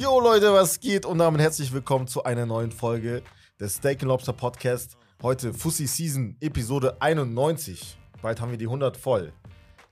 [0.00, 1.06] Jo Leute, was geht?
[1.06, 3.22] Und damit herzlich willkommen zu einer neuen Folge
[3.58, 4.96] des Steak Lobster Podcast.
[5.22, 7.96] Heute Fussi Season Episode 91.
[8.20, 9.32] Bald haben wir die 100 voll.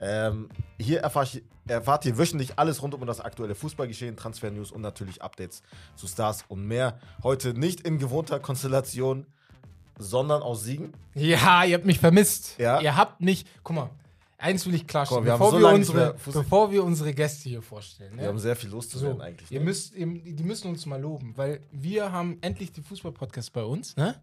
[0.00, 5.22] Ähm, hier erfahrt, erfahrt ihr wöchentlich alles rund um das aktuelle Fußballgeschehen, Transfer-News und natürlich
[5.22, 5.62] Updates
[5.96, 6.98] zu Stars und mehr.
[7.22, 9.26] Heute nicht in gewohnter Konstellation,
[9.98, 10.92] sondern aus Siegen.
[11.14, 12.58] Ja, ihr habt mich vermisst.
[12.58, 12.80] Ja.
[12.80, 13.48] Ihr habt nicht.
[13.62, 13.90] Guck mal,
[14.42, 17.14] eins will ich klarstellen, wir haben bevor, so wir lange nicht unsere, bevor wir unsere
[17.14, 18.12] Gäste hier vorstellen.
[18.16, 18.28] Wir Ne?
[18.28, 19.50] haben sehr viel loszuwerden so, eigentlich.
[19.50, 19.64] ihr ne?
[19.66, 23.96] müsst, ihr, die müssen uns mal loben, weil wir haben endlich den Fußball-Podcast bei uns.
[23.96, 24.20] Ne?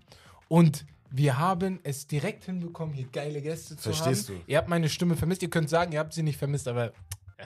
[0.48, 4.38] Und wir haben es direkt hinbekommen, hier geile Gäste zu Verstehst haben.
[4.46, 4.52] du?
[4.52, 5.42] Ihr habt meine Stimme vermisst.
[5.42, 6.92] Ihr könnt sagen, ihr habt sie nicht vermisst, aber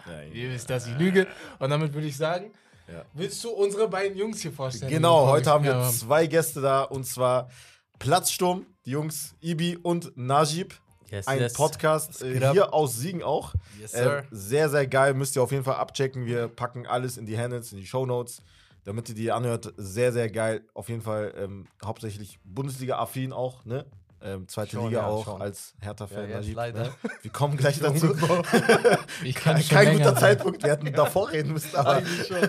[0.05, 0.31] Nein.
[0.33, 1.27] ihr wisst, dass ich lüge.
[1.59, 2.51] Und damit würde ich sagen,
[2.91, 3.05] Ja.
[3.13, 4.91] willst du unsere beiden Jungs hier vorstellen?
[4.91, 7.49] Genau, wir heute haben wir zwei Gäste da und zwar
[7.99, 10.73] Platzsturm, die Jungs Ibi und Najib.
[11.13, 11.53] Yes, Ein yes.
[11.53, 13.53] Podcast äh, hier aus Siegen auch.
[13.79, 14.23] Yes, Äh, sir.
[14.31, 15.13] sehr, sehr geil.
[15.13, 16.25] Müsst ihr auf jeden Fall abchecken.
[16.25, 18.41] Wir packen alles in die Handles, in die Shownotes,
[18.83, 19.71] damit ihr die anhört.
[19.77, 20.61] Sehr, sehr geil.
[20.73, 23.85] Auf jeden Fall ähm, hauptsächlich Bundesliga-affin auch, ne?
[24.23, 25.39] Ähm, zweite Schon, Liga ja, auch schon.
[25.41, 26.29] als Hertha-Fan.
[26.31, 26.83] Ja, leider.
[26.83, 26.91] Ne?
[27.21, 28.15] Wir kommen gleich dazu.
[29.23, 30.17] Ich Kein, schon guter sein.
[30.17, 30.63] Zeitpunkt.
[30.63, 32.01] Wir hätten davor reden müssen, aber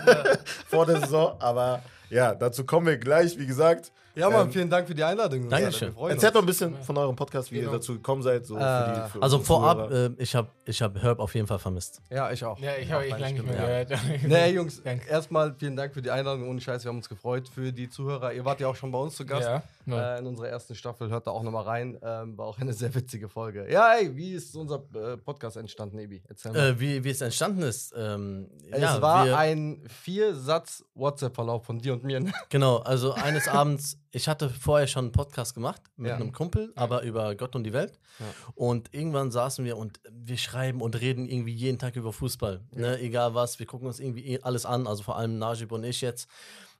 [0.69, 1.39] vor der Saison.
[1.41, 3.39] Aber ja, dazu kommen wir gleich.
[3.39, 5.49] Wie gesagt, Ja, Mann, Ähm, vielen Dank für die Einladung.
[5.49, 5.93] Dankeschön.
[5.93, 7.73] Freuen erzählt doch ein bisschen von eurem Podcast, wie ihr Genau.
[7.73, 8.47] dazu gekommen seid.
[8.47, 11.49] So Äh, für die, für Also vorab, äh, ich habe ich hab Herb auf jeden
[11.49, 12.01] Fall vermisst.
[12.11, 12.57] Ja, ich auch.
[12.61, 13.85] Ja, ich habe meine lange nicht mehr ja.
[13.85, 14.01] gehört.
[14.25, 15.09] Nee, Jungs, Danke.
[15.11, 16.49] erstmal vielen Dank für die Einladung.
[16.49, 17.49] Ohne Scheiß, wir haben uns gefreut.
[17.49, 19.49] Für die Zuhörer, ihr wart ja auch schon bei uns zu Gast.
[19.49, 20.15] Ja, ja.
[20.15, 21.99] Äh, in unserer ersten Staffel, hört da auch nochmal rein.
[22.01, 23.67] Ähm, war auch eine sehr witzige Folge.
[23.69, 26.23] Ja, ey, wie ist unser äh, Podcast entstanden, Ebi?
[26.29, 26.69] Erzähl mal.
[26.69, 31.94] Äh, wie, wie es entstanden ist, ähm, es ja, war wir, ein Vier-Satz-WhatsApp-Verlauf von dir
[31.95, 32.21] und mir.
[32.21, 32.33] ne?
[32.51, 36.17] genau, also eines Abends, ich hatte vorher schon einen Podcast gemacht mit Ja.
[36.17, 37.99] einem Kumpel, aber über Gott und die Welt.
[38.21, 38.27] Ja.
[38.55, 42.61] Und irgendwann saßen wir und wir schreiben und reden irgendwie jeden Tag über Fußball.
[42.73, 42.99] Ne?
[43.01, 46.01] Egal was, wir gucken uns irgendwie eh alles an, also vor allem Najib und ich
[46.01, 46.29] jetzt.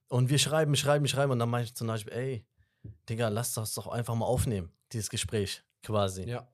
[0.09, 2.45] Und wir schreiben, schreiben, schreiben und dann meinte ich zu Najib, ey,
[3.09, 6.29] Digga, lass das doch einfach mal aufnehmen, dieses Gespräch quasi.
[6.29, 6.47] Ja.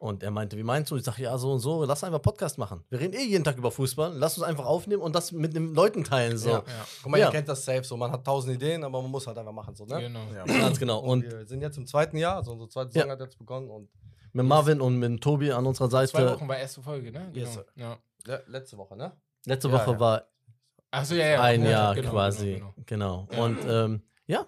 [0.00, 0.96] Und er meinte, wie meinst du?
[0.96, 2.84] Ich sage, ja, so und so, lass einfach Podcast machen.
[2.88, 5.74] Wir reden eh jeden Tag über Fußball, lass uns einfach aufnehmen und das mit den
[5.74, 6.38] Leuten teilen.
[6.38, 6.50] So.
[6.50, 6.64] Ja.
[7.02, 7.26] Guck mal, Ja.
[7.26, 7.96] ihr kennt das safe so.
[7.96, 9.74] Man hat tausend Ideen, aber man muss halt einfach machen.
[9.74, 10.00] So, ne?
[10.00, 10.20] Genau.
[10.32, 10.44] Ja.
[10.44, 11.00] Ganz genau.
[11.00, 13.02] Und, Und wir sind jetzt im zweiten Jahr, also unsere zweite Ja.
[13.02, 13.88] Saison hat jetzt begonnen und
[14.32, 16.32] mit Marvin und mit Tobi an unserer Zwei Seite.
[16.32, 17.30] Wochen war erste Folge, ne?
[17.34, 17.64] Yes, sir.
[17.74, 17.98] Ja.
[18.26, 19.12] ja, letzte Woche, ne?
[19.46, 20.00] Letzte Ja, Woche ja.
[20.00, 20.22] war
[20.92, 21.42] ja, ja.
[21.42, 22.54] ein ja, Jahr genau, quasi.
[22.54, 23.28] Genau, Genau.
[23.32, 23.42] Ja.
[23.44, 24.46] Und ähm, ja,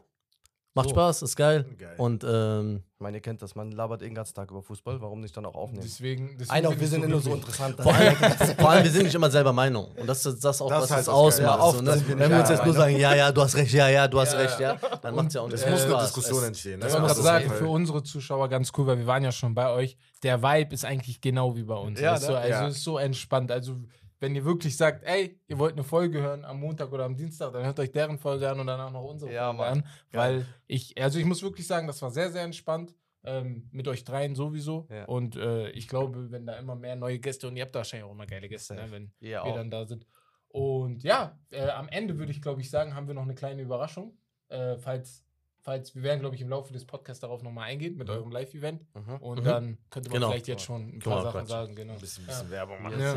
[0.75, 0.95] macht So.
[0.95, 1.65] Spaß, ist geil.
[1.77, 1.95] Geil.
[1.99, 5.01] Und ähm, Ich meine, ihr kennt das, man labert eh den ganzen Tag über Fußball,
[5.01, 5.81] warum nicht dann auch aufnehmen?
[5.83, 7.59] Deswegen, deswegen Einer, wir ich sind immer so glücklich.
[7.59, 7.81] interessant.
[7.81, 8.15] vor, allem,
[8.59, 9.87] vor allem, wir sind nicht immer selber Meinung.
[9.97, 11.59] Und das ist das auch, Das was halt das ausmacht.
[11.61, 12.05] Ja, so, ne?
[12.19, 14.35] Wenn wir uns jetzt nur sagen, ja, ja, du hast recht, ja, ja, du hast
[14.35, 16.03] Ja, recht, ja, dann macht es ja auch nicht es muss eine.
[16.03, 16.79] Diskussion Es- entstehen.
[16.79, 16.89] Ne?
[16.89, 19.55] Ich Das muss sagen, jeden für unsere Zuschauer ganz cool, weil wir waren ja schon
[19.55, 19.97] bei euch.
[20.23, 21.99] Der Vibe ist eigentlich genau wie bei uns.
[21.99, 22.11] Ja, ne?
[22.19, 22.67] Also Ja.
[22.69, 23.51] es ist so entspannt.
[23.51, 23.77] Also
[24.21, 27.53] wenn ihr wirklich sagt, ey, ihr wollt eine Folge hören am Montag oder am Dienstag,
[27.53, 29.79] dann hört euch deren Folge an und danach noch unsere Ja, Folge Mann.
[29.81, 29.89] an.
[30.13, 32.95] Weil ich, also ich muss wirklich sagen, das war sehr, sehr entspannt.
[33.23, 34.87] Ähm, mit euch dreien sowieso.
[34.91, 35.05] Ja.
[35.05, 38.09] Und äh, ich glaube, wenn da immer mehr neue Gäste und ihr habt da wahrscheinlich
[38.09, 39.55] auch immer geile Gäste, ne, wenn Ja, wir auch.
[39.57, 40.07] dann da sind.
[40.49, 43.61] Und ja, äh, am Ende würde ich, glaube ich, sagen, haben wir noch eine kleine
[43.61, 44.17] Überraschung.
[44.49, 45.23] Äh, falls,
[45.61, 48.87] falls, wir werden, glaube ich, im Laufe des Podcasts darauf nochmal eingehen mit eurem Live-Event.
[48.95, 49.17] Mhm.
[49.17, 49.45] Und Mhm.
[49.45, 50.31] dann könnte man Genau.
[50.31, 51.47] vielleicht jetzt schon ein paar wir Sachen quatschen.
[51.49, 51.75] sagen.
[51.77, 51.93] Genau.
[51.93, 52.99] ein bisschen, bisschen Werbung machen.
[53.01, 53.15] Yes,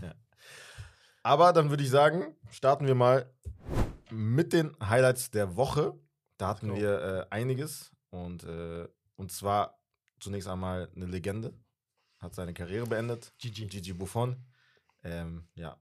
[0.00, 0.14] Ja.
[1.22, 3.32] Aber dann würde ich sagen, starten wir mal
[4.10, 5.98] mit den Highlights der Woche.
[6.36, 6.76] Da hatten go.
[6.76, 7.92] wir äh, einiges.
[8.10, 9.78] Und, äh, und zwar
[10.20, 11.54] zunächst einmal eine Legende.
[12.18, 13.32] Hat seine Karriere beendet.
[13.38, 13.66] Gigi.
[13.66, 14.36] Gigi Buffon.
[15.04, 15.76] Ähm, ja,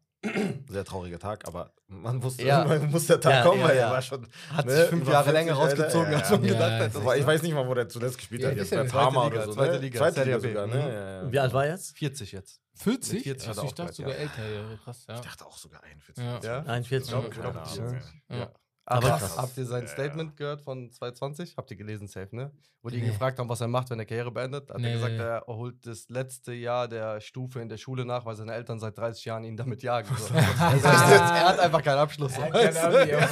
[0.69, 2.63] sehr trauriger Tag, aber man wusste, Ja.
[2.63, 3.87] irgendwann muss der Tag Ja, kommen, ja, weil ja.
[3.87, 4.27] er war schon.
[4.53, 5.83] Hat ne, sich fünf Jahre länger 40, Alter.
[5.83, 6.93] rausgezogen, Ja, als man Ja, gedacht ja, hätte.
[6.93, 8.57] Das war, ich weiß nicht mal, wo der zuletzt gespielt Ja, hat.
[8.57, 9.53] Jetzt bei Parma zweite oder Liga, so.
[9.53, 9.77] zweite ne?
[9.79, 10.79] Liga, Zweite Liga sogar, ne?
[10.79, 11.31] Ja, ja.
[11.31, 11.97] Wie alt war er jetzt?
[11.97, 12.61] 40 jetzt.
[12.75, 13.13] 40?
[13.13, 14.47] Mit 40 hat also ich dachte sogar älter.
[14.47, 14.77] Ja.
[14.83, 15.15] Krass, ja.
[15.15, 16.23] Ich dachte auch sogar 41.
[16.23, 16.39] Ja.
[16.41, 16.59] Ja?
[16.65, 17.11] 41?
[17.11, 17.79] Ja, Ja, keine krass.
[17.79, 17.97] Ahnung,
[18.29, 18.51] Ja.
[18.89, 18.95] Ja.
[18.97, 19.37] Aber krass.
[19.37, 19.93] habt ihr sein Ja, ja.
[19.93, 21.55] Statement gehört von 2020?
[21.57, 22.51] Habt ihr gelesen, safe, ne?
[22.83, 23.09] Wo die ihn Nee.
[23.11, 24.67] gefragt haben, was er macht, wenn er Karriere beendet.
[24.71, 24.87] Hat Nee.
[24.87, 28.53] er gesagt, er holt das letzte Jahr der Stufe in der Schule nach, weil seine
[28.55, 30.07] Eltern seit 30 Jahren ihn damit jagen.
[30.17, 30.33] So.
[30.59, 32.33] also, er hat einfach keinen Abschluss.
[32.33, 32.41] So.
[32.51, 33.27] Ja, ja,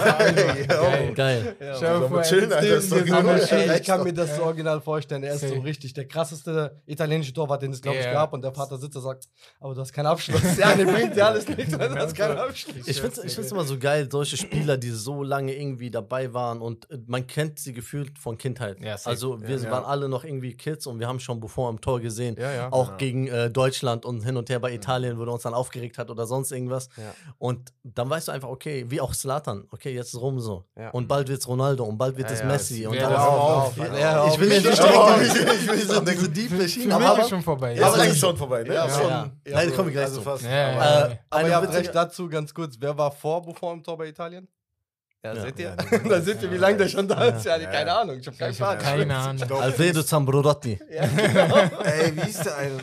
[0.65, 1.13] geil.
[1.15, 1.55] Geil.
[1.59, 5.23] Ja, er doch neben dir genau so ich kann mir das so original vorstellen.
[5.23, 5.63] Er ist so Safe.
[5.63, 8.13] richtig der krasseste italienische Torwart, den es, glaube ich, Ja.
[8.13, 8.33] gab.
[8.33, 9.27] Und der Vater sitzt und sagt,
[9.59, 10.41] aber du hast keinen Abschluss.
[10.57, 12.87] ja, der bringt dir alles nichts, weil du hast keinen Abschluss.
[12.87, 16.61] Ich finde es immer so geil, solche Spieler, die so lange lange irgendwie dabei waren
[16.61, 18.77] und äh, man kennt sie gefühlt von Kindheit.
[18.81, 19.71] Ja, also wir Ja.
[19.71, 22.35] waren alle noch irgendwie Kids und wir haben schon Buffon im Tor gesehen.
[22.71, 25.97] Auch gegen äh, Deutschland und hin und her bei Italien, wo er uns dann aufgeregt
[25.97, 26.89] hat oder sonst irgendwas.
[27.37, 30.65] Und dann weißt du einfach, okay, wie auch Slatan, okay, jetzt ist rum so.
[30.91, 32.83] Und bald wird's Ronaldo und bald wird es Messi.
[32.83, 33.77] es- Und dann auf, auf.
[33.77, 37.75] ich will nicht Ja, direkt ich will- will diese, deep Schiene, aber ist schon vorbei.
[37.75, 39.31] Ja, aber ist schon vorbei, ne?
[39.45, 40.29] Nein, komm ich gleich also zu.
[40.29, 41.07] aber- ja.
[41.07, 42.75] Äh, Aber ihr habt recht dazu, ganz kurz.
[42.79, 44.47] Wer war vor Buffon im Tor bei Italien?
[45.23, 45.41] Ja, Ja.
[45.41, 45.75] seht ihr?
[45.91, 47.45] Ja, da seht ihr, wie lange der schon da ist.
[47.45, 47.69] Ja, Ja.
[47.69, 48.17] keine Ahnung.
[48.19, 48.77] Ich habe keinen Plan.
[48.77, 49.51] keine Ahnung.
[49.61, 50.79] Alfredo Zambrodotti.
[50.89, 51.57] Ja, genau.
[51.83, 52.77] Ey, wie hieß der eine?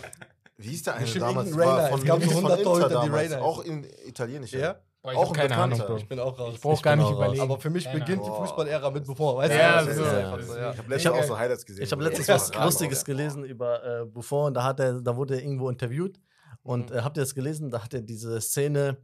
[0.58, 1.56] Wie hieß der eine Bestimmt damals?
[1.56, 4.52] War Es gab so von 100 Inter Torhüter, die damals, Rainer Auch in Italienisch.
[4.52, 4.76] Ja?
[5.02, 5.56] Boah, ich Auch keine.
[5.56, 5.96] Ahnung, Bro.
[5.98, 6.54] Ich bin auch raus.
[6.56, 7.40] Ich brauch Ich gar nicht überlegen.
[7.42, 8.36] Aber für mich Keine beginnt Ahnung.
[8.36, 9.36] die Fußballära mit Buffon.
[9.36, 9.90] Weißt Ja, du?
[9.90, 10.38] ist Ja.
[10.40, 10.72] so, ja.
[10.72, 11.84] Ich habe letztens hab- auch so Highlights gesehen.
[11.84, 14.52] Ich habe letztens was Lustiges gelesen über äh, Buffon.
[14.52, 16.18] Da, hat er, da wurde er irgendwo interviewt.
[16.62, 16.96] Und Mhm.
[16.96, 17.70] äh, habt ihr das gelesen?
[17.70, 18.96] Da hat er diese Szene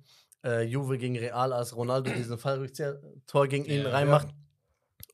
[0.44, 4.28] äh, Juve gegen Real, als Ronaldo diesen Fallrückzieher-Tor gegen ihn Ja, reinmacht.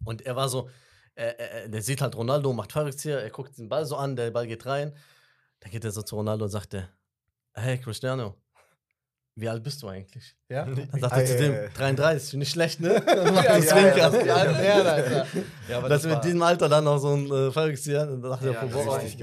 [0.04, 0.68] Und er war so,
[1.14, 1.30] äh,
[1.64, 4.46] äh, der sieht halt Ronaldo, macht Fallrückzieher, er guckt den Ball so an, der Ball
[4.46, 4.94] geht rein.
[5.60, 6.88] Dann geht er so zu Ronaldo und sagt er,
[7.54, 8.36] hey Cristiano,
[9.34, 10.36] wie alt bist du eigentlich?
[10.48, 10.64] Ja?
[10.64, 11.68] Dann sagt Ah, er zu ja, dem, ja, ja.
[11.70, 13.00] 33, nicht schlecht, ne?
[13.04, 13.66] Dann macht Ja, er ja,
[14.10, 14.24] Zwinker.
[14.26, 15.26] ja, alten Herren, Alter.
[15.68, 18.46] Ja, aber Dass das war- diesem Alter dann noch so ein äh, Fallrückzieher, dann dachte
[18.46, 19.18] Ja, er, boah, boah, richtig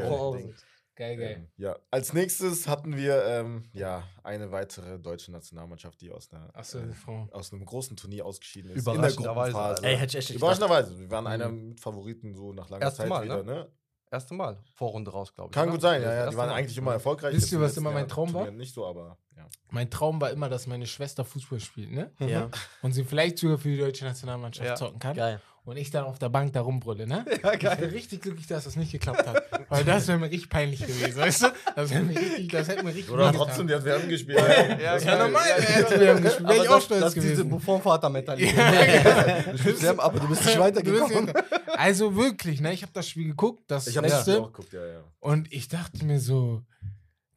[0.95, 1.17] geil.
[1.17, 1.49] Geil, geil.
[1.57, 6.79] Ja, als nächstes hatten wir ähm, ja, eine weitere deutsche Nationalmannschaft, die aus, einer, Achso,
[6.79, 6.93] äh,
[7.31, 8.81] aus einem großen Turnier ausgeschieden ist.
[8.81, 9.57] Überraschenderweise.
[9.57, 9.83] Alter.
[9.83, 10.57] Ey, hätte ich echt nicht gedacht.
[10.57, 10.99] Überraschenderweise.
[10.99, 13.43] Wir waren einer mit Favoriten so nach langer Erste Zeit Mal, wieder.
[13.43, 13.53] ne?
[13.53, 13.71] Ne?
[14.11, 14.57] Erste Mal.
[14.75, 15.53] Vorrunde raus, glaube ich.
[15.53, 15.71] Kann oder?
[15.73, 16.29] gut sein, ja, ja.
[16.29, 16.55] Die waren Mal.
[16.55, 17.35] eigentlich immer erfolgreich.
[17.35, 18.49] Wisst ihr, was immer mein Traum war?
[18.51, 19.47] Nicht so, aber ja.
[19.71, 22.11] Mein Traum war immer, dass meine Schwester Fußball spielt, ne?
[22.19, 22.49] Ja,
[22.81, 24.75] Und sie vielleicht sogar für die deutsche Nationalmannschaft Ja.
[24.75, 25.15] zocken kann.
[25.17, 25.41] geil.
[25.65, 27.25] Und ich dann auf der Bank da rumbrülle, ne?
[27.43, 27.89] Ja, Ich bin geil.
[27.91, 29.43] richtig glücklich, dass das nicht geklappt hat.
[29.69, 31.47] Weil das wäre mir richtig peinlich gewesen, weißt du?
[31.75, 34.37] Das, wär mir richtig, das hätte mir richtig Oder trotzdem, die hat WM gespielt.
[34.37, 35.17] Ja, Das geil.
[35.17, 36.49] wäre normal, Ja, ja, ja, hätte WM gespielt.
[36.49, 37.49] Wäre ich auch das, stolz das ist diese gewesen.
[37.49, 38.55] Buffon-Vater-Mentalität.
[38.55, 39.41] Ja.
[39.51, 41.33] Du spielst WM, aber du bist nicht weitergekommen.
[41.75, 42.71] Also wirklich, ne?
[42.73, 44.31] Ich habe das Spiel geguckt, das Ich habe letzte.
[44.33, 44.99] das auch geguckt, ja, ja.
[45.19, 46.61] Und ich dachte mir so,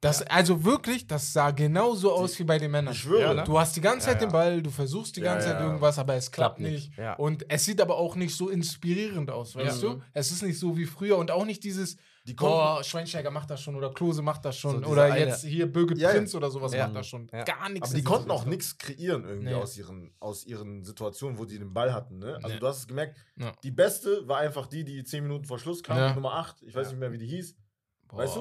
[0.00, 2.92] das, also wirklich, das sah genauso aus wie bei den Männern.
[2.94, 3.20] Ich schwöre.
[3.22, 3.44] Ja, ne?
[3.44, 4.32] Du hast die ganze Ja, Zeit den ja.
[4.32, 5.66] Ball, du versuchst die Ja, ganze Zeit ja.
[5.66, 6.88] irgendwas, aber es klappt, Klappt nicht.
[6.90, 6.98] nicht.
[6.98, 7.14] Ja.
[7.14, 9.94] Und es sieht aber auch nicht so inspirierend aus, weißt Ja.
[9.94, 10.02] du?
[10.12, 11.96] Es ist nicht so wie früher und auch nicht dieses,
[12.26, 15.44] Die boah, Schweinsteiger macht das schon oder Klose macht das schon So oder eine- jetzt
[15.44, 16.14] hier Birgit Ja, ja.
[16.14, 16.86] Prinz oder sowas Ja.
[16.86, 17.26] macht das schon.
[17.32, 17.42] Ja.
[17.44, 17.88] Gar nichts.
[17.88, 19.54] aber die konnten auch nichts kreieren irgendwie Nee.
[19.54, 22.18] aus, ihren, aus ihren Situationen, wo die den Ball hatten.
[22.18, 22.34] Ne?
[22.42, 22.60] Also Nee.
[22.60, 23.52] du hast es gemerkt, Ja.
[23.62, 26.12] die beste war einfach die, die 10 Minuten vor Schluss kam, Ja.
[26.14, 26.90] Nummer 8, ich weiß Ja.
[26.92, 27.56] nicht mehr, wie die hieß.
[28.08, 28.18] Boah.
[28.18, 28.40] weißt du?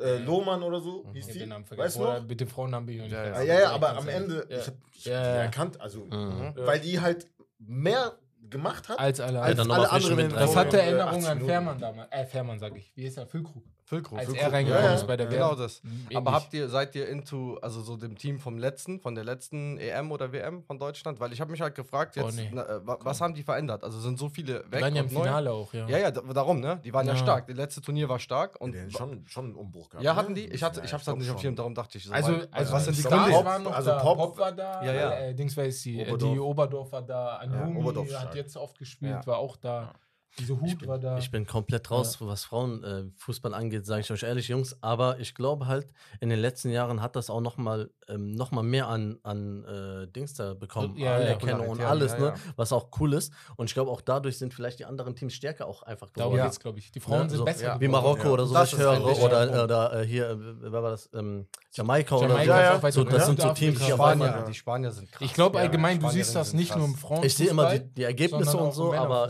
[0.00, 1.12] Äh, Lohmann oder so, Mhm.
[1.14, 1.38] hieß die.
[1.40, 1.98] den Namen Weißt vergessen.
[2.00, 2.28] du Oder noch?
[2.28, 3.34] mit dem Frauennamen bin ich noch nicht Ja, ja.
[3.34, 4.08] Ah, ja, ja, aber am.
[4.08, 4.56] Ende, Ja.
[4.58, 6.52] ich hab, ich Ja, erkannt, also, Mhm.
[6.56, 7.26] weil die halt
[7.58, 8.12] mehr
[8.48, 8.98] gemacht hat.
[8.98, 9.40] Als alle.
[9.40, 11.40] Als alle anderen das äh, Erinnerung 80 an.
[11.44, 12.12] Fährmann damals.
[12.12, 12.92] Äh, Fährmann sag ich.
[12.94, 13.26] Wie ist der?
[13.26, 13.64] Füllkrug.
[13.88, 14.18] Füllkrug.
[14.18, 14.46] Als Füllkrug.
[14.48, 15.58] er reingekommen Ja, ist bei der Genau WM.
[15.58, 15.80] das.
[15.84, 16.16] Ähnlich.
[16.16, 19.78] Aber habt ihr, seid ihr into, also so dem Team vom letzten, von der letzten
[19.78, 21.20] EM oder WM von Deutschland?
[21.20, 22.50] Weil ich habe mich halt gefragt, Oh, jetzt, nee.
[22.52, 23.84] na, äh, wa- was haben die verändert?
[23.84, 25.20] Also sind so viele Die weg waren ja im neu?
[25.22, 25.86] Finale auch, ja.
[25.88, 26.80] Ja, ja, da- darum, ne?
[26.84, 27.18] Die waren ja, Ja.
[27.18, 27.46] stark.
[27.46, 28.60] Das letzte Turnier war stark.
[28.60, 30.04] Und Und schon, schon einen Umbruch gehabt.
[30.04, 30.18] ja, ne?
[30.18, 30.46] hatten die?
[30.46, 31.40] Ich, hatte, Ja, ich hab's halt nicht auf.
[31.40, 32.12] Schirm, darum dachte ich so.
[32.12, 33.30] Also, weil- also was sind die Gründe?
[33.30, 35.10] Pop- waren noch also da, Pop- Pop, war da, Ja, ja.
[35.12, 36.32] Äh, Dings weiß die, äh, Oberdorf.
[36.32, 39.26] die Oberdorf war da, Anumi Oberdorf hat jetzt oft gespielt, Ja.
[39.26, 39.92] war auch da.
[40.38, 41.16] Diese Hut war da.
[41.18, 44.76] Ich bin komplett raus, was Frauenfußball äh, angeht, sage ich euch ehrlich, Jungs.
[44.82, 45.88] Aber ich glaube halt,
[46.20, 49.64] in den letzten Jahren hat das auch noch mal, ähm, noch mal mehr an, an
[49.64, 50.96] äh, Dings da bekommen.
[50.96, 52.26] Ja, ja, Anerkennung und Popularität, alles, ja, ne?
[52.26, 52.34] ja.
[52.56, 53.32] Was auch cool ist.
[53.56, 56.38] Und ich glaube, auch dadurch sind vielleicht die anderen Teams stärker auch einfach Darum geworden.
[56.38, 56.44] Ja.
[56.46, 56.90] geht's, glaube ich.
[56.92, 57.62] Die Frauen Ne, sind so, besser.
[57.66, 57.80] ja.
[57.80, 57.88] Wie.
[57.88, 58.30] Marokko Ja.
[58.32, 59.02] oder so, Das ich höre.
[59.22, 61.08] Oder, oder äh, hier, äh, wer war das?
[61.14, 62.90] Ähm, Jamaika, Jamaika oder Ja, ja.
[62.90, 63.00] so.
[63.00, 63.12] unten.
[63.14, 63.90] Das sind so Teams, die.
[63.92, 65.22] Spanier, die Spanier sind krass.
[65.22, 66.94] Ich glaube Ja, allgemein, du siehst das nicht nur im.
[66.94, 67.26] Frauenfußball.
[67.26, 69.28] Ich sehe immer die, Ergebnisse und so, aber.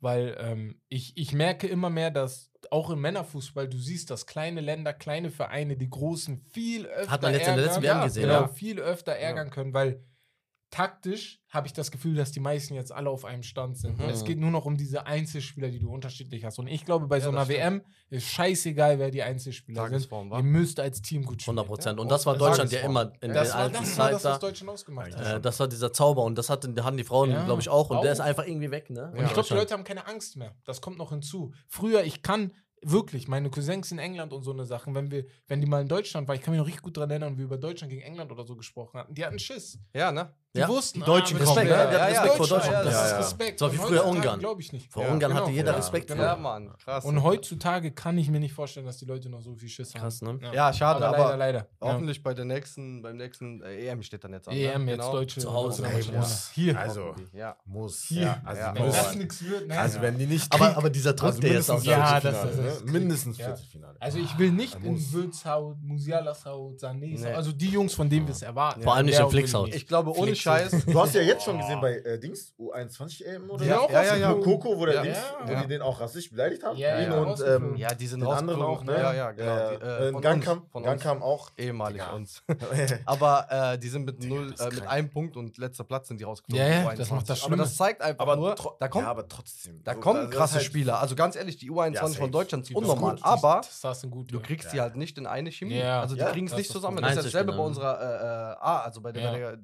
[0.00, 4.60] Weil ähm, ich, ich merke immer mehr, dass auch im Männerfußball, du siehst, dass kleine
[4.60, 8.22] Länder, kleine Vereine, die großen viel öfter Hat man jetzt in der letzten WM gesehen,
[8.22, 8.48] genau, ja.
[8.48, 10.02] viel öfter ärgern können, weil
[10.70, 13.98] taktisch habe ich das Gefühl, dass die meisten jetzt alle auf einem Stand sind.
[13.98, 14.04] Mhm.
[14.08, 16.58] Es geht nur noch um diese Einzelspieler, die du unterschiedlich hast.
[16.60, 17.58] Und ich glaube, bei Ja, so einer stimmt.
[17.58, 19.90] WM ist scheißegal, wer die Einzelspieler sind.
[19.92, 20.36] Tagesform, wa?
[20.38, 21.58] Ihr müsst als Team gut spielen.
[21.58, 21.98] 100 Prozent.
[21.98, 22.02] Ja?
[22.02, 24.14] Und das war Das Deutschland ja immer in Das der war alten das, war Zeit
[24.14, 24.38] das, da.
[24.38, 25.36] Deutschland ausgemacht hat.
[25.38, 27.90] Äh, das war dieser Zauber und das hatten, hatten die Frauen, Ja, glaube ich, auch.
[27.90, 28.24] Und der ist auch.
[28.26, 29.10] einfach irgendwie weg, ne?
[29.16, 29.54] Und ich glaube, die.
[29.54, 30.54] Leute haben keine Angst mehr.
[30.64, 31.52] Das kommt noch hinzu.
[31.68, 35.60] Früher, ich kann wirklich, meine Cousins in England und so eine Sachen, wenn wir, wenn
[35.60, 37.44] die mal in Deutschland waren, ich kann mich noch richtig gut daran erinnern, wie wir
[37.44, 39.12] über Deutschland gegen England oder so gesprochen hatten.
[39.14, 39.78] Die hatten Schiss.
[39.92, 40.32] Ja, ne?
[40.52, 40.66] Die ja.
[40.66, 42.86] wussten, die Deutschen ah, Respekt, ja, ja, Respekt vor Deutschland.
[42.86, 43.58] das ist Respekt.
[43.60, 44.44] So wie früher Ungarn.
[44.58, 44.90] Ich nicht.
[44.90, 45.42] Vor Ungarn genau.
[45.42, 46.08] hatte jeder Respekt.
[46.08, 46.24] Genau.
[46.24, 47.04] Ja, Mann, krass.
[47.04, 50.00] Und heutzutage kann ich mir nicht vorstellen, dass die Leute noch so viel Schiss haben.
[50.00, 50.40] Krass, ne?
[50.52, 51.94] Ja, schade, aber, aber leider, leider.
[51.94, 54.54] hoffentlich bei der nächsten, beim nächsten äh, EM steht dann jetzt an.
[54.54, 54.90] EM ne?
[54.90, 55.12] jetzt genau.
[55.12, 55.86] Deutsche zu Hause.
[55.86, 56.50] Ey, muss.
[56.52, 56.76] Hier.
[56.80, 57.56] Also ja.
[57.66, 58.02] muss.
[58.02, 58.42] Hier.
[58.44, 59.70] Also nichts wird.
[59.70, 60.52] Also wenn die nicht.
[60.52, 62.90] Aber dieser Druck, also der jetzt auch Ja, das ist ne?
[62.90, 63.96] mindestens Viertelfinale.
[64.00, 68.42] Also ich will nicht in Würzhaut, Musialashaut, Sané, also die Jungs, von denen wir es
[68.42, 68.82] erwarten.
[68.82, 69.72] Vor allem nicht in Flixhaut.
[69.72, 70.86] Ich glaube ohne Scheiß.
[70.86, 73.92] Du hast ja jetzt schon gesehen bei äh, Dings, U21 EM oder ja, so.
[73.92, 74.34] Ja, ja, ja.
[74.34, 76.76] Coco, wo, der Dings, wo die den auch rassistisch beleidigt haben.
[76.76, 78.92] Ja, ihn und ähm, ja, die sind anderen auch, ne?
[78.92, 78.98] ne?
[78.98, 79.56] Ja, ja, genau.
[79.56, 79.78] Ja, ja.
[79.78, 81.50] Äh, äh Gangkam, auch.
[81.56, 82.42] Ehemalig uns.
[83.04, 86.24] aber äh, die sind mit, null, äh, mit einem Punkt und letzter Platz sind die
[86.24, 86.66] rausgeflogen.
[86.66, 87.52] Ja, ja, das macht das schon.
[87.52, 89.82] Aber das zeigt einfach aber nur, da kommt, ja, aber trotzdem.
[89.84, 91.00] Da kommen krasse halt Spieler.
[91.00, 93.16] Also ganz ehrlich, die U21 von Deutschland ist unnormal.
[93.22, 93.62] Aber
[94.28, 95.82] du kriegst die halt nicht in eine Chemie.
[95.82, 97.02] Also die kriegen es nicht zusammen.
[97.02, 99.58] Das ist dasselbe bei unserer äh, äh, A, also bei der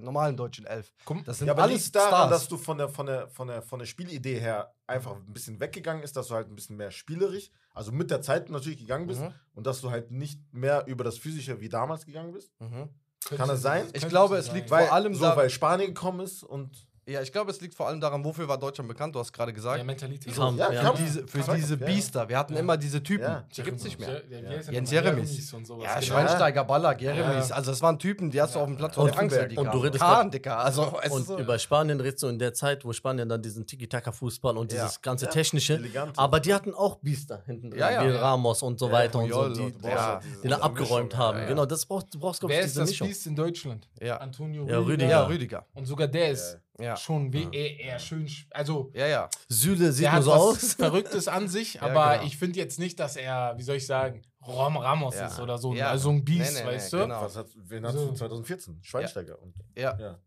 [0.00, 0.92] normalen normalen deutschen Elf.
[1.04, 2.30] Komm, das sind ja, aber alles daran, Stars.
[2.30, 5.60] dass du von der, von, der, von, der, von der Spielidee her einfach ein bisschen
[5.60, 9.06] weggegangen ist, dass du halt ein bisschen mehr spielerisch, also mit der Zeit natürlich gegangen
[9.06, 9.34] bist mhm.
[9.54, 12.52] und dass du halt nicht mehr über das Physische wie damals gegangen bist.
[12.60, 12.88] Mhm.
[13.36, 13.86] Kann das sein?
[13.92, 17.50] Ich glaube, es liegt vor allem so, weil Spanien gekommen ist und ja, ich glaube,
[17.50, 19.14] es liegt vor allem daran, wofür war Deutschland bekannt?
[19.14, 19.78] Du hast gerade gesagt.
[19.78, 20.34] Ja, Mentalität.
[20.34, 20.92] So, ja, ja.
[20.92, 21.56] Diese, für Kampf.
[21.56, 22.28] diese Biester.
[22.28, 22.60] Wir hatten ja.
[22.60, 23.24] immer diese Typen.
[23.24, 23.44] Ja.
[23.54, 24.22] Die gibt es nicht mehr.
[24.28, 24.72] Ja.
[24.72, 25.52] Jens Jeremies.
[25.52, 26.00] Ja, genau.
[26.00, 27.52] Schweinsteiger, Ballack, Jeremies.
[27.52, 29.78] Also, das waren Typen, die hast du auf dem Platz und, und Angst, Und du
[29.78, 30.58] redest Kahn, Dicker.
[30.58, 31.38] Also, und so.
[31.38, 35.28] über Spanien redest du in der Zeit, wo Spanien dann diesen Tiki-Taka-Fußball und dieses ganze
[35.28, 35.74] Technische.
[35.74, 36.18] Elegant.
[36.18, 37.80] Aber die hatten auch Biester hinten drin.
[37.80, 39.48] Wie Ramos und so weiter und so.
[39.48, 41.46] Die halt da abgeräumt haben.
[41.46, 43.88] Genau, das brauchst du, glaube ich, Wer ist das Biest in Deutschland?
[44.00, 45.28] Antonio Rüdiger.
[45.28, 45.66] Rüdiger.
[45.74, 46.96] Und sogar der ist ja.
[46.96, 47.52] schon wie mhm.
[47.52, 48.28] eher schön.
[48.50, 49.30] Also, ja, ja.
[49.48, 50.74] Süle sieht nur so aus.
[50.74, 52.26] Verrücktes an sich, aber genau.
[52.26, 55.72] ich finde jetzt nicht, dass er, wie soll ich sagen, Rom Ramos ist oder so.
[55.72, 55.80] Ne?
[55.80, 55.90] Ja.
[55.90, 57.04] Also ein Biest, nee, nee, weißt nee, du?
[57.04, 57.22] Genau.
[57.22, 58.10] Was hat, wen hattest so.
[58.10, 58.78] du 2014?
[58.82, 59.40] Schweinsteiger.
[59.40, 60.18] Und, ja.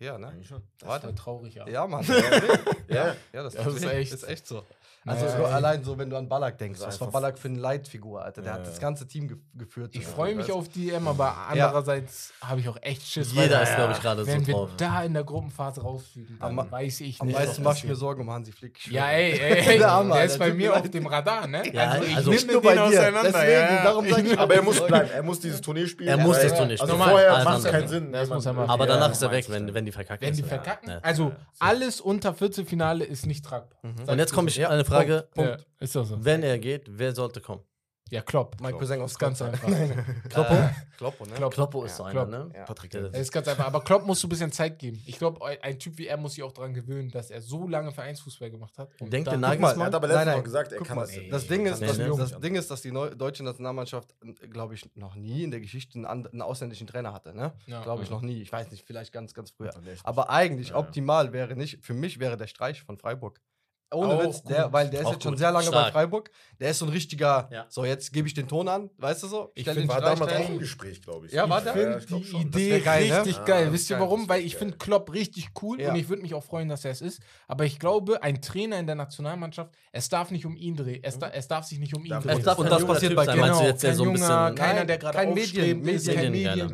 [0.00, 0.18] ja.
[0.18, 0.28] ne?
[0.28, 0.62] Eigentlich schon.
[0.78, 1.14] Das Warte.
[1.14, 1.68] traurig, ja.
[1.68, 2.04] Ja, Mann.
[2.88, 3.14] ja.
[3.32, 4.64] ja, das, das ist, echt, ist echt so.
[5.06, 7.58] Also ja, so allein so, wenn du an Ballack denkst, was war Ballack für eine
[7.58, 8.42] Leitfigur, Alter.
[8.42, 9.94] Der hat das ganze Team ge geführt.
[9.94, 13.32] Ich freue mich also, auf die EM, aber andererseits habe ich auch echt Schiss.
[13.32, 14.40] Jeder ist, glaube ich, gerade so drauf.
[14.40, 17.20] Wenn wir da in der Gruppenphase rausfügen, dann weiß ich nicht.
[17.20, 18.90] Am meisten mache ich mir Sorgen um Hansi Flick.
[18.90, 21.62] Ja, ey, ey, der ist bei mir auf dem Radar, ne?
[21.74, 24.38] Also ich also nehme den auseinander.
[24.38, 26.08] Aber er muss bleiben, er muss dieses Turnier spielen.
[26.08, 27.00] Er muss das Turnier also spielen.
[27.00, 28.14] Also vorher macht es keinen Sinn.
[28.14, 30.26] Aber danach ist er weg, wenn die verkacken.
[30.26, 33.78] Wenn die verkacken, also alles unter Viertelfinale ist nicht tragbar.
[34.06, 35.28] Und jetzt komme ich an eine Frage.
[35.34, 35.50] Punkt.
[35.50, 35.60] Punkt.
[35.60, 36.24] Ja, ist doch so.
[36.24, 37.62] Wenn er geht, wer sollte kommen?
[38.10, 38.56] Ja, Klopp.
[38.60, 39.68] Mein Cousin aus ganz einfach.
[40.30, 40.54] Kloppo?
[40.54, 41.34] Äh, Kloppo, ne?
[41.34, 42.30] Kloppo, Kloppo ist so einer, Klopp.
[42.30, 42.50] ne?
[42.54, 42.64] Ja.
[42.64, 43.06] Patrick ja.
[43.08, 43.66] ist ganz einfach.
[43.66, 45.02] Aber Klopp musst du ein bisschen Zeit geben.
[45.06, 47.92] Ich glaube, ein Typ wie er muss sich auch daran gewöhnen, dass er so lange
[47.92, 48.88] Vereinsfußball gemacht hat.
[49.00, 49.80] Und Denkt der Nagelsmann?
[49.80, 51.16] Er hat aber letztens Mal gesagt, er kann mal, das.
[51.16, 54.14] Ey, das, Ding ist, das, das Ding ist, dass die Neu deutsche Nationalmannschaft,
[54.50, 57.52] glaube ich, noch nie in der Geschichte einen, einen ausländischen Trainer hatte, ne?
[57.82, 58.40] glaube ich, noch nie.
[58.40, 59.72] Ich weiß nicht, vielleicht ganz, ganz früher.
[60.04, 63.40] Aber eigentlich, optimal wäre nicht, für mich wäre der Streich von Freiburg.
[63.92, 65.38] Ohne Witz, der, weil der ist auch jetzt schon gut.
[65.38, 65.86] sehr lange Stark.
[65.86, 66.30] bei Freiburg.
[66.60, 67.66] Der ist so ein richtiger, ja.
[67.68, 69.52] so jetzt gebe ich den Ton an, weißt du so?
[69.54, 71.32] Ich finde, war damals auch im Gespräch, glaube ich.
[71.32, 71.74] Ja, war der?
[71.74, 71.82] Ne?
[71.82, 72.40] Ja, die schon.
[72.42, 73.44] Idee geil, richtig ne?
[73.44, 73.66] geil.
[73.68, 74.28] Ah, Wisst ihr warum?
[74.28, 75.90] Weil ich finde Klopp richtig cool ja.
[75.90, 77.22] und ich würde mich auch freuen, dass er es ist.
[77.46, 81.00] Aber ich glaube, ein Trainer in der Nationalmannschaft, es darf nicht um ihn drehen.
[81.02, 81.20] Es, mhm.
[81.20, 82.44] da, es darf sich nicht um ihn drehen.
[82.44, 84.54] und das passiert bei genau, meinst du jetzt kein so ein bisschen ne?
[84.54, 86.72] keiner, der gerade kein Medien, kein Medien.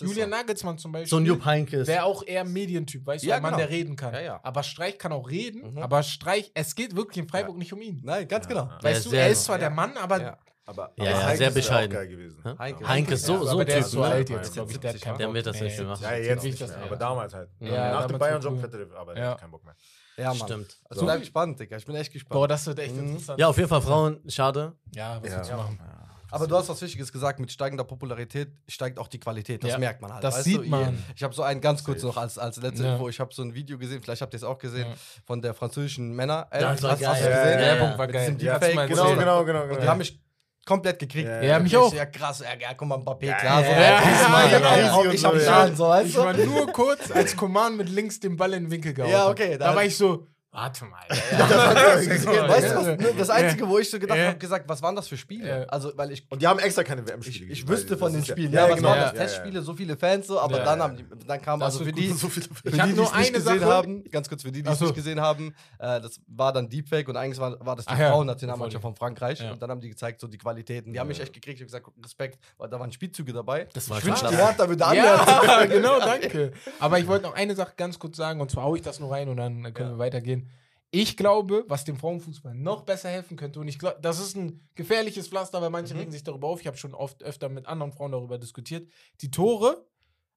[0.00, 1.08] Julian Nagelsmann zum Beispiel.
[1.08, 1.86] So ein Jupp Heynckes.
[1.86, 3.66] Der auch eher Medientyp, weißt du, ein Mann, genau.
[3.66, 4.14] der reden kann.
[4.42, 7.58] Aber Streich kann auch reden, aber Streich Reich, es geht wirklich in Freiburg ja.
[7.58, 8.00] nicht um ihn.
[8.04, 8.70] Nein, ganz genau.
[8.82, 11.96] Weißt du, er ist zwar der Mann, aber aber, ja, aber ja sehr bescheiden.
[11.96, 12.58] Heinke.
[12.58, 13.84] Heinke, Heinke ist so, ja, so Typ.
[13.84, 14.06] So ne?
[14.06, 16.02] alt jetzt, glaube ich, der, der, wird das nicht mehr machen.
[16.02, 17.48] Ja, jetzt nicht mehr, aber damals halt.
[17.60, 19.34] Ja, Nach dem Bayern-Job hätte er aber ja.
[19.36, 19.74] keinen Bock mehr.
[20.18, 20.46] Ja, Mann.
[20.46, 20.78] Stimmt.
[20.90, 21.06] Also so.
[21.06, 21.78] bleib gespannt, Digga.
[21.78, 22.38] Ich bin echt gespannt.
[22.38, 23.08] Boah, das wird echt mhm.
[23.08, 23.40] interessant.
[23.40, 24.76] Ja, auf jeden Fall Frauen, schade.
[24.94, 25.36] Ja, was ja.
[25.38, 25.80] wir zu machen.
[25.80, 26.07] Ja.
[26.30, 29.62] Aber du hast was Wichtiges gesagt, mit steigender Popularität steigt auch die Qualität.
[29.62, 29.78] Das ja.
[29.78, 30.24] merkt man halt.
[30.24, 30.68] Das weißt sieht du?
[30.68, 31.02] man.
[31.16, 32.92] Ich habe so einen ganz kurz noch als, als letzte ja.
[32.94, 33.08] Info.
[33.08, 34.94] Ich habe so ein Video gesehen, vielleicht habt ihr es auch gesehen, ja.
[35.24, 36.46] von der französischen Männer.
[36.50, 37.10] Äh, das war hast, geil.
[37.10, 37.44] Hast du gesehen?
[37.44, 38.36] Ja, Werbung war geil.
[38.38, 39.62] Ja, genau, genau, genau, genau.
[39.62, 39.90] Und die genau.
[39.90, 40.20] haben mich
[40.68, 41.28] komplett gekriegt.
[41.28, 41.92] Ja, mich auch.
[41.94, 42.40] Ja, krass.
[42.40, 43.64] Ja, guck mal, Mbappé, klar.
[43.64, 46.20] so, ja, ja, ich hab mich so, weißt du?
[46.20, 49.10] Ich war nur kurz als Command mit links den Ball in den Winkel gehauen.
[49.10, 49.56] Ja, okay.
[49.56, 50.98] Da war ich so Warte mal.
[51.38, 55.70] Das, ne, Einzige, wo ich so gedacht habe, gesagt, was waren das für Spiele?
[55.70, 57.52] Also, weil ich, und die haben extra keine WM-Spiele.
[57.52, 58.52] Ich, ich wüsste von den Spielen.
[58.52, 58.88] Ja, ja genau.
[58.88, 59.06] was genau.
[59.06, 59.32] waren das?
[59.32, 62.28] Testspiele, so viele Fans, so, aber dann, haben die, dann kam also für die, so
[62.28, 65.20] für die, die es nicht gesehen haben, ganz kurz, für die, die es nicht gesehen
[65.20, 69.42] haben, äh, das war dann Deepfake und eigentlich war, war das die Frauen-Nationalmannschaft von Frankreich
[69.50, 70.92] und dann haben die gezeigt, so die Qualitäten.
[70.92, 73.68] Die haben mich echt gekriegt, ich habe gesagt, Respekt, weil da waren Spielzüge dabei.
[73.74, 76.52] Das war ich wünschte, ihr da wieder Ja, genau, danke.
[76.80, 79.10] Aber ich wollte noch eine Sache ganz kurz sagen und zwar haue ich das nur
[79.10, 80.47] rein und dann können wir weitergehen.
[80.90, 84.66] Ich glaube, was dem Frauenfußball noch besser helfen könnte, und ich glaube, das ist ein
[84.74, 86.00] gefährliches Pflaster, weil manche mhm.
[86.00, 86.60] regen sich darüber auf.
[86.60, 88.88] Ich habe schon oft öfter mit anderen Frauen darüber diskutiert.
[89.20, 89.84] Die Tore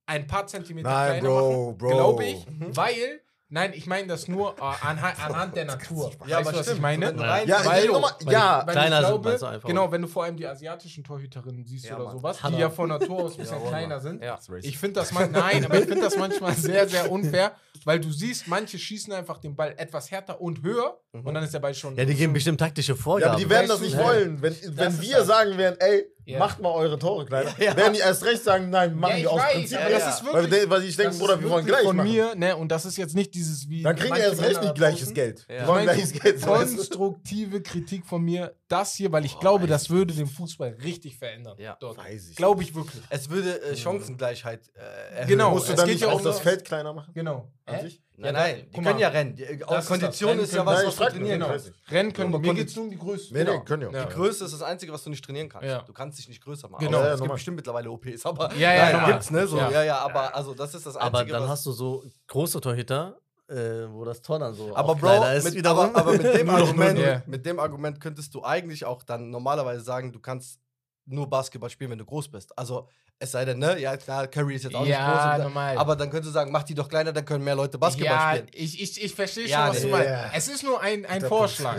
[0.06, 2.76] ein paar Zentimeter Nein, kleiner Bro, machen, glaube ich, mhm.
[2.76, 3.22] weil
[3.54, 6.10] Nein, ich meine das nur äh, anhand, anhand der Natur.
[6.26, 6.78] Ja, weißt aber du, was stimmt.
[6.78, 7.12] ich meine?
[7.12, 7.48] Nein.
[7.50, 8.64] Ja, weil, ich, weil, ja.
[8.66, 11.84] Weil kleiner ich glaube, sind einfach genau, wenn du vor allem die asiatischen Torhüterinnen siehst
[11.84, 12.14] ja, oder Mann.
[12.14, 12.56] sowas, Hanna.
[12.56, 14.24] die ja von Natur aus ein bisschen ja, kleiner sind.
[14.24, 14.40] Ja.
[14.62, 17.52] Ich finde das, man, find das manchmal sehr, sehr unfair
[17.86, 21.26] weil du siehst, manche schießen einfach den Ball etwas härter und höher mhm.
[21.26, 21.96] und dann ist der Ball schon.
[21.96, 23.22] Ja, die geben bestimmt taktische Vorgaben.
[23.24, 24.04] Ja, aber die werden das nicht ne?
[24.04, 24.42] wollen.
[24.42, 25.28] Wenn, wenn wir das.
[25.28, 26.40] sagen werden, ey, yeah.
[26.40, 27.76] macht mal eure Tore kleiner, ja.
[27.76, 29.80] werden die erst recht sagen, nein, machen ja, wir aus Prinzip.
[29.80, 32.12] Ja, das ist wirklich, weil, weil ich denke, Bruder, wir wollen gleich von machen.
[32.12, 33.84] mir, ne, und das ist jetzt nicht dieses wie.
[33.84, 35.46] Dann kriegen wir erst recht nicht gleiches Geld.
[35.50, 35.62] Ja.
[35.62, 36.42] Wir wollen gleiches Geld.
[36.42, 41.58] Konstruktive Kritik von mir, das hier, weil ich glaube, das würde den Fußball richtig verändern.
[41.60, 41.98] Ja, dort.
[41.98, 42.36] weiß ich.
[42.36, 43.02] Glaube ich wirklich.
[43.10, 43.78] Es würde äh, mhm.
[43.78, 45.28] Chancengleichheit äh, erhöhen.
[45.28, 47.14] Genau, musst du dann nicht auch das Feld kleiner machen?
[47.14, 47.52] Genau.
[47.72, 48.02] An sich?
[48.18, 49.00] Nein, nein, die können mal.
[49.00, 49.36] ja rennen.
[49.36, 51.66] Die, äh, aus Kondition ist, ist ja was, was du trainieren nur, kannst.
[51.66, 51.78] Genau.
[51.90, 52.42] Rennen können.
[52.42, 53.34] Mir geht es nur um die Größe.
[53.34, 53.64] Nee, nee, genau.
[53.64, 54.06] können ja.
[54.06, 55.68] Die Größe ist das Einzige, was du nicht trainieren kannst.
[55.68, 55.82] Ja.
[55.82, 56.86] Du kannst dich nicht größer machen.
[56.86, 57.00] Genau.
[57.00, 59.48] Aber ja, es gibt bestimmt mittlerweile OPs, aber ja, ja, nein, gibt's, ne?
[59.48, 59.84] So, ja.
[59.84, 61.18] ja, aber also das ist das Einzige.
[61.18, 65.26] Aber dann hast du so große Torhüter, äh, wo das Tor dann so aber Bro,
[65.36, 65.66] ist mit.
[65.66, 66.12] Aber, aber
[67.26, 70.60] mit dem Argument könntest du eigentlich auch dann normalerweise sagen, du kannst
[71.06, 72.58] nur Basketball spielen, wenn du groß bist.
[72.58, 72.88] Also,
[73.22, 75.22] es sei denn, ne, ja klar, Curry ist jetzt auch ja, nicht groß.
[75.22, 75.78] Aber, normal.
[75.78, 78.32] aber dann könntest du sagen, mach die doch kleiner, dann können mehr Leute Basketball ja,
[78.32, 78.48] spielen.
[78.52, 80.10] Ich, ich, ich verstehe schon, ja, was nee, du meinst.
[80.10, 80.32] Ja.
[80.34, 81.78] Es ist nur ein, ein Vorschlag,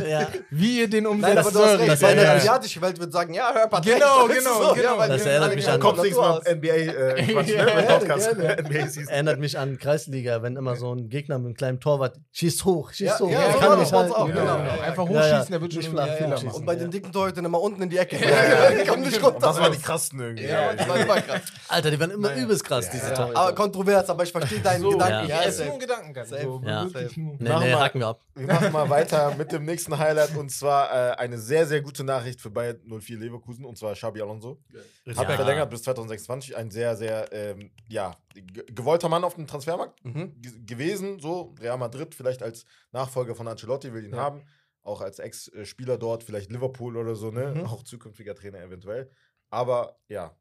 [0.51, 1.35] wie ihr den umsetzt.
[1.35, 2.35] Nein, aber du hast recht, weil ja.
[2.35, 3.95] asiatische Welt würde sagen, ja, hör Patrick.
[3.95, 4.97] Genau, genau, so, genau.
[5.05, 7.33] das erinnert mich an Kopf nichts mal NBA, äh,
[9.09, 12.93] erinnert mich an Kreisliga, wenn immer so ein Gegner mit einem kleinen Torwart schießt hoch,
[12.93, 13.31] schießt hoch.
[13.31, 14.13] Ja, kann nicht halten.
[14.33, 14.59] Genau.
[14.81, 16.55] Einfach hochschießen, der wird schon flach.
[16.55, 18.17] Und bei den dicken Torhütern immer unten in die Ecke.
[19.13, 19.39] nicht runter.
[19.41, 20.45] Das waren die krassen irgendwie.
[20.45, 21.43] Ja, die waren immer krass.
[21.69, 22.43] Alter, die waren immer naja.
[22.43, 23.37] übelst krass, diese ja, Tage.
[23.37, 25.29] Aber kontrovers, aber ich verstehe deinen so, Gedanken.
[25.29, 26.27] Ja, ist nur ein Gedankengang.
[26.27, 26.85] So, ja.
[26.85, 28.21] Nee, nee, haken wir ab.
[28.35, 32.05] Wir machen mal weiter mit dem nächsten Highlight und zwar äh, eine sehr, sehr gute
[32.05, 34.59] Nachricht für Bayern 04 Leverkusen und zwar Xabi Alonso.
[35.05, 35.17] Ja.
[35.17, 36.57] Hat er verlängert bis 2026.
[36.57, 40.35] Ein sehr, sehr, ähm, ja, gewollter Mann auf dem Transfermarkt mhm.
[40.67, 41.19] gewesen.
[41.21, 44.43] So, Real Madrid vielleicht als Nachfolger von Ancelotti will ihn haben
[44.83, 47.55] auch als Ex-Spieler dort, vielleicht Liverpool oder so, ne?
[47.55, 47.67] Mhm.
[47.67, 49.11] Auch zukünftiger Trainer eventuell.
[49.51, 50.37] Aber ja,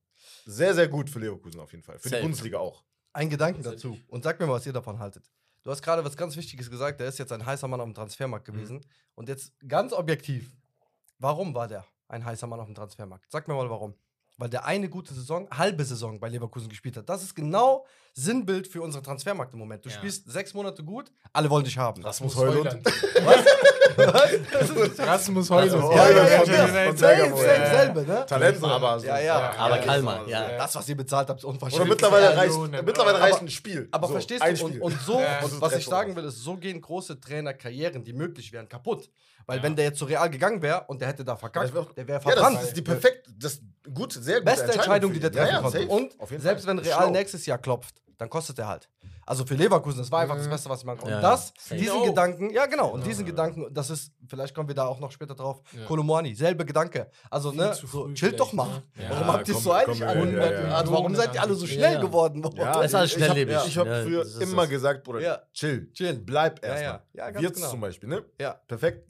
[0.46, 2.00] sehr, sehr gut für Leverkusen auf jeden Fall.
[2.00, 2.18] Für Safe.
[2.18, 2.84] die Bundesliga auch.
[3.14, 5.30] Ein Gedanken dazu und sag mir mal, was ihr davon haltet.
[5.64, 7.94] Du hast gerade was ganz Wichtiges gesagt, der ist jetzt ein heißer Mann auf dem
[7.94, 8.54] Transfermarkt mhm.
[8.54, 8.76] gewesen.
[8.78, 8.86] Mhm.
[9.16, 10.56] Und jetzt ganz objektiv,
[11.20, 13.30] warum war der ein heißer Mann auf dem Transfermarkt?
[13.30, 13.96] Sag mir mal warum
[14.42, 17.08] weil der eine gute Saison, halbe Saison bei Leverkusen gespielt hat.
[17.08, 19.86] Das ist genau Sinnbild für unseren Transfermarkt im Moment.
[19.86, 19.96] Du ja.
[19.96, 22.04] spielst sechs Monate gut, alle wollen dich haben.
[22.04, 22.76] Rasmus Heulund.
[22.84, 23.46] Was?
[24.52, 25.96] Das muss Rasmus Heulund.
[25.96, 26.84] Ja, ja, ja.
[26.84, 28.26] ja, selbe, ne?
[28.26, 29.06] Talent, aber so.
[29.06, 29.54] Ja, ja.
[29.58, 30.28] Aber Kalmer.
[30.28, 30.58] ja.
[30.58, 31.82] Das, was ihr bezahlt habt, ist unverschämt.
[31.82, 33.88] Oder mittlerweile reicht, mittlerweile reicht ein Spiel.
[33.92, 36.82] Aber so, verstehst du, und, und, so, und was ich sagen will, ist, so gehen
[36.82, 39.08] große Trainerkarrieren, die möglich wären, kaputt.
[39.46, 42.22] Weil wenn der jetzt zu Real gegangen wäre und der hätte da verkackt, der wäre
[42.22, 42.58] verbrannt.
[42.58, 43.62] das ist die perfekte, das
[43.94, 45.88] Gut, sehr gute Beste Entscheidung, Entscheidung die der treffen ja, konnte.
[45.88, 46.78] Und selbst Fall.
[46.78, 47.10] wenn Real Schlau.
[47.10, 48.88] nächstes Jahr klopft, dann kostet er halt.
[49.26, 50.52] Also für Leverkusen, das war einfach das mhm.
[50.52, 51.12] Beste, was man konnte.
[51.12, 51.80] Ja, und das, safe.
[51.80, 52.06] diesen no.
[52.06, 55.36] Gedanken, ja genau, und diesen Gedanken, das ist, vielleicht kommen wir da auch noch später
[55.36, 55.86] drauf, ja.
[55.86, 57.10] Kolomani, selbe Gedanke.
[57.30, 58.68] Also, Viel ne, so, chillt doch mal.
[58.68, 58.84] Ne?
[59.10, 60.04] Warum habt ihr es so eilig?
[60.04, 62.44] Also, warum seid ihr alle so schnell geworden?
[62.56, 63.58] Ja, ist alles schnelllebig.
[63.68, 67.02] Ich habe früher immer gesagt, Bruder, chill, chill, bleib erstmal.
[67.14, 67.70] Ja, ja, Jetzt genau.
[67.70, 68.26] zum Beispiel, ne?
[68.40, 68.60] Ja.
[68.68, 69.08] Perfekt,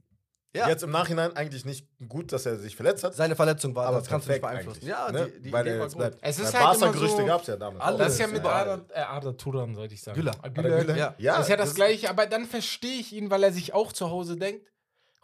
[0.53, 0.67] ja.
[0.67, 3.15] Jetzt im Nachhinein eigentlich nicht gut, dass er sich verletzt hat.
[3.15, 4.85] Seine Verletzung war, aber das kannst du nicht beeinflussen.
[4.85, 5.27] Ja, ne?
[5.27, 5.97] die, die Weil Idee war gut.
[5.97, 6.17] Bleibt.
[6.21, 7.81] Es ist Weil halt Barca Gerüchte so gab es ja damals.
[7.81, 7.99] Alles.
[7.99, 8.49] Das ist ja mit ja.
[8.49, 10.15] Arda, äh, Arda Turan, sollte ich sagen.
[10.15, 10.33] Güller.
[10.53, 10.79] Güller.
[10.81, 10.97] Güler.
[10.97, 11.15] Ja.
[11.17, 11.37] ja.
[11.37, 13.93] Das ist ja das, das Gleiche, aber dann verstehe ich ihn, weil er sich auch
[13.93, 14.65] zu Hause denkt,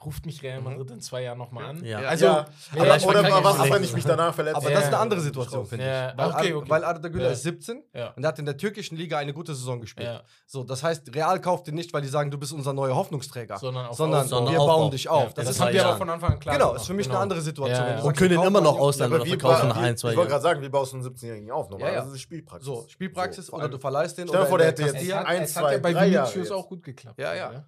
[0.06, 0.66] ruft mich Real mhm.
[0.66, 1.84] Madrid in zwei Jahren nochmal an.
[1.84, 2.00] Ja.
[2.00, 2.46] Also, ja.
[2.76, 4.58] Ja, oder was wenn ich mich danach verletze?
[4.58, 6.18] Aber das ist eine andere Situation, finde ich.
[6.18, 6.70] Weil, okay, okay.
[6.70, 9.80] weil Arda Güler ist 17 und der hat in der türkischen Liga eine gute Saison
[9.82, 10.24] gespielt.
[10.46, 13.58] So, das heißt, Real kauft ihn nicht, weil die sagen, du bist unser neuer Hoffnungsträger,
[13.58, 14.78] sondern, sondern wir Aufbau.
[14.78, 15.34] bauen dich auf.
[15.34, 17.16] Das, das halt haben wir aber von Anfang an klar Genau, ist für mich genau.
[17.16, 18.00] eine andere Situation.
[18.02, 20.14] Und können ihn immer noch ausleihen oder verkaufen nach ein, zwei Jahren.
[20.14, 21.70] Ich wollte gerade sagen, wir baust einen 17-Jährigen auf.
[21.70, 22.92] Das ist Spielpraxis.
[22.92, 24.28] Spielpraxis oder also du verleihst den.
[24.28, 26.28] Stell dir vor, der hätte jetzt ein, zwei, drei Jahre.
[26.28, 27.20] Bei Vinicius auch gut geklappt.
[27.20, 27.66] Ja, ja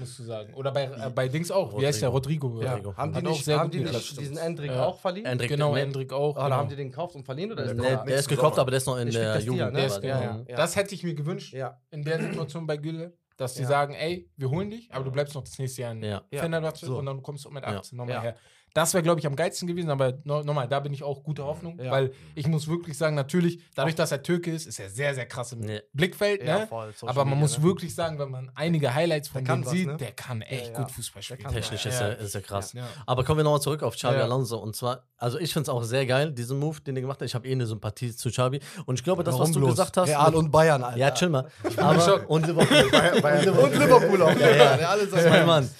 [0.00, 0.52] musst du sagen.
[0.54, 1.66] Oder bei, äh, bei Dings auch.
[1.66, 1.80] Rodrigo.
[1.80, 2.08] Wie heißt der?
[2.08, 2.62] Rodrigo.
[2.62, 2.72] Ja.
[2.72, 2.96] Rodrigo.
[2.96, 5.26] Haben die nicht, haben die nicht diesen Endrick auch verliehen?
[5.26, 6.36] Endrick genau, Endrick auch.
[6.36, 6.56] Ah, oder genau.
[6.56, 7.52] haben die den gekauft und verliehen?
[7.52, 9.72] Oder ist der, der, der ist gekauft, aber der ist noch in der, der Jugend.
[9.72, 9.88] Ne?
[10.00, 10.44] Genau.
[10.56, 11.54] Das hätte ich mir gewünscht
[11.90, 13.68] in der Situation bei Gülle dass die ja.
[13.68, 16.22] sagen, ey, wir holen dich, aber du bleibst noch das nächste Jahr in ja.
[16.30, 16.98] Fenerbahce so.
[16.98, 18.04] und dann kommst du mit 18 ja.
[18.04, 18.36] nochmal her.
[18.74, 21.78] Das wäre, glaube ich, am geilsten gewesen, aber nochmal, da bin ich auch guter Hoffnung,
[21.78, 21.90] ja.
[21.90, 25.26] weil ich muss wirklich sagen, natürlich, dadurch, dass er Türke ist, ist er sehr, sehr
[25.26, 25.80] krass im nee.
[25.92, 26.42] Blickfeld.
[26.42, 26.66] Ja, ne?
[26.66, 27.64] voll, aber man Media, muss ne?
[27.64, 29.96] wirklich sagen, wenn man einige Highlights von ihm sieht, ne?
[29.96, 31.48] der kann echt gut Fußball spielen.
[31.48, 32.74] Technisch ist, er, ist er krass.
[33.06, 34.58] Aber kommen wir nochmal zurück auf Xabi Alonso.
[34.58, 37.26] Und zwar, also ich finde es auch sehr geil, diesen Move, den er gemacht hat.
[37.26, 39.70] Ich habe eh eine Sympathie zu Xavi Und ich glaube, das, Warum was du bloß?
[39.70, 40.08] gesagt hast.
[40.08, 40.98] Real und Bayern, Alter.
[40.98, 41.46] Ja, chill mal.
[41.76, 42.76] Aber, und Liverpool.
[43.64, 44.38] und Liverpool auch.
[44.38, 44.96] Ja, ja.
[44.96, 45.70] Das ist mein Mann.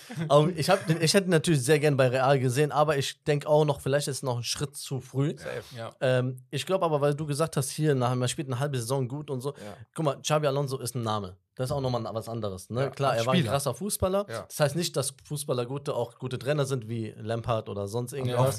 [0.56, 3.64] Ich, hab, ich hätte natürlich sehr gerne bei Real gesehen, aber aber ich denke auch
[3.64, 5.34] noch, vielleicht ist es noch ein Schritt zu früh.
[5.76, 5.90] Ja.
[6.00, 9.06] Ähm, ich glaube aber, weil du gesagt hast, hier, nach, man spielt eine halbe Saison
[9.06, 9.54] gut und so.
[9.94, 11.36] Guck mal, Xabi Alonso ist ein Name.
[11.56, 12.70] Das ist auch nochmal was anderes.
[12.70, 12.90] Ne?
[12.90, 14.24] Klar, er war ein krasser Fußballer.
[14.24, 18.58] Das heißt nicht, dass Fußballer gute, auch gute Trainer sind, wie Lampard oder sonst irgendwas.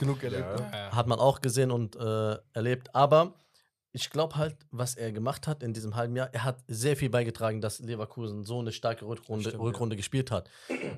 [0.91, 2.93] Hat man auch gesehen und äh, erlebt.
[2.93, 3.33] Aber
[3.93, 7.09] ich glaube halt, was er gemacht hat in diesem halben Jahr, er hat sehr viel
[7.09, 9.97] beigetragen, dass Leverkusen so eine starke Rückrunde, Stimmt, Rückrunde ja.
[9.97, 10.49] gespielt hat.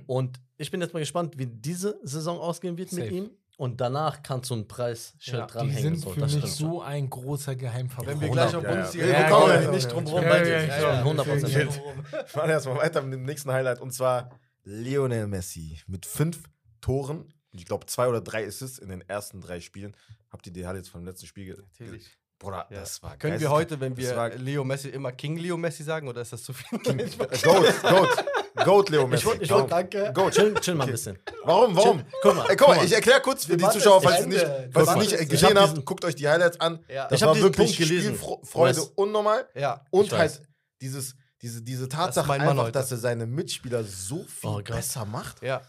[0.06, 3.02] Und ich bin jetzt mal gespannt, wie diese Saison ausgehen wird Safe.
[3.04, 3.30] mit ihm.
[3.58, 5.94] Und danach kannst du ein Preisschild ja, halt dranhängen.
[5.94, 8.10] Die sind so, für mich so ein großer Geheimfavorit.
[8.10, 10.24] Wenn wir gleich auf uns hier ja, kommen, ja, ja, nicht drum rum.
[10.24, 11.80] Ja, ja, 100%.
[12.26, 13.80] Ich fahre erstmal weiter mit dem nächsten Highlight.
[13.80, 14.32] Und zwar
[14.64, 16.44] Lionel Messi mit fünf
[16.82, 17.32] Toren.
[17.52, 19.96] Ich glaube, zwei oder drei Assists in den ersten drei Spielen.
[20.32, 21.68] Habt ihr die Highlights vom letzten Spiel gesehen?
[21.80, 22.10] Natürlich.
[22.44, 22.82] Bruder, ja.
[22.82, 23.20] das war geil.
[23.20, 26.44] Können wir heute, wenn wir Leo Messi immer King Leo Messi sagen oder ist das
[26.44, 26.78] zu viel?
[26.80, 27.08] King, äh,
[27.42, 28.26] Goat, Goat.
[28.66, 29.28] Goat Leo Messi.
[29.36, 30.12] Ich, ich, Goat, danke.
[30.14, 30.34] Goat.
[30.34, 31.18] Chill, chill mal ein bisschen.
[31.44, 31.76] Warum?
[31.76, 32.00] Warum?
[32.00, 32.08] Chill.
[32.22, 34.90] Guck mal, äh, guck mal ich erkläre kurz für die Zuschauer, falls ihr nicht, falls
[34.90, 36.84] ihr nicht äh, gesehen habt, guckt euch die Highlights an.
[36.88, 37.08] Ja.
[37.08, 38.16] Das ich habe wirklich gelesen.
[38.16, 38.92] Spielfreude Was?
[38.96, 39.48] unnormal.
[39.56, 39.86] Ja.
[39.90, 40.42] Und halt
[40.82, 45.42] dieses, diese, diese Tatsache das einfach, dass er seine Mitspieler so viel oh, besser macht.
[45.42, 45.62] Ja.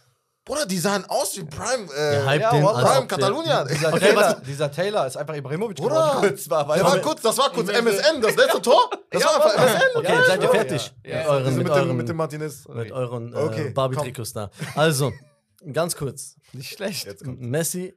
[0.44, 3.66] Bruder, die sahen aus wie Prime, äh, ja, halt Prime Katalonien.
[3.66, 7.38] Dieser, okay, Taylor, dieser Taylor ist einfach Ibrahimovic Bruder, kurz war, das war kurz, das
[7.38, 8.90] war kurz MSN, das letzte Tor.
[9.10, 9.82] Das ja, war einfach MSN.
[9.94, 10.94] Okay, ja, seid ihr fertig?
[11.02, 11.16] Ja.
[11.16, 12.68] Mit, euren, also mit, euren, mit, dem Martinez.
[12.68, 14.50] Mit euren äh, okay, Barbie-Trikots da.
[14.74, 15.12] Also,
[15.72, 16.36] ganz kurz.
[16.52, 17.08] Nicht schlecht.
[17.24, 17.94] Messi,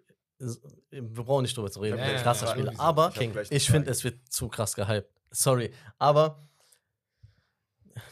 [0.89, 2.71] wir brauchen nicht drüber zu reden, krasser Spieler.
[2.77, 3.11] Aber
[3.49, 5.09] ich finde, es wird zu krass gehypt.
[5.31, 6.39] Sorry, aber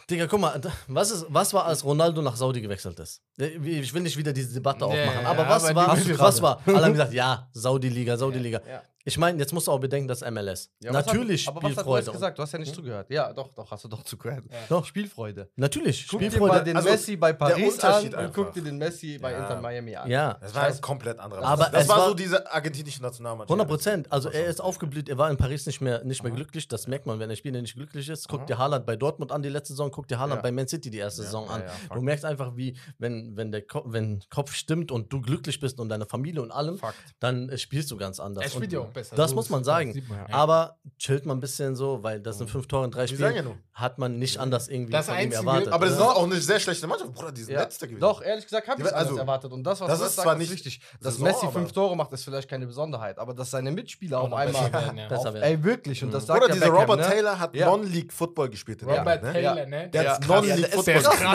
[0.10, 3.22] Digga, guck mal, was, ist, was war, als Ronaldo nach Saudi gewechselt ist?
[3.38, 6.62] Ich will nicht wieder diese Debatte aufmachen, ja, aber was aber war, was war?
[6.66, 8.62] Alle haben gesagt, ja, Saudi-Liga, Saudi-Liga.
[8.66, 8.82] Ja, ja.
[9.08, 10.72] Ich meine, jetzt musst du auch bedenken, dass MLS.
[10.82, 11.88] Ja, Natürlich hat, aber Spielfreude.
[11.88, 12.38] Aber was hast du gesagt?
[12.40, 12.76] Du hast ja nicht hm?
[12.76, 13.10] zugehört.
[13.12, 14.46] Ja, doch, doch, hast du doch zugehört.
[14.50, 14.58] Ja.
[14.68, 14.84] Doch.
[14.84, 15.48] Spielfreude.
[15.56, 16.54] Natürlich, guck Spielfreude.
[16.54, 18.24] Guck dir den also, Messi bei Paris an einfach.
[18.24, 19.44] und guck dir den Messi bei ja.
[19.44, 20.10] Inter Miami an.
[20.10, 20.34] Ja.
[20.42, 23.52] Das war ein komplett anderer Aber Das war, so diese argentinische Nationalmannschaft.
[23.52, 24.12] 100 Prozent.
[24.12, 26.38] Also er ist aufgeblüht, er war in Paris nicht mehr, nicht mehr Aha.
[26.38, 26.68] glücklich.
[26.68, 28.28] Das merkt man, wenn ein Spieler nicht glücklich ist.
[28.28, 28.46] Guck Aha.
[28.48, 30.98] dir Haaland bei Dortmund an die letzte Saison, guck dir Haaland bei Man City die
[30.98, 31.62] erste Saison an.
[31.94, 35.80] du merkst einfach, wie, wenn, wenn der Ko wenn Kopf stimmt und du glücklich bist
[35.80, 36.80] und deine Familie und allem,
[37.20, 38.46] dann äh, spielst du ganz anders.
[38.46, 39.16] Er spielt ja besser.
[39.16, 39.94] Das so, muss man sagen.
[40.10, 40.26] Man ja.
[40.34, 42.52] Aber chillt man ein bisschen so, weil das sind mhm.
[42.52, 43.36] fünf Tore in drei Spielen.
[43.36, 43.44] Ja
[43.76, 45.74] hat man nicht anders irgendwie das von einzige, ihm erwartet.
[45.74, 47.14] Aber das ist auch eine sehr schlechte Mannschaft.
[47.14, 47.60] Bruder, die sind ja.
[47.60, 48.00] letzter gewesen.
[48.00, 49.52] Doch, ehrlich gesagt, habe ich also, erwartet.
[49.52, 50.80] Und das, was das ist sagt, zwar nicht richtig.
[51.02, 53.20] Dass Saison, Messi fünf Tore macht, ist vielleicht keine Besonderheit.
[53.20, 55.10] Aber dass seine Mitspieler auf einmal werden, ja.
[55.10, 55.44] besser werden.
[55.44, 56.02] Ey, wirklich.
[56.06, 56.28] Und das mhm.
[56.28, 57.06] sagt Oder dieser Robert ne?
[57.06, 58.82] Taylor hat Non-League Football gespielt.
[58.82, 59.34] Robert ne?
[59.34, 59.90] Taylor, ne?
[59.90, 61.26] Der hat Non-League Football gespielt.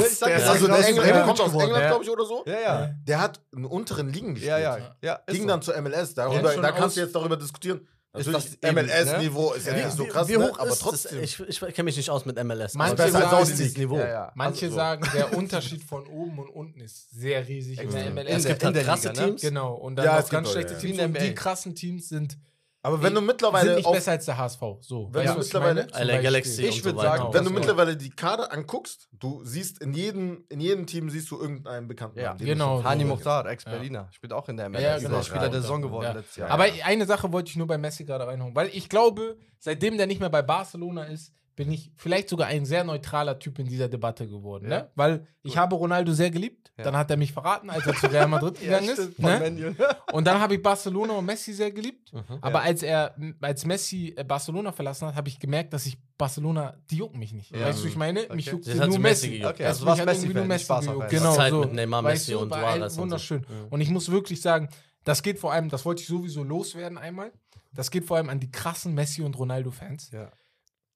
[0.51, 2.43] Also, der ist kommt aus England, glaube ich, oder so.
[2.47, 2.91] Ja, ja.
[3.07, 4.59] Der hat in unteren Ligen gespielt.
[4.59, 5.21] Ja, ja.
[5.27, 6.15] Ging dann zur MLS.
[6.15, 7.87] Da kannst du jetzt darüber diskutieren diskutieren.
[8.13, 9.57] Natürlich, MLS-Niveau ne?
[9.57, 10.61] ist ja, nicht so krass, wie, wie hoch ne?
[10.61, 11.23] aber trotzdem.
[11.23, 12.75] Ich, ich kenne mich nicht aus mit MLS.
[12.75, 13.99] Manche, also sagen, dieses Niveau.
[13.99, 14.25] Ja, ja.
[14.25, 14.77] Also Manche also so.
[14.77, 17.81] sagen, der Unterschied von oben und unten ist sehr riesig.
[17.81, 18.39] In der MLS.
[18.39, 19.43] Es gibt halt krasse Liga, Teams.
[19.43, 20.99] Genau, und dann ja, auch ganz schlechte Teams.
[20.99, 22.37] Und die krassen Teams sind
[22.83, 23.75] aber wenn du mittlerweile.
[23.75, 24.61] Sind nicht besser als der HSV.
[24.81, 25.09] So.
[25.13, 25.87] Wenn ja, du mittlerweile.
[25.93, 29.93] Meine, Galaxy ich würde so sagen, wenn du mittlerweile die Karte anguckst, du siehst in
[29.93, 32.19] jedem, in jedem Team siehst du irgendeinen Bekannten.
[32.19, 32.83] Ja, genau.
[32.83, 34.01] Hani Mukhtar, Ex-Berliner.
[34.01, 34.13] Ja.
[34.13, 34.83] Spielt auch in der MLS.
[34.83, 35.11] Ja, genau.
[35.11, 35.23] genau.
[35.23, 36.13] Spieler der Saison geworden ja.
[36.13, 36.51] letztes Jahr.
[36.51, 40.07] Aber eine Sache wollte ich nur bei Messi gerade reinholen, weil ich glaube, seitdem der
[40.07, 43.87] nicht mehr bei Barcelona ist, bin ich vielleicht sogar ein sehr neutraler Typ in dieser
[43.87, 44.75] Debatte geworden, ne?
[44.75, 44.81] ja.
[44.81, 44.91] ne?
[44.95, 46.85] Weil ich habe Ronaldo sehr geliebt, ja.
[46.85, 49.19] dann hat er mich verraten, als er zu Real Madrid gegangen ist.
[49.19, 49.77] Ne?
[50.13, 52.15] und dann habe ich Barcelona und Messi sehr geliebt.
[52.15, 52.39] Mhm.
[52.41, 56.79] Aber als er, als Messi äh, Barcelona verlassen hat, habe ich gemerkt, dass ich Barcelona,
[56.91, 57.55] die jucken mich nicht.
[57.55, 57.67] Ja.
[57.67, 58.37] Weißt du, ich meine, okay.
[58.37, 59.29] mich juckt das nur Messi.
[59.29, 59.61] Gejuckt.
[59.61, 61.11] Also, also Messi, nur Messi Spaß gejuckt.
[61.11, 61.61] Genau, Zeit so.
[61.61, 62.97] mit Neymar, Messi weißt du, und Suarez.
[62.97, 63.39] Wunderschön.
[63.41, 63.67] Und, so.
[63.69, 64.71] und ich muss wirklich sagen,
[65.05, 67.31] das geht vor allem, das wollte ich sowieso loswerden einmal.
[67.75, 70.11] Das geht vor allem an die krassen Messi und Ronaldo-Fans.
[70.11, 70.33] Ja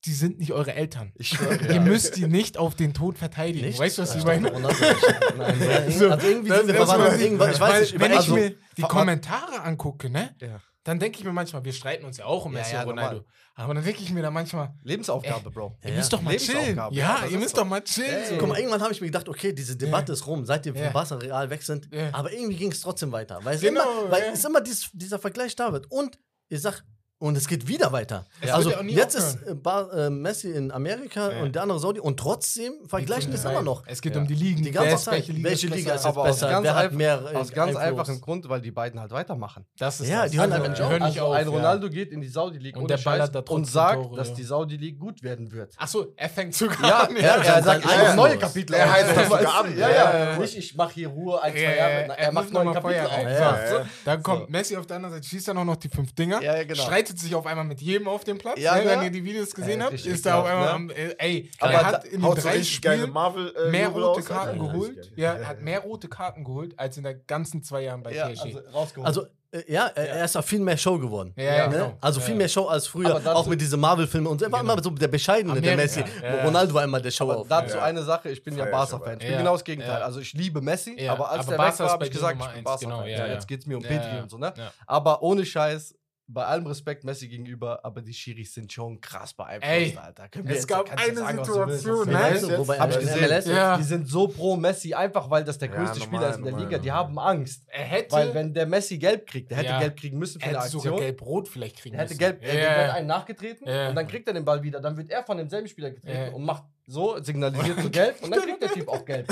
[0.05, 1.13] die sind nicht eure Eltern.
[1.17, 3.67] Ich schwöre, Ihr müsst die nicht auf den Tod verteidigen.
[3.67, 3.79] Nicht?
[3.79, 4.53] Weißt du, was ich meine?
[4.55, 7.51] Also irgendwie sind wir.
[7.51, 8.01] Ich weiß nicht.
[8.01, 10.35] Wenn ich also, mir die Kommentare angucke, ne?
[10.41, 10.61] Ja.
[10.85, 13.17] Dann denke ich mir manchmal, wir streiten uns ja auch um Messi und Ronaldo.
[13.17, 13.25] Normal.
[13.57, 14.75] Aber dann denke ich mir da manchmal.
[14.83, 15.79] Lebensaufgabe, ey, Bro.
[15.83, 16.79] Ihr müsst doch mal chillen.
[16.91, 18.29] Ja, ihr müsst doch mal chillen.
[18.29, 18.37] So.
[18.37, 20.95] Guck mal, irgendwann habe ich mir gedacht, okay, diese Debatte ist rum, seitdem wir vom
[20.95, 21.89] Wasser Real weg sind.
[22.13, 23.41] Aber irgendwie ging es trotzdem weiter.
[23.43, 25.91] Weil es genau, immer, weil es immer dieser Vergleich da wird.
[25.91, 26.85] Und ihr sagt,
[27.19, 28.27] und es geht wieder weiter.
[28.43, 28.77] Also ja.
[28.77, 31.43] Also jetzt ist äh, Bar, äh, Messi in Amerika ja.
[31.43, 33.85] und der andere Saudi und trotzdem vergleichen es immer noch.
[33.87, 34.21] Es geht ja.
[34.21, 34.63] um die Ligen.
[34.63, 36.49] Die ganze Zeit, welche Liga, welche Liga ist, besser?
[36.49, 36.63] Liga?
[36.63, 39.65] Wer hat mehr äh, aus ganz einfachem Grund, weil die beiden halt weitermachen.
[39.79, 40.33] Das ist ja, das.
[40.33, 41.33] die hören einfach nicht auf.
[41.33, 44.43] Ein Ronaldo geht in die Saudi League und, der Scheiß und sagt, Tore, dass die
[44.43, 45.73] Saudi League gut werden wird.
[45.79, 47.17] Achso, er fängt sogar an.
[47.17, 48.75] Er sagt ein neues Kapitel.
[48.75, 49.79] Er heißt das sogar an.
[49.79, 50.37] Ja.
[50.39, 52.19] Nicht ich mache hier Ruhe ein, zwei Jahre.
[52.19, 53.87] Er macht neue Kapitel auf.
[54.05, 56.41] Dann kommt Messi auf der anderen Seite, schießt dann auch noch die fünf Dinger.
[56.75, 58.59] Streitet stürzt sich auf einmal mit jedem auf dem Platz.
[58.59, 58.85] Ja, ne?
[58.87, 60.81] Wenn ihr die Videos gesehen habt, ist da auf einmal.
[60.81, 60.93] Ne?
[60.93, 64.61] Äh, ey, aber er hat in den drei Spielen Marvel, äh, mehr rote aus, Karten
[64.61, 65.13] also, geholt.
[65.17, 68.29] Ja, er hat mehr rote Karten geholt als in den ganzen zwei Jahren bei ja,
[68.29, 68.57] PSG.
[68.73, 71.33] Also, also äh, äh, ja, er ist auch viel mehr Show geworden.
[71.37, 71.75] Ja, ne?
[71.75, 71.99] genau.
[72.01, 73.21] Also viel mehr Show als früher.
[73.35, 74.43] Auch mit diesen Marvel-Filmen und.
[74.43, 74.73] Er war genau.
[74.73, 76.05] immer so der Bescheidene, der Messi.
[76.23, 76.45] Ja.
[76.45, 77.31] Ronaldo war immer der Show.
[77.31, 79.19] Aber dazu eine Sache, ich bin ja Barca-Fan.
[79.21, 80.03] Ich bin genau das Gegenteil.
[80.03, 82.55] Also ich liebe Messi, aber als aber der Barca weg war, habe ich gesagt, ich
[82.55, 83.05] bin Barca-Fan.
[83.05, 83.27] Genau.
[83.27, 84.39] Jetzt geht es mir um Pedri und so.
[84.39, 84.53] ne?
[84.87, 85.95] Aber ohne Scheiß,
[86.27, 90.29] bei allem Respekt Messi gegenüber, aber die Schiris sind schon krass beeinflusst, Ey, Alter.
[90.31, 91.45] Können es jetzt- gab eine sagen.
[91.45, 92.59] Situation, Ja, ne?
[92.59, 93.19] Wobei Hab ich gesehen.
[93.25, 93.77] MLS Ja.
[93.77, 96.43] Die sind so pro Messi, einfach weil das der Ja, größte normal, Spieler ist in
[96.45, 96.79] der normal, Liga.
[96.83, 97.05] Die normal.
[97.05, 97.65] haben Angst.
[97.69, 99.81] Er hätte, Weil wenn der Messi gelb kriegt, der hätte Ja.
[99.81, 101.01] gelb kriegen müssen für eine hätte sogar Aktion.
[101.01, 102.19] gelb-rot vielleicht kriegen Der hätte müssen.
[102.21, 102.95] gelb, Ja, er ja, wird ja.
[102.95, 103.89] einen nachgetreten Ja.
[103.91, 104.81] und dann kriegt er den Ball wieder.
[104.81, 106.29] Dann wird er von demselben Spieler getreten Ja.
[106.33, 109.27] und macht so, signalisiert zu gelb und dann kriegt der Typ auch gelb.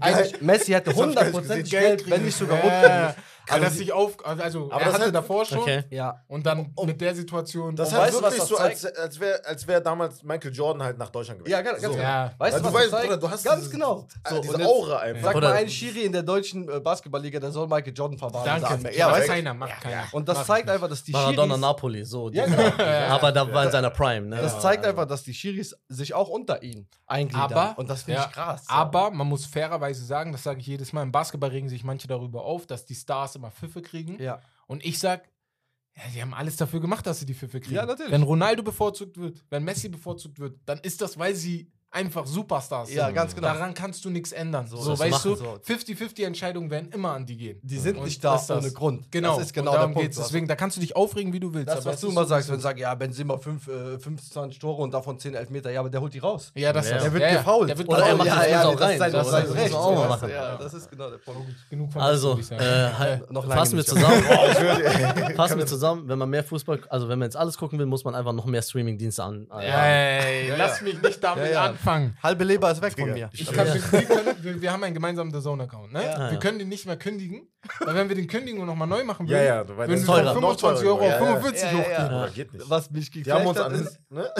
[0.00, 1.64] Eigentlich, Messi hätte Das hab ich gar nicht 100% gesehen.
[1.80, 3.14] gelb, wenn nicht sogar rot
[3.48, 5.84] Weil Also das sich auf, also Aber er das hatte hat- davor schon Okay.
[5.90, 6.22] Ja.
[6.28, 7.74] und dann mit der Situation.
[7.76, 10.98] Das ist halt wirklich das so, als, als wäre als wär damals Michael Jordan halt
[10.98, 11.52] nach Deutschland gewesen.
[11.52, 11.98] Ja, ganz, ganz so.
[11.98, 12.02] genau.
[12.08, 12.32] Ja.
[12.38, 13.02] Weißt Weil du, was weißt?
[13.02, 14.06] Bruder, du hast Ganz dieses- genau.
[14.28, 15.32] So, diese Aura einfach.
[15.32, 18.62] Sag mal, ein Schiri in der deutschen äh, Basketballliga, der soll Michael Jordan verwarnen.
[18.62, 18.96] Danke.
[18.96, 19.32] Ja, weiß weißt du?
[19.32, 20.04] keiner, macht keiner.
[20.12, 20.74] Und das zeigt nicht.
[20.74, 22.30] einfach, dass die Maradona Schiris, Napoli, so.
[22.30, 22.62] Genau.
[23.08, 24.36] Aber da war in seiner Prime, ne?
[24.42, 27.52] das zeigt einfach, dass die Schiris sich auch unter ihn eingliedern.
[27.52, 28.64] Aber, und das finde ja, ich krass.
[28.68, 32.06] aber man muss fairerweise sagen, das sage ich jedes Mal, im Basketball regen sich manche
[32.08, 34.20] darüber auf, dass die Stars immer Pfiffe kriegen.
[34.20, 34.40] ja.
[34.66, 35.26] Und ich sag,
[35.96, 37.74] ja, die haben alles dafür gemacht, dass sie die Pfiffe kriegen.
[37.74, 38.12] Ja, natürlich.
[38.12, 42.92] Wenn Ronaldo bevorzugt wird, wenn Messi bevorzugt wird, dann ist das, weil sie einfach Superstars
[42.92, 43.14] Ja, sind.
[43.14, 43.48] ganz genau.
[43.48, 44.66] Daran kannst du nichts ändern.
[44.66, 45.72] So, So, das weißt du, machen so.
[45.74, 47.58] 50-50 Entscheidungen werden immer an die gehen.
[47.62, 48.58] Die sind Und nicht da das ist das.
[48.64, 49.10] ohne Grund.
[49.10, 50.08] Genau, Das ist genau der darum Punkt.
[50.08, 50.18] geht's.
[50.18, 51.68] Deswegen, da kannst du dich aufregen, wie du willst.
[51.68, 54.58] das, aber was du immer so, sagst, wenn es sagst, ja, Benzema 5, äh, 25
[54.58, 56.52] Tore und davon 10 Elfmeter, ja, aber der holt die raus.
[56.54, 56.96] Ja, das Ja.
[56.96, 57.36] ist Der wird ja, ja.
[57.38, 57.68] gefoult.
[57.70, 58.98] Der wird Oder er macht ja, das ja, auch das rein.
[58.98, 59.72] das ist das sein muss Recht.
[59.72, 60.30] man auch mal Ja, machen.
[60.30, 61.54] Ja, das ist genau der Punkt.
[61.70, 64.22] Genug von Also, äh, halt, Noch lange fassen wir zusammen.
[65.36, 68.04] Fassen wir zusammen, wenn man mehr Fußball, also wenn man jetzt alles gucken will, muss
[68.04, 69.46] man einfach noch mehr Streaming-Dienste an.
[69.50, 70.84] an Ey, Ja, lass ja.
[70.84, 71.74] mich nicht damit Ja, ja.
[71.78, 72.16] Anfangen.
[72.22, 73.30] Halbe Leber ist weg von mir.
[73.32, 76.04] Ich kann, wir, wir, können, wir, wir haben einen gemeinsamen The Zone-Account, ne?
[76.04, 76.30] Ja.
[76.30, 77.48] Wir können den nicht mehr kündigen,
[77.80, 80.06] weil wenn wir den kündigen und nochmal neu machen ja, würden, ja, weißt, würden wir
[80.06, 80.32] teurer.
[80.34, 81.42] von noch 25 teurer Euro auf geworden.
[81.42, 81.82] 45 Ja, ja, ja.
[82.04, 82.12] hochgehen.
[82.20, 82.70] Ja, geht nicht.
[82.70, 83.86] Was mich Die haben uns geflasht hat, an.
[83.86, 84.30] ist, Ne?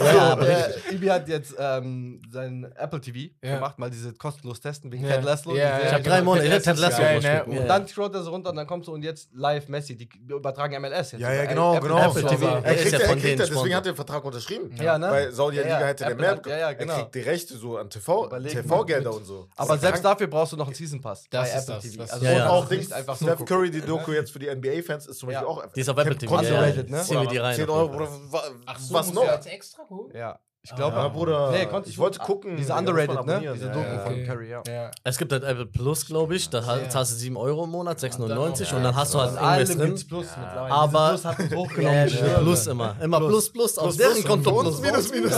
[0.14, 3.54] Ja, aber äh, Ibi hat jetzt ähm, sein Apple TV Ja.
[3.56, 5.16] gemacht, mal diese kostenlos testen wegen Ja.
[5.16, 5.50] Ted Lasso.
[5.54, 6.24] Ja, ja, Ich habe drei genau.
[6.30, 7.44] Monate, ich Ted hätte Ted Lasso muss ne?
[7.44, 7.64] Und Ja.
[7.64, 9.96] dann scrollt er so runter und dann kommst du und jetzt live Messi.
[9.96, 11.20] Die übertragen MLS jetzt.
[11.20, 12.08] Ja, ja, über genau, Apple genau.
[12.08, 12.46] Apple TV.
[12.62, 14.70] Er kriegt, ja er von denen deswegen hat er den Vertrag unterschrieben.
[14.80, 15.10] Ja, ne?
[15.10, 16.92] Weil Saudi-Liga Ja, ja, hätte der mehr hat- ja, ja, genau.
[16.92, 17.90] Er kriegt die Rechte so an.
[17.90, 19.48] TV-Gelder und so.
[19.56, 22.20] Aber selbst dafür brauchst du noch einen Season Pass Das bei ist Apple das, TV.
[22.60, 23.56] Ja, auch Dings, einfach so Steph gucken.
[23.56, 25.48] Curry, die Doku jetzt für die NBA-Fans ist zum Beispiel Ja.
[25.48, 26.42] auch Die ist auf Apple TV.
[26.42, 26.60] Ja.
[26.66, 27.02] ne?
[27.02, 27.56] Ziehen wir die rein.
[27.56, 28.42] 10 Euro, Bruder, wa-
[28.90, 29.46] was noch?
[29.46, 30.14] extra gut?
[30.14, 30.96] Ja, ich glaube.
[30.96, 31.50] Ja, Bruder.
[31.52, 32.56] Nee, ich du- wollte gucken.
[32.56, 33.40] Diese Underrated, ne?
[33.54, 33.98] Diese ja, Doku ja.
[34.00, 34.24] von.
[34.26, 34.62] Curry, ja.
[34.68, 34.90] Ja.
[35.04, 36.50] Es gibt halt Apple Plus, glaube ich.
[36.50, 36.88] Da Ja.
[36.88, 39.94] zahlst du 7 Euro im Monat, 6,99 Ja, und dann hast du halt allem drin.
[40.06, 40.74] Plus mittlerweile.
[40.74, 42.06] Aber- Diese Plus hat uns hochgenommen.
[42.08, 42.20] ich.
[42.20, 42.96] Plus immer.
[43.02, 43.78] Immer Plus, Plus.
[43.78, 44.24] Auf Plus, deren Plus.
[44.26, 44.80] Konto Plus.
[44.80, 45.32] minus, minus.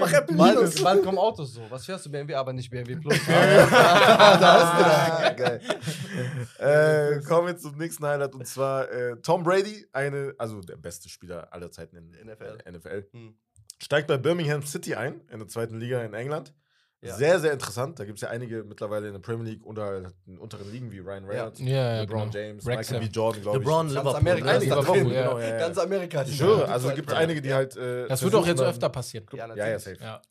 [0.00, 0.82] Mach Apple Bald, Minus.
[0.82, 1.60] bald kommen Autos so.
[1.68, 3.18] Was fährst du BMW, aber nicht BMW Plus?
[3.28, 5.60] Ah, geil.
[6.58, 11.08] äh, kommen wir zum nächsten Highlight und zwar äh, Tom Brady, eine, also der beste
[11.08, 12.58] Spieler aller Zeiten in NFL.
[13.78, 16.54] Steigt bei Birmingham City ein, in der zweiten Liga in England.
[17.02, 17.14] Ja.
[17.16, 17.98] Sehr, sehr interessant.
[17.98, 21.00] Da gibt es ja einige mittlerweile in der Premier League unter den unteren Ligen wie
[21.00, 22.32] Ryan Reynolds, Ja, ja, LeBron genau.
[22.46, 22.94] James, Wrexham.
[22.96, 23.14] Michael B.
[23.14, 23.64] Jordan, glaube ich.
[23.64, 24.16] LeBron, Ganz Liverpool.
[24.16, 24.58] Amerika ne?
[24.58, 25.10] Liverpool, drin.
[25.10, 25.22] ja.
[25.22, 25.58] Genau, ja, ja.
[25.58, 27.76] Ganz Amerika Ich schwöre, also gibt es einige, die halt.
[27.76, 29.26] Äh, Das wird auch jetzt öfter passieren.
[29.34, 29.98] Ja, Ja, safe.
[30.00, 30.22] Ja.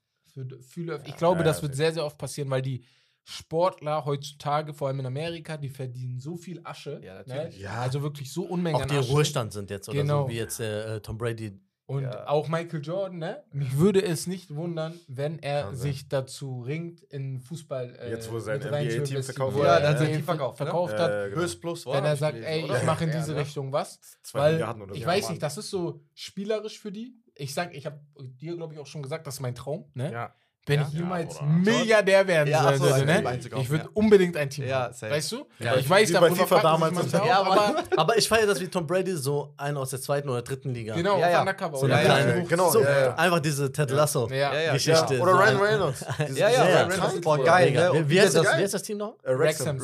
[0.68, 1.78] Für, ich glaube, Ja, das wird safe.
[1.78, 2.84] sehr, sehr oft passieren, weil die
[3.24, 7.00] Sportler heutzutage, vor allem in Amerika, die verdienen so viel Asche.
[7.04, 7.58] Ja, natürlich.
[7.58, 7.64] Ne?
[7.64, 7.82] Ja.
[7.82, 9.12] Also wirklich so Unmengen Auch an die im Asche.
[9.12, 10.24] Ruhestand sind jetzt oder Genau.
[10.24, 11.60] so, wie jetzt äh, Tom Brady.
[11.86, 12.28] Und Ja.
[12.30, 13.44] auch Michael Jordan, ne?
[13.52, 15.82] Mich würde es nicht wundern, wenn er Kann sein.
[15.92, 17.96] sich dazu ringt, in Fußball.
[18.00, 19.68] Äh, Jetzt, wo sein NBA-Team verkauft wurde.
[19.68, 20.66] Ja, hat sein Team verkauft, ne?
[20.66, 21.12] verkauft hat.
[21.12, 21.46] Äh, genau.
[21.60, 22.78] Plus war wenn er sagt, ey, oder?
[22.78, 23.42] ich mache in Ja, diese ne?
[23.42, 24.00] Richtung was.
[24.24, 25.00] Zwei Weil Milliarden oder so.
[25.00, 25.32] ich weiß Mann.
[25.34, 27.16] nicht, das ist so spielerisch für die.
[27.36, 28.00] Ich sag, ich habe
[28.40, 29.86] dir, glaube ich, auch schon gesagt, das ist mein Traum.
[29.94, 30.12] Ne?
[30.12, 30.34] Ja.
[30.66, 30.88] Wenn Ja.
[30.88, 33.40] ich jemals oder- Milliardär werden Ja, ach so, sollte, ein ne?
[33.60, 33.90] Ich würde ja.
[33.94, 35.12] unbedingt ein Team Ja, haben.
[35.12, 35.46] Weißt du?
[35.60, 39.12] Ja, ich weiß, darüber FIFA damals Ja, aber Aber ich feiere das wie Tom Brady,
[39.18, 40.96] so einen aus der zweiten oder dritten Liga.
[40.96, 41.40] genau, Ja, ja.
[41.42, 41.78] Undercover.
[41.78, 42.38] So eine Ja, kleine.
[42.38, 43.16] ja, genau, So, ja, ja.
[43.16, 44.30] Einfach diese Ted Lasso.
[44.30, 44.74] Ja, Ja, ja.
[44.74, 45.20] Geschichte.
[45.20, 46.06] Oder Ryan Reynolds.
[46.34, 47.22] Ja, ja, Ja, Ryan Reynolds.
[47.22, 48.10] Boah, geil, ne?
[48.10, 48.58] Wie, heißt das, geil.
[48.60, 49.16] wie heißt das Team noch?
[49.24, 49.80] Wrexham,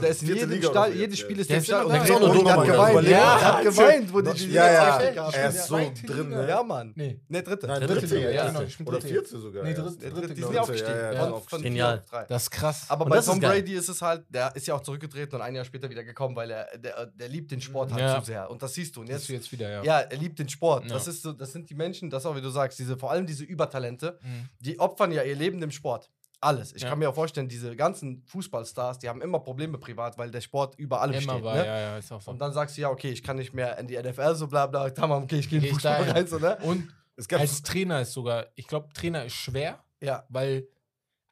[0.00, 1.42] der ist in jedem Liga Stall, jedes Spiel ja.
[1.42, 1.84] ist ist Stall.
[1.84, 5.00] Und der hat geweint, nochmal hat geweint, Ja, hat geweint, wo die Ja, ja,
[5.32, 6.46] er ist so drin, ne?
[6.48, 6.92] Ja, Mann.
[6.96, 7.20] Nee.
[7.28, 7.66] Ne, dritte.
[7.66, 8.46] Nein, Dritte Liga, ja, ja.
[8.46, 9.64] genau, ich Oder vierte sogar.
[9.64, 9.76] Nee, ja.
[9.82, 10.96] dritte, dritte, die sind aufgestiegen.
[10.98, 11.34] Ja, ja.
[11.40, 11.98] Von- Genial.
[11.98, 12.24] auf drei.
[12.24, 12.84] Das ist krass.
[12.88, 13.40] Aber Und bei ist Tom.
[13.40, 16.34] Brady ist es halt, der ist ja auch zurückgetreten und ein Jahr später wieder gekommen,
[16.36, 18.18] weil er, der, der liebt den Sport halt Ja.
[18.20, 18.50] zu sehr.
[18.50, 19.00] Und das siehst du.
[19.00, 19.82] Und Jetzt, jetzt, jetzt wieder, ja.
[19.82, 20.84] ja, er liebt den Sport.
[20.84, 20.94] Ja.
[20.94, 23.26] Das, ist so, das sind die Menschen, das auch, wie du sagst, diese, vor allem
[23.26, 24.48] diese Übertalente, Mhm.
[24.60, 26.10] die opfern ja ihr Leben dem Sport.
[26.40, 26.74] Alles.
[26.74, 26.90] Ich Ja.
[26.90, 30.74] kann mir auch vorstellen, diese ganzen Fußballstars, die haben immer Probleme privat, weil der Sport
[30.78, 31.44] über allem Immer steht.
[31.44, 31.66] war, ne?
[31.66, 32.30] ja, ja, ist auch so.
[32.30, 34.66] Und dann sagst du, ja, okay, ich kann nicht mehr in die NFL, so bla
[34.66, 36.58] bla, okay, ich gehe in den Fußball rein, so, ne?
[36.62, 40.24] Und Es gab als Trainer ist sogar, ich glaube, Trainer ist schwer, ja.
[40.28, 40.68] Weil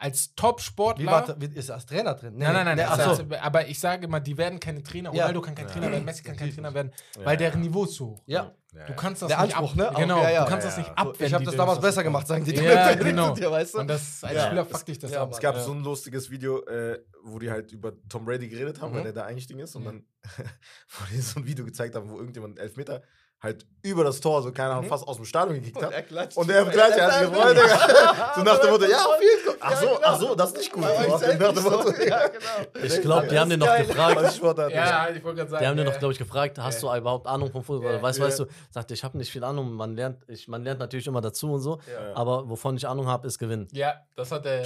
[0.03, 1.37] als Top-Sportler.
[1.55, 2.35] Ist er als Trainer drin?
[2.35, 2.77] Nee, nein, nein, nein.
[2.77, 5.11] Nee, also, aber ich sage mal, die werden keine Trainer.
[5.15, 5.23] Ja.
[5.23, 5.73] Ronaldo kann kein ja.
[5.73, 8.23] Trainer werden, Messi kann kein Trainer werden, weil deren Niveau ist zu hoch.
[8.27, 8.53] Ja.
[8.87, 10.01] Du kannst das Der nicht Anspruch, ab, ne?
[10.01, 10.45] Genau, ja.
[10.45, 11.25] du kannst das nicht abwenden.
[11.27, 12.55] Ich habe das damals besser gemacht, sagen die.
[12.55, 13.35] Ja, genau.
[13.35, 13.79] Dir, weißt du?
[13.81, 15.31] Und das, als Spieler fuck dich das ja, ab.
[15.31, 18.93] Es gab so ein lustiges Video, äh, wo die halt über Tom Brady geredet haben,
[18.93, 18.97] mhm.
[18.97, 19.77] weil der da eingestiegen ist.
[19.77, 20.07] Und dann,
[20.89, 23.03] wo die so ein Video gezeigt haben, wo irgendjemand einen Elfmeter
[23.43, 24.87] halt über das Tor, so keiner mhm.
[24.87, 25.89] fast aus dem Stadion gekickt hat.
[25.89, 26.37] Und er klatscht.
[26.37, 27.33] Und er klatscht, er hat sich.
[28.37, 29.57] So nach dem Motto, ja, auf jeden Fall.
[29.61, 30.85] Ach so, ach so, das ist nicht gut.
[30.85, 31.27] Ja, ich, so.
[32.07, 32.85] ja, genau.
[32.85, 34.17] ich glaube, die haben den noch gefragt.
[34.17, 35.63] Halt ja, ich wollte gerade sagen.
[35.63, 38.01] Die haben den noch, glaube ich, gefragt, hast du überhaupt Ahnung vom Fußball?
[38.01, 39.73] Weißt, weißt du, sagte, ich habe nicht viel Ahnung.
[39.73, 41.81] Man lernt, ich, man lernt natürlich immer dazu und so.
[42.15, 43.67] Aber wovon ich Ahnung habe, ist Gewinn.
[43.73, 44.65] Ja, das hat der.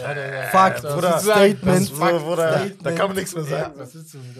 [0.50, 1.18] Fakt, oder?
[1.18, 1.92] Statement.
[2.82, 3.80] Da kann man nichts mehr sagen.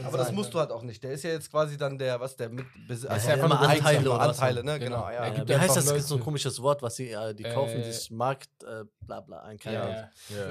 [0.07, 1.03] Aber das musst du halt auch nicht.
[1.03, 2.67] Der ist ja jetzt quasi dann der, was der mit.
[2.89, 4.79] Das ist ja einfach Anteile, ne?
[4.79, 5.07] Genau.
[5.07, 5.11] genau.
[5.11, 5.27] ja.
[5.27, 5.87] ja wie heißt das?
[5.87, 6.03] Leute.
[6.03, 9.21] so ein komisches Wort, was sie, äh, die äh, kaufen äh, sich Markt, äh, bla
[9.21, 9.59] bla ein.
[9.59, 9.89] Keine ja.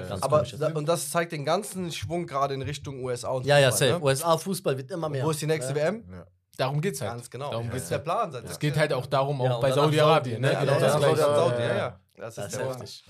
[0.08, 0.18] ja.
[0.20, 3.70] Aber da, und das zeigt den ganzen Schwung gerade in Richtung USA und Ja, ja,
[3.70, 3.92] safe.
[3.92, 4.02] Ne?
[4.02, 5.24] USA Fußball wird immer mehr.
[5.24, 6.04] Wo ist die nächste WM?
[6.56, 7.12] Darum geht es halt.
[7.12, 7.50] Ganz genau.
[7.50, 7.72] Darum ja.
[7.72, 8.04] geht's der halt.
[8.04, 8.32] Plan.
[8.32, 10.42] Seit es geht halt auch darum, auch bei Saudi-Arabien.
[10.42, 10.60] Saudi, ne?
[10.60, 10.66] ne?
[10.66, 12.00] Genau, das Saudi, ja, ja.
[12.16, 13.04] Das ist heftig.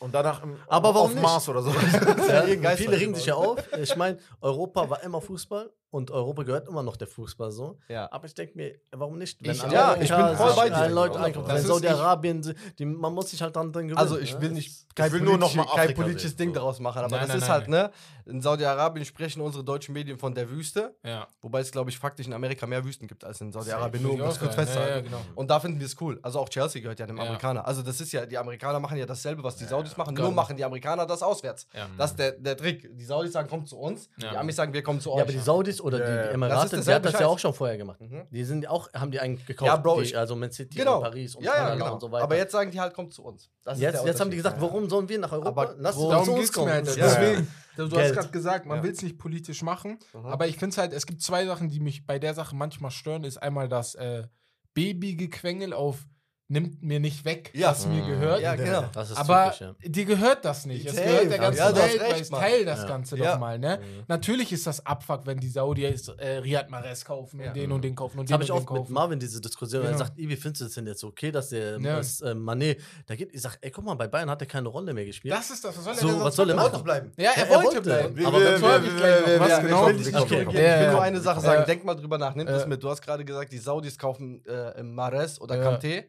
[0.00, 1.22] Und danach ähm, aber warum auf nicht?
[1.22, 1.70] Mars oder so.
[2.28, 3.58] ja, viele regen sich ja auf.
[3.78, 7.78] Ich meine, Europa war immer Fußball und Europa gehört immer noch der Fußball so.
[7.88, 8.10] Ja.
[8.10, 9.40] Aber ich denke mir, warum nicht?
[9.44, 10.88] Wenn ich, ja, ich bin voll bei dir.
[10.88, 13.96] Leute einkaufen, Saudi-Arabien, man muss sich halt dran gewöhnen.
[13.96, 14.42] Also ich ne?
[14.42, 16.54] will nicht, kein, will nur noch mal kein politisches sehen, Ding so.
[16.56, 17.90] daraus machen, aber nein, das nein, ist nein, halt, ne?
[18.26, 21.28] In Saudi-Arabien sprechen unsere deutschen Medien von der Wüste, ja.
[21.40, 24.18] wobei es, glaube ich, faktisch in Amerika mehr Wüsten gibt als in Saudi-Arabien, nur um
[24.18, 24.94] das kurz festzuhalten.
[24.96, 25.20] Ja, genau.
[25.36, 26.18] Und da finden wir es cool.
[26.22, 27.64] Also auch Chelsea gehört ja dem Amerikaner.
[27.68, 30.56] Also das ist ja, die Amerikaner machen ja dasselbe, was die Saudis machen, nur machen
[30.56, 31.68] die Amerikaner das auswärts.
[31.96, 32.90] Das ist der Trick.
[32.96, 35.18] Die Saudis sagen, komm zu uns, die Amis sagen, wir kommen zu euch.
[35.18, 37.76] Ja, aber die Saudis oder ja, die Emirate, die hat das ja auch schon vorher
[37.76, 38.00] gemacht.
[38.00, 38.26] Mhm.
[38.30, 39.68] Die sind auch, haben die eigentlich gekauft.
[39.68, 40.96] Ja, Bro, die, also Man City genau.
[40.96, 41.92] und Paris und, ja, genau.
[41.92, 42.24] und so weiter.
[42.24, 43.50] Aber jetzt sagen die halt, kommt zu uns.
[43.62, 45.48] Das jetzt, jetzt haben die gesagt, warum sollen wir nach Europa?
[45.48, 46.72] Aber Lass uns zu uns kommen.
[46.72, 46.86] Halt.
[46.86, 49.98] Deswegen, du hast gerade gesagt, man will es nicht politisch machen.
[50.14, 50.24] Mhm.
[50.24, 52.90] Aber ich finde es halt, es gibt zwei Sachen, die mich bei der Sache manchmal
[52.90, 53.24] stören.
[53.24, 54.22] Ist einmal das äh,
[54.72, 56.06] Babygequengel auf
[56.54, 57.70] nimmt mir nicht weg, ja.
[57.70, 58.06] was mir mhm.
[58.06, 58.40] gehört.
[58.40, 58.84] Ja, genau.
[59.16, 59.74] Aber typisch, ja.
[59.84, 60.86] dir gehört das nicht.
[60.86, 63.58] Es gehört der ganzen ja, Welt, weil ich teile das Ganze doch mal.
[63.58, 63.80] Ne?
[63.82, 64.04] Mhm.
[64.06, 67.94] Natürlich ist das Abfuck, wenn die Saudis äh, Riyad Mahrez kaufen und den und den
[67.94, 69.82] kaufen und das den ich auch mit Marvin diese Diskussion.
[69.82, 69.94] Genau.
[69.94, 73.16] Er sagt, wie findest du das denn jetzt okay, dass der dass, äh, Mané da
[73.16, 73.34] geht?
[73.34, 75.34] Ich sage, ey, guck mal, bei Bayern hat er keine Rolle mehr gespielt.
[75.34, 75.76] Das ist das.
[75.76, 76.84] Was soll er so, er, was soll er machen?
[76.84, 77.12] bleiben.
[77.16, 78.26] Ja, er, wollte bleiben.
[78.26, 78.58] Aber wir.
[79.64, 79.88] Genau?
[79.88, 81.64] Ich will nur eine Sache sagen.
[81.66, 82.34] Denk mal drüber nach.
[82.34, 82.82] Nimm das mit.
[82.82, 86.04] Du hast gerade gesagt, die Saudis kaufen äh, Mahrez oder Kanté.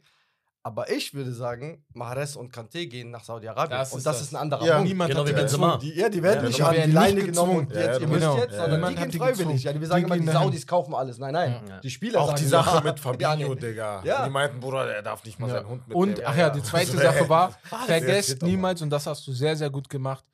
[0.65, 3.82] Aber ich würde sagen, Mahrez und Kanté gehen nach Saudi-Arabien.
[3.82, 4.89] Und das, das, ist ein anderer ja, Punkt.
[4.89, 5.78] Niemand genau, hat die Benzema.
[5.78, 8.21] Die, ja, die werden ja, nicht an die Leine genommen und jetzt, ja, ihr müsst
[8.21, 8.38] genau.
[8.39, 9.63] jetzt, sondern äh, die gehen freiwillig.
[9.63, 11.19] Ja, die, wir sagen immer, die Saudis kaufen alles.
[11.19, 14.01] Nein, nein, die Spieler Auch die Sache mit Fabinho, Digga.
[14.01, 16.15] Die meinten, Bruder, der darf nicht mal seinen Hund mitnehmen.
[16.15, 19.56] Und, ach ja, die zweite Sache war, ah, vergesst niemals, und das hast du sehr,
[19.56, 20.25] sehr gut gemacht,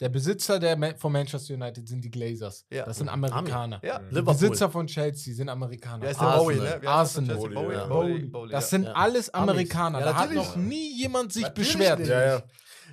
[0.00, 2.64] der Besitzer der Ma von Manchester United sind die Glazers.
[2.70, 2.86] Ja.
[2.86, 3.24] Das sind mhm.
[3.24, 3.80] Amerikaner.
[3.84, 4.00] Ja.
[4.10, 4.24] Mhm.
[4.24, 6.04] Besitzer von Chelsea sind Amerikaner.
[6.04, 6.44] Ja, ist der Arsenal.
[6.44, 6.88] Bowie, ne?
[6.88, 7.36] Arsenal.
[7.36, 7.86] Bowie, Bowie, ja.
[7.86, 10.00] Bowie, Bowie, das sind alles Amerikaner.
[10.00, 12.06] da hat noch nie jemand sich natürlich beschwert.
[12.06, 12.42] Ja, ja.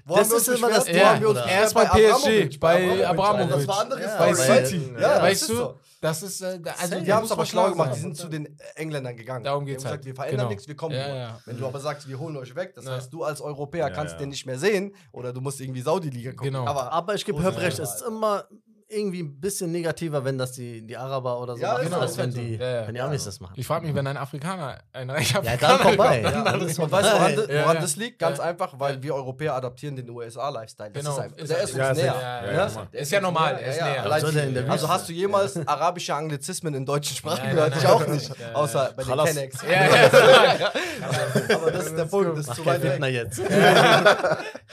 [0.06, 1.46] Wo das ist immer das Thema.
[1.48, 3.50] Erst bei PSG, bei Abramovic.
[3.50, 4.18] Das war anderes.
[4.18, 4.96] Bei City.
[4.96, 5.74] Weißt du?
[6.00, 9.18] Das ist, äh, also die haben es aber schlau gemacht, die sind zu den Engländern
[9.18, 9.44] gegangen.
[9.44, 10.02] Darum geht es halt.
[10.02, 10.50] Gesagt, wir verändern genau.
[10.50, 11.40] nichts, wir kommen ja, ja.
[11.46, 12.92] Wenn du aber sagst, wir holen euch weg, das ja.
[12.92, 16.54] heißt, du als Europäer kannst den nicht mehr sehen oder du musst irgendwie Saudi-Liga gucken.
[16.54, 16.66] Genau.
[16.68, 18.46] Aber, aber ich gebe Hörbrech, es ist immer
[18.90, 22.18] irgendwie ein bisschen negativer, wenn das die, die Araber oder so ja, machen, genau, als
[22.18, 22.88] wenn die, ja, ja.
[22.88, 23.54] wenn die Amis das machen.
[23.58, 25.62] Ich frage mich, wenn ein Afrikaner, ein reicher Afrikaner.
[25.62, 26.22] Ja, dann vorbei.
[26.22, 26.98] Kommt, dann dann vorbei.
[26.98, 28.20] Weißt du, woran, das, woran das liegt?
[28.20, 30.92] Ganz einfach, weil wir Europäer adaptieren den USA-Lifestyle.
[30.92, 31.20] Genau.
[31.20, 32.78] Der ist uns näher.
[32.92, 33.60] Ist ja normal.
[33.60, 34.12] Er ist näher.
[34.12, 34.28] Also,
[34.70, 37.76] also hast du jemals arabische Anglizismen in deutschen Sprachen gehört?
[37.76, 38.32] Ich auch nicht.
[38.54, 39.58] Außer bei den Kennex.
[41.54, 42.38] Aber das ist der Punkt.
[42.38, 43.02] Das ist zu weit weg.
[43.14, 43.40] jetzt.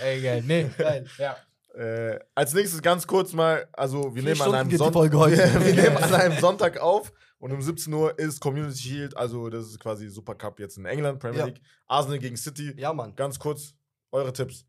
[0.03, 0.43] Ey, geil.
[0.47, 0.71] Nee.
[0.77, 1.07] Geil.
[1.19, 1.37] Ja.
[1.75, 6.15] Äh, als nächstes ganz kurz mal, also wir, nehmen an, einem Sonntag, wir nehmen an
[6.15, 10.61] einem Sonntag auf und um 17 Uhr ist Community Shield, also das ist quasi Supercup
[10.61, 11.61] jetzt in England, Premier League.
[11.87, 12.75] Arsenal gegen City.
[12.77, 13.17] Ja, Mann.
[13.17, 13.75] Ganz kurz,
[14.13, 14.67] eure Tipps.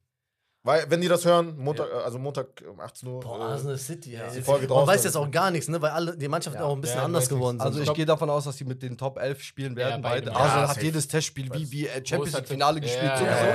[0.65, 1.99] Weil, wenn die das hören, Montag, ja.
[1.99, 3.19] also Montag um 18 Uhr.
[3.19, 4.27] Boah, äh, Arsenal City, ja.
[4.27, 4.83] Die Folge draußen.
[4.83, 5.79] Man weiß jetzt auch gar nichts, ne?
[5.79, 6.65] Weil alle, die Mannschaften ja.
[6.65, 7.67] auch ein bisschen ja, anders geworden sind.
[7.67, 10.01] Also ich gehe davon aus, dass die mit den Top 11 spielen werden.
[10.01, 10.35] beide.
[10.35, 13.45] Arsenal hat jedes Testspiel wie, wie äh, Champions League-Finale gespielt sowieso.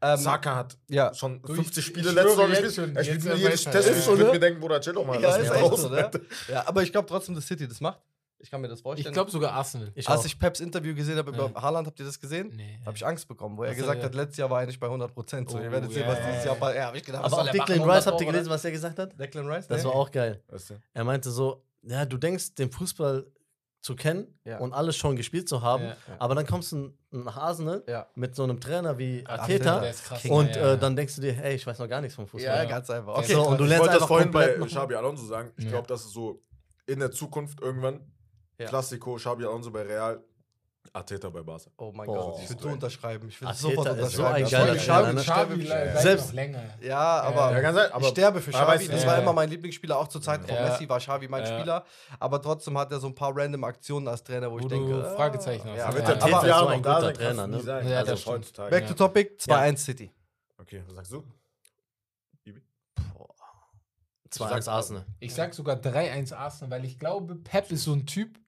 [0.00, 1.12] Ähm, Saka hat ja.
[1.12, 2.96] schon 50 Spiele letztes Jahr gespielt.
[2.96, 3.98] Er spielt jedes Testspiel.
[3.98, 5.20] Ich würde mir denken, Bruder, chill doch mal.
[5.20, 5.94] Ja, ist echt so.
[5.94, 8.00] Ja, aber ich glaube trotzdem, dass City das macht.
[8.40, 9.08] Ich kann mir das vorstellen.
[9.08, 9.90] Ich glaube sogar Arsenal.
[9.94, 10.24] Ich Als auch.
[10.26, 11.62] ich Peps Interview gesehen habe über ja.
[11.62, 12.52] Haaland, habt ihr das gesehen?
[12.54, 12.78] Nee.
[12.86, 14.86] Habe ich Angst bekommen, wo das er gesagt hat, letztes Jahr war er nicht bei
[14.86, 15.50] 100 Prozent.
[15.50, 16.00] So, ihr oh, werdet yeah.
[16.00, 16.74] sehen, was dieses Jahr war.
[16.74, 19.18] Ja, hab ich gedacht, Aber auch Declan Rice, habt ihr gelesen, was er gesagt hat?
[19.18, 19.66] Declan Rice?
[19.66, 20.42] Das war auch geil.
[20.94, 23.26] Er meinte so, ja, du denkst, den Fußball
[23.80, 24.58] zu kennen ja.
[24.58, 25.96] und alles schon gespielt zu haben, ja, ja.
[26.18, 27.82] aber dann kommst du nach Arsenal
[28.16, 31.66] mit so einem Trainer wie Arteta krass, und äh, dann denkst du dir, hey, ich
[31.66, 32.56] weiß noch gar nichts vom Fußball.
[32.56, 33.16] Ja, ganz einfach.
[33.18, 33.34] Okay.
[33.34, 35.52] So, und du ich lernst wollte das vorhin bei Xabi Alonso sagen.
[35.56, 36.42] Ich glaube, dass es so
[36.86, 38.00] in der Zukunft irgendwann
[38.58, 38.66] ja.
[38.68, 40.20] Klassiko, Xabi Alonso bei Real,
[40.92, 41.70] Arteta bei Barca.
[41.76, 42.32] Oh mein Boah.
[42.32, 43.28] Gott, ich würde so unterschreiben.
[43.28, 44.44] Ich würde sofort ist so unterschreiben.
[44.46, 45.62] ein geiler Xavi Xavi.
[45.64, 46.64] bleibt Selbst- länger.
[46.80, 48.88] Ja, aber Ja, sein, aber ich sterbe für Xavi.
[48.88, 50.62] Das war immer mein Lieblingsspieler, auch zur Zeit von Ja.
[50.70, 51.58] Messi war Xavi mein Ja.
[51.58, 51.84] Spieler.
[52.18, 55.04] Aber trotzdem hat er so ein paar random Aktionen als Trainer, wo, Wo ich denke.
[55.06, 55.68] ah, Fragezeichen.
[55.76, 57.60] Ja, wird der Arteta fünf ist Jahre so ein guter Trainer, ne?
[57.64, 58.70] Ja, Also das stimmt.
[58.70, 60.10] Back to topic, 2-1 City.
[60.58, 61.24] Okay, was sagst du?
[64.30, 65.06] 2-1 sag- Arsenal.
[65.20, 68.38] Ich sag sogar 3-1 Arsenal, weil ich glaube, Pep ist so ein Typ,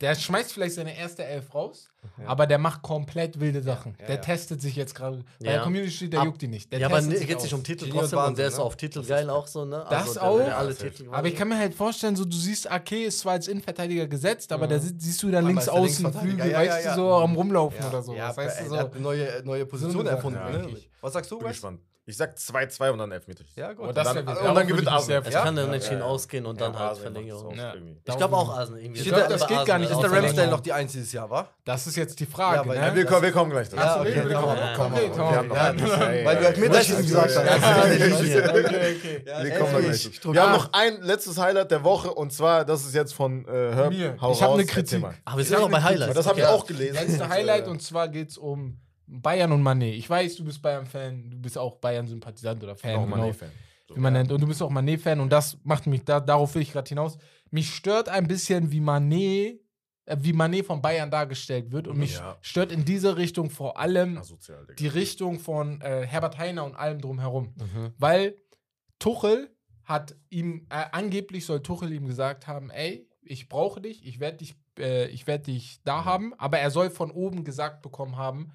[0.00, 1.88] der schmeißt vielleicht seine erste Elf raus,
[2.24, 3.96] aber der macht komplett wilde Sachen.
[3.98, 4.20] Ja, der ja.
[4.20, 5.24] testet sich jetzt gerade.
[5.40, 5.52] Bei Ja.
[5.54, 6.70] der Community steht, der Ab- juckt ihn nicht.
[6.72, 8.56] Der ja, aber testet ne, sich geht sich um Titel trotzdem und der Wahnsinn, ist
[8.58, 8.62] ne?
[8.62, 9.84] auf Titel geil auch so, ne?
[9.90, 10.38] Das der auch.
[10.38, 13.32] alle Ja, Titel Aber ich kann mir halt vorstellen, so du siehst, Ake ist zwar
[13.32, 14.70] als Innenverteidiger gesetzt, aber Mhm.
[14.70, 16.12] da sie- siehst du da Einmal links der außen.
[16.12, 16.94] Flügel, Ja, ja, weißt ja.
[16.94, 18.14] du, so am Rumlaufen Ja, oder so.
[18.14, 18.76] Ja, weißt du, er so.
[18.78, 20.38] hat eine neue, neue Position erfunden.
[20.38, 20.76] Ne?
[21.00, 21.80] Was sagst du, Bin gespannt.
[22.08, 23.44] Ich sag 2-2 und dann Elfmeter.
[23.54, 23.86] Ja, gut.
[23.90, 25.42] Oh, das dann- und dann gewinnt sehr Es Ja?
[25.42, 26.06] kann dann Ja, entschieden ja.
[26.06, 27.52] ausgehen und dann Ja, halt Verlängerung.
[27.52, 27.74] auch Ja.
[28.06, 29.00] Ich glaube auch Arsenal irgendwie.
[29.02, 29.90] Ich glaub, glaube, das geht gar nicht.
[29.90, 31.48] Ist der Ramsdale noch die 1 dieses Jahr, wa?
[31.66, 32.86] Das ist jetzt die Frage, Ja, ne?
[32.88, 33.76] Ja, wir, kommen, wir kommen gleich dazu.
[33.82, 34.94] Ja, okay, wir- wir komm, kommen-.
[34.96, 35.42] Wir Ja.
[35.42, 36.48] Ja, ja, Weil du ja.
[36.48, 37.36] Elfmeterschießen gesagt hast.
[37.36, 39.24] Okay, okay.
[39.42, 40.10] Wir kommen gleich.
[40.32, 43.74] Wir haben noch ein letztes Highlight der Woche und zwar, das ist jetzt von äh,
[43.74, 43.92] Herb.
[43.92, 45.00] Ich hab raus, eine Kritik.
[45.02, 45.14] mal.
[45.26, 46.14] Aber wir sind noch bei Highlights.
[46.14, 46.52] Das habe ich Ja.
[46.52, 46.94] auch gelesen.
[46.94, 48.78] Letzte Highlight und zwar geht es um
[49.08, 49.92] Bayern und Mané.
[49.92, 53.50] Ich weiß, du bist Bayern-Fan, du bist auch Bayern-Sympathisant oder Fan, noch genau, Mané-Fan.
[53.88, 53.96] So.
[53.96, 54.30] wie man nennt.
[54.30, 57.16] Und du bist auch Mané-Fan und das macht mich, da, darauf will ich gerade hinaus.
[57.50, 59.60] Mich stört ein bisschen, wie Mané,
[60.04, 62.36] äh, wie Mané von Bayern dargestellt wird und mich Ja.
[62.42, 67.00] stört in diese Richtung vor allem Asozial, die Richtung von äh, Herbert Heiner und allem
[67.00, 67.54] drumherum.
[67.56, 67.94] Mhm.
[67.96, 68.36] Weil
[68.98, 69.50] Tuchel
[69.84, 74.38] hat ihm, äh, angeblich soll Tuchel ihm gesagt haben, ey, ich brauche dich, ich werde
[74.38, 78.52] dich, äh, ich werde dich da haben, aber er soll von oben gesagt bekommen haben,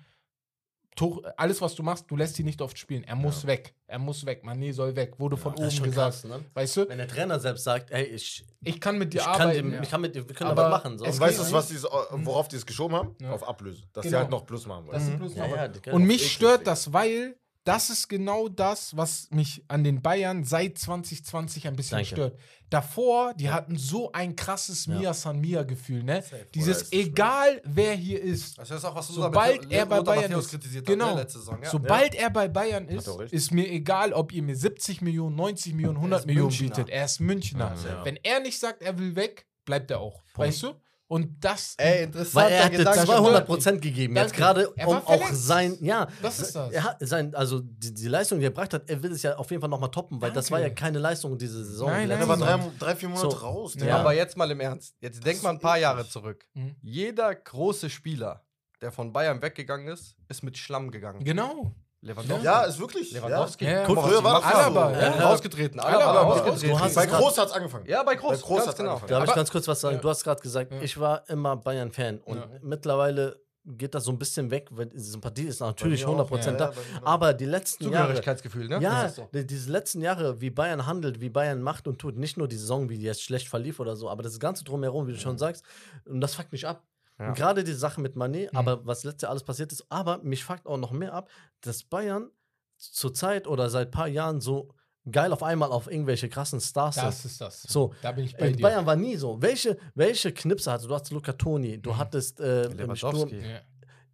[1.37, 3.03] alles, was du machst, du lässt ihn nicht oft spielen.
[3.03, 3.73] Er muss weg.
[3.87, 4.43] Er muss weg.
[4.45, 5.13] Mané soll weg.
[5.19, 6.21] Wurde von Das ist oben schon gesagt.
[6.21, 6.39] krass, ne?
[6.53, 9.41] Weißt du, Wenn der Trainer selbst sagt, ey, ich, ich kann mit dir ich, kann,
[9.49, 9.71] arbeiten.
[9.71, 10.97] dem, ich kann mit dir, wir können Aber aber machen.
[10.97, 11.05] So.
[11.05, 13.15] Und weißt du, was die, worauf die es geschoben haben?
[13.21, 13.31] Ja.
[13.31, 13.83] Auf Ablöse.
[13.93, 14.19] Dass sie Genau.
[14.21, 14.93] halt noch Plus machen wollen.
[14.93, 15.41] Das ist Mhm.
[15.41, 19.63] ja, ja, die können Und mich stört das, weil das ist genau das, was mich
[19.69, 22.07] an den Bayern seit 2020 ein bisschen Danke.
[22.07, 22.39] stört.
[22.69, 24.97] Davor, die hatten so ein krasses Ja.
[24.97, 26.23] Mia San Mia Gefühl, ne?
[26.27, 30.23] Oder Dieses egal wer hier ist, Das ist auch, was du Sobald er bei Bayern
[30.23, 31.09] Matthäus ist, kritisiert genau.
[31.09, 31.59] hat, ne, Saison.
[31.63, 31.69] Ja.
[31.69, 35.97] sobald er bei Bayern ist, ist mir egal, ob ihr mir 70 Millionen, 90 Millionen,
[35.97, 36.67] 100 ist Millionen Münchner.
[36.67, 36.89] bietet.
[36.89, 37.75] Er ist Münchner.
[37.85, 38.03] Ja.
[38.05, 40.21] Wenn er nicht sagt, er will weg, bleibt er auch.
[40.35, 40.73] Weißt du?
[41.13, 42.33] Und das Ey, interessant.
[42.33, 44.15] Weil er hatte Gedanke 200 Prozent gegeben.
[44.15, 44.37] Jetzt Danke.
[44.63, 46.07] gerade, Er um auch sein, ja.
[46.23, 46.71] Das ist das.
[46.71, 49.35] Er hat sein, also die, die Leistung, die er gebracht hat, er will es ja
[49.35, 50.81] auf jeden Fall nochmal toppen, weil das war ja Danke.
[50.81, 51.91] keine Leistung diese Saison.
[51.91, 52.21] Nein, die nein.
[52.21, 53.37] Er war drei, drei vier Monate So.
[53.37, 53.75] raus.
[53.75, 53.81] Ja.
[53.81, 53.97] Digga.
[53.99, 54.95] Aber jetzt mal im Ernst.
[55.01, 56.47] Jetzt denk mal ein paar Jahre zurück.
[56.55, 56.75] Mhm.
[56.81, 58.43] Jeder große Spieler,
[58.81, 61.23] der von Bayern weggegangen ist, ist mit Schlamm gegangen.
[61.23, 61.75] Genau.
[62.03, 62.45] Lewandowski.
[62.45, 63.11] Ja, ist wirklich.
[63.13, 63.65] Lewandowski.
[63.65, 63.71] Ja.
[63.83, 63.95] Ja.
[63.95, 64.53] Was Früher war das.
[64.53, 65.01] Alaba, Ja.
[65.01, 65.09] ja.
[65.29, 65.79] Rausgetreten.
[65.79, 66.77] Alaba, Alaba, rausgetreten.
[66.77, 67.11] rausgetreten.
[67.11, 67.85] Bei Groß hat es angefangen.
[67.87, 68.41] Ja, bei Groß.
[68.41, 68.89] Bei Groß hat's genau.
[68.91, 69.09] angefangen.
[69.11, 69.95] Darf ich ganz kurz was sagen?
[69.95, 70.01] Ja.
[70.01, 70.81] Du hast gerade gesagt, Ja.
[70.81, 72.47] ich war immer Bayern-Fan und Ja.
[72.61, 76.29] mittlerweile geht das so ein bisschen weg, weil die Sympathie ist natürlich mir auch.
[76.29, 76.71] 100% Ja, da.
[76.71, 78.79] ja, aber die letzten Jahre, Zugehörigkeitsgefühl, ne?
[78.81, 79.29] ja, so.
[79.33, 82.57] die- diese letzten Jahre, wie Bayern handelt, wie Bayern macht und tut, nicht nur die
[82.57, 85.37] Saison, wie die jetzt schlecht verlief oder so, aber das ganze drumherum, wie du schon
[85.37, 85.63] sagst,
[86.05, 86.83] und das fuckt mich ab.
[87.19, 87.31] Ja.
[87.33, 88.57] Gerade die Sache mit Mané, Mhm.
[88.57, 91.29] aber was letztes Jahr alles passiert ist, aber mich fuckt auch noch mehr ab,
[91.61, 92.29] dass Bayern
[92.77, 94.69] zurzeit oder seit ein paar Jahren so
[95.09, 97.05] geil auf einmal auf irgendwelche krassen Stars sind.
[97.05, 97.61] Das ist das.
[97.63, 98.61] So, Da bin ich bei Äh, dir.
[98.61, 99.41] Bayern war nie so.
[99.41, 100.89] Welche, welche Knipse hattest du?
[100.89, 101.97] Du hattest Luca Toni, du Mhm.
[101.97, 102.77] hattest äh, Sturm.
[102.77, 103.37] Lewandowski.
[103.39, 103.59] Ja.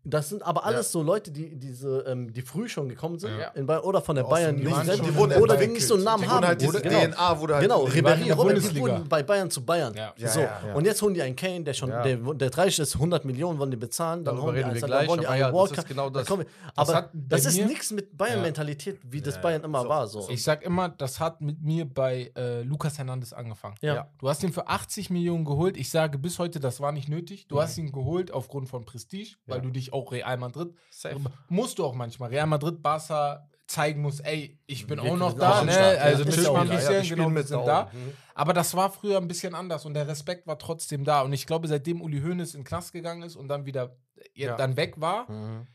[0.09, 3.49] Das sind aber alles so Leute, die diese, ähm, die früh schon gekommen sind Ja.
[3.49, 4.57] in Bayern oder von der Aus Bayern.
[4.57, 6.45] Jugend Die selbst, wurden oder die nicht so einen Namen Die haben.
[6.45, 9.63] halt diese genau, DNA wurde halt genau die Ribéry, Robben, die wurden bei Bayern zu
[9.65, 9.93] Bayern.
[9.95, 10.13] Ja.
[10.17, 10.39] Ja, so.
[10.41, 10.73] ja, ja.
[10.73, 12.01] Und jetzt holen die einen Kane, der schon, Ja.
[12.03, 14.83] der, der reich ist, 100 Millionen wollen die bezahlen, dann Darüber holen die reden wir
[14.83, 15.77] einen, gleich, dann wollen die aber einen ja, das Walker.
[15.81, 16.31] ist genau das.
[16.75, 20.07] Aber das ist nichts mit Bayern-Mentalität, wie das Ja, Bayern immer so, war.
[20.07, 20.27] So.
[20.29, 23.75] Ich sag immer, das hat mit mir bei äh, Lukas Hernandez angefangen.
[23.81, 23.89] ja.
[23.95, 24.07] Ja.
[24.19, 25.75] Du hast ihn für 80 Millionen geholt.
[25.77, 27.47] Ich sage bis heute, das war nicht nötig.
[27.47, 29.63] Du hast ihn geholt aufgrund von Prestige, weil Ja.
[29.63, 31.17] du dich auch Real Madrid, Safe.
[31.49, 35.33] musst du auch manchmal, Real Madrid, Barca zeigen musst, ey, ich bin Wir auch noch
[35.37, 35.71] da, auch ne?
[35.71, 35.95] Start.
[35.97, 37.83] Ja, Also auch mal ein bisschen, Ja, genau, wir mit sind da.
[37.93, 38.13] Mhm.
[38.33, 41.21] Aber das war früher ein bisschen anders und der Respekt war trotzdem da.
[41.21, 43.95] Und ich glaube, seitdem Uli Hoeneß in den Knast gegangen ist und dann wieder
[44.33, 44.55] Ja.
[44.55, 45.67] dann weg war, Mhm.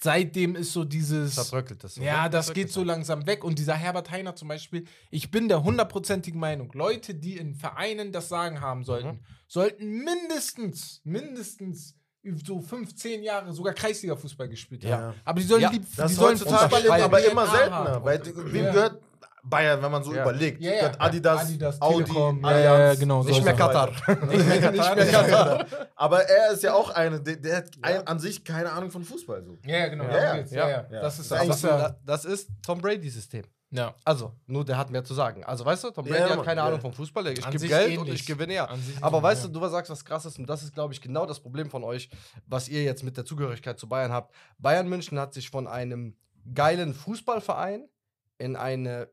[0.00, 1.34] seitdem ist so dieses.
[1.34, 1.94] Zerbröckelt das.
[1.96, 2.30] so, Ja, ne?
[2.30, 3.42] das geht so langsam weg.
[3.44, 8.12] Und dieser Herbert Heiner zum Beispiel, ich bin der hundertprozentigen Meinung, Leute, die in Vereinen
[8.12, 11.96] das Sagen haben sollten, sollten mindestens, mindestens
[12.44, 14.90] so fünf, zehn Jahre sogar Kreisliga-Fußball gespielt haben.
[14.90, 15.14] Ja.
[15.24, 18.04] Aber die sollen ja, lieb, die sollen Fußball in, aber immer seltener.
[18.04, 18.72] Weil wem ja.
[18.72, 19.00] gehört
[19.44, 20.22] Bayern, wenn man so ja.
[20.22, 20.60] überlegt?
[20.62, 20.92] Ja, ja.
[20.98, 23.90] Adidas, Adidas, Audi, Telekom, Allianz, genau, nicht, so mehr Katar.
[23.90, 24.94] nicht mehr Katar.
[24.94, 25.66] nicht mehr Katar.
[25.96, 29.02] aber er ist ja auch einer, der, der hat ein, an sich keine Ahnung von
[29.02, 29.42] Fußball.
[29.42, 29.58] So.
[29.66, 30.04] Ja, genau.
[30.04, 30.82] Ja, ja.
[30.90, 33.42] Das, ist das, das ist Tom Brady-System.
[33.72, 33.94] Ja.
[34.04, 35.42] Also, nur der hat mehr zu sagen.
[35.44, 36.66] Also, weißt du, Tom Brady ja, hat keine ja.
[36.66, 37.26] Ahnung vom Fußball.
[37.28, 37.98] Ich gebe Geld ähnlich.
[37.98, 38.68] und ich gewinne ja.
[39.00, 41.70] Aber weißt du, du sagst was Krasses und das ist, glaube ich, genau das Problem
[41.70, 42.10] von euch,
[42.46, 44.34] was ihr jetzt mit der Zugehörigkeit zu Bayern habt.
[44.58, 46.16] Bayern München hat sich von einem
[46.54, 47.88] geilen Fußballverein
[48.36, 49.08] in eine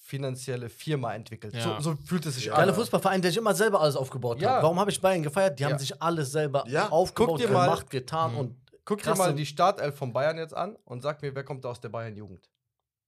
[0.00, 1.54] finanzielle Firma entwickelt.
[1.54, 1.80] Ja.
[1.80, 2.54] So, so, fühlt es sich ja.
[2.54, 2.60] an.
[2.60, 4.56] Geiler Fußballverein, der sich immer selber alles aufgebaut ja.
[4.56, 4.62] hat.
[4.62, 5.58] Warum habe ich Bayern gefeiert?
[5.58, 8.38] Die haben sich alles selber aufgebaut, gemacht, getan mhm.
[8.38, 11.64] und Guck dir mal die Startelf von Bayern jetzt an und sag mir, wer kommt
[11.64, 12.50] da aus der Bayern-Jugend?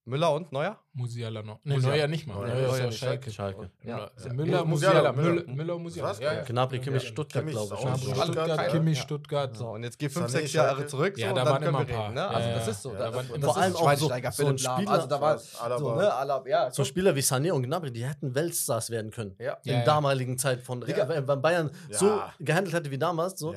[0.07, 0.79] Müller und Neuer?
[0.93, 1.59] Musiala noch.
[1.63, 1.95] Nee, Musiala.
[1.95, 2.35] Neuer nicht mal.
[2.35, 3.31] Neuer, Neuer ist ja Schalke.
[3.31, 3.71] Schalke.
[3.83, 4.11] Ja.
[4.23, 4.33] Ja.
[4.33, 5.11] Müller, Musiala.
[5.11, 5.83] Müller, Müller, mhm.
[5.83, 6.19] Musiala.
[6.19, 6.43] Ja, ja.
[6.43, 7.81] Gnabry, Kimmich, Stuttgart, glaube ich.
[7.81, 9.57] Gnabry, Stuttgart, Kimmich, Stuttgart.
[9.57, 11.17] So, und jetzt geh fünf, sechs Jahre zurück.
[11.17, 12.11] Ja, da waren immer ein paar.
[12.11, 12.27] Ne?
[12.27, 12.91] Also, das ist so.
[12.91, 14.09] Vor allem auch so
[14.47, 14.89] ein Spieler.
[14.89, 19.35] Also so ne, Spieler wie Sané und Gnabry, die hätten Weltstars werden können.
[19.63, 23.35] In damaligen Zeit von äh, Wenn Bayern so gehandelt hätte wie damals.
[23.35, 23.47] Die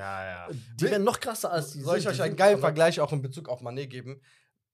[0.80, 1.82] wären noch krasser als die.
[1.82, 4.22] Soll ich euch einen geilen Vergleich auch in Bezug auf Mané geben?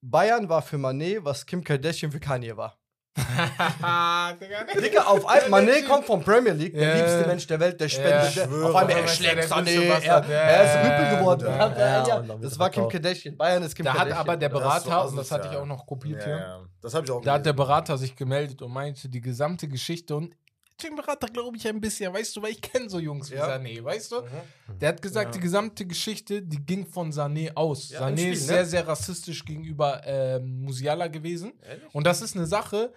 [0.06, 2.78] Bayern war für Manet, was Kim Kardashian für Kanye war.
[4.82, 8.36] Digga, auf einmal, Mané kommt vom Premier League, der liebste Mensch der Welt, der spendet.
[8.36, 11.46] Yeah, auf einmal, er schlägt Sané, er, er ist Rüppel geworden.
[11.46, 14.10] Ja, das war Kim Kardashian, Bayern ist Kim da Kardashian.
[14.10, 17.10] Da hat aber der Berater, und das hatte ich auch noch kopiert hier, das ich
[17.10, 20.34] auch da hat der Berater sich gemeldet und meinte, die gesamte Geschichte und
[20.76, 23.48] Themenberater glaube ich ein bisschen, weißt du, weil ich kenne so Jungs wie ja.
[23.48, 24.20] Sané, weißt du?
[24.22, 24.78] Mhm.
[24.80, 25.32] Der hat gesagt, ja.
[25.32, 27.90] die gesamte Geschichte, die ging von Sané aus.
[27.90, 28.46] Ja, Sané Spiel, ist ne?
[28.46, 31.52] sehr, sehr rassistisch gegenüber ähm, Musiala gewesen.
[31.62, 31.94] Ehrlich?
[31.94, 32.92] Und das ist eine Sache,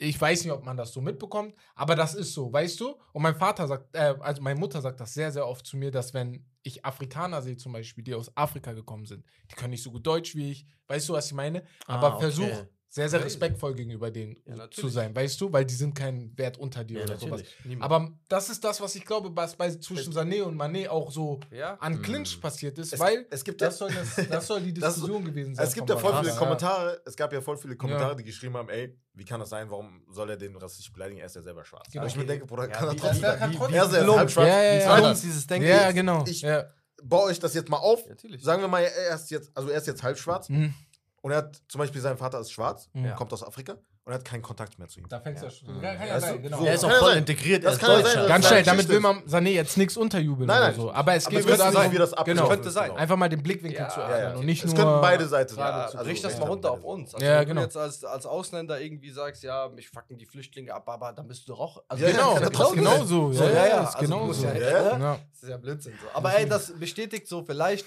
[0.00, 2.96] ich weiß nicht, ob man das so mitbekommt, aber das ist so, weißt du?
[3.12, 5.90] Und mein Vater sagt, äh, also meine Mutter sagt das sehr, sehr oft zu mir,
[5.90, 9.82] dass wenn ich Afrikaner sehe zum Beispiel, die aus Afrika gekommen sind, die können nicht
[9.82, 11.62] so gut Deutsch wie ich, weißt du, was ich meine?
[11.86, 12.20] Aber ah, okay.
[12.22, 15.52] versuch sehr, sehr respektvoll gegenüber denen ja, zu sein, weißt du?
[15.52, 17.48] Weil die sind kein Wert unter dir ja, oder natürlich.
[17.48, 17.64] sowas.
[17.64, 17.84] Niemand.
[17.84, 21.38] Aber das ist das, was ich glaube, was bei zwischen Sané und Mané auch so
[21.52, 21.74] ja?
[21.74, 22.02] an mhm.
[22.02, 22.40] Clinch mm.
[22.40, 25.66] passiert ist, es, weil es gibt das, soll das, das soll die Diskussion gewesen sein.
[25.68, 28.68] Es gibt ja voll viele Kommentare, es gab ja voll viele Kommentare, die geschrieben haben,
[28.68, 31.64] ey, wie kann das sein, warum soll er den rassistisch beleidigen, er ist ja selber
[31.64, 31.86] schwarz.
[31.92, 32.02] Genau.
[32.02, 33.22] Also ich mir denke, Bruder, kann er trotzdem.
[33.22, 34.48] Er ist ja halb schwarz.
[34.48, 35.68] Ja, ja, dieses Denken.
[35.68, 36.24] Ja, genau.
[36.26, 36.44] Ich
[37.04, 38.02] baue euch das jetzt mal auf.
[38.40, 40.48] Sagen wir mal, er ist jetzt, also er ist jetzt halb schwarz.
[40.48, 40.74] Mhm.
[41.22, 43.14] Und er hat zum Beispiel, seinen Vater ist schwarz, ja.
[43.14, 43.76] kommt aus Afrika
[44.10, 45.08] und hat keinen Kontakt mehr zu ihm.
[45.08, 45.68] Da fängst du ja schon.
[45.68, 45.80] Mhm.
[45.80, 45.94] Genau.
[45.94, 46.58] Kann ja sein, genau.
[46.58, 46.64] So.
[46.64, 47.18] Er ist auch voll sein.
[47.18, 47.64] integriert.
[47.64, 50.74] Das kann sein, Ganz schnell, damit will man Sané jetzt nichts unterjubeln nein, nein.
[50.74, 50.92] oder so.
[50.92, 52.48] Aber es geht wir darum, nicht, wie das genau.
[52.48, 52.90] könnte sein.
[52.92, 54.52] Einfach mal den Blickwinkel ja, zu ändern ja, ja.
[54.52, 54.74] es nur.
[54.74, 55.64] Könnten beide Seiten sein.
[55.64, 57.14] Ja, also Richt das mal runter auf uns.
[57.14, 57.40] Also ja, genau.
[57.40, 57.62] Wenn du genau.
[57.62, 61.46] jetzt als, als Ausländer irgendwie sagst, ja, mich fucken die Flüchtlinge ab, aber dann bist
[61.46, 61.82] du doch auch.
[61.86, 63.44] Also genau, das ist genau also, so.
[63.44, 63.94] Ja, ja, ist.
[65.32, 65.92] Das ist ja Blödsinn.
[66.14, 67.86] Aber ey, das bestätigt so vielleicht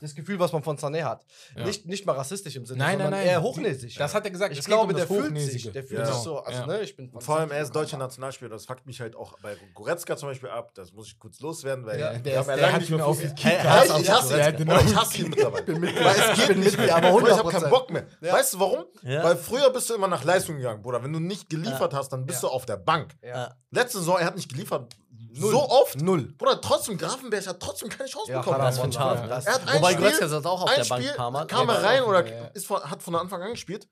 [0.00, 1.24] das Gefühl, was man von Sané hat.
[1.84, 3.96] Nicht mal rassistisch im Sinne, sondern eher hochnäsig.
[3.96, 4.56] Das hat er gesagt.
[4.56, 5.72] Ich glaube, der fühlt sich Einzige.
[5.72, 6.06] Der fühlt ja.
[6.06, 6.38] sich so.
[6.38, 6.66] Also, ja.
[6.66, 8.50] ne, ich bin vor allem, er ist deutscher Nationalspieler.
[8.50, 10.72] Das fuckt mich halt auch bei Goretzka zum Beispiel ab.
[10.74, 14.48] Das muss ich kurz loswerden, weil ja, der, ist, der hat mich auf Ich hasse
[14.48, 14.80] ihn genau.
[14.80, 17.28] Ich hasse ihn mit, weil es geht nicht mehr, aber 100%.
[17.28, 18.06] Ich habe keinen Bock mehr.
[18.20, 18.84] Weißt du warum?
[19.02, 21.02] Weil früher bist du immer nach Leistung gegangen, Bruder.
[21.02, 23.14] Wenn du nicht geliefert hast, dann bist du auf der Bank.
[23.70, 24.92] Letzte Saison, er hat nicht geliefert.
[25.32, 25.52] Null.
[25.52, 26.00] So oft?
[26.00, 26.32] Null.
[26.36, 28.58] Bruder, trotzdem, Grafenberg hat trotzdem keine Chance ja, bekommen.
[28.58, 29.14] Das ist ja.
[29.14, 31.46] Er hat ein Wobei Spiel, Goretzka saß auch auf der Bank ein Spiel, Mal.
[31.46, 32.46] kam er rein oder ja, ja.
[32.48, 33.88] Ist von, hat von Anfang an gespielt.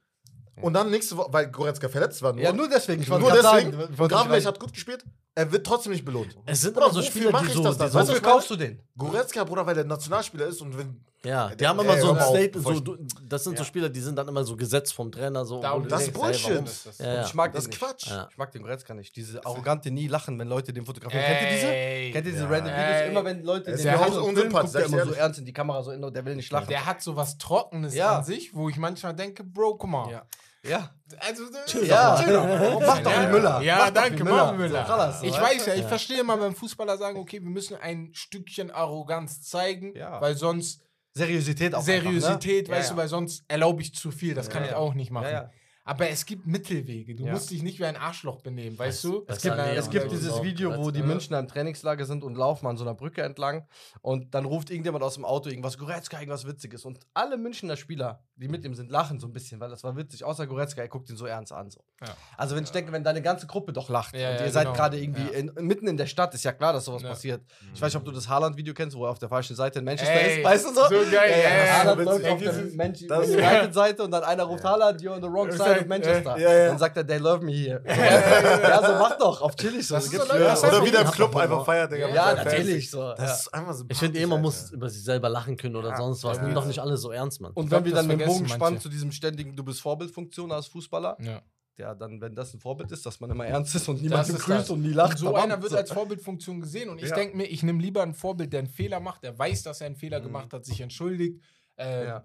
[0.61, 2.33] Und dann nächste Woche, weil Goretzka verletzt war.
[2.33, 3.03] Nur, ja, nur deswegen.
[3.03, 3.73] Ich nur deswegen.
[3.97, 5.05] Gravenberg hat gut gespielt.
[5.35, 6.37] Er wird trotzdem nicht belohnt.
[6.47, 8.83] Es sind immer so Spiele, die so, das die so, wofür kaufst du den?
[8.97, 12.21] Goretzka, Bruder, weil der Nationalspieler ist und wenn ja, die haben immer ey, so ein
[12.21, 12.87] Statement.
[12.87, 12.97] So,
[13.29, 13.59] das sind ja.
[13.59, 15.45] so Spieler, die sind dann immer so gesetzt vom Trainer.
[15.45, 16.65] So, da, das ist Bullshit.
[16.65, 16.99] Ist das?
[16.99, 17.27] Ja, ja.
[17.27, 17.81] Ich mag das ist nicht.
[17.81, 18.11] Quatsch.
[18.31, 19.17] Ich mag den Goretzka nicht.
[19.17, 21.25] Diese arrogante nie lachen, wenn Leute den fotografieren.
[21.25, 22.13] Ey, kennt ihr diese?
[22.13, 23.11] Kennt ihr diese random Videos?
[23.11, 25.53] Immer wenn Leute den der hat so Film guckt, der immer so ernst in die
[25.53, 26.69] Kamera, so, der will nicht lachen.
[26.69, 30.23] Der hat so was Trockenes an sich, wo ich manchmal denke, Bro, guck mal.
[30.65, 30.95] Ja.
[31.21, 31.45] Also,
[31.85, 32.23] ja.
[32.27, 32.79] ja.
[32.87, 33.63] Mach doch einen Müller.
[33.63, 34.53] Ja, Mach danke, Müller.
[34.53, 35.13] Müller.
[35.13, 38.71] So, ich weiß ja, ich verstehe mal, wenn Fußballer sagen, okay, wir müssen ein Stückchen
[38.71, 40.83] Arroganz zeigen, weil sonst.
[41.15, 41.83] Seriosität auch.
[41.83, 42.79] Seriosität, einfach, ne?
[42.79, 44.35] weißt du, weil sonst erlaube ich zu viel.
[44.35, 45.51] Das kann ich auch nicht machen.
[45.89, 47.15] Aber es gibt Mittelwege.
[47.15, 47.33] Du ja.
[47.33, 49.25] musst dich nicht wie ein Arschloch benehmen, weißt du?
[49.27, 52.77] Es, gibt, es gibt, dieses Video, wo die Münchner im Trainingslager sind und laufen an
[52.77, 53.67] so einer Brücke entlang
[54.03, 58.23] und dann ruft irgendjemand aus dem Auto irgendwas Goretzka, irgendwas Witziges und alle Münchner Spieler
[58.39, 60.25] die mit ihm sind, lachen so ein bisschen, weil das war witzig.
[60.25, 61.71] Außer Goretzka, er guckt ihn so ernst an.
[61.71, 61.81] So.
[62.01, 62.15] Ja.
[62.37, 64.67] Also, wenn ich denke, wenn deine ganze Gruppe doch lacht ja, und ihr ja, seid
[64.67, 64.77] genau.
[64.77, 67.43] gerade irgendwie in, mitten in der Stadt, ist ja klar, dass sowas passiert.
[67.75, 69.85] Ich weiß nicht, ob du das Haaland-Video kennst, wo er auf der falschen Seite in
[69.85, 70.83] Manchester ey, ist, weißt du so?
[70.83, 75.15] So geil, ey, ey, Haaland läuft auf der Manchester-Seite und dann einer ruft Haaland, you're
[75.15, 76.37] on the wrong side of Manchester.
[76.37, 77.83] Dann sagt er, they love me here.
[77.85, 79.97] ja, so mach doch, auf chillig so.
[79.97, 82.09] Oder wieder im Club einfach feiert, Digga.
[82.09, 83.15] Ja, natürlich so.
[83.15, 83.85] Das ist einfach so.
[83.89, 86.41] Ich finde eh, man muss über sich selber lachen können oder sonst was.
[86.41, 87.53] Nimm doch nicht alle so ernst, Mann.
[87.53, 88.83] Und wenn wir dann mit Bogen spannen manche.
[88.83, 91.43] zu diesem ständigen, du bist Vorbildfunktion als Fußballer, Ja.
[91.77, 94.71] ja, dann, wenn das ein Vorbild ist, dass man immer ernst ist und niemand grüßt
[94.71, 95.13] und nie lacht.
[95.13, 95.77] Und so einer wird so.
[95.79, 96.89] als Vorbildfunktion gesehen.
[96.91, 97.15] Und ich Ja.
[97.17, 99.87] denke mir, ich nehme lieber ein Vorbild, der einen Fehler macht, der weiß, dass er
[99.87, 100.25] einen Fehler Mhm.
[100.25, 101.41] gemacht hat, sich entschuldigt,
[101.77, 102.25] äh, Ja.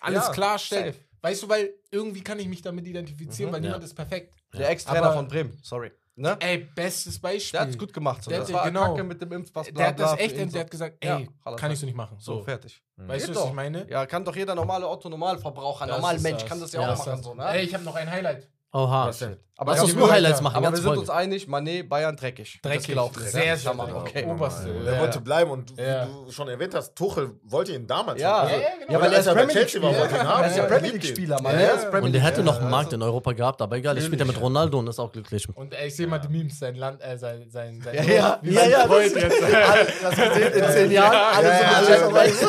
[0.00, 0.94] alles klarstellt.
[0.94, 1.04] safe.
[1.22, 3.54] Weißt du, weil irgendwie kann ich mich damit identifizieren, Mhm.
[3.54, 4.34] weil niemand ist perfekt.
[4.52, 5.90] Der Ex-Trainer von Bremen, sorry.
[6.16, 6.36] Ne?
[6.40, 7.52] Ey, bestes Beispiel.
[7.52, 8.22] Der hat es gut gemacht.
[8.22, 8.30] So.
[8.30, 8.90] Der das hat- war genau.
[8.92, 9.66] Kacke mit dem Impfpass.
[9.72, 11.96] der hat das bla, bla, echt, der hat gesagt, ey, Ja, kann ich so nicht
[11.96, 12.16] machen.
[12.20, 12.80] So, So, fertig.
[12.96, 13.48] weißt du, Geht was doch.
[13.50, 13.90] ich meine?
[13.90, 16.48] Ja, kann doch jeder normale Otto-Normalverbraucher, normal Mensch, das.
[16.48, 17.22] kann das ja, Ja, auch das machen.
[17.24, 17.44] So, ne?
[17.48, 18.48] Ey, ich habe noch ein Highlight.
[18.74, 19.10] Oha.
[19.56, 21.00] Aber Lass uns nur Highlights machen, Aber wir sind Folge.
[21.02, 22.58] uns einig, Mané, Bayern dreckig.
[22.60, 22.88] Dreckig.
[22.88, 23.22] gelaufen.
[23.22, 23.94] Sehr, sehr dreckig.
[23.94, 24.24] okay.
[24.26, 24.68] Oberste.
[24.84, 25.00] Der Ja.
[25.00, 26.08] wollte bleiben und Ja.
[26.08, 28.40] wie du schon erwähnt hast, Tuchel wollte ihn damals Ja.
[28.40, 28.50] haben.
[28.50, 28.92] Ja, ja, genau.
[28.94, 29.84] Ja, weil er ist bei Premier ihn
[30.28, 30.42] haben.
[30.42, 31.00] Er ist ja Premier liebt ihn.
[31.02, 31.54] League-Spieler, Mann.
[31.54, 34.04] Er Und der hätte League- noch einen Markt also- in Europa gehabt, aber egal, ich
[34.04, 34.40] spiele ja mit.
[34.40, 35.46] Ronaldo und ist auch glücklich.
[35.54, 38.66] Und ich sehe mal die Memes, sein Land, äh, sein, sein, sein Ja, ja, ja,
[38.66, 39.40] ja, das- jetzt.
[39.54, 41.44] Alles, das gesehen in zehn Jahren,
[41.86, 42.48] Jesse Weiß.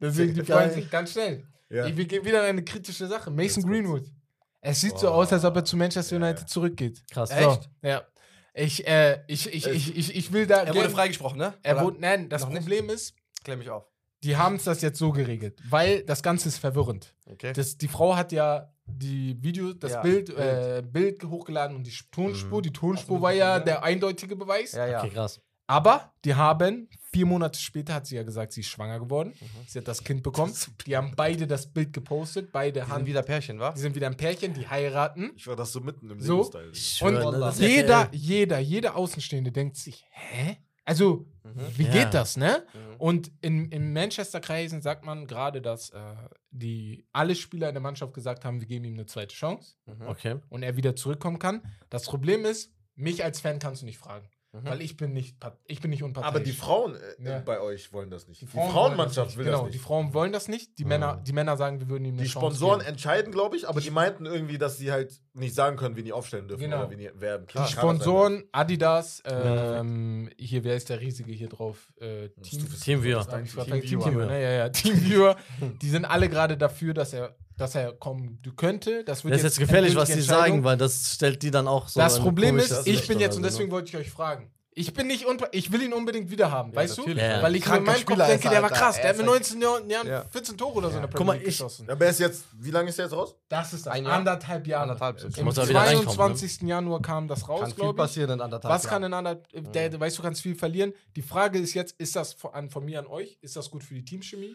[0.00, 1.42] Deswegen, die freuen sich ganz schnell.
[1.68, 3.30] Ich, wir gehen wieder in eine kritische Sache.
[3.32, 3.64] Mason.
[3.64, 4.04] Greenwood.
[4.60, 5.14] Es sieht so Boah.
[5.14, 6.46] aus, als ob er zu Manchester United ja.
[6.46, 7.02] zurückgeht.
[7.10, 7.30] Krass.
[7.30, 8.02] So, ja.
[8.52, 10.62] Ich, äh, ich, ich, ich, ich, ich will da.
[10.62, 11.54] Er wurde freigesprochen, ne?
[11.62, 12.62] er wurde, nein, das Noch nicht?
[12.62, 13.86] Problem ist, Klär mich auf.
[14.22, 17.14] die haben es das jetzt so geregelt, weil das Ganze ist verwirrend.
[17.26, 17.52] Okay.
[17.52, 20.38] Das, die Frau hat ja die Video, das Ja, Bild, Bild.
[20.38, 22.58] Äh, Bild hochgeladen und die Tonspur.
[22.58, 22.62] Mhm.
[22.62, 23.60] Die Tonspur war ja?
[23.60, 24.72] der eindeutige Beweis.
[24.72, 24.98] ja, ja.
[25.00, 25.40] Okay, krass.
[25.68, 29.32] Aber die haben, vier Monate später hat sie ja gesagt, sie ist schwanger geworden.
[29.66, 30.54] Sie hat das Kind bekommen.
[30.86, 32.52] Die haben beide das Bild gepostet.
[32.52, 33.72] Beide Die sind haben, wieder Pärchen, wa?
[33.72, 35.32] die sind wieder ein Pärchen, die heiraten.
[35.36, 36.50] Ich war das so mitten im So?
[36.72, 38.14] Ich Und das jeder, RTL.
[38.18, 40.56] jeder, jeder Außenstehende denkt sich, hä?
[40.84, 41.26] Also,
[41.76, 41.90] wie Ja.
[41.92, 42.64] geht das, ne?
[42.74, 42.96] Mhm.
[42.98, 45.98] Und in, in Manchester-Kreisen sagt man gerade, dass äh,
[46.50, 50.06] die alle Spieler in der Mannschaft gesagt haben, wir geben ihm eine zweite Chance Mhm.
[50.08, 50.36] Okay.
[50.48, 51.62] und er wieder zurückkommen kann.
[51.90, 54.64] Das Problem ist, mich als Fan kannst du nicht fragen, Mhm.
[54.64, 55.36] weil ich bin nicht,
[55.68, 56.28] ich bin nicht unparteiisch.
[56.34, 57.38] Aber die Frauen äh, Ja.
[57.38, 58.40] bei euch wollen das nicht.
[58.40, 59.52] Die, Frauen Frauenmannschaft wollen das will nicht.
[59.52, 59.78] genau, das die.
[59.78, 60.76] Frauen wollen das nicht.
[60.78, 62.90] Die, Männer, die Männer sagen, wir würden ihm Die Chance Sponsoren geben.
[62.90, 66.12] entscheiden, glaube ich, aber die meinten irgendwie, dass sie halt nicht sagen können, wen die
[66.12, 66.78] aufstellen dürfen Genau.
[66.80, 67.46] oder wen die werden.
[67.54, 71.92] Die Sponsoren, Adidas, ähm, hier, wer ist der riesige hier drauf?
[72.00, 73.26] Äh, Team, Teamviewer.
[73.28, 73.44] Team.
[73.82, 74.42] Teamviewer, ne?
[74.42, 75.36] Ja, ja, Teamviewer.
[75.80, 79.04] die sind alle gerade dafür, dass er, dass er kommen könnte.
[79.04, 81.88] Das, wird Das ist jetzt gefährlich, was die sagen, weil das stellt die dann auch
[81.88, 82.00] so.
[82.00, 83.48] Das Problem ist, ich bin jetzt, und so, ne?
[83.48, 84.50] deswegen wollte ich euch fragen.
[84.72, 87.08] Ich bin nicht unpa ich will ihn unbedingt wieder haben, weißt du?
[87.08, 87.42] Ja, ja.
[87.42, 88.96] Weil ich in meinem Kopf denke, der er, war krass.
[88.96, 90.24] Er Der hat mit ein- 19 Jahren Ja.
[90.30, 91.90] 14 Tore oder so in der Guck Premier mal, League ich- geschossen.
[91.90, 93.34] Aber er ist jetzt, wie lange ist er jetzt raus?
[93.48, 93.92] Das ist das.
[93.92, 94.12] Ein Jahr?
[94.14, 94.82] Anderthalb Jahre.
[94.92, 95.36] Anderthalb.
[95.36, 96.14] Im Muss er wieder reinkommen, ne?
[96.14, 96.62] 22.
[96.68, 97.96] Januar kam das raus, Kann viel glaube ich.
[97.96, 100.92] passieren in anderthalb Was kann in anderthalb, der, weißt du, kannst viel verlieren.
[101.16, 103.82] Die Frage ist jetzt, ist das von, an, von mir an euch, ist das gut
[103.82, 104.54] für die Teamchemie,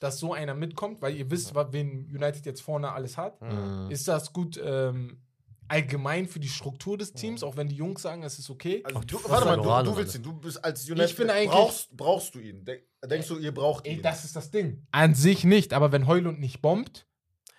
[0.00, 3.40] dass so einer mitkommt, weil ihr wisst, wen United jetzt vorne alles hat.
[3.40, 3.88] Mhm.
[3.90, 5.20] Ist das gut ähm,
[5.68, 8.82] allgemein für die Struktur des Teams, auch wenn die Jungs sagen, es ist okay?
[8.84, 10.22] Also, du, warte mal, ist du, und du willst ihn.
[10.22, 11.16] Du bist als United.
[11.16, 12.64] bin eigentlich- brauchst, brauchst du ihn?
[12.64, 14.02] Denk, denkst du, ihr braucht Ey, ihn?
[14.02, 14.84] das ist das Ding.
[14.90, 17.06] An sich nicht, aber wenn Heulund nicht bombt,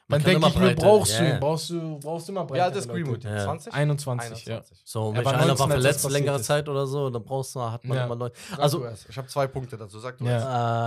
[0.07, 1.39] Man dann denke ich mir, brauchst ja, du ihn, ja.
[1.39, 3.01] brauchst du, brauchst du immer Wie alt ist Leute.
[3.03, 3.23] Greenwood?
[3.23, 3.43] Ja.
[3.45, 3.73] 20?
[3.73, 4.61] 21, ja.
[4.83, 6.45] So, Er wenn war einer 19, war das verletzt längere ist.
[6.47, 8.05] Zeit oder so, dann brauchst du, hat man Ja.
[8.07, 8.35] immer Leute.
[8.57, 9.99] Also, ich habe zwei Punkte dazu.
[9.99, 10.31] Sag du Ja.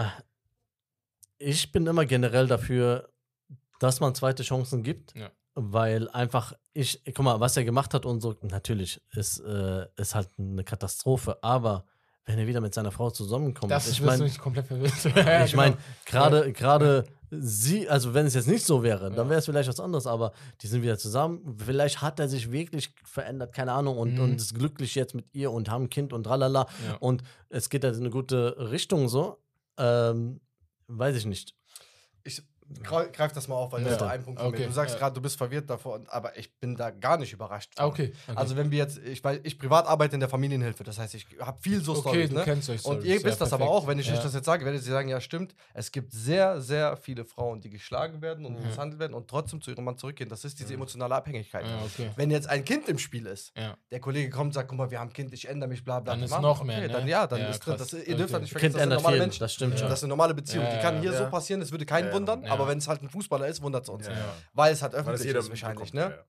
[0.02, 0.18] erst.
[0.18, 0.22] äh,
[1.38, 3.08] ich bin immer generell dafür,
[3.80, 5.14] dass man zweite Chancen gibt.
[5.14, 5.30] Ja.
[5.56, 10.14] Weil einfach, ich, guck mal, was er gemacht hat und so, natürlich ist, äh, ist
[10.16, 11.84] halt eine Katastrophe, aber
[12.26, 14.92] wenn er wieder mit seiner Frau zusammenkommt, Das ich meine, nicht komplett verwirrt.
[15.14, 15.62] Ja, ich genau.
[15.62, 15.76] meine,
[16.06, 19.78] gerade gerade sie, also wenn es jetzt nicht so wäre, dann wäre es vielleicht was
[19.78, 21.56] anderes, aber die sind wieder zusammen.
[21.64, 24.20] Vielleicht hat er sich wirklich verändert, keine Ahnung, und, Mhm.
[24.20, 26.66] und ist glücklich jetzt mit ihr und haben ein Kind und tralala.
[26.88, 26.96] Ja.
[26.98, 29.38] Und es geht halt in eine gute Richtung so.
[29.76, 30.40] Ähm,
[30.88, 31.54] weiß ich nicht.
[32.22, 32.42] Ich
[32.82, 33.92] greif greif das mal auf, weil das Ja.
[33.96, 34.66] ist doch ein Punkt von Okay, mir.
[34.68, 34.98] Du sagst ja.
[35.00, 37.72] gerade, du bist verwirrt davor, aber ich bin da gar nicht überrascht.
[37.78, 38.12] Okay.
[38.28, 38.36] okay.
[38.36, 41.26] Also wenn wir jetzt, ich, weil ich privat arbeite in der Familienhilfe, das heißt, ich
[41.40, 42.42] habe viel so okay, du ne?
[42.44, 44.46] kennst euch Und Stories, ihr ja, wisst das aber auch, wenn ich euch das jetzt
[44.46, 48.44] sage, werdet ihr sagen, ja stimmt, es gibt sehr, sehr viele Frauen, die geschlagen werden
[48.46, 48.66] und Mhm.
[48.66, 50.28] misshandelt werden und trotzdem zu ihrem Mann zurückgehen.
[50.28, 51.66] Das ist diese emotionale Abhängigkeit.
[51.66, 52.10] Ja, okay.
[52.16, 53.76] Wenn jetzt ein Kind im Spiel ist, Ja.
[53.90, 56.00] der Kollege kommt und sagt, guck mal, wir haben ein Kind, ich ändere mich, bla
[56.00, 56.14] bla.
[56.14, 56.88] Dann ist Mann, noch mehr, ne?
[56.88, 57.76] Dann, ja, dann Ja, ist drin.
[57.76, 57.90] krass.
[57.90, 58.42] Das, ihr dürft Okay.
[58.42, 59.40] nicht Kind vergessen, das sind normale Menschen.
[59.40, 59.88] das stimmt schon.
[59.88, 60.66] Das ist eine normale Beziehung.
[60.72, 62.44] Die kann hier so passieren, es würde keinen wundern.
[62.54, 64.08] Aber wenn es halt ein Fußballer ist, wundert es uns.
[64.52, 66.24] Weil es halt das öffentlich ist wahrscheinlich, mitbekommt, ne?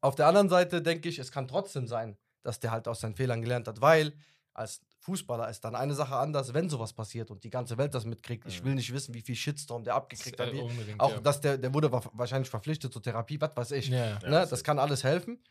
[0.00, 3.14] Auf der anderen Seite denke ich, es kann trotzdem sein, dass der halt aus seinen
[3.14, 4.12] Fehlern gelernt hat, weil
[4.52, 8.04] als Fußballer ist dann eine Sache anders, wenn sowas passiert und die ganze Welt das
[8.04, 8.46] mitkriegt.
[8.46, 8.66] Ich Mhm.
[8.66, 10.48] will nicht wissen, wie viel Shitstorm der abgekriegt hat.
[10.48, 11.20] Äh, Wie, auch, ja.
[11.20, 13.88] dass der, der wurde wa- wahrscheinlich verpflichtet zur Therapie, was weiß ich.
[13.88, 14.14] Ja.
[14.20, 14.30] Ne?
[14.30, 14.50] safe.
[14.50, 15.42] Das kann alles helfen.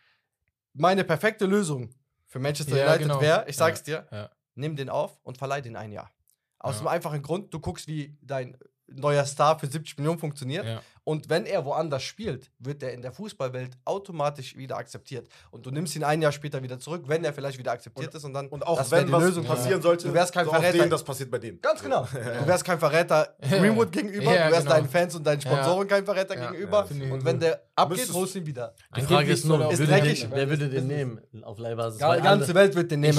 [0.73, 1.89] Meine perfekte Lösung
[2.25, 3.21] für Manchester Ja, United genau.
[3.21, 4.07] wäre, ich sag's dir,
[4.55, 6.09] nimm den auf und verleih den ein Jahr.
[6.59, 8.57] Aus dem einfachen Grund, du guckst, wie dein
[8.87, 10.65] neuer Star für 70 Millionen funktioniert.
[10.65, 10.81] Ja.
[11.05, 15.27] Und wenn er woanders spielt, wird er in der Fußballwelt automatisch wieder akzeptiert.
[15.51, 18.23] Und du nimmst ihn ein Jahr später wieder zurück, wenn er vielleicht wieder akzeptiert ist.
[18.23, 19.83] Und dann Und auch wenn die was Lösung passieren Ja.
[19.83, 20.77] sollte, Du wärst kein so Verräter.
[20.77, 21.59] den, das passiert bei dem.
[21.61, 22.07] Ganz genau.
[22.13, 24.75] Du wärst kein Verräter Greenwood gegenüber, Ja, du wärst genau.
[24.77, 26.87] deinen Fans und deinen Sponsoren kein Verräter Ja, gegenüber.
[26.89, 28.73] ja, und wenn der abgeht, holst du ihn wieder.
[28.95, 30.21] Die Frage ist nur, er- dreckig.
[30.21, 31.97] den, wer würde den nehmen auf Leihbasis?
[31.99, 33.17] Die ganze alle- Welt wird den nehmen.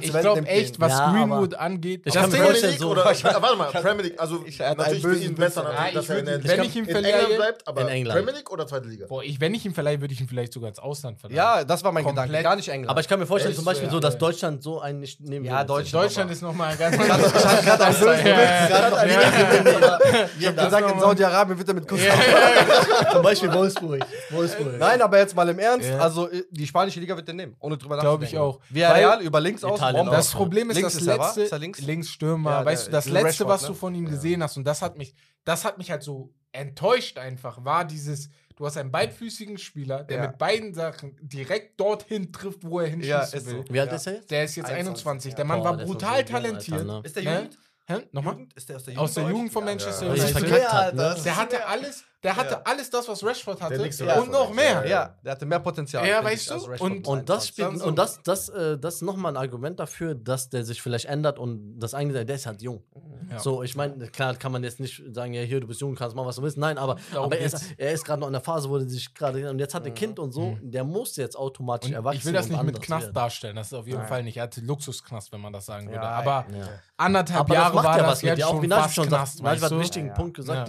[0.00, 2.02] Ich glaube echt, was Ja, Greenwood angeht.
[2.06, 5.18] Ich auch kann mir vorstellen, so- warte mal, Premier League, also natürlich einen für ihn
[5.20, 7.80] bösen besser, Ja, dass er in, der, wenn ich ihm in verleihe- England bleibt, aber
[7.82, 8.18] In England.
[8.18, 9.06] Premier League oder zweite Liga?
[9.06, 11.36] Boah, ich, wenn ich ihn verleihe, würde ich ihn vielleicht sogar ins Ausland verleihen.
[11.36, 12.26] Ja, das war mein Komplett.
[12.26, 12.42] Gedanke.
[12.44, 12.90] Gar nicht England.
[12.90, 13.92] Aber ich kann mir vorstellen, Echt, zum Beispiel ja.
[13.92, 15.64] so, dass Deutschland so einen nicht nehmen Ja.
[15.64, 18.48] Deutschland- Deutschland ist nochmal ganz ich hatte gerade einen bösen Ja, Witz.
[18.48, 19.06] ja, Gerade noch ja.
[19.06, 20.30] nicht.
[20.38, 21.00] Ich habe Das gesagt, in.
[21.00, 22.00] Saudi-Arabien wird er mit Kuss
[23.12, 24.00] Zum Beispiel Wolfsburg.
[24.30, 24.78] Wolfsburg.
[24.78, 25.88] Nein, aber jetzt mal im Ernst.
[25.88, 25.98] Ja.
[25.98, 27.56] Also, äh, die spanische Liga wird den nehmen.
[27.60, 28.34] Ohne drüber Glaube nachzudenken.
[28.34, 28.60] ich auch.
[28.70, 29.80] Villarreal über links aus.
[29.80, 31.58] Das Problem ist, das letzte er?
[31.58, 33.68] Linksstürmer, Ja, weißt du, das letzte, was ne?
[33.68, 35.14] du von ihm gesehen hast und das hat mich,
[35.44, 40.16] das hat mich halt so enttäuscht einfach, war dieses, du hast einen beidfüßigen Spieler, der
[40.16, 40.26] Ja.
[40.28, 43.64] mit beiden Sachen direkt dorthin trifft, wo er Ja, hinschießen ist will.
[43.66, 43.74] so.
[43.74, 43.96] Wie alt Ja.
[43.96, 44.30] ist er jetzt?
[44.30, 45.30] Der ist jetzt 21, 21.
[45.32, 45.36] ja.
[45.36, 46.78] Der Mann Boah, war ist brutal so jung, talentiert.
[46.80, 47.00] Alter, ne?
[47.04, 47.22] Ist der?
[47.22, 47.58] Jugend?
[47.86, 47.94] Hä?
[48.12, 48.32] Nochmal?
[48.34, 48.54] Jugend?
[48.54, 49.08] Ist der aus der Jugend?
[49.08, 49.28] Aus der?
[49.30, 50.12] Jugend von Manchester Ja.
[50.24, 50.48] United.
[50.48, 50.92] Ja, ne?
[50.96, 52.62] Der ist hatte ja- alles, der hatte Ja.
[52.64, 53.80] alles das, was Rashford hatte
[54.20, 54.86] und noch mehr.
[54.88, 56.06] Ja, der hatte mehr Potenzial.
[56.06, 56.84] Ja, weißt ich, du?
[56.84, 57.48] Und- Und das 21.
[57.48, 61.04] spielt, und das, das, äh, das ist nochmal ein Argument dafür, dass der sich vielleicht
[61.04, 62.82] ändert und das eigentlich, der ist halt jung.
[63.30, 63.38] Ja.
[63.38, 66.16] So, ich meine, klar kann man jetzt nicht sagen, ja, hier, du bist jung, kannst
[66.16, 66.56] machen, was du willst.
[66.56, 68.88] Nein, aber, Darum aber er ist, er ist gerade noch in der Phase, wo er
[68.88, 71.94] sich gerade, und jetzt hat er ein Kind und so, der muss jetzt automatisch Und
[71.94, 73.14] erwachsen ich will das nicht mit Knast werden.
[73.14, 74.08] darstellen, das ist auf jeden Nein.
[74.08, 74.36] Fall nicht.
[74.38, 75.96] Er hatte Luxusknast, wenn man das sagen würde.
[76.00, 76.68] Ja, Aber Ja.
[76.96, 79.74] anderthalb Aber Jahre das macht war ja das jetzt schon fast schon Knast, hat du?
[79.74, 80.14] einen wichtigen.
[80.14, 80.68] Punkt gesagt,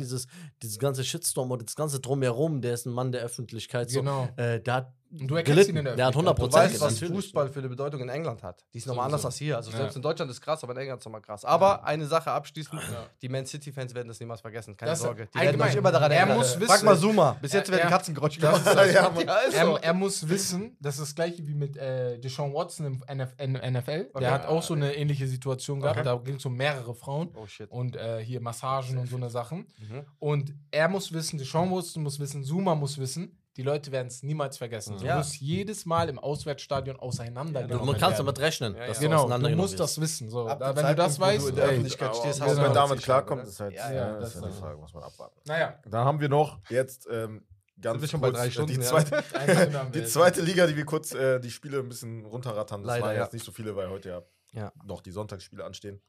[0.61, 3.89] dieses ganze Shitstorm und das ganze Drumherum, der ist ein Mann der Öffentlichkeit.
[3.89, 4.27] So, Genau.
[4.37, 5.71] äh, der hat du erkennst gelitten.
[5.71, 6.15] ihn in der der hat Öffentlichkeit.
[6.15, 7.13] 100 Du Prozent weißt, was natürlich.
[7.25, 8.63] Fußball für eine Bedeutung in England hat.
[8.73, 9.55] Die ist nochmal anders als hier.
[9.57, 9.77] Also Ja.
[9.77, 11.43] selbst in Deutschland ist krass, aber in England ist nochmal krass.
[11.45, 12.81] Aber eine Sache abschließend:
[13.21, 14.75] Die Man City-Fans werden das niemals vergessen.
[14.77, 15.27] Keine Das- Sorge.
[15.33, 16.37] Die werden euch immer daran Er erinnern.
[16.37, 17.37] muss Frag mal Zuma.
[17.41, 18.61] Bis jetzt Er- werden er- Katzengeräusche gemacht.
[18.65, 19.11] ja.
[19.53, 23.29] Er, er muss wissen, das ist das gleiche wie mit äh, Deshaun Watson im NF
[23.37, 24.09] NFL.
[24.13, 24.19] Okay.
[24.19, 25.97] Der hat auch so eine ähnliche Situation gehabt.
[25.99, 26.05] Okay.
[26.05, 27.69] Da ging es um mehrere Frauen Oh shit.
[27.71, 29.67] und äh, hier Massagen und so eine Sachen.
[29.79, 30.05] Mhm.
[30.19, 34.23] Und er muss wissen, Deshaun Watson muss wissen, Zuma muss wissen, die Leute werden es
[34.23, 34.97] niemals vergessen.
[34.97, 35.17] Du Ja.
[35.17, 39.09] musst jedes Mal im Auswärtsstadion Du auseinandergenommen man kannst damit rechnen, Ja, dass ja.
[39.09, 40.29] du Genau, du musst das wissen.
[40.29, 40.47] So.
[40.47, 42.65] Da, wenn du das weißt, du in der ey, Öffentlichkeit stehst, hast du wenn man
[42.67, 44.59] halt damit klarkommt, schade, ist halt Ja, ja, ja, das das ist halt die ist-
[44.61, 45.39] Frage, muss man abwarten.
[45.45, 47.43] naja, Dann haben wir noch jetzt ähm,
[47.81, 48.81] ganz Sind schon bei kurz, drei äh, Stunden, die ja?
[48.87, 52.81] zweite, eine wir die zweite Liga, die wir kurz äh, die Spiele ein bisschen runterrattern.
[52.83, 53.23] Das Leider, waren ja.
[53.23, 54.21] jetzt nicht so viele, weil heute ja,
[54.53, 54.71] Ja.
[54.85, 55.99] noch die Sonntagsspiele anstehen.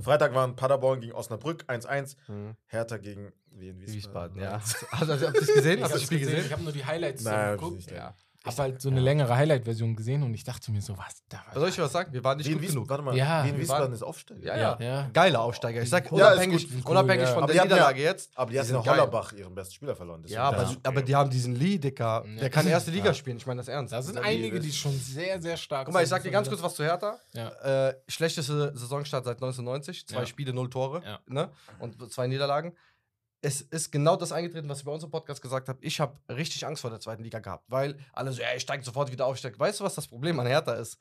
[0.00, 2.56] Freitag waren Paderborn gegen Osnabrück 1-1, Mhm.
[2.66, 4.52] Hertha gegen Wien Wiesbaden, ja.
[4.62, 5.78] Hast du hast du das gesehen?
[5.78, 6.44] Ich Hast du habe das Spiel gesehen?
[6.46, 7.76] Ich habe nur die Highlights Nein, geguckt.
[7.76, 8.14] nicht, Ja.
[8.44, 11.68] Hab halt so eine längere Highlight-Version gesehen und ich dachte mir so, was da Soll
[11.68, 12.12] ich was sagen?
[12.12, 12.90] Wir waren nicht Wien gut Wiesbaden, genug.
[12.90, 14.42] warte mal, Ja, Wien Wiesbaden ist Aufsteiger.
[14.44, 14.76] Ja, ja.
[14.80, 15.10] Ja.
[15.12, 15.80] Geile Aufsteiger.
[15.82, 17.34] Ich sag Ja, unabhängig, gut, cool, unabhängig ja.
[17.34, 18.30] von Aber der haben ja- Niederlage jetzt.
[18.36, 18.84] Aber die Die sind in.
[18.90, 20.24] Hollerbach ihren besten Spieler verloren.
[20.26, 22.24] Ja, aber, ist aber die haben diesen Lee, Dicker.
[22.26, 22.40] Ja.
[22.40, 23.36] Der kann erste Liga spielen.
[23.36, 23.92] Ich meine das ernst.
[23.92, 26.16] Da sind einige, die schon sehr, sehr stark Guck mal, ich sind.
[26.16, 27.18] sag dir ganz kurz was zu Hertha.
[27.34, 27.88] Ja.
[27.88, 30.06] Äh, schlechteste Saisonstart seit 1990.
[30.06, 30.26] Zwei Ja.
[30.26, 31.02] Spiele, null Tore.
[31.04, 31.18] Ja.
[31.26, 31.48] Ne?
[31.78, 32.72] Und zwei Niederlagen.
[33.44, 35.78] Es ist genau das eingetreten, was ich bei unserem Podcast gesagt habe.
[35.84, 39.10] Ich habe richtig Angst vor der zweiten Liga gehabt, weil alle so, ey, steigt sofort
[39.10, 39.36] wieder auf.
[39.36, 39.58] Steigt.
[39.58, 40.96] Weißt du, was das Problem an Hertha ist?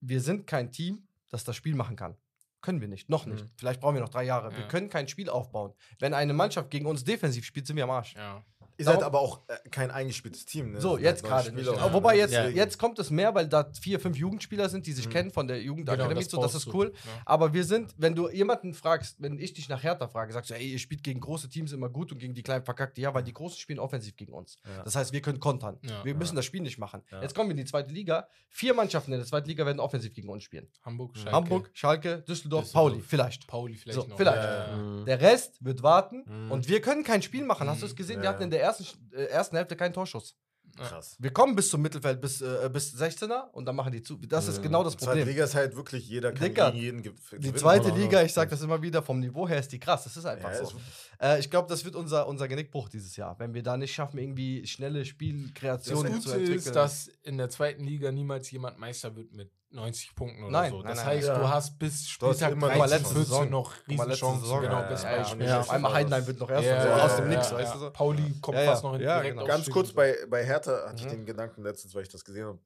[0.00, 2.16] Wir sind kein Team, das das Spiel machen kann.
[2.62, 3.10] Können wir nicht.
[3.10, 3.44] Noch nicht.
[3.44, 3.50] Mhm.
[3.58, 4.50] Vielleicht brauchen wir noch drei Jahre.
[4.52, 4.68] Wir Ja.
[4.68, 5.74] können kein Spiel aufbauen.
[5.98, 8.14] Wenn eine Mannschaft gegen uns defensiv spielt, sind wir am Arsch.
[8.14, 8.42] Ja.
[8.78, 10.72] Ihr seid Darum- aber auch äh, kein eingespieltes Team.
[10.72, 10.80] Ne?
[10.80, 11.64] So, sind jetzt gerade nicht.
[11.64, 11.74] so.
[11.92, 12.46] wobei jetzt, Ja.
[12.48, 15.12] jetzt kommt es mehr, weil da vier, fünf Jugendspieler sind, die sich Mhm.
[15.12, 16.08] kennen von der Jugendakademie.
[16.14, 16.92] Genau, das so, das ist cool.
[16.94, 17.10] Ja.
[17.24, 20.54] Aber wir sind, wenn du jemanden fragst, wenn ich dich nach Hertha frage, sagst du,
[20.54, 22.98] ey, ihr spielt gegen große Teams immer gut und gegen die kleinen verkackt.
[22.98, 24.58] Ja, weil die großen spielen offensiv gegen uns.
[24.66, 24.82] Ja.
[24.82, 25.78] Das heißt, wir können kontern.
[25.82, 26.04] Ja.
[26.04, 26.36] wir müssen Ja.
[26.40, 27.02] das Spiel nicht machen.
[27.10, 27.22] Ja.
[27.22, 28.28] Jetzt kommen wir in die zweite Liga.
[28.48, 30.68] Vier Mannschaften in der zweiten Liga werden offensiv gegen uns spielen.
[30.84, 31.32] Hamburg, Schalke.
[31.32, 32.72] Hamburg, Schalke, Düsseldorf, Düsseldorf.
[32.72, 33.46] Pauli, vielleicht.
[33.46, 34.16] Pauli vielleicht So, noch.
[34.16, 34.36] vielleicht.
[34.42, 34.76] Ja, ja.
[34.76, 35.04] Mhm.
[35.06, 36.50] Der Rest wird warten Mhm.
[36.52, 37.68] und wir können kein Spiel machen.
[37.68, 37.96] Hast du es Mhm.
[37.96, 38.16] gesehen?
[38.16, 38.22] Ja.
[38.22, 40.34] Wir hatten in der ersten, äh, ersten Hälfte keinen Torschuss.
[40.76, 41.16] Krass.
[41.20, 44.16] Wir kommen bis zum Mittelfeld, bis, äh, bis 16er und dann machen die zu.
[44.16, 44.62] Das ist Mhm.
[44.64, 45.28] genau das Die zweite Problem.
[45.28, 48.60] Liga ist halt wirklich, jeder kann Dicker, gegen jeden Die zweite Liga, ich sag das
[48.62, 50.04] immer wieder, vom Niveau her ist die krass.
[50.04, 50.76] Das ist einfach Ja, so.
[50.76, 50.76] ist-
[51.22, 54.18] Äh, ich glaube, das wird unser, unser Genickbruch dieses Jahr, wenn wir da nicht schaffen,
[54.18, 56.58] irgendwie schnelle Das Spielkreationen zu Gute entwickeln.
[56.58, 60.70] ist, dass in der zweiten Liga niemals jemand Meister wird mit 90 Punkten oder Nein,
[60.70, 60.78] so.
[60.78, 61.38] nein, Das nein, heißt, ja.
[61.38, 63.50] du hast bis Spieltag immer 13, letzte 14 Saison.
[63.50, 64.40] noch Riesenchancen.
[64.40, 65.46] Saison, Genau, ja, bis ja, Beispiel.
[65.46, 65.60] ja.
[65.60, 67.56] auf einmal Heidenheim wird noch erst Ja, so ja, aus dem ja, Nix, ja.
[67.58, 67.90] weißt du so.
[67.90, 68.70] Pauli kommt Ja, ja.
[68.70, 69.46] fast noch in Ja, direkt genau.
[69.46, 69.94] Ganz kurz so.
[69.94, 72.58] bei, bei Hertha hatte ich den Gedanken letztens, weil ich das gesehen habe.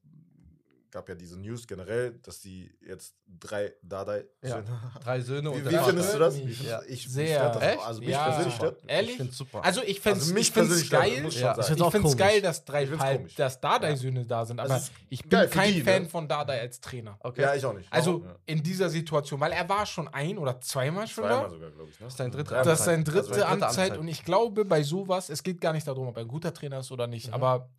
[0.91, 4.61] Gab ja diese News generell, dass die jetzt drei Dardai Ja.
[5.03, 6.35] Drei Söhne Wie, und wie der findest du das?
[6.35, 6.79] Wie findest Ja.
[6.81, 7.49] du- ich, Sehr.
[7.49, 7.79] das.
[7.79, 8.25] Also mich Ja.
[8.25, 8.83] persönlich stört.
[8.87, 9.11] Ehrlich?
[9.11, 9.63] Ich find's super.
[9.63, 11.25] Also ich find's, Also ich find's das, geil.
[11.27, 11.57] ich Ja.
[11.57, 12.17] Ich find's Ich komisch.
[12.17, 16.03] geil, dass drei Ich Pal dass Dardai-Söhne da sind, aber ich bin kein die, Fan
[16.03, 16.09] ne?
[16.09, 17.17] von Dardai als Trainer.
[17.21, 17.41] Okay.
[17.41, 17.91] Ja, ich auch nicht.
[17.91, 18.35] Also Ja.
[18.45, 21.49] in dieser Situation, weil er war schon ein oder zweimal schon Zweimal da.
[21.49, 21.99] sogar, glaube ich.
[21.99, 22.05] Ne?
[22.05, 22.65] Das ist sein dritter Dreimal.
[22.65, 23.97] Das ist seine Also dritte dritte Amtszeit Amtszeit.
[23.97, 26.79] und ich glaube, bei sowas, es geht gar nicht darum, ob er ein guter Trainer
[26.79, 27.33] ist oder nicht, Mhm.
[27.35, 27.69] aber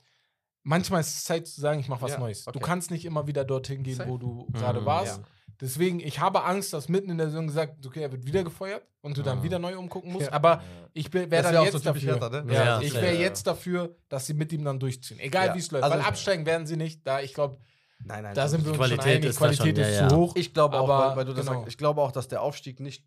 [0.63, 2.45] manchmal ist es Zeit zu sagen, ich mache was Ja, Neues.
[2.45, 2.61] Du okay.
[2.61, 4.09] kannst nicht immer wieder dorthin gehen, Safe.
[4.09, 5.19] wo du gerade Mhm, warst.
[5.19, 5.25] ja.
[5.61, 8.43] Deswegen, ich habe Angst, dass mitten in der Saison gesagt wird, okay, er wird wieder
[8.43, 9.43] gefeuert und du dann Mhm.
[9.45, 10.27] wieder neu umgucken musst.
[10.27, 10.33] Ja.
[10.33, 10.63] Aber Ja.
[10.93, 12.15] ich wäre dann wär auch jetzt so dafür.
[12.19, 12.53] Hertha, ne?
[12.53, 13.21] Ja, Ja, ich wäre Ja.
[13.21, 15.21] jetzt dafür, dass sie mit ihm dann durchziehen.
[15.21, 15.55] Egal Ja.
[15.55, 15.85] wie es läuft.
[15.85, 17.07] Also- weil absteigen werden sie nicht.
[17.07, 17.59] Da, ich glaube,
[18.05, 18.35] Nein, nein.
[18.35, 20.09] da sind wir uns Qualität schon einig, ist schon, Qualität ja, ist ja.
[20.09, 20.33] zu hoch.
[20.37, 21.59] Ich glaube auch, weil, weil du das genau.
[21.59, 23.05] sagst, ich glaube auch, dass der Aufstieg nicht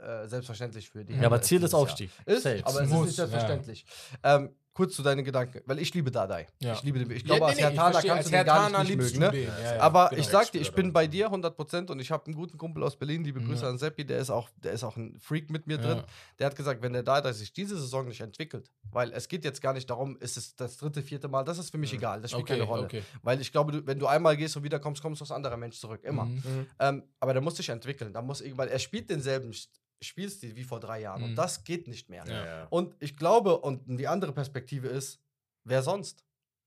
[0.00, 1.74] äh, äh, selbstverständlich für die Ja, aber Ziel ist.
[1.74, 2.10] Aufstieg.
[2.26, 3.86] Ist, aber es ist nicht selbstverständlich.
[4.24, 6.46] Ähm, kurz zu deinen Gedanken, weil ich liebe Dadai.
[6.60, 6.74] Ja.
[6.74, 7.10] Ich liebe den.
[7.10, 8.96] Ich Ja, glaube, nee, als nee, ich Hertaner verstehe, kannst als du den gar nicht,
[8.96, 9.42] nicht mögen, ne?
[9.44, 10.20] Ja, ja, aber genau.
[10.20, 12.96] ich sag dir, ich bin bei dir 100% und ich habe einen guten Kumpel aus
[12.96, 13.70] Berlin, liebe Grüße Ja.
[13.70, 15.82] an Seppi, der ist auch, der ist auch ein Freak mit mir Ja.
[15.82, 16.02] drin.
[16.38, 19.62] Der hat gesagt, wenn der Dardai sich diese Saison nicht entwickelt, weil es geht jetzt
[19.62, 22.32] gar nicht darum, ist es das dritte, vierte Mal, das ist für mich egal, das
[22.32, 22.84] spielt Okay, keine Rolle.
[22.84, 23.02] okay.
[23.22, 25.78] Weil ich glaube, du, wenn du einmal gehst und wiederkommst, kommst du als anderer Mensch
[25.78, 26.24] zurück, immer.
[26.24, 26.66] Mhm.
[26.80, 28.12] Ähm, aber der muss sich entwickeln.
[28.12, 29.52] Da muss irgendwann, er spielt denselben
[30.00, 31.22] Spielstil wie vor drei Jahren.
[31.22, 31.28] Mhm.
[31.30, 32.24] Und das geht nicht mehr.
[32.26, 32.44] Ja.
[32.44, 32.66] Ja.
[32.70, 35.20] Und ich glaube, und die andere Perspektive ist,
[35.64, 36.23] wer sonst?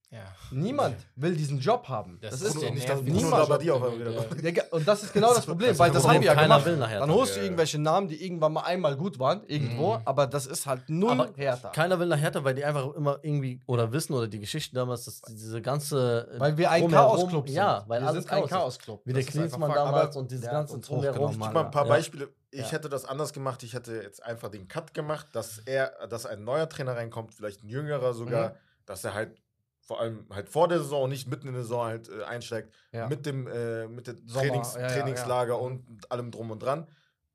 [0.09, 0.23] Ja.
[0.51, 2.17] Niemand will diesen Job haben.
[2.21, 2.69] Das, ist Und so.
[2.73, 3.29] nicht, dass Niemand.
[3.29, 4.31] Labbadia auf einmal Ja.
[4.41, 4.49] wieder.
[4.51, 6.65] Ja, und das ist genau das Problem, Also weil das haben wir ja keiner gemacht.
[6.65, 6.99] will nachher.
[7.01, 7.47] Dann holst du Ja, ja.
[7.47, 10.01] irgendwelche Namen, die irgendwann mal einmal gut waren, irgendwo, Mhm.
[10.05, 11.69] aber das ist halt null Aber härter.
[11.71, 15.03] Keiner will nach Hertha, weil die einfach immer irgendwie oder wissen oder die Geschichten damals,
[15.03, 16.29] dass diese ganze.
[16.35, 17.55] äh, Weil wir ein Chaos-Club sind.
[17.57, 18.51] Ja, weil wir alles sind ein Chaos ist.
[18.57, 19.01] Chaos-Club.
[19.03, 21.31] Wie der Das ist Klinsmann damals Aber und dieses der ganze hat uns Drumherum.
[21.31, 21.89] Gib mal ein paar Ja.
[21.89, 22.29] Beispiele.
[22.51, 22.71] Ich Ja.
[22.71, 23.61] hätte das anders gemacht.
[23.63, 27.65] Ich hätte jetzt einfach den Cut gemacht, dass er, dass ein neuer Trainer reinkommt, vielleicht
[27.65, 28.53] ein jüngerer sogar, Mhm.
[28.85, 29.31] dass er halt
[29.87, 33.07] vor allem halt vor der Saison, nicht mitten in der Saison halt äh, einsteigt, Ja.
[33.07, 35.59] mit dem äh, mit Sommer, Trainings, ja, Trainingslager ja.
[35.59, 36.87] und allem drum und dran.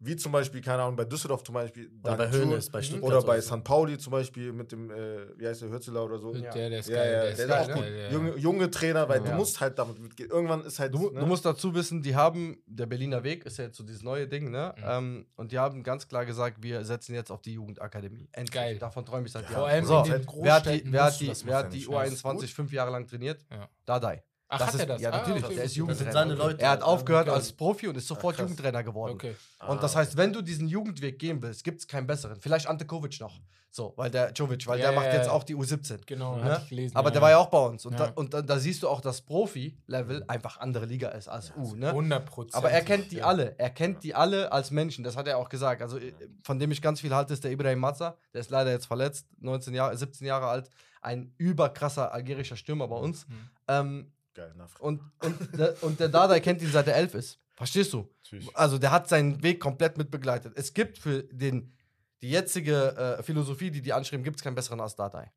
[0.05, 1.89] Wie zum Beispiel, keine Ahnung, bei Düsseldorf zum Beispiel.
[2.03, 3.03] Oder bei Thun, bei Stuttgart.
[3.09, 3.63] Oder bei St.
[3.63, 6.35] Pauli zum Beispiel mit dem, äh, wie heißt der, Hürzeler oder so.
[6.35, 6.51] Ja.
[6.53, 7.13] Der, der ist Ja, geil.
[7.13, 7.85] ja, der der ist geil, auch gut.
[7.85, 9.31] der- der- Junge, junge Trainer, weil Ja.
[9.31, 10.29] du musst halt damit mitgehen.
[10.29, 10.93] Irgendwann ist halt.
[10.93, 11.21] Du, ne?
[11.21, 14.27] du musst dazu wissen, die haben, der Berliner Weg ist ja jetzt so dieses neue
[14.27, 14.75] Ding, ne?
[14.77, 14.83] Mhm.
[14.87, 18.29] Ähm, und die haben ganz klar gesagt, wir setzen jetzt auf die Jugendakademie.
[18.33, 18.53] Endlich.
[18.53, 18.79] Geil.
[18.79, 19.71] Davon träume ich seit Ja, Vor Jahren.
[19.71, 21.89] allem So, in den wer wer hat die, wer hat die, wer hat die nicht.
[21.89, 23.45] U21 fünf Jahre lang trainiert?
[23.51, 23.69] Ja.
[23.85, 24.23] Dadai.
[24.53, 25.01] Ach, Das hat ist- er das?
[25.03, 25.45] ja, Ah, natürlich.
[25.45, 25.55] okay.
[25.55, 26.13] Der ist Das Jugendtrainer.
[26.13, 26.61] sind seine Leute.
[26.63, 27.37] Er hat aufgehört Okay.
[27.37, 28.41] als Profi und ist sofort Ach.
[28.43, 29.15] Jugendtrainer geworden.
[29.15, 29.35] Okay.
[29.59, 32.39] Ah, Und das heißt, wenn du diesen Jugendweg gehen willst, gibt es keinen besseren.
[32.41, 33.41] Vielleicht Ante Kovic noch.
[33.75, 35.33] So, weil der Jovic, weil Ja, der macht ja, jetzt ja.
[35.33, 36.05] auch die U17.
[36.05, 36.45] Genau, Ne?
[36.45, 36.95] hatte ich gelesen.
[36.95, 37.87] Aber der war ja auch bei uns.
[37.87, 38.09] Und, Ja.
[38.09, 41.75] da, und da, da siehst du auch, dass Profi-Level einfach andere Liga ist als U.
[41.75, 41.91] Ne?
[41.91, 42.55] 100 Prozent.
[42.55, 43.55] Aber er kennt die alle.
[43.59, 45.05] Er kennt die alle als Menschen.
[45.05, 45.81] Das hat er auch gesagt.
[45.81, 45.99] Also,
[46.43, 48.17] von dem ich ganz viel halte, ist der Ibrahim Mazza.
[48.35, 49.27] Der ist leider jetzt verletzt.
[49.39, 50.69] 19 Jahre, 17 Jahre alt.
[51.01, 53.27] Ein überkrasser algerischer Stürmer bei uns.
[53.27, 53.51] Mhm.
[53.69, 54.83] Ähm, Geil, Nachfrage.
[54.85, 57.39] und, und, der, und der Dada kennt ihn seit er elf ist.
[57.55, 58.09] Verstehst du?
[58.25, 58.57] Natürlich.
[58.57, 60.55] Also, der hat seinen Weg komplett mit begleitet.
[60.57, 61.77] Es gibt für den,
[62.23, 65.31] die jetzige äh, Philosophie, die die anschreiben, gibt es keinen besseren als Dadai.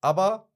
[0.00, 0.48] Aber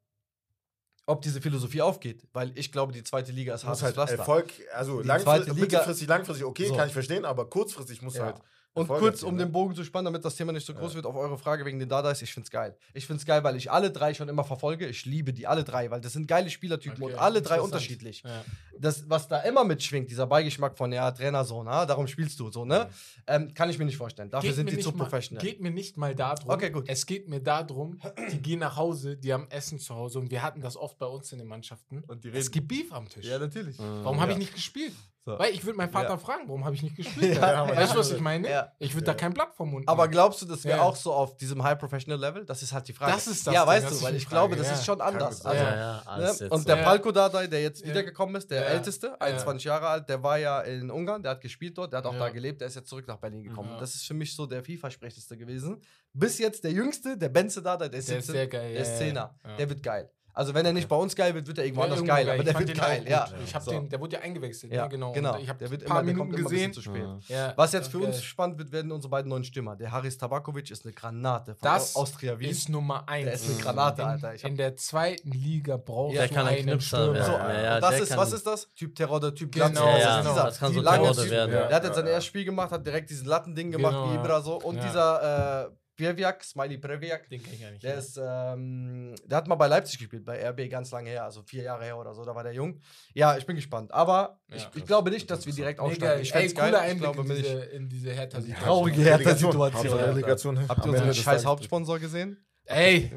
[1.07, 4.19] ob diese Philosophie aufgeht, weil ich glaube, die zweite Liga ist hartes halt Pflaster.
[4.19, 6.77] Erfolg, also langfristig, Liga- mittelfristig, langfristig, okay, So.
[6.77, 8.27] kann ich verstehen, aber kurzfristig muss Ja.
[8.27, 8.37] halt.
[8.73, 9.45] Und kurz, um ne?
[9.45, 10.97] den Bogen zu spannen, damit das Thema nicht so groß Ja.
[10.97, 12.77] wird, auf eure Frage wegen den Dadais, ich find's geil.
[12.95, 14.87] Ich find's geil, weil ich alle drei schon immer verfolge.
[14.87, 18.23] Ich liebe die alle drei, weil das sind geile Spielertypen Okay, und alle drei unterschiedlich.
[18.25, 18.45] Ja.
[18.79, 22.65] Das, was da immer mitschwingt, dieser Beigeschmack von, ja, Trainersohn, ah, darum spielst du so,
[22.65, 22.89] ne?
[23.27, 24.31] Ähm, kann ich mir nicht vorstellen.
[24.31, 25.45] Dafür Geht sind die zu mal- professionell.
[25.45, 26.49] Geht mir nicht mal darum.
[26.51, 26.85] Okay, gut.
[26.89, 27.99] Es geht mir darum,
[28.33, 31.07] die gehen nach Hause, die haben Essen zu Hause und wir hatten das oft bei
[31.07, 32.05] uns in den Mannschaften.
[32.07, 32.53] Und die Es reden.
[32.53, 33.27] gibt Beef am Tisch.
[33.29, 33.77] natürlich.
[33.79, 34.39] Warum habe Ja.
[34.39, 34.93] ich nicht gespielt?
[35.27, 35.39] So.
[35.39, 36.17] Weil ich würde meinen Vater Ja.
[36.17, 37.37] fragen, warum habe ich nicht gespielt?
[37.37, 38.49] Ja, aber weißt du, das- was ich meine?
[38.49, 38.73] Ja.
[38.79, 39.13] Ich würde Ja.
[39.13, 40.81] da kein Blatt vom Mund Aber glaubst du, dass wir Ja.
[40.83, 42.47] auch so auf diesem High-Professional-Level?
[42.47, 43.13] Das ist halt die Frage.
[43.13, 44.73] Das ist das Ja, Ding, weißt das du, weil ich Frage, glaube, das ja.
[44.73, 45.45] ist schon anders.
[45.45, 46.49] Also, ja, ja, Ne?
[46.49, 46.83] Und der Ja.
[46.85, 47.89] Palko Dardai, der jetzt Ja.
[47.91, 48.69] wiedergekommen ist, der Ja.
[48.69, 52.07] älteste, 21 Jahre alt, der war ja in Ungarn, der hat gespielt dort, der hat
[52.07, 52.19] auch Ja.
[52.21, 53.71] da gelebt, der ist jetzt zurück nach Berlin gekommen.
[53.73, 53.79] Ja.
[53.79, 55.83] Das ist für mich so der vielversprechendste gewesen.
[56.15, 58.81] Bis jetzt der jüngste, der Benze Dardai, der ist Der ist 17, sehr geil, der
[58.83, 59.35] ist ja, ja, 10er.
[59.51, 59.57] ja.
[59.57, 60.11] Der wird geil.
[60.33, 62.29] Also wenn er nicht bei uns geil wird, wird er irgendwo Ja, anders irgendwo geil,
[62.29, 63.29] aber Ich der wird geil, ja.
[63.45, 63.71] Ich hab So.
[63.73, 64.89] den, der wurde ja eingewechselt, Ja, ne?
[64.89, 65.13] genau.
[65.13, 65.35] genau.
[65.35, 66.71] Und Ich habe der wird ein paar immer, der Minuten kommt immer ein gesehen.
[66.71, 67.29] bisschen zu spät.
[67.29, 67.47] Ja.
[67.49, 68.07] Ja, Was jetzt für okay.
[68.07, 69.77] uns spannend wird, werden unsere beiden neuen Stürmer.
[69.77, 72.51] Der Haris Tabakovic ist eine Granate von Das Au- Austria Wien.
[72.51, 73.25] ist Nummer eins.
[73.25, 74.45] Der ist eine Granate, in, Alter.
[74.49, 77.13] In der zweiten Liga brauchst Der du kann ein einen Knipser Stürmer.
[77.15, 77.27] werden.
[77.27, 78.69] So, Ja, ja, das der ist, was ist das?
[78.75, 79.81] Typ Terodde, Typ Genau, Glatze.
[79.85, 81.31] Ja, das ja, ist dieser, das kann so Typ.
[81.31, 81.51] werden.
[81.53, 82.15] Der hat jetzt sein Ja, ja.
[82.17, 84.21] erstes Spiel gemacht, hat direkt dieses Lattending gemacht, Genau, wie ja.
[84.23, 84.59] Ibra so.
[84.61, 84.83] Und Ja.
[84.87, 85.71] dieser
[86.01, 87.83] Previak, Smiley Previak, Den kenn ich ja nicht.
[87.83, 91.43] der ist, ähm, der hat mal bei Leipzig gespielt, bei RB ganz lange her, also
[91.43, 92.81] vier Jahre her oder so, da war der jung.
[93.15, 93.93] Ja, ich bin gespannt.
[93.93, 96.23] Aber Ja, ich, ich glaube nicht, dass wir direkt aufsteigen.
[96.23, 96.73] Ich Ey, fände es geil.
[96.73, 97.45] cooler Ich glaube in nicht.
[97.45, 98.67] diese, in diese Hertha-Situation.
[98.67, 99.03] Traurige.
[99.03, 100.69] Hertha-Situation.
[100.69, 101.45] Habt ihr unseren scheiß.
[101.45, 102.45] Hauptsponsor gesehen?
[102.67, 103.11] Ey,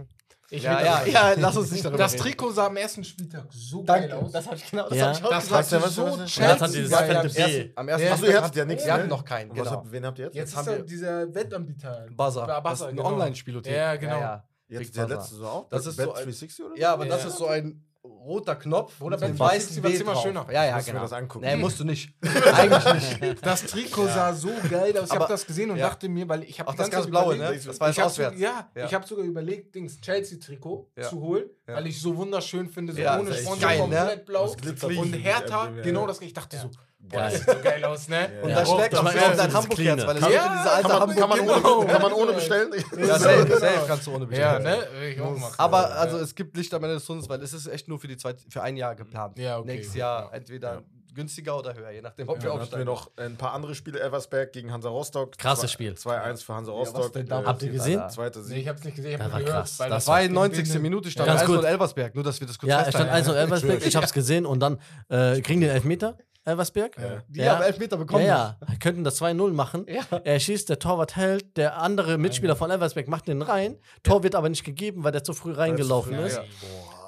[0.55, 2.23] Ich Ja, ja, ja, lass uns nicht darüber Das reden.
[2.23, 4.31] Trikot sah am ersten Spieltag so geil Danke, aus.
[4.31, 5.07] das habe ich genau, das Ja.
[5.07, 5.57] hab ich auch Das gesagt.
[5.57, 7.71] hat sich was- so was- was- das hat dieses geil.
[7.75, 8.13] Am ersten Ja.
[8.13, 8.85] Achso, ihr hattet ja nichts.
[8.85, 9.71] Wir hatten noch keinen, was genau.
[9.71, 10.35] habt, wen habt ihr jetzt?
[10.35, 12.05] Jetzt haben ist wir- dieser Wettanbieter.
[12.15, 12.61] Buzzer.
[12.63, 13.09] Das ist ein genau.
[13.09, 13.75] Online-Spielothek.
[13.75, 14.13] Ja, genau.
[14.13, 14.43] Ja, ja.
[14.69, 15.15] Jetzt Big der Buzzer.
[15.17, 15.69] letzte so auch?
[15.69, 16.77] Das ist Bet so ein- 360 oder?
[16.77, 20.01] Ja, aber das ist so ein roter Knopf Oder mit bei einem 360 weißen B
[20.01, 20.23] immer drauf.
[20.23, 20.45] schöner.
[20.51, 21.01] Ja, ja, genau.
[21.01, 21.45] das angucken.
[21.45, 22.13] Nee, musst du nicht.
[22.53, 23.45] Eigentlich nicht.
[23.45, 25.09] Das Trikot sah so geil aus.
[25.09, 25.87] Ich habe das gesehen und ja.
[25.87, 27.57] dachte mir, weil ich habe Auch das ganz blaue, ne?
[27.65, 28.39] Das war ich hab so, auswärts.
[28.39, 28.85] ja, Ja.
[28.85, 31.03] ich habe sogar überlegt, Dings Chelsea-Trikot Ja.
[31.09, 31.75] zu holen, Ja.
[31.75, 33.95] weil ich so wunderschön finde, so Ja, ohne Sponsor, geil, ne?
[33.97, 34.55] komplett blau.
[34.99, 35.13] Und.
[35.13, 36.19] Hertha, genau das.
[36.21, 36.69] Ich dachte so,
[37.09, 37.29] Geil.
[37.31, 38.29] das sieht so geil aus, ne?
[38.41, 38.55] Und Ja.
[38.59, 40.91] das Auch schlägt das auch ja auf dein Hamburg-Herz, weil es Ja, diese alte Kann
[40.91, 41.39] man, Hamburg kann, man
[41.77, 42.69] ohne, kann man ohne bestellen?
[42.97, 44.63] Ja, safe, safe kannst du ohne Ja, bestellen.
[44.63, 45.07] ne?
[45.09, 45.53] Ich auch machen.
[45.57, 45.87] Aber Ja.
[45.95, 48.17] also es gibt Licht am Ende des Tunnels, weil es ist echt nur für die
[48.17, 49.37] zwei, für ein Jahr geplant.
[49.37, 49.67] Ja, okay.
[49.67, 50.37] Nächstes Jahr Ja.
[50.37, 50.81] entweder Ja.
[51.13, 53.17] günstiger oder höher, je nachdem, ob Ja, wir Dann hatten wir aufsteigen.
[53.19, 53.99] noch ein paar andere Spiele.
[53.99, 55.37] Elversberg gegen Hansa Rostock.
[55.37, 55.93] Krasses Zwei- Spiel.
[55.95, 57.13] 2-1 für Hansa was Rostock.
[57.13, 58.01] denn da Äh, Habt ihr gesehen?
[58.09, 58.57] Zweite Nee, Sieg.
[58.59, 59.55] ich hab's nicht gesehen, ich Das hab war gehört.
[59.57, 59.77] krass.
[59.77, 60.79] Das war 92.
[60.79, 61.59] Minute stand Ganz 1 gut.
[61.59, 63.13] und Elversberg, nur dass wir das kurz Ja, es stand festhalten.
[63.15, 63.85] 1 und Elversberg.
[63.85, 64.79] Ich hab's gesehen und dann
[65.09, 66.95] äh, kriegen die den Elfmeter, Elversberg.
[67.29, 68.25] Die haben Elfmeter bekommen.
[68.25, 69.85] Ja, ja, könnten das 2-0 machen.
[69.87, 70.03] Ja.
[70.23, 73.77] Er schießt, der Torwart hält, der andere Mitspieler von Elversberg macht den rein.
[74.03, 76.37] Tor wird aber nicht gegeben, weil der zu früh reingelaufen ist.
[76.37, 76.43] ja.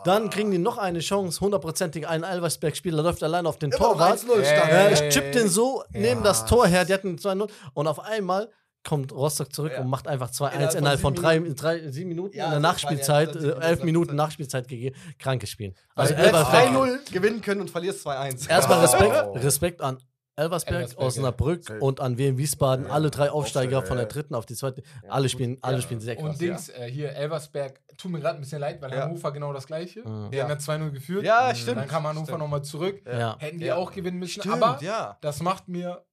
[0.06, 4.20] Dann kriegen die noch eine Chance, hundertprozentig einen Elversberg-Spieler läuft allein auf den Immer Torwart.
[4.20, 4.72] 1-0 Ja, stand.
[4.72, 7.88] ja, Äh, ja, ich chip den so neben das Tor her, die hatten 2-0 und
[7.88, 8.50] auf einmal
[8.88, 9.82] kommt Rostock zurück Ja.
[9.82, 12.84] und macht einfach 2-1 Innerhalb innerhalb, von drei, drei, sieben Minuten Ja, in der das
[12.84, 14.96] Nachspielzeit, ja äh, elf 70 Minuten Nachspielzeit gegeben.
[15.20, 15.74] Krankes Spiel.
[15.96, 18.50] Also Also du hättest Elversberg, 3-0 gewinnen können und verlierst 2-1.
[18.50, 18.84] erstmal Wow.
[18.94, 19.98] Respekt, Respekt an
[20.38, 21.78] Elversberg, Elversberg, Osnabrück ja.
[21.80, 22.88] und an WM Wiesbaden.
[22.88, 24.84] Ja, alle drei Aufsteiger, von der dritten auf die zweite.
[25.08, 25.82] alle spielen, alle Ja.
[25.82, 26.26] spielen sehr krass.
[26.26, 29.04] Und Dings, äh, hier, Elversberg, tut mir gerade ein bisschen leid, weil Ja.
[29.04, 30.02] Hannover genau das gleiche.
[30.02, 30.32] Mhm.
[30.32, 31.24] Die haben ja 2-0 geführt.
[31.26, 31.78] Ja, stimmt.
[31.78, 33.02] Dann kam Hannover nochmal zurück.
[33.08, 33.38] Ja.
[33.40, 33.78] Hätten die Ja.
[33.78, 34.42] auch gewinnen müssen.
[34.42, 35.18] Stimmt, aber ja.
[35.22, 36.04] das macht mir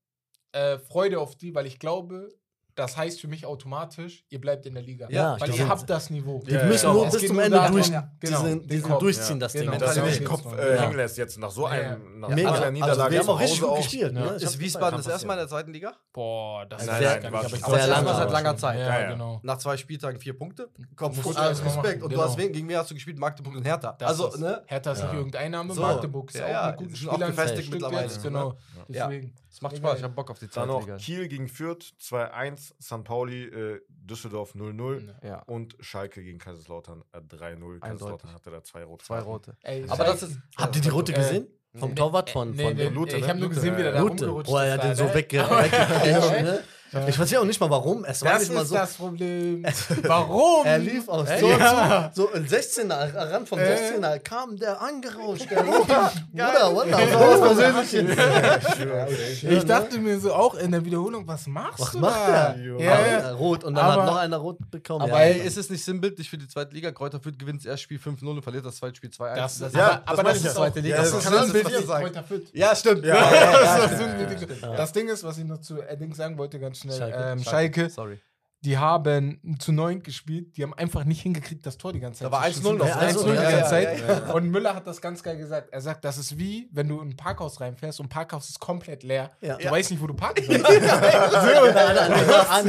[0.52, 2.28] äh, Freude auf die, weil ich glaube,
[2.74, 5.06] das heißt für mich automatisch, ihr bleibt in der Liga.
[5.10, 6.42] Ja, weil ihr sind- habt das Niveau.
[6.46, 6.92] Die Ja, müssen ja.
[6.92, 9.40] nur bis zum Ende darum, durch, ja, genau, diesen, diesen Kopf, durchziehen, ja.
[9.40, 9.80] das Genau, Ding.
[9.80, 10.24] Dass das ist nicht.
[10.24, 11.80] Kopf äh, hängen lässt jetzt nach so Ja, ja.
[11.90, 12.48] einem nach Mega.
[12.48, 14.12] einer Also, Niederlage wir haben auch richtig gut gespielt.
[14.14, 14.20] Ja.
[14.24, 14.30] Ne?
[14.36, 15.92] Ist Wiesbaden das erste Mal in der zweiten Liga?
[16.12, 19.08] Boah, das Nein, weiß nein, sehr lange seit langer Zeit.
[19.12, 19.40] Genau.
[19.42, 20.68] Nach zwei Spieltagen vier Punkte.
[20.96, 22.02] Komm, alles mal Respekt.
[22.02, 22.22] Und genau.
[22.22, 23.18] du hast wen, gegen wen hast du gespielt?
[23.18, 23.96] Magdeburg und Hertha.
[24.00, 24.62] Also, ist, ne?
[24.66, 25.74] Hertha ist nicht irgendein Name.
[25.74, 28.08] Magdeburg ist Ja, auch ja, mit guten sind auch Spielern gefestigt mittlerweile?
[28.22, 28.54] Genau,
[28.88, 29.34] deswegen.
[29.52, 29.90] Es macht Egal.
[29.90, 30.96] Spaß, ich hab Bock auf die Dann zweite noch.
[30.98, 33.04] Kiel gegen Fürth 2-1, St.
[33.04, 37.80] Pauli, äh, Düsseldorf 0-0 Ja, und Schalke gegen Kaiserslautern äh, 3-0.
[37.80, 39.54] Kaiserslautern hatte da zwei rote zwei rote.
[39.62, 40.38] Ey, Aber das ist.
[40.56, 41.46] Habt ihr die Rote Äh, gesehen?
[41.74, 43.28] Vom nee, Torwart von, nee, von nee, Lute, Ich ne?
[43.28, 44.24] habe nur gesehen, wie der da Lute.
[44.26, 44.72] rumgerutscht Oh, er ist.
[44.82, 45.04] hat den so
[46.42, 46.64] ne?
[46.92, 47.08] Ja.
[47.08, 48.04] Ich weiß ja auch nicht mal warum.
[48.04, 48.74] Es war Das nicht mal ist so.
[48.74, 49.64] das Problem.
[50.02, 50.66] Warum?
[50.66, 52.10] Er lief aus Äh, Tor ja.
[52.14, 53.76] zu, so ein 16er, Rand vom Äh.
[53.98, 55.46] 16er, kam der angerauscht.
[55.50, 61.92] Der Bruder, was persönlich Ich dachte mir so auch in der Wiederholung, was machst Was
[61.92, 62.52] du macht da?
[62.52, 62.78] der?
[62.80, 63.32] Ja, ja.
[63.32, 65.02] Rot und dann Aber- hat noch einer rot bekommen.
[65.02, 65.42] Aber Ja.
[65.44, 66.90] ist es nicht sinnbildlich für die zweite Liga?
[66.92, 69.34] Kräuter Fürth gewinnt das erste Spiel 5-0 und verliert das zweite Spiel 2-1.
[69.36, 70.52] Das, Das- Ja, aber, das aber das ist ja.
[70.54, 70.96] zweite Liga.
[70.96, 71.86] Ja, das das ist kann sinnbildlich.
[72.28, 72.42] Fürth.
[72.52, 73.04] ja, stimmt.
[73.12, 76.98] Das, ist das Ding ist, was ich noch zu Edding sagen wollte, ganz schnell.
[76.98, 77.32] Schalke.
[77.32, 78.20] Ähm, Schalke, Sorry.
[78.64, 82.28] Die haben zu neun gespielt, die haben einfach nicht hingekriegt, das Tor die ganze Zeit
[82.28, 82.78] Da war zu 1-0 schießen.
[82.78, 82.86] noch.
[82.86, 83.98] Das Ja, ist 1-0 die ja, ganze ja, Zeit.
[83.98, 84.32] ja, ja.
[84.32, 85.68] Und Müller hat das ganz geil gesagt.
[85.72, 89.02] Er sagt, das ist wie, wenn du in ein Parkhaus reinfährst und Parkhaus ist komplett
[89.02, 89.30] leer.
[89.40, 89.56] Ja.
[89.56, 89.70] Du Ja.
[89.70, 90.64] weißt nicht, wo du parken sollst.
[90.64, 92.62] Ah.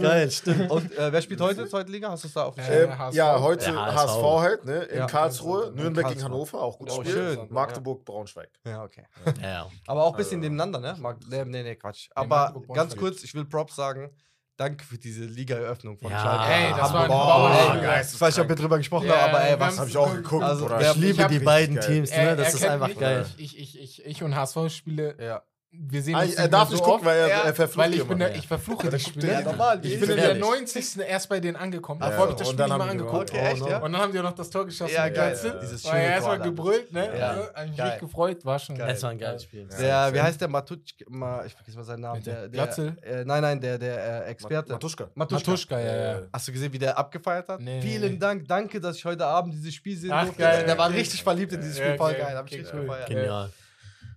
[0.00, 0.70] Geil, stimmt.
[0.70, 2.10] Und äh, wer spielt heute zweite Liga?
[2.10, 2.82] Hast du es da auf dem Äh?
[2.84, 4.82] Ähm, ja, heute Ja, HSV, HSV halt, ne?
[4.84, 5.06] In Ja.
[5.06, 6.22] Karlsruhe, In Nürnberg gegen.
[6.22, 7.12] Hannover, auch gutes Oh, Spiel.
[7.12, 7.38] schön.
[7.50, 8.48] Magdeburg, Braunschweig.
[8.66, 9.04] Ja, okay.
[9.40, 9.66] Ja.
[9.86, 10.96] Aber auch ein bisschen nebeneinander, ne?
[11.28, 12.08] Nee, nee, Quatsch.
[12.14, 14.10] Aber ganz kurz, ich will Props sagen.
[14.58, 16.20] Danke für diese Liga-Eröffnung von Ja.
[16.20, 16.52] Schalke.
[16.52, 17.50] Ey, das war ein Bauer.
[17.50, 18.06] ey, ey, geil.
[18.12, 20.12] Ich weiß nicht, ob wir drüber gesprochen Ja, haben, aber ey, was habe ich auch
[20.14, 20.44] geguckt.
[20.44, 21.86] Also, Ich liebe die beiden geil.
[21.86, 22.36] Teams, Er- ne?
[22.36, 23.26] Das ist einfach geil.
[23.38, 25.42] Ich, ich, ich, ich und HSV spiele, Ja.
[25.74, 27.04] Wir sehen Ah, er darf nicht so gucken, oft.
[27.06, 29.32] weil er, Ja, er verflucht weil ich, bin der, ich verfluche die Spiele.
[29.32, 29.80] Ja, normal.
[29.82, 30.40] Ich bin in der ehrlich.
[30.42, 30.98] 90.
[31.00, 32.00] erst bei denen angekommen.
[32.02, 33.30] Ja, Davor habe ich das und Spiel dann nicht mal haben die angeguckt.
[33.30, 33.78] Okay, echt, ja?
[33.78, 34.94] Und dann haben die auch noch das Tor geschossen.
[34.94, 35.30] Ja, geil.
[35.30, 35.58] Götze.
[35.62, 37.06] Dieses War ja schöne erstmal gebrüllt, ne?
[37.06, 37.14] Ja.
[37.36, 37.48] Ja.
[37.54, 37.98] Hab mich Geil.
[38.00, 38.76] gefreut, war schon.
[38.76, 39.66] Das war ein geiles Spiel.
[39.80, 42.22] Der, wie heißt der Matutsch, ma, ich vergesse mal seinen Namen.
[42.22, 42.96] Der, der, Glatzel?
[43.02, 44.72] Äh, nein, nein, der, der äh, Experte.
[44.72, 45.08] Matuschka.
[45.14, 46.20] Matuschka, ja, ja.
[46.32, 47.60] Hast du gesehen, wie der abgefeiert hat?
[47.62, 48.18] Vielen nee.
[48.18, 50.36] Dank, danke, dass ich heute Abend dieses Spiel sehen durfte.
[50.42, 52.74] geil, der war richtig verliebt in dieses Ja, Spiel, voll geil, hab ich okay, richtig
[52.74, 52.80] cool.
[52.86, 53.08] gefeiert.
[53.08, 53.50] Genial.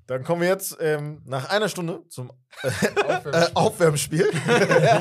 [0.08, 2.32] Dann kommen wir jetzt ähm, nach einer Stunde zum
[2.62, 4.28] äh, Aufwärmspiel.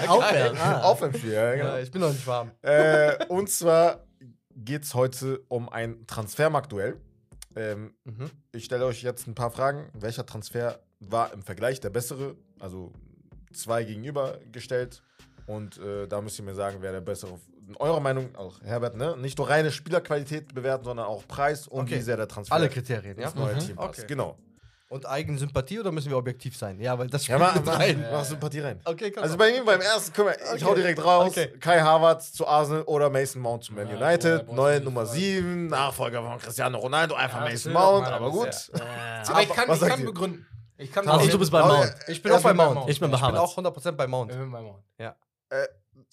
[0.09, 0.59] Aufwärmen.
[0.65, 0.81] Ah.
[0.83, 1.69] Aufwärmspiel, ja, genau.
[1.69, 2.51] Ja, ich bin noch nicht warm.
[2.63, 4.05] äh, und zwar
[4.57, 7.01] geht es heute um ein Transfermarktduell.
[7.57, 8.31] Ähm, Mhm.
[8.53, 9.91] ich stelle euch jetzt ein paar Fragen.
[9.95, 12.37] Welcher Transfer war im Vergleich der bessere?
[12.59, 12.93] Also
[13.53, 15.03] zwei gegenübergestellt.
[15.47, 17.39] Und äh, da müsst ihr mir sagen, wer der bessere.
[17.69, 19.17] In eurer Meinung, auch Herbert, ne?
[19.19, 21.97] Nicht nur reine Spielerqualität bewerten, sondern auch Preis und Okay.
[21.97, 23.27] wie sehr der Transfer Alle Kriterien, ja?
[23.27, 23.59] ins neue Mhm.
[23.61, 23.99] Team passt.
[24.01, 24.07] Okay.
[24.09, 24.39] Genau.
[24.95, 26.79] Und eigene Sympathie oder müssen wir objektiv sein?
[26.79, 28.01] Ja, weil das spielt ja, mach, rein.
[28.01, 28.81] Mach, mach Sympathie rein.
[28.85, 30.65] Okay, komm, also bei ihm beim ersten, guck mal, ich okay.
[30.65, 31.31] hau direkt raus.
[31.31, 31.49] Okay.
[31.59, 34.47] Kai Harvard zu Arsenal oder Mason Mount zu Man ja, United.
[34.47, 38.71] Boah, neue Nummer 7, Nachfolger von Cristiano Ronaldo, einfach ja, Mason Mount, aber gut.
[38.73, 40.47] Aber ich kann, ich kann begründen.
[40.77, 41.93] Ich kann also, du bist bei Mount.
[42.07, 42.89] Ich bin auch bei Mount.
[42.89, 43.49] Ich bin bei Harvard.
[43.49, 44.31] Ich bin auch 100% bei Mount.
[44.31, 44.85] Ich bin bei Mount.
[45.01, 45.17] Ja.
[45.49, 45.67] Äh,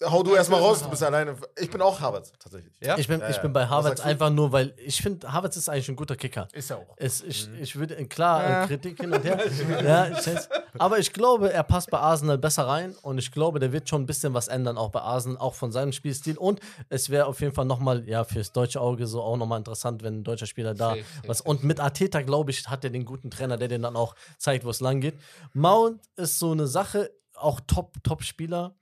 [0.04, 1.36] Hau du erstmal raus, du bist alleine.
[1.60, 2.74] Ich bin auch Harvard, tatsächlich.
[2.80, 2.98] Ja?
[2.98, 5.90] Ich, bin, ja, ich bin bei Harvard einfach nur, weil ich finde, Harvard ist eigentlich
[5.90, 6.48] ein guter Kicker.
[6.54, 6.96] Ist er auch.
[6.98, 7.62] Es, ich, mhm.
[7.62, 8.68] ich würde, klar, ja.
[8.68, 9.40] Kritik hin und her.
[9.84, 10.50] ja, ich weiß,
[10.80, 14.02] aber ich glaube, er passt bei Arsenal besser rein und ich glaube, der wird schon
[14.02, 16.38] ein bisschen was ändern, auch bei Arsenal, auch von seinem Spielstil.
[16.38, 20.02] Und es wäre auf jeden Fall nochmal, ja, fürs deutsche Auge so auch nochmal interessant,
[20.02, 21.38] wenn ein deutscher Spieler da safe, was.
[21.40, 24.16] Safe, und mit Ateta, glaube ich, hat er den guten Trainer, der den dann auch
[24.38, 25.16] zeigt, wo es lang geht.
[25.54, 28.70] Mount ist so eine Sache, auch Top-Spieler.
[28.70, 28.81] Top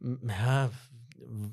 [0.00, 0.70] ja,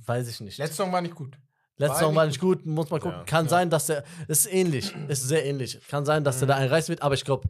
[0.06, 0.58] weiß ich nicht.
[0.58, 1.38] Letzter Song war nicht gut.
[1.78, 3.20] Letzter Song war nicht gut, muss man gucken.
[3.20, 3.24] Ja.
[3.24, 3.50] Kann ja.
[3.50, 4.04] sein, dass der.
[4.28, 5.80] Ist ähnlich, ist sehr ähnlich.
[5.88, 6.50] Kann sein, dass der mhm.
[6.50, 7.48] da einreißt wird, aber ich glaube,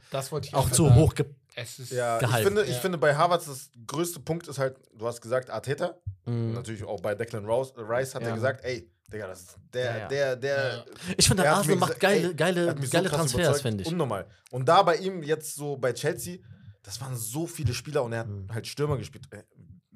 [0.53, 1.25] auch zu hoch ge
[1.55, 2.37] es ist ja, gehalten.
[2.37, 5.95] Ich finde, ich finde bei Harvard das größte Punkt ist halt, du hast gesagt, Arteta.
[6.25, 6.53] Mhm.
[6.53, 10.07] Natürlich auch bei Declan Rice, Rice hat er gesagt, ey, Digga, das ist der, ja,
[10.07, 10.85] der, der.
[11.17, 13.89] Ich finde, der Arsenal macht geile, ey, geile, so geile Transfers, finde ich.
[13.89, 14.27] Unnormal.
[14.51, 16.37] Und da bei ihm jetzt so bei Chelsea,
[16.83, 18.47] das waren so viele Spieler und er hat mhm.
[18.53, 19.25] halt Stürmer gespielt.
[19.31, 19.43] Äh,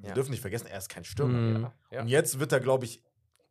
[0.04, 0.14] wir ja.
[0.14, 1.32] dürfen nicht vergessen, er ist kein Stürmer.
[1.32, 1.60] Mhm.
[1.62, 1.72] Ne?
[1.90, 2.00] Ja.
[2.02, 3.02] Und jetzt wird er, glaube ich,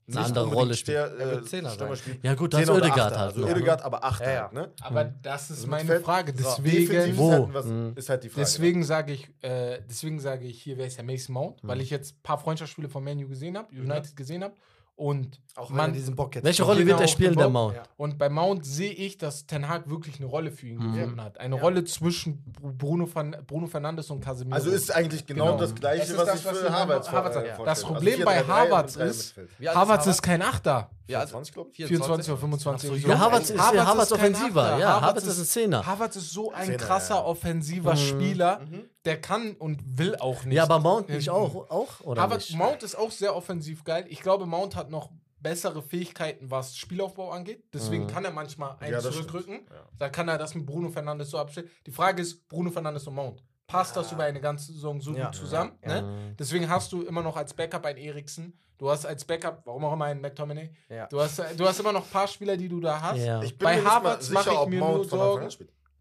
[0.08, 1.20] eine andere Rolle spielen.
[1.20, 2.20] Äh, Stürmer spielen.
[2.22, 3.36] Ja gut, das Ödegard hat.
[3.36, 3.86] Also Ödegard, ne?
[3.86, 4.32] aber Achter.
[4.32, 4.72] Ja, halt, ne?
[4.82, 6.34] Aber das ist also meine Frage.
[6.34, 7.32] Deswegen, wo?
[7.32, 7.93] Halt mhm.
[7.95, 8.41] Ist, halt halt die Frage.
[8.41, 8.45] Ne?
[8.45, 11.68] Deswegen sage ich, äh, deswegen ich, hier wäre es ja Mason Mount, mhm.
[11.68, 14.16] weil ich jetzt ein paar Freundschaftsspiele von Man U gesehen habe, United mhm.
[14.16, 14.56] gesehen habe
[14.96, 17.76] und auch man, diesen Bock jetzt welche Rolle genau wird er genau, spielen, der Mount?
[17.76, 17.84] Ja.
[17.98, 20.94] Und bei Mount sehe ich, dass Ten Hag wirklich eine Rolle für ihn mhm.
[20.94, 21.39] gefunden hat.
[21.39, 21.62] Eine ja.
[21.62, 24.56] Rolle zwischen Bruno, Van, Bruno Fernandes und Casemiro.
[24.56, 25.58] Also ist eigentlich genau, genau.
[25.58, 27.56] das Gleiche, das was, das, ich für Harvards vorstelle.
[27.58, 29.36] Das also Problem also bei Harvards ist,
[29.66, 30.91] Harvards ist kein Achter.
[31.08, 32.89] Ja, also 24, 24 oder 25.
[32.89, 34.78] So, ja, Harvards ist, Harvards ist Offensiver.
[34.78, 35.86] Ja, Harvards ist ein Zehner.
[35.86, 37.98] Harvards ist so ein krasser offensiver mhm.
[37.98, 38.60] Spieler.
[38.60, 40.56] Mhm der kann und will auch nicht.
[40.56, 42.56] Ja, aber Mount nicht auch, auch oder aber nicht?
[42.56, 44.06] Mount ist auch sehr offensiv geil.
[44.08, 45.10] Ich glaube, Mount hat noch
[45.43, 47.66] bessere Fähigkeiten, was Spielaufbau angeht.
[47.74, 48.08] Deswegen mhm.
[48.08, 49.68] kann er manchmal einen ja, zurückrücken.
[49.70, 49.89] Ja.
[49.97, 51.70] Da kann er das mit Bruno Fernandes so abstellen.
[51.86, 53.43] Die Frage ist, Bruno Fernandes und Mount.
[53.68, 55.74] Passt das über eine ganze Saison so gut zusammen?
[55.86, 56.01] Ne?
[56.01, 56.38] Mhm.
[56.38, 58.58] Deswegen hast du immer noch als Backup einen Eriksen.
[58.78, 60.72] Du hast als Backup, warum auch immer einen McTominay.
[61.10, 63.58] Du, hast, du hast immer noch ein paar Spieler, die du da hast.
[63.60, 65.49] Bei Harvard mache ich mir nur Sorgen.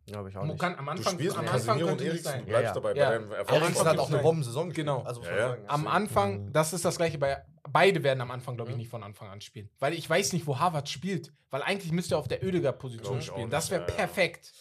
[0.06, 0.58] Glaube ich auch nicht.
[0.58, 2.40] Kann, am Anfang, du spielst am Anfang Casemiro könnte Eriksen, sein.
[2.40, 3.08] du bleibst ja, dabei ja.
[3.08, 3.62] bei deinem Erfolg.
[3.62, 4.86] Eriksen hat auch eine Bombensaison gespielt.
[4.86, 5.02] Genau.
[5.02, 6.52] Also ja, am Anfang, mhm.
[6.52, 9.40] das ist das Gleiche bei beide werden am Anfang, glaube ich, nicht von Anfang an
[9.40, 9.70] spielen.
[9.78, 11.32] Weil ich weiß nicht, wo Harvard spielt.
[11.50, 13.50] Weil eigentlich müsste er auf der Oediger-Position spielen.
[13.50, 14.52] Das wäre perfekt.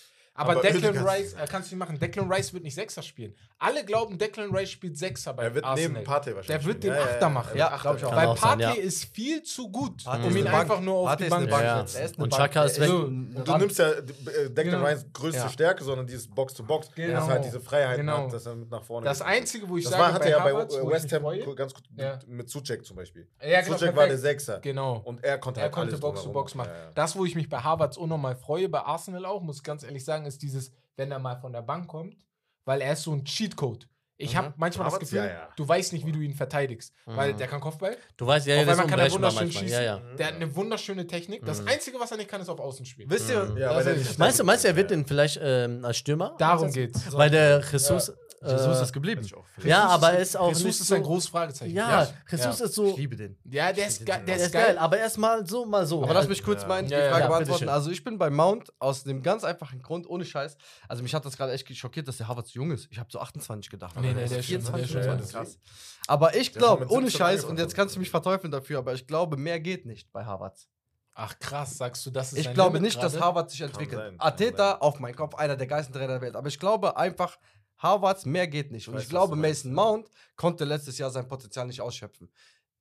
[0.42, 2.00] Aber, aber Declan Rice, äh, kannst du nicht machen.
[2.00, 3.34] Declan Rice wird nicht Sechser spielen.
[3.60, 5.92] Alle glauben, Declan Rice spielt Sechser bei Er wird Arsenal.
[5.94, 6.66] neben Partey wahrscheinlich.
[6.66, 7.08] Der wird den spielen.
[7.08, 7.58] Achter machen.
[7.58, 8.16] Ja, glaube ich auch.
[8.16, 8.72] Weil Kann sein, ja.
[8.72, 10.56] ist viel zu gut, Partey um ihn Bank.
[10.58, 11.90] einfach nur auf Partey die ist eine Bank Bank.
[11.94, 12.90] Ja, Und Chaka ist weg.
[12.90, 14.04] Und du nimmst ja äh,
[14.50, 14.86] Declan Genau.
[14.86, 15.50] Rice größte Ja.
[15.50, 17.14] Stärke, sondern dieses Box to Box, halt Genau.
[17.20, 18.26] dass er halt diese Freiheit ne, Genau.
[18.26, 19.22] hat, dass er mit nach vorne Das.
[19.22, 21.84] Einzige, wo ich Das sage, war, hat er ja bei West Ham ganz gut
[22.28, 23.28] mit Zucek zum Beispiel.
[23.42, 24.18] Ja, genau, Zucek war der.
[24.18, 24.60] Sechser.
[24.60, 25.02] Genau.
[25.04, 25.72] Und er konnte halt
[26.02, 26.72] Box to Box machen.
[26.96, 29.84] Das, wo ich mich bei Harvards auch nochmal freue, bei Arsenal auch, muss ich ganz
[29.84, 32.16] ehrlich sagen, ist dieses, wenn er mal von der Bank kommt,
[32.66, 33.88] weil er ist so ein Cheatcode.
[34.18, 34.38] Ich mhm.
[34.38, 35.50] habe manchmal Aber das Gefühl, ja, ja.
[35.56, 36.94] du weißt nicht, wie du ihn verteidigst.
[37.06, 37.18] Mhm.
[37.18, 37.98] Weil der kann Kopfball.
[38.18, 39.84] Du weißt, ja, ja, das kann er wunderschön schießen.
[39.84, 41.44] Ja, der hat eine wunderschöne Technik.
[41.44, 41.70] Das mhm.
[41.70, 43.10] Einzige, was er nicht kann, ist auf Außen spielen.
[43.10, 43.46] Wisst ihr?
[43.46, 43.58] Mhm.
[43.58, 43.74] Ja,
[44.18, 46.36] meinst, du, meinst du, er wird den vielleicht ähm, als Stürmer?
[46.38, 47.12] Darum geht's.
[47.12, 48.14] Weil der Jesus
[48.44, 49.28] Jesus äh, ist geblieben.
[49.64, 50.50] ja, aber er ist auch.
[50.50, 51.76] Jesus ist so, ein großes Fragezeichen.
[51.76, 52.14] Ja, ja.
[52.30, 52.66] Jesus ja.
[52.66, 52.88] ist so.
[52.88, 53.38] Ich liebe den.
[53.44, 54.68] Ja, der ist, ge der ist geil.
[54.68, 54.78] geil.
[54.80, 56.04] Aber erstmal so, mal so.
[56.04, 56.68] Aber lass mich kurz ja.
[56.68, 57.70] meine die Frage beantworten.
[57.70, 60.58] Also, ich bin bei Mount aus dem ganz einfachen Grund, ohne Scheiß.
[60.88, 62.88] Also, mich hat das gerade echt schockiert, dass der Harvard so jung ist.
[62.90, 63.96] Ich habe so 28 gedacht.
[64.00, 64.92] Nee, nee, der ist 24.
[64.92, 65.60] Der ist krass.
[66.08, 69.38] Aber ich glaube, ohne Scheiß, und jetzt kannst du mich verteufeln dafür, aber ich glaube,
[69.38, 70.58] mehr geht nicht bei Harvard.
[71.14, 73.14] Ach krass, sagst du, das ist Ich glaube Limit nicht, grade?
[73.14, 74.00] dass Harvard sich entwickelt.
[74.00, 76.36] Sein, Ateta auf meinen Kopf, einer der geilsten Trainer der Welt.
[76.36, 77.38] Aber ich glaube einfach,
[77.82, 78.88] Harvards, mehr geht nicht.
[78.88, 82.32] Und ich, ich glaube, Mason Mount konnte letztes Jahr sein Potenzial nicht ausschöpfen.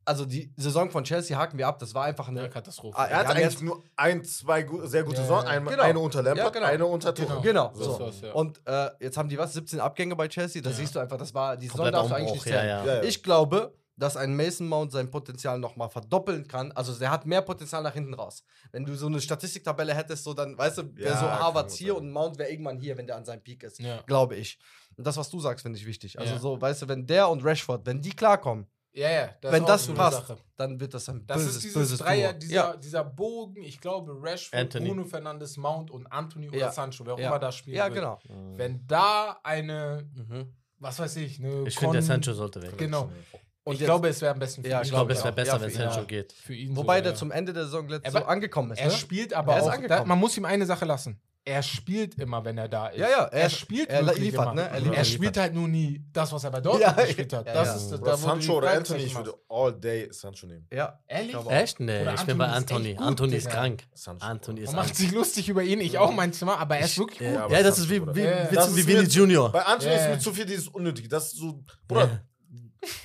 [0.04, 2.98] Also die Saison von Chelsea haken wir ab, das war einfach eine ja, Katastrophe.
[2.98, 5.82] Ah, er hat eigentlich nur ein, zwei sehr gute ja, Saison, ein, genau.
[5.82, 6.66] eine unter Lampard, ja, genau.
[6.66, 7.40] eine unter Tuchel.
[7.42, 7.70] Genau.
[7.70, 7.74] genau.
[7.74, 8.10] So.
[8.10, 8.32] so.
[8.32, 11.34] Und äh, jetzt haben die was, 17 Abgänge bei Chelsea, da siehst du einfach, das
[11.34, 13.04] war, die Saison darfst du eigentlich nicht zählen.
[13.04, 16.72] Ich glaube, dass ein Mason Mount sein Potenzial nochmal verdoppeln kann.
[16.72, 18.42] Also der hat mehr Potenzial nach hinten raus.
[18.72, 21.96] Wenn du so eine Statistiktabelle hättest, so dann, weißt du, wäre ja, so Harvard hier
[21.96, 23.78] und Mount wäre irgendwann hier, wenn der an seinem Peak ist.
[23.78, 24.00] Ja.
[24.06, 24.58] Glaube ich.
[24.96, 26.18] Und das, was du sagst, finde ich wichtig.
[26.18, 26.38] Also ja.
[26.38, 29.86] so, weißt du, wenn der und Rashford, wenn die klarkommen, ja, ja, das wenn das
[29.86, 30.36] passt, Sache.
[30.56, 32.76] dann wird das ein das böses, ist dieses böses Dreier, dieser, ja.
[32.76, 34.88] dieser, Bogen, ich glaube, Rashford, Anthony.
[34.88, 36.72] Bruno Fernandes, Mount und Anthony oder ja.
[36.72, 37.76] Sancho, wer auch immer da spielt.
[37.76, 38.18] Ja, genau.
[38.56, 40.54] Wenn da eine, mhm.
[40.78, 42.76] was weiß ich, eine Ich finde, der Sancho sollte weg.
[42.76, 43.10] Genau.
[43.62, 44.72] Und ich jetzt, glaube, es wäre am besten für ihn.
[44.72, 46.04] Ja, ich glaube, es wäre besser, ja, wenn Sancho ja.
[46.04, 46.34] geht.
[46.48, 47.16] Wobei sogar, der ja.
[47.16, 48.80] zum Ende der Saison letztes so angekommen ist.
[48.80, 48.92] Er ne?
[48.92, 49.86] spielt aber er auch.
[49.86, 52.98] Da, man muss ihm eine Sache lassen er spielt immer, wenn er da ist.
[52.98, 54.54] Ja, ja, er, er spielt er liefert, immer.
[54.54, 54.68] Ne?
[54.68, 54.96] Er, liefert.
[54.96, 57.46] er, spielt halt nur nie das, was er bei Dortmund ja, gespielt hat.
[57.46, 57.76] Das ja.
[57.76, 60.66] ist Bro, da, Sancho oder Anthony, ich würde all day Sancho nehmen.
[60.70, 61.34] Ja, ehrlich?
[61.48, 61.80] Echt?
[61.80, 62.94] Nee, oder ich Anthony bin bei Anthony.
[62.94, 63.84] Gut, Anthony ist krank.
[63.94, 64.26] Sancho.
[64.26, 67.18] Anthony ist Man macht sich lustig über ihn, ich auch manchmal, aber er ist wirklich
[67.18, 67.28] gut.
[67.28, 69.50] Ja, das Sancho, ist wie, wie, wie, wie Vinny Junior.
[69.50, 71.08] Bei Anthony ist mir zu viel dieses Unnötige.
[71.08, 72.22] Das ist so, Bruder,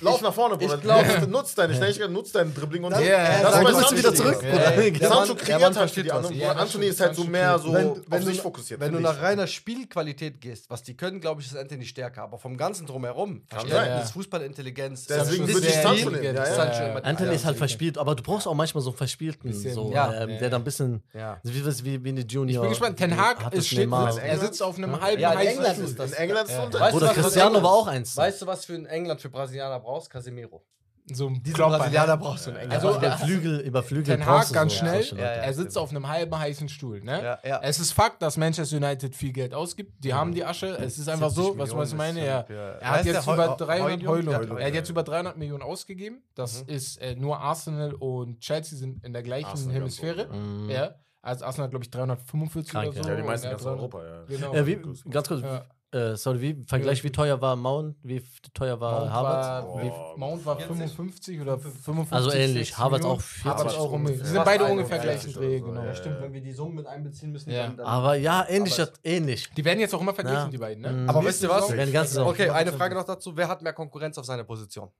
[0.00, 0.76] Lauf nach vorne, Bruder.
[0.76, 3.42] Ich Glaub, nutz deine Schnelligkeit, nutz deinen Dribbling und yeah.
[3.42, 4.42] das ist bist wieder zurück.
[4.42, 6.34] Ja, Sancho kreiert halt für die anderen.
[6.34, 8.80] Ja, Anthony ist halt so mehr so wenn, wenn auf sich fokussiert.
[8.80, 12.22] Wenn du nach reiner Spielqualität gehst, was die können, glaube ich, ist Anthony stärker.
[12.22, 15.06] Aber vom Ganzen drumherum, Verständnis, Fußballintelligenz.
[15.06, 17.04] Deswegen würde ich Sancho nehmen.
[17.04, 20.62] Anthony ist halt verspielt, aber du brauchst auch manchmal so einen Verspielten, ähm, der dann
[20.62, 21.02] ein bisschen,
[21.42, 22.48] wie eine Junior.
[22.48, 22.96] Ich bin gespannt.
[22.98, 25.52] Ten Hag ist steht, er sitzt auf einem halben heißen
[25.98, 26.94] In England ist das.
[26.94, 28.16] Oder Cristiano war auch eins.
[28.16, 29.65] Weißt du, was für ein England für Brasilien?
[29.66, 30.64] Brasilianer brauchst, Casemiro.
[31.08, 32.18] So ein Diesen Brasilianer ne?
[32.18, 32.88] brauchst du einen Engländer.
[32.88, 35.04] Also der äh, Flügel über Flügel Ten Hag ganz so schnell.
[35.04, 37.00] Ja, ja, er sitzt auf einem halben heißen Stuhl.
[37.00, 37.38] Ne?
[37.44, 39.92] Ja, es ist Fakt, dass Manchester United viel Geld ausgibt.
[40.02, 40.66] Die haben die Asche.
[40.66, 42.20] Es ist einfach so, was, was ich meine.
[42.20, 42.48] Äh, er,
[42.80, 44.34] er hat jetzt über 300 Heulung.
[44.34, 44.58] Heulung.
[44.58, 46.24] Er hat jetzt über 300 Millionen ausgegeben.
[46.34, 46.74] Das mhm.
[46.74, 50.26] ist äh, nur Arsenal und Chelsea sind in der gleichen Arsenal Hemisphäre.
[50.26, 50.70] Mhm.
[50.70, 50.96] Ja.
[51.22, 53.08] Also Arsenal glaube ich 345 Krank, oder so.
[53.08, 54.24] Ja, die meisten ganz Europa, ja.
[54.24, 54.54] Genau.
[54.54, 54.76] Ja, wie,
[55.08, 55.66] ganz kurz, ja.
[55.92, 58.20] Äh, sorry, wie, Vergleich, wie teuer war Mount, wie
[58.52, 59.66] teuer war Mount Harvard?
[59.68, 62.12] War, wie, Mount war 55 oder 55.
[62.12, 63.98] Also ähnlich, Harvard auch 40 Harvard Euro.
[63.98, 64.12] Mehr.
[64.12, 65.84] Die sind beide ungefähr gleich Dreh, genau.
[65.84, 67.50] Ja, stimmt, wenn wir die Summen mit einbeziehen müssen.
[67.50, 67.68] Ja.
[67.68, 69.48] Dann, aber ja, ähnlich, aber ähnlich.
[69.56, 70.48] Die werden jetzt auch immer verglichen, ja.
[70.48, 70.82] die beiden.
[70.82, 70.92] Ne?
[70.92, 71.08] Mhm.
[71.08, 71.70] Aber wisst ihr was?
[71.70, 73.36] Okay, eine Frage noch dazu.
[73.36, 74.90] Wer hat mehr Konkurrenz auf seiner Position?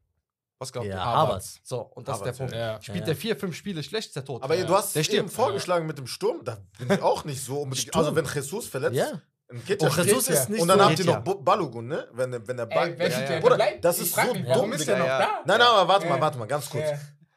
[0.58, 1.04] Was glaubt ja, ihr?
[1.04, 1.44] Harvard.
[1.64, 2.56] So, und das Harvard, ist der Punkt.
[2.56, 2.80] Ja.
[2.80, 4.42] Spielt ja, der vier, fünf Spiele schlecht, ist der tot.
[4.42, 6.42] Aber du hast der eben vorgeschlagen mit dem Sturm.
[6.44, 7.60] Da bin ich auch nicht so.
[7.62, 7.94] Unbedingt.
[7.94, 8.96] Also, wenn Jesus verletzt,
[9.66, 12.08] Ketja Och, Jesus ist nicht und dann so habt ihr noch Balogun, ne?
[12.12, 12.96] Wenn, wenn der Ball.
[12.98, 13.76] Ey, ja, ja.
[13.80, 14.44] Das ist so mich, dumm.
[14.46, 15.18] Warum ist der noch da?
[15.44, 16.84] Nein, nein, aber warte mal, warte mal, ganz kurz.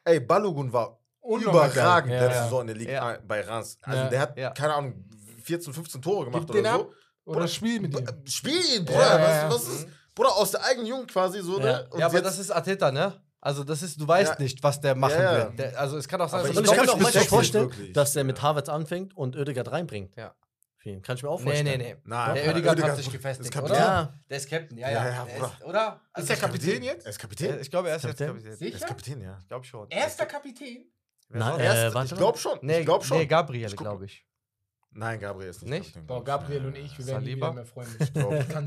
[0.04, 3.78] Ey, Balogun war überragend ja, letzte Saison in der Liga bei Rans.
[3.82, 5.04] Also der hat, keine Ahnung,
[5.42, 6.92] 14, 15 Tore gemacht Gib oder so.
[7.24, 8.06] Oder spiel mit ihm.
[8.26, 9.48] Spiel ihn, Bruder.
[9.48, 9.86] Was, was ist?
[9.86, 9.92] Mhm.
[10.14, 11.88] Bruder, aus der eigenen Jugend quasi so, ne?
[11.96, 13.20] ja aber das ist Ateta, ne?
[13.40, 14.42] Also das ist, du weißt ja.
[14.42, 15.38] nicht, was der machen ja, ja.
[15.38, 15.58] wird.
[15.58, 17.92] Der, also es kann auch sein, dass ich, ich kann mir auch manchmal vorstellen, wirklich.
[17.92, 20.14] dass der mit Harvards anfängt und Oedegaard reinbringt.
[20.16, 20.34] Ja
[20.80, 21.02] für ihn.
[21.02, 21.66] Kann ich mir auch vorstellen.
[21.66, 22.00] Nee, nee, nee.
[22.04, 23.74] Nein, der Oediger hat sich gefestigt, ist oder?
[23.74, 24.14] Ja.
[24.28, 25.04] Der ist Captain, ja, ja.
[25.04, 26.00] ja, ja ist, oder?
[26.12, 27.04] Also ist der Kapitän, jetzt?
[27.04, 27.60] Er ist Kapitän?
[27.60, 28.26] Ich glaube, er ist Kapitän?
[28.28, 28.56] jetzt Kapitän.
[28.56, 28.72] Sicher?
[28.72, 29.38] Er ist Kapitän, ja.
[29.40, 29.88] Ich glaube schon.
[29.90, 30.84] Erster Kapitän?
[31.28, 32.58] Nein, Erst, äh, ich glaube schon.
[32.62, 33.18] Nee, ich glaub schon.
[33.18, 34.26] Nee, Gabriel, glaube ich.
[34.92, 35.70] Nein, Gabriel ist nicht.
[35.70, 35.94] nicht?
[35.94, 37.90] Kapitän, Boah, Gabriel und ich, wir werden nie wieder mehr Freunde.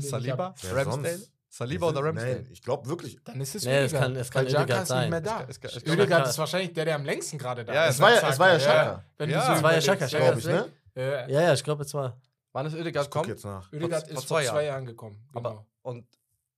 [0.00, 0.54] Saliba?
[0.72, 1.20] Ramsdale?
[1.48, 2.34] Saliba oder Ramsdale?
[2.36, 3.18] Nein, ich glaube wirklich.
[3.24, 3.92] Dann ist es nee, Ödegard.
[3.92, 5.46] Es kann, es kann Ödegard ist nicht mehr da.
[5.48, 7.96] Es, es, es Ödegard ist wahrscheinlich der, der am längsten gerade da ja, ist.
[7.96, 9.04] Es war ja, es war ja Schaka.
[9.18, 9.26] Ja.
[9.26, 9.46] Ja.
[9.46, 10.72] So es war ja Schaka, glaube ich, ne?
[10.94, 12.20] Ja, ja, ich glaube, jetzt war.
[12.52, 13.28] Wann ist Ödegard gekommen?
[13.28, 13.72] jetzt nach.
[13.72, 15.26] Ödegard ist vor zwei, Jahren gekommen.
[15.32, 15.48] Genau.
[15.48, 16.06] Aber, und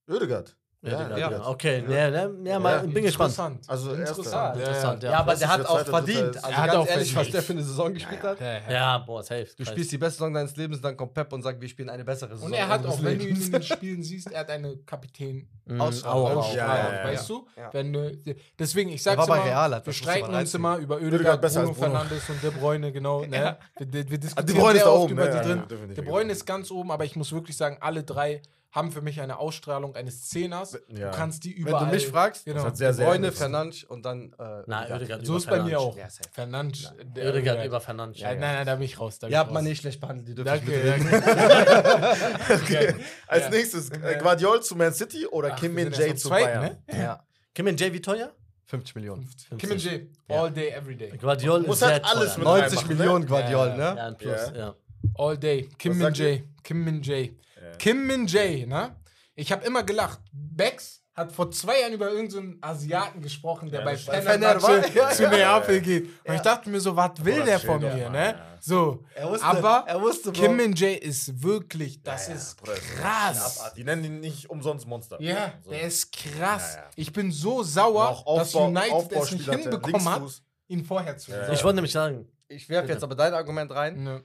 [0.08, 0.56] Ödegard?
[0.86, 1.48] Ja, ja, ja.
[1.48, 3.32] Okay, ja, ja, ne, ja mal, bin gespannt.
[3.32, 3.60] Interessant.
[3.66, 4.56] Also interessant.
[4.56, 6.36] interessant ja, aber der hat auch verdient.
[6.36, 8.38] Also er hat auch ehrlich, was der für eine Saison gespielt hat.
[8.70, 9.48] Ja, boah, safe.
[9.56, 12.04] Du spielst die beste Saison deines Lebens, dann kommt Pep und sagt, wir spielen eine
[12.04, 12.46] bessere Saison.
[12.46, 15.48] Und er hat auch, wenn du ihn in den Spielen siehst, er hat eine Kapitän
[15.64, 15.80] mhm.
[15.80, 16.44] Ausstrahlung.
[16.44, 17.46] Weißt du?
[17.72, 18.16] Wenn
[18.58, 22.92] deswegen ich sag's immer, wir streiten uns immer über Ödegaard, Bruno Fernandes und De Bruyne
[22.92, 23.56] genau, ne?
[23.78, 25.30] Wir, ah, diskutieren sehr oft über ne?
[25.30, 25.94] die drin.
[25.94, 26.32] De Bruyne genau.
[26.32, 28.42] ist ganz oben, aber ich muss wirklich sagen, alle drei
[28.76, 30.78] haben für mich eine Ausstrahlung eines Zehners.
[30.88, 31.10] Ja.
[31.10, 31.80] Du kannst die überall.
[31.80, 32.56] Wenn du mich fragst, genau.
[32.56, 34.34] das hat sehr, sehr Freunde, Fernandes und dann.
[34.38, 35.26] Äh, Na, Ödegard ja.
[35.26, 35.96] So ist bei mir auch.
[36.32, 36.92] Fernandes.
[37.16, 38.20] Ödegard äh, über Fernandes.
[38.20, 39.18] Ja, nein, nein, da bin ich raus.
[39.18, 40.28] Da ja, man nicht schlecht behandelt.
[40.28, 42.54] Die dürfen danke, danke.
[42.62, 42.94] okay.
[43.26, 46.78] Als nächstes äh, Guardiol zu Man City oder Ach, Kim Min Jae zu zweit, Bayern.
[46.86, 46.98] Ne?
[47.02, 47.24] Ja.
[47.54, 48.30] Kim Min Jae, wie teuer?
[48.66, 49.22] 50 Millionen.
[49.22, 49.58] 50.
[49.58, 51.16] Kim Min Jae, all day, every day.
[51.16, 52.94] Guardiol ist halt alles 90 ne?
[52.94, 53.94] Millionen Guardiol, ne?
[53.96, 54.74] Ja, ein Plus, ja.
[55.14, 57.36] All day, Kim Min Jae, Kim Min Jae.
[57.78, 58.96] Kim Min Jae, ne?
[59.34, 60.20] Ich habe immer gelacht.
[60.32, 64.82] Bex hat vor zwei Jahren über irgendeinen so Asiaten gesprochen, der ja, bei Fenerbahce
[65.16, 66.10] zu Neapel geht.
[66.24, 68.38] Und ich dachte mir so, was will der von mir, Mann, ne?
[68.60, 73.72] So, er wusste, aber wusste, Kim Min Jae ist wirklich, das ist krass.
[73.76, 75.20] Die nennen ihn nicht umsonst Monster.
[75.20, 75.70] Ja, so.
[75.70, 76.78] der ist krass.
[76.96, 80.22] Ich bin so sauer, dass United Aufbau es nicht hinbekommen hat,
[80.68, 84.02] ihn vorher zu ja, Ich wollte nämlich sagen, ich werfe jetzt aber dein Argument rein.
[84.02, 84.24] Ne.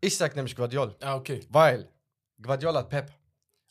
[0.00, 0.94] Ich sag nämlich Guardiol.
[1.00, 1.40] Ah, okay.
[1.48, 1.88] Weil
[2.40, 3.12] Guardiola hat Pep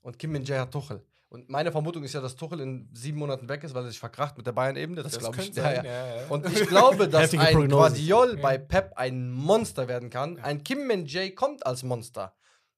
[0.01, 1.05] und Kim Min Jae hat Tuchel.
[1.29, 3.99] Und meine Vermutung ist ja, dass Tuchel in sieben Monaten weg ist, weil er sich
[3.99, 5.01] verkracht mit der Bayern-Ebene.
[5.01, 5.53] Das, das glaube ich.
[5.53, 6.15] Sein, ja, ja.
[6.17, 7.69] Ja, Und ich glaube, dass ein Prognose.
[7.69, 10.37] Guardiol bei Pep ein Monster werden kann.
[10.39, 12.35] Ein Kim Min Jae kommt als Monster.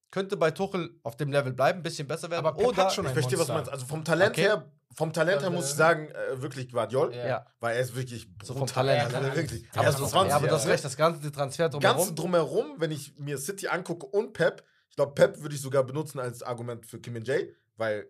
[0.09, 2.45] Könnte bei Tuchel auf dem Level bleiben, ein bisschen besser werden.
[2.45, 3.55] Aber Pep oder hat schon ein ich verstehe, Monster.
[3.55, 3.71] was du meinst.
[3.73, 4.41] Also vom Talent okay.
[4.43, 7.45] her vom Talent her muss ich sagen, äh, wirklich Guardiol, ja.
[7.59, 9.11] weil er ist wirklich so vom Talent.
[9.11, 9.35] her, also ja.
[9.35, 9.65] Wirklich.
[9.75, 11.97] Aber, so, 20, aber das recht, das ganze Transfer drumherum.
[11.97, 15.83] Ganz drumherum, wenn ich mir City angucke und Pep, ich glaube, Pep würde ich sogar
[15.83, 18.07] benutzen als Argument für Kim Min Jae, weil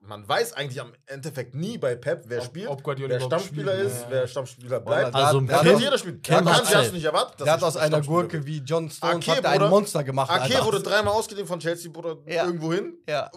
[0.00, 3.72] man weiß eigentlich am Endeffekt nie bei Pep, wer Ob- spielt, ob Guardiola wer Stammspieler
[3.74, 4.06] spielt, ist, ja.
[4.10, 5.14] wer Stammspieler bleibt.
[5.14, 6.22] Also der, Das hat- hat Kim- jeder spielt.
[6.22, 7.40] Kim Ja, hat hast du nicht erwartet.
[7.40, 9.70] dass der hat aus einer Gurke wie John Stones Ake, hat der ein Bruder.
[9.70, 10.30] Monster gemacht.
[10.30, 10.64] Ake Alter.
[10.64, 12.46] wurde dreimal ausgeliehen von Chelsea, Bruder, Ja.
[12.46, 12.94] irgendwo hin.
[13.08, 13.30] ja.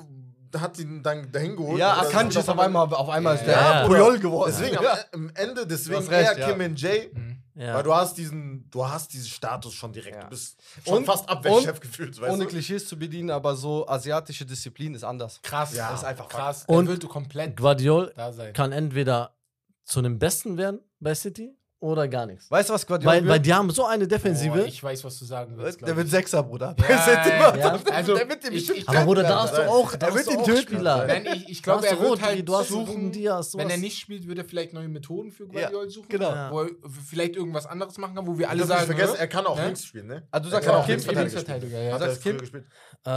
[0.57, 1.79] Hat ihn dann dahin geholt.
[1.79, 4.53] Ja, Akanji ist auf einmal, auf einmal ist der Ja, Puyol geworden.
[4.53, 4.97] Deswegen ja.
[5.13, 6.49] am, Ende, deswegen recht, eher ja.
[6.51, 7.09] Kim and Jay,
[7.55, 7.73] Ja.
[7.75, 10.15] weil du hast diesen, du hast diesen Status schon direkt.
[10.15, 10.23] Ja.
[10.23, 12.49] Du bist schon Und- fast Abwehrchef gefühlt, weißt Ohne du?
[12.49, 15.41] Klischees zu bedienen, aber so asiatische Disziplin ist anders.
[15.41, 15.73] Krass.
[15.75, 15.91] Ja.
[15.91, 16.63] das ist einfach krass.
[16.67, 18.53] Und Und will du komplett Guardiol da sein.
[18.53, 19.35] kann entweder
[19.83, 22.49] zu einem Besten werden bei City oder gar nichts.
[22.49, 24.55] Weißt du, was Guardiola Weil, weil die haben so eine Defensive.
[24.59, 25.81] Boah, ich weiß, was du sagen willst.
[25.81, 26.07] Der wird.
[26.09, 26.73] Sechser, Bruder.
[26.79, 27.77] Ja, Der wird immer- ja.
[27.77, 30.07] der- Also, der wird den ich- bestimmt ich- aber Bruder, da hast du auch, da
[30.07, 30.61] Er wird du auch töten.
[30.61, 31.07] Spieler.
[31.07, 33.77] Nein, ich, ich glaube, du er wird halt du hast suchen, Diaz, du wenn er
[33.77, 36.29] nicht spielt, wird er vielleicht neue Methoden für Guardiola suchen, genau.
[36.29, 36.51] Ja.
[36.51, 36.69] wo er
[37.09, 39.19] vielleicht irgendwas anderes machen kann, wo wir Alle sagen, vergessen, ne?
[39.19, 39.65] er kann auch Ne?
[39.65, 40.27] links spielen, ne?
[40.31, 41.93] Also du Er sagst kann auch Linksverteidiger ja.
[41.95, 42.31] Hat er Sagst Kim?
[42.33, 42.65] früher gespielt.
[43.05, 43.09] Äh,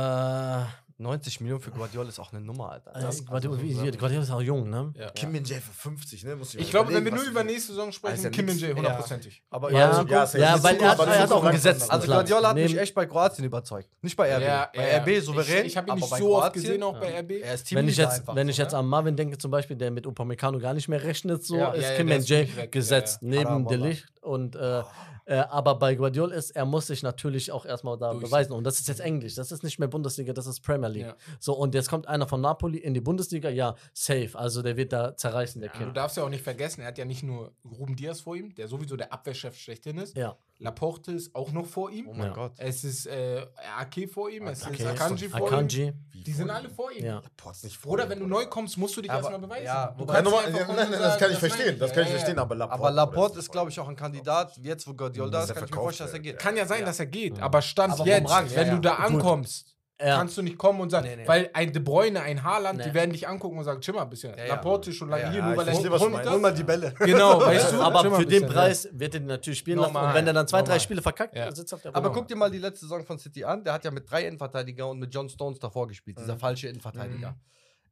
[1.05, 2.93] 90 Millionen für Guardiola ist auch eine Nummer, Alter.
[2.93, 4.93] das, Guardiola, wie, Guardiola ist auch jung, ne?
[4.99, 5.11] Ja.
[5.11, 6.35] Kim Min Jae für 50, ne?
[6.37, 8.47] Muss Ich glaube, wenn wir nur über die- nächste Saison Ah, ist sprechen, ja Kim.
[8.47, 9.43] Min Jae, hundertprozentig.
[9.51, 12.07] Aber Ja, also, ja, ja, weil er, hat- aber er hat auch so gesetzten also.
[12.07, 13.89] Guardiola hat mich echt bei Kroatien überzeugt.
[14.03, 14.43] Nicht bei RB.
[14.43, 14.99] Ja, bei ja.
[14.99, 15.61] RB souverän.
[15.67, 17.31] Ich, ich habe ihn nicht bei so oft gesehen, auch bei RB.
[17.43, 18.79] Er ist Wenn ich jetzt, einfach wenn so, ich jetzt ne?
[18.79, 21.83] an Marvin denke, zum Beispiel, der mit Upamecano gar nicht mehr rechnet, so Ja, ist
[21.85, 23.37] ja, ja, Kim wirklich weg, gesetzt ja, ja.
[23.39, 23.89] neben Haram, De Wallah.
[23.91, 24.83] Licht und äh,
[25.27, 28.81] äh, aber bei Guardiola ist, er muss sich natürlich auch erstmal da beweisen und das
[28.81, 31.07] ist jetzt Englisch, das ist nicht mehr Bundesliga, das ist Premier League.
[31.07, 31.17] Ja.
[31.41, 34.93] So und jetzt kommt einer von Napoli in die Bundesliga, ja, safe, also der wird
[34.93, 35.97] da zerreißen, der Du Kind.
[35.97, 38.69] darfst ja auch nicht vergessen, er hat ja nicht nur Ruben Diaz vor ihm, der
[38.69, 40.17] sowieso der Abwehrchef schlechthin ist.
[40.17, 42.09] Ja, Laporte ist auch noch vor ihm.
[42.09, 42.33] Oh mein Ja.
[42.33, 42.53] Gott.
[42.59, 43.45] Es ist äh,
[43.79, 45.45] Ake vor ihm, es Ake ist Akanji vor ihm.
[45.47, 47.05] Akanji, Die sind alle vor ihm.
[47.05, 47.15] ja.
[47.17, 49.65] Laporte ist nicht vor Oder ihm, wenn du neu kommst, musst du dich erstmal beweisen.
[49.67, 51.79] ja, du kannst nein, nein, und das kann ich verstehen.
[51.79, 52.19] Das kann ich Ja, ja.
[52.21, 52.81] verstehen, aber Laporte.
[52.81, 55.65] Aber Laporte ist, glaube ich, auch ein Kandidat, jetzt wo Guardiola da Dass ist, kann
[55.65, 56.39] ich mir vorstellen, dass er geht.
[56.39, 59.74] Kann ja sein, dass er geht, aber Stand Aber vom jetzt, wenn du da ankommst,
[60.01, 60.17] Ja.
[60.17, 61.29] kannst du nicht kommen und sagen, Nee, nee.
[61.29, 62.85] weil ein De Bruyne, ein Haaland, Nee.
[62.89, 64.37] die werden dich angucken und sagen, chill mal ein bisschen.
[64.37, 64.47] Ja.
[64.47, 66.31] Laporte ist schon lange Ja, hier, ja, nur ich weil er hol.
[66.31, 66.93] Hol mal die Bälle.
[66.99, 67.81] Genau, weißt du?
[67.81, 70.33] aber für den bisschen, Preis wird er den natürlich spielen lassen Normal, und wenn er
[70.33, 70.81] dann zwei, drei.
[70.81, 71.45] Spiele verkackt, Ja.
[71.47, 72.15] dann sitzt er auf der Aber Bank.
[72.17, 73.63] guck dir mal die letzte Saison von City an.
[73.63, 76.19] Der hat ja mit drei Innenverteidiger und mit John Stones davor gespielt.
[76.19, 77.31] Dieser falsche Innenverteidiger.
[77.31, 77.41] Mhm.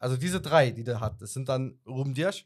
[0.01, 2.43] Also diese drei, die der hat, das sind dann Ruben Dias,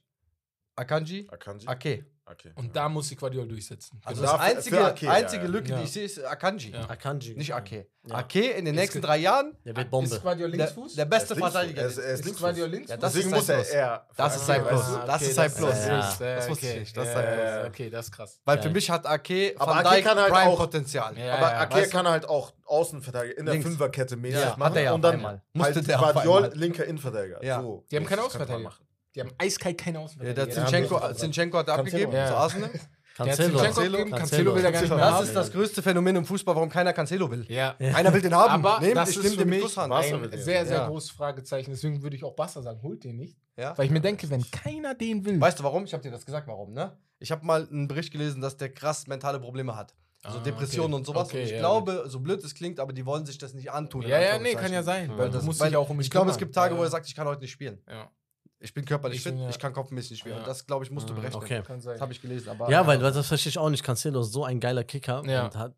[0.75, 1.67] Akanji, Akanji?
[1.67, 2.05] Ake.
[2.29, 2.51] Okay.
[2.57, 4.01] Und da muss sich Guardiola durchsetzen.
[4.05, 4.33] Also Genau.
[4.33, 5.49] das einzige, Ake, ja, einzige ja.
[5.49, 5.79] Lücke, Ja.
[5.79, 6.73] die ich sehe, ist Akanji.
[6.73, 6.81] Ja.
[6.91, 7.35] Akanji.
[7.37, 7.87] Nicht Ake.
[8.09, 8.17] Ja.
[8.17, 10.21] Ake in den Ist nächsten drei Jahren Der wird Ist Bombe.
[10.21, 10.95] Guardiola der, Linksfuß?
[10.97, 11.83] der Er beste ist links- Verteidiger.
[11.83, 12.41] Er ist, er ist ist links.
[12.41, 12.91] Guardiola links?
[12.91, 14.07] Ja, das Deswegen ist muss er sein eher.
[14.17, 14.87] Das ist sein Okay, Plus.
[14.87, 15.07] du?
[15.07, 15.87] Das ist sein Plus.
[15.87, 15.97] Ja.
[16.19, 17.69] Das wusste ich nicht, das ist sein ja, Plus.
[17.69, 18.41] Okay, das ist krass.
[18.45, 21.17] Weil für mich hat Ake Aber Van Ake Dijk kann halt Prime auch- Potenzial.
[21.19, 23.63] Ja, Aber ja, Ake kann halt auch Außenverteidiger in der.
[23.63, 24.77] Fünferkette mehr Ja, machen.
[24.77, 26.59] er ja und dann halt Musste der auf Guardiol, einmal.
[26.59, 27.45] linker Innenverteidiger.
[27.45, 27.63] Ja.
[27.91, 28.73] Die haben keine Außenverteidiger.
[29.17, 30.47] Die haben eiskalt keine Ja, Außenverteidiger.
[30.47, 31.97] der Ja, Zinchenko, haben wir- Zinchenko hat er Cancelo.
[32.05, 32.27] abgegeben Ja.
[32.29, 32.71] zu Arsenal.
[32.71, 32.87] Der hat
[33.17, 33.59] Cancelo.
[33.59, 35.25] Zinchenko abgegeben, Cancelo will er gar nicht mehr Das haben.
[35.25, 37.47] ist das größte Phänomen im Fußball, warum keiner Cancelo will.
[37.49, 37.73] Ja.
[37.79, 38.65] Keiner will den haben.
[38.67, 40.87] Aber Nehmt, das ich ist für mich ein sehr, sehr Ja.
[40.89, 41.71] großes Fragezeichen.
[41.71, 43.39] Deswegen würde ich auch Basta sagen, holt den nicht.
[43.57, 43.77] Ja.
[43.79, 45.41] Weil ich mir denke, wenn keiner den will.
[45.41, 45.85] Weißt du warum?
[45.85, 46.97] Ich habe dir das gesagt, warum, ne?
[47.19, 49.95] Ich habe mal einen Bericht gelesen, dass der krass mentale Probleme hat.
[50.23, 51.01] Also Ah, Depressionen okay.
[51.01, 51.29] und sowas.
[51.29, 53.71] Okay, und ich ja, glaube, so blöd es klingt, aber die wollen sich das nicht
[53.71, 54.03] antun.
[54.03, 55.11] ja, ja, nee, kann ja sein.
[55.17, 56.81] Weil Das- du musst weil auch um mich Ich glaube, es gibt Tage, ja.
[56.81, 57.81] wo er sagt, ich kann heute nicht spielen.
[57.89, 58.11] Ja,
[58.59, 60.37] Ich bin körperlich Ich fit, bin ja- ich kann kopfmäßig spielen.
[60.37, 60.41] Ja.
[60.41, 61.43] Und das, glaube ich, musst du Ah, berechnen.
[61.43, 61.63] okay.
[61.63, 61.95] kann sein.
[61.95, 62.49] Das habe ich gelesen.
[62.49, 63.83] Aber, Ja, weil das verstehe ich auch nicht.
[63.85, 65.45] Cancelo ist so ein geiler Kicker Ja.
[65.45, 65.75] und hat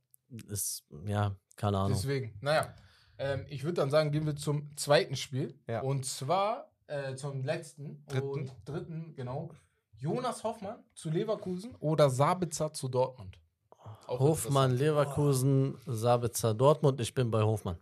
[0.49, 1.93] ist ja keine Ahnung.
[1.97, 2.75] Deswegen, naja.
[3.19, 5.59] Ähm, ich würde dann sagen, gehen wir zum zweiten Spiel.
[5.67, 5.81] Ja.
[5.81, 8.29] Und zwar äh, zum letzten Dritten.
[8.29, 9.51] und dritten, genau.
[9.97, 13.39] Jonas Hoffmann zu Leverkusen oder Sabitzer zu Dortmund.
[14.07, 14.71] Auch Hofmann.
[14.77, 17.01] Leverkusen, Sabitzer, Dortmund.
[17.01, 17.79] Ich bin bei Hofmann.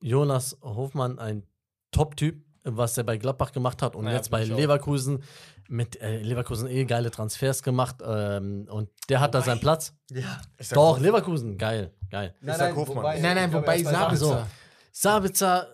[0.00, 1.44] Jonas Hofmann, ein
[1.90, 2.42] Top-Typ,
[2.76, 4.48] was er bei Gladbach gemacht hat und Naja, jetzt bei ich.
[4.48, 5.22] Leverkusen
[5.68, 9.94] mit äh, Leverkusen eh geile Transfers gemacht ähm, und der hat da seinen Platz.
[10.10, 10.40] Ja.
[10.58, 11.02] Ich Doch, Hoffmann.
[11.02, 12.34] Leverkusen, geil, geil.
[12.40, 12.46] Ich.
[12.46, 14.46] Nein, nein, ich glaube, wobei er ist bei Sabitzer,
[14.92, 15.68] Sabitzer,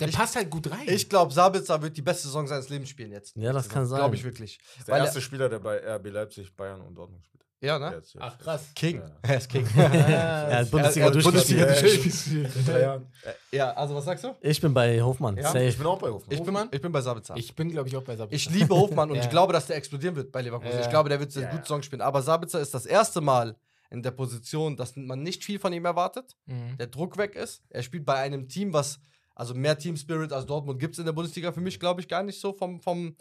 [0.00, 0.86] der passt halt gut rein.
[0.86, 3.36] Ich glaube, Sabitzer wird die beste Saison seines Lebens spielen jetzt.
[3.36, 3.98] ja, das kann sein.
[3.98, 4.58] Glaube ich wirklich.
[4.86, 7.44] der Weil erste Spieler, der bei RB Leipzig, Bayern und Dortmund spielt.
[7.62, 7.92] Ja, ne?
[7.94, 8.22] Jetzt, jetzt.
[8.22, 8.70] Ach, krass.
[8.74, 8.96] King.
[8.96, 9.10] Ja.
[9.22, 9.66] Er ist King.
[9.76, 12.52] er hat Bundesliga Er- er hat durchgespielt.
[12.54, 13.02] Bundesliga
[13.52, 14.34] Ja, also was sagst du?
[14.40, 15.54] Ich bin bei Hofmann, Ja.
[15.54, 16.36] Ich bin auch bei Hofmann.
[16.36, 17.36] Ich bin, ich bin bei Sabitzer.
[17.36, 18.34] Ich bin, glaube ich, auch bei Sabitzer.
[18.34, 19.22] Ich liebe Hofmann und Ja.
[19.22, 20.74] ich glaube, dass der explodieren wird bei Leverkusen.
[20.74, 20.80] Ja.
[20.82, 21.66] Ich glaube, der wird eine Ja, gute ja.
[21.66, 22.02] Saison spielen.
[22.02, 23.56] Aber Sabitzer ist das erste Mal
[23.90, 26.34] in der Position, dass man nicht viel von ihm erwartet.
[26.46, 26.76] Mhm.
[26.78, 27.62] Der Druck weg ist.
[27.70, 28.98] Er spielt bei einem Team, was,
[29.34, 32.08] also mehr Team Spirit als Dortmund gibt es in der Bundesliga für mich, glaube ich,
[32.08, 33.14] gar nicht so vom, vom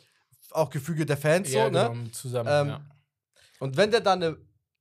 [0.52, 1.52] auch Gefüge der Fans.
[1.52, 1.90] ja, so, ne?
[1.94, 2.50] genau, zusammen.
[2.52, 2.82] Ähm, ja.
[3.62, 4.38] Und wenn der dann eine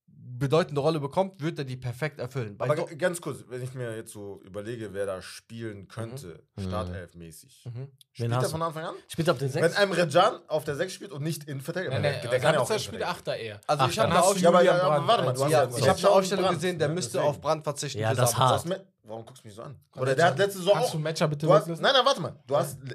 [0.06, 2.56] bedeutende Rolle bekommt, wird er die perfekt erfüllen.
[2.56, 5.88] Bei Aber ganz kurz, wenn ich mir jetzt so überlege, wer da spielen mhm.
[5.88, 6.62] könnte, mhm.
[6.62, 7.66] Startelf-mäßig.
[7.66, 7.88] Mhm.
[8.12, 8.94] Spielt er von Anfang an?
[9.06, 9.66] Spielt er auf der 6?
[9.66, 12.00] Wenn einem Rejan auf der 6 spielt und nicht in Verteidigung.
[12.00, 13.60] Nein, nein, der, der kann ja auch spielt Achter eher.
[13.66, 13.92] Also Achter.
[13.92, 16.56] ich habe eine Aufstellung, ja, ja, aber, ja, hast eine Aufstellung Brand.
[16.56, 17.28] gesehen, der müsste Deswegen.
[17.28, 18.00] auf Brand verzichten.
[18.00, 18.64] Ja, das hart.
[19.02, 19.76] Warum guckst du mich so an?
[19.96, 20.92] Oder der hat letzte Saison Kannst auch.
[20.92, 22.34] Du Matcher bitte nein, nein, warte mal.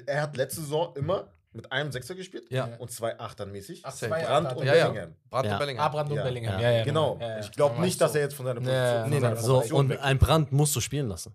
[0.06, 2.68] Er hat letzte Saison immer mit einem Sechser gespielt ja.
[2.78, 3.82] und zwei Achtern mäßig.
[3.84, 4.58] Ach, zwei Brand Achter.
[4.58, 4.94] und ja, Bellingham.
[4.96, 5.16] Ja.
[5.30, 5.84] Brand und Bellingham.
[5.84, 6.60] Ah, Brand und Bellingham.
[6.60, 6.84] Ja.
[6.84, 7.18] Genau.
[7.40, 9.10] Ich glaube nicht, dass er jetzt von seiner Position.
[9.10, 9.98] Nee, nee, so, und weg.
[10.02, 11.32] ein Brand musst du spielen lassen.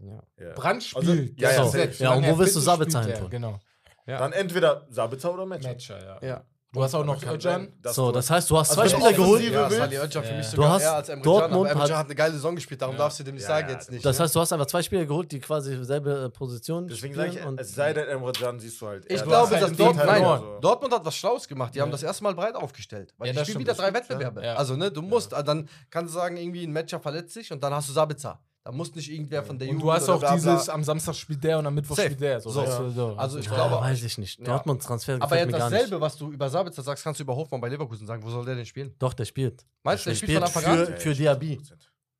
[0.55, 1.09] Brand spielt.
[1.09, 1.77] Also, ja, ja, also,
[2.17, 3.29] und wo willst du Sabitzer hin tun?
[3.29, 3.59] Genau.
[4.05, 5.69] Dann entweder Sabitzer oder Matcher.
[5.69, 6.43] Matcher, ja.
[6.73, 7.67] Du hast auch noch Özcan.
[7.83, 9.43] Äh, so, das heißt, du hast zwei Spieler geholt.
[9.43, 9.87] Ja, ja.
[9.87, 12.99] Du hast als Emre Dortmund Can, hat, hat, eine geile Saison gespielt, darum ja.
[12.99, 14.05] darfst du dem nicht sagen jetzt nicht.
[14.05, 14.23] Das ne?
[14.23, 17.59] heißt, du hast einfach zwei Spieler geholt, die quasi selbe äh, Position Deswegen sage ich,
[17.59, 19.05] es sei denn, Emre Can siehst du halt.
[19.11, 21.75] Ich glaube, dass Dortmund, nein, Dortmund hat was Schlaues gemacht.
[21.75, 23.13] Die haben das erste Mal breit aufgestellt.
[23.17, 24.41] Weil ja, die spielen wieder drei Wettbewerbe.
[24.57, 27.61] Also, ne, du musst, äh, dann kannst du sagen, irgendwie ein Matcher verletzt sich und
[27.61, 28.39] dann hast du Sabitzer.
[28.63, 29.87] Da muss nicht irgendwer von der und Jugend.
[29.87, 30.53] Du hast auch bla bla.
[30.53, 32.39] dieses am Samstag spielt der und am Mittwoch spielt der.
[32.41, 32.61] So, so.
[32.61, 33.15] Weißt du, so.
[33.17, 33.75] Also ich ja, glaube.
[33.83, 34.47] Weiß ich nicht.
[34.47, 35.17] Dortmunds Transfer.
[35.19, 38.21] Aber jetzt dasselbe, was du über Sabitzer sagst, kannst du über Hoffmann bei Leverkusen sagen.
[38.21, 38.93] Wo soll der denn spielen?
[38.99, 39.65] Doch, der spielt.
[39.81, 40.99] Meinst du, der, der spielt, spielt, von Anfang für, an?
[40.99, 41.61] Für Diaby.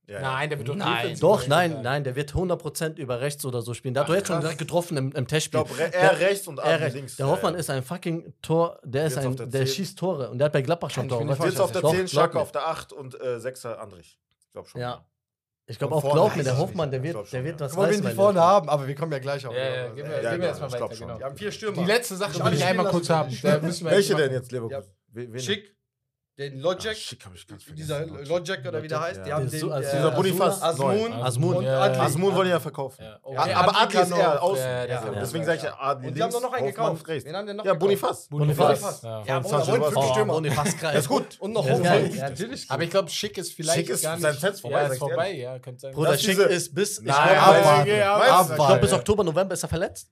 [0.07, 1.17] Ja, nein, der wird doch nein.
[1.19, 3.93] Doch, nein, nein, der wird 100% über rechts oder so spielen.
[3.93, 5.61] Der hat doch jetzt schon direkt getroffen im, im Testspiel.
[5.61, 6.95] Ich glaube, er rechts und er rechts.
[6.95, 7.15] links.
[7.17, 7.61] Der Hoffmann ja, ja.
[7.61, 10.63] ist ein fucking Tor, der, ist ein, der, der schießt Tore und der hat bei
[10.63, 11.23] Gladbach schon Tore.
[11.45, 14.19] Jetzt auf der 10, Schacke auf der 8 und äh, 6er Andrich.
[14.47, 14.81] Ich glaube schon.
[14.81, 15.05] Ja.
[15.71, 18.09] Ich glaube auch, glaub mir, der Hoffmann, der wird, schon, der wird was Wollen wir
[18.09, 19.53] die vorne haben, aber wir kommen ja gleich auch.
[19.53, 20.87] Ja, ja, ja, wir, ja, gehen wir genau, erstmal weiter.
[20.89, 21.17] Genau.
[21.17, 21.81] Wir haben vier Stürmer.
[21.81, 23.31] Die letzte Sache will ich einmal kurz haben.
[23.31, 24.91] Welche denn jetzt, Leverkusen?
[25.39, 25.73] Schick,
[26.37, 29.97] den ah, Logic, Ach, dieser Logic oder wie der heißt, die haben den, also äh,
[29.97, 31.67] dieser Bonifaz Asmun, Asmun.
[31.67, 33.03] Asmun wollen ja verkaufen.
[33.03, 33.19] Ja.
[33.21, 33.49] Okay.
[33.49, 34.65] Ja, aber Adli ist eher außen.
[35.19, 36.07] Deswegen sage ich ja Adli.
[36.07, 37.05] Und die haben doch noch einen gekauft.
[37.07, 37.65] Wen haben denn noch?
[37.65, 38.27] Ja, Bonifaz.
[38.29, 39.01] Bonifaz.
[39.03, 40.99] Ja, Bonifaz oh, Kreis.
[40.99, 41.37] Ist gut.
[41.39, 42.15] Und noch Hoffmann.
[42.15, 42.69] Natürlich.
[42.69, 44.87] Aber ich glaube, Schick ist vielleicht Schick ist sein Set vorbei.
[44.87, 45.93] ist vorbei, ja, könnte sein.
[45.93, 50.09] Bruder, Schick ist bis ich glaube bis Oktober, November ist er verletzt.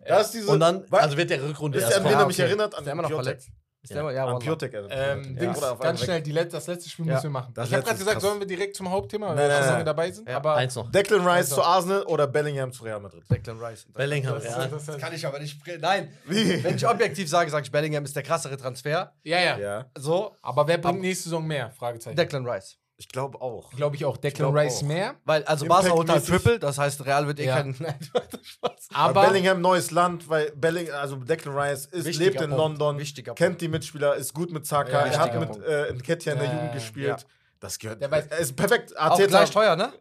[0.48, 1.98] Und dann also wird der Rückrunde erst.
[1.98, 3.50] Ist er mich erinnert an der immer noch verletzt.
[3.94, 4.76] Selber, ja, am PureTech.
[4.76, 5.76] Also ähm, ja.
[5.76, 7.53] Ganz schnell, die Let das letzte Spiel müssen wir machen.
[7.53, 9.86] Das ich habe gerade gesagt, sollen wir direkt zum Hauptthema, weil wir nein.
[9.86, 10.30] dabei sind.
[10.30, 10.91] Aber eins noch.
[10.91, 11.56] Declan Rice also.
[11.56, 13.24] zu Arsenal oder Bellingham zu Real Madrid?
[13.30, 13.86] Declan Rice.
[13.94, 14.68] Bellingham, das, ja.
[14.68, 15.60] Das, kann ich aber nicht.
[15.80, 16.14] Nein.
[16.26, 16.64] Wie?
[16.64, 19.14] Wenn ich objektiv sage, sage ich, Bellingham ist der krassere Transfer.
[19.24, 19.57] Ja, ja.
[19.57, 19.86] ja.
[19.98, 20.36] So.
[20.41, 21.72] Aber wer bringt nächste Saison mehr?
[21.72, 22.16] Fragezeichen.
[22.16, 22.78] Declan Rice.
[22.99, 23.71] Ich glaube auch.
[23.71, 24.17] Glaube ich auch.
[24.17, 24.88] Declan Rice auch.
[24.88, 25.15] mehr.
[25.23, 27.55] Weil, also Impact Barca holt halt Triple, das heißt, Real wird eh ja.
[27.55, 27.73] keinen.
[28.93, 32.57] Aber Bellingham, neues Land, weil Belling, also Declan Rice ist, lebt in Punkt.
[32.57, 33.61] London, Wichtiger kennt Punkt.
[33.61, 36.51] die Mitspieler, ist gut mit Zaka, ja, er hat mit äh, in Ketia in der
[36.51, 37.26] Jugend gespielt.
[37.61, 38.01] Das gehört.
[38.01, 38.97] Der weiß, er ist perfekt.
[38.97, 39.93] Auch gleich teuer, ne?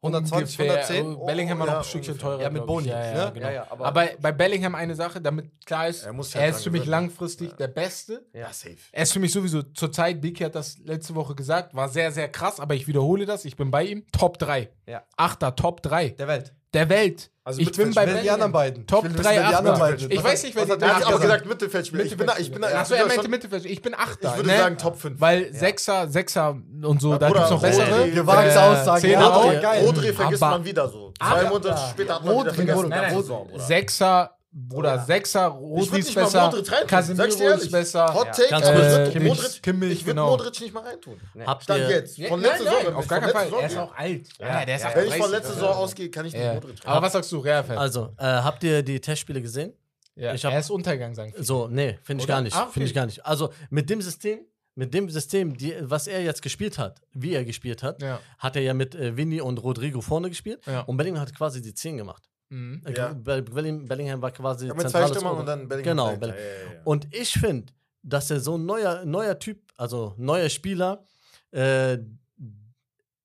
[0.00, 0.84] 120, Ungefähr.
[0.88, 1.26] 110.
[1.26, 2.30] Bellingham oh, war noch ja, ein Stückchen ungefähr.
[2.30, 2.42] teurer.
[2.42, 2.88] Ja, mit Boni.
[2.88, 3.32] Ja, ja, ne?
[3.32, 3.48] genau.
[3.70, 6.86] aber, aber, bei Bellingham eine Sache, damit klar ist, er, halt er ist für mich
[6.86, 8.24] langfristig der Beste.
[8.32, 8.76] Ja, safe.
[8.92, 12.12] Er ist für mich sowieso zur Zeit, Biki hat das letzte Woche gesagt, war sehr,
[12.12, 14.04] sehr krass, aber ich wiederhole das, ich bin bei ihm.
[14.12, 14.70] Top 3.
[14.86, 15.02] Ja.
[15.16, 16.10] Achter, Top 3.
[16.10, 17.30] Der Welt der Welt.
[17.44, 18.24] Also ich bin bei Belgien.
[18.24, 18.86] die anderen beiden.
[18.86, 19.96] Top 3 Achter.
[20.10, 22.04] Ich weiß nicht, wer die Er hat auch gesagt Mittelfeldspieler.
[22.04, 23.72] Ich bin, ich bin Achso, er meinte Mittelfeldspieler.
[23.72, 24.30] Ich bin Achter.
[24.30, 24.58] Ich würde ne?
[24.58, 25.20] sagen Top 5.
[25.20, 28.12] Weil 6er, 6er und so, da gibt es noch bessere.
[28.12, 29.86] Wir wagen es äh, aussagen.
[29.86, 31.12] Rodri vergisst man wieder so.
[31.18, 33.32] Zwei Monate später hat man wieder vergessen.
[33.56, 35.04] Sechser, Bruder, ja.
[35.04, 36.50] Sechser, Rodri ist besser,
[36.86, 38.14] Casemiro ist besser.
[38.14, 38.78] Hot Take, Ganz kurz.
[38.78, 40.30] Äh, Kimmich, Modric, Kimmich, ich würde genau.
[40.30, 41.20] Modric nicht mal reintun.
[41.44, 42.94] Habt Stand ihr, jetzt, von letzter Saison.
[42.94, 44.28] Auf gar keinen Fall, Saison, er ist auch alt.
[44.38, 44.94] Ja, der ist ja.
[44.94, 46.90] Wenn ich von äh, letzter Saison ausgehe, kann ich nicht Modric reintun.
[46.90, 47.76] Aber was sagst du, Real-Fan?
[47.76, 49.74] Also, äh, habt ihr die Testspiele gesehen?
[50.16, 51.44] Ja, ich hab, er ist Untergang, sagen viele.
[51.44, 52.56] So, nee, finde ich gar nicht.
[52.56, 53.24] Ah, finde ich gar nicht.
[53.26, 54.40] Also, mit dem System,
[54.74, 58.18] mit dem System, die, was er jetzt gespielt hat, wie er gespielt hat, ja.
[58.38, 60.60] hat er ja mit äh, Vinny und Rodrigo vorne gespielt.
[60.66, 60.80] Ja.
[60.82, 62.27] Und Bellingham hat quasi die 10 gemacht.
[62.50, 62.82] Mhm.
[62.94, 63.12] Ja.
[63.12, 64.68] Bellingham war quasi.
[64.68, 65.96] Ja, mit zwei Stürmern und dann Bellingham.
[65.96, 66.16] Genau.
[66.16, 66.42] Bellingham.
[66.42, 67.72] Ja, und ich finde,
[68.02, 71.04] dass er so ein neuer, neuer Typ, also neuer Spieler,
[71.50, 71.98] äh,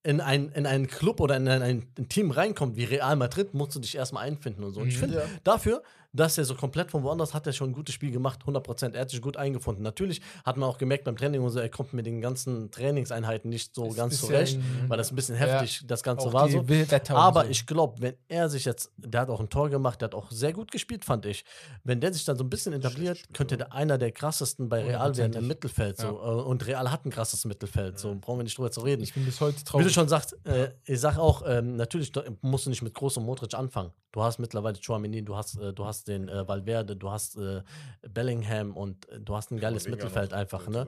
[0.06, 3.54] in, ein, in einen Club oder in ein, in ein, Team reinkommt wie Real Madrid,
[3.54, 4.82] musst du dich erstmal einfinden und so.
[4.82, 5.00] Und ich mhm.
[5.00, 5.82] finde, dafür
[6.14, 8.94] dass er so komplett von woanders hat er schon ein gutes Spiel gemacht, 100%.
[8.94, 9.84] Er hat sich gut eingefunden.
[9.84, 13.49] Natürlich hat man auch gemerkt beim Training und so, er kommt mit den ganzen Trainingseinheiten
[13.49, 16.48] nicht so ist ganz zurecht, weil das ein bisschen heftig ja, das Ganze war.
[16.49, 16.64] So.
[17.10, 17.49] Aber so.
[17.49, 20.30] ich glaube, wenn er sich jetzt, der hat auch ein Tor gemacht, der hat auch
[20.30, 21.44] sehr gut gespielt, fand ich.
[21.84, 25.18] Wenn der sich dann so ein bisschen etabliert, könnte der einer der krassesten bei Real
[25.18, 25.98] werden im Mittelfeld.
[25.98, 26.07] So.
[26.07, 26.11] Ja.
[26.11, 29.02] Äh, und Real hat ein krasses Mittelfeld, so brauchen wir nicht drüber zu reden.
[29.02, 29.85] Ich bin bis heute traurig.
[29.85, 32.11] Wie du schon sagst, äh, ich sag auch, ähm, natürlich
[32.41, 33.91] musst du nicht mit großem Modric anfangen.
[34.11, 37.38] Du hast mittlerweile Chouamini, du hast, äh, du hast hast den äh, Valverde, du hast
[37.38, 37.64] äh,
[38.02, 40.68] Bellingham und äh, du hast ein geiles Mittelfeld noch, einfach.
[40.68, 40.88] Ne?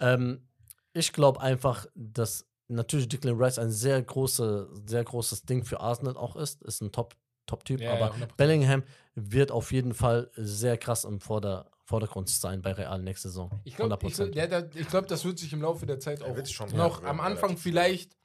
[0.00, 0.42] Ähm,
[0.92, 6.16] ich glaube einfach, dass natürlich Declan Rice ein sehr, große, sehr großes Ding für Arsenal
[6.16, 6.62] auch ist.
[6.62, 7.16] Ist ein Top-Typ,
[7.46, 8.82] Top, ja, aber ja, Bellingham
[9.14, 13.50] wird auf jeden Fall sehr krass im Vorder Vordergrund sein bei Real nächste Saison.
[13.64, 17.56] Ich glaube, glaub, das wird sich im Laufe der Zeit auch ja, noch am Anfang
[17.56, 18.16] vielleicht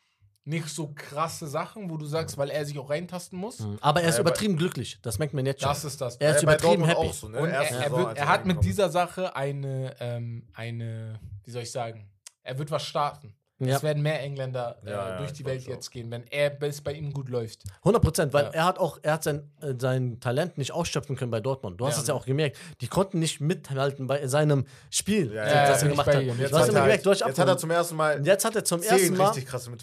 [0.48, 3.60] nicht so krasse Sachen, wo du sagst, weil er sich auch reintasten muss.
[3.60, 3.78] Mhm.
[3.82, 5.00] Aber er ist Ja, übertrieben glücklich.
[5.02, 5.70] Das merkt man jetzt schon.
[5.70, 6.18] Das ist das.
[6.18, 6.98] er ist Ja, übertrieben happy.
[7.00, 7.40] auch so, ne?
[7.40, 11.72] Und er, er, wird, er hat mit dieser Sache eine, ähm, eine, wie soll ich
[11.72, 12.08] sagen,
[12.44, 13.34] er wird was starten.
[13.60, 13.78] Ja.
[13.78, 16.82] Es werden mehr Engländer äh, Ja, ja, durch die Welt jetzt gehen, wenn er bis
[16.82, 17.60] bei ihm gut läuft.
[17.86, 18.50] 100 Prozent, weil Ja.
[18.52, 21.80] er hat auch, er hat sein, äh, sein Talent nicht ausschöpfen können bei Dortmund.
[21.80, 22.02] Du hast Ja.
[22.02, 22.58] es ja auch gemerkt.
[22.82, 26.16] Die konnten nicht mithalten bei seinem Spiel, Ja, das ja, er gemacht hat.
[26.16, 28.26] Du Jetzt hast hat immer er gemerkt, durch jetzt hat er zum ersten Mal Und
[28.28, 29.34] jetzt hat er zum ersten Mal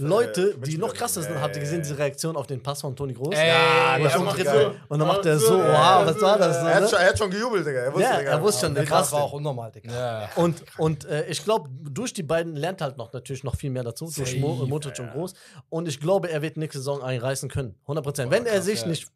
[0.01, 1.41] Leute, äh, die noch krasser sind.
[1.41, 3.35] Habt ihr gesehen, diese Reaktion auf den Pass von Toni Groß?
[3.35, 4.71] Ja, das er geil.
[4.71, 6.57] so, und dann macht er so, wow, was war das?
[6.59, 6.89] Er hat, ne?
[6.91, 7.81] schon, er hat schon gejubelt, Digga.
[7.81, 9.13] Er wusste, er schon, der Das krass.
[9.13, 10.29] war auch unnormal, Digga.
[10.37, 13.85] Und, und äh, ich glaube, durch die beiden lernt halt noch natürlich noch viel mehr
[13.85, 15.33] dazu, durch Safe, Mo Modric und Groß.
[15.71, 17.77] Und ich glaube, er wird nächste Saison einreißen können.
[17.83, 18.31] 100 Prozent.
[18.31, 18.89] Wenn er sich ja.
[18.89, 19.07] nicht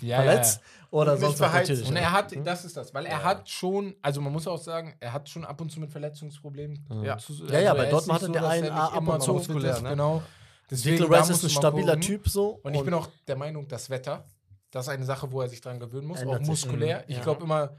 [0.00, 1.88] Ja, verletzt oder Nicht sonst natürlich.
[1.88, 2.02] Und ja.
[2.02, 5.12] er hat, das ist das, weil er hat schon, also man muss auch sagen, er
[5.12, 6.86] hat schon ab und zu mit Verletzungsproblemen.
[7.04, 7.18] Ja.
[7.18, 9.80] zu- Ja, ja, also bei er Dortmund hatte so, der einen ab und zu muskulär,
[9.80, 9.90] ne?
[9.90, 10.22] Genau.
[10.70, 12.00] Deswegen, Declan da Rice ist ein stabiler gucken.
[12.02, 12.60] Typ so.
[12.62, 14.24] Und ich bin auch der Meinung, das Wetter,
[14.70, 16.98] das ist eine Sache, wo er sich dran gewöhnen muss, auch muskulär.
[16.98, 17.04] Mhm.
[17.08, 17.22] Ich Ja.
[17.22, 17.70] glaube immer,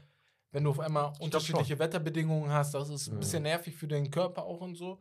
[0.52, 1.78] wenn du auf einmal unterschiedliche.
[1.78, 3.20] Wetterbedingungen hast, das ist ein Mhm.
[3.20, 4.98] bisschen nervig für den Körper auch und so.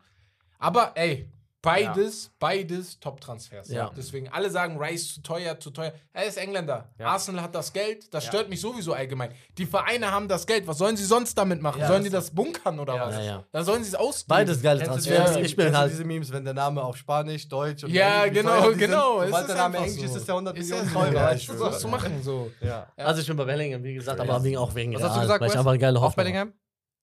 [0.59, 1.27] Aber ey,
[1.61, 3.67] beides, beides Top-Transfers.
[3.69, 3.91] Ja.
[3.95, 5.91] Deswegen, alle sagen, Rice zu teuer, zu teuer.
[6.13, 6.89] Er ist Engländer.
[6.97, 7.07] Ja.
[7.07, 8.13] Arsenal hat das Geld.
[8.13, 9.31] Das stört mich sowieso allgemein.
[9.57, 10.67] Die Vereine haben das Geld.
[10.67, 11.81] Was sollen sie sonst damit machen?
[11.81, 13.07] Ja, sollen das die das bunkern oder Ja.
[13.07, 13.15] was?
[13.15, 13.43] Ja, ja.
[13.51, 14.27] Da sollen sie es ausgeben.
[14.29, 15.35] Beides geile Transfers.
[15.35, 15.91] Ja, ich bin halt.
[15.91, 19.19] diese Memes, wenn der Name auf Spanisch, Deutsch und Ja, Englisch, genau, genau.
[19.19, 20.05] Sind, Es sobald ist der Name Englisch so.
[20.05, 21.13] ist, ist der 100 Ist Millionen ja teurer.
[21.13, 21.59] Ja, weißt ich du?
[21.59, 22.51] Was machen, so.
[22.61, 22.87] Ja.
[22.95, 25.41] Also ich bin bei Bellingham, wie gesagt, aber wegen, auch wegen Was hast du gesagt,
[25.41, 26.53] weil ich einfach geile Auf Hoffnung Bellingham?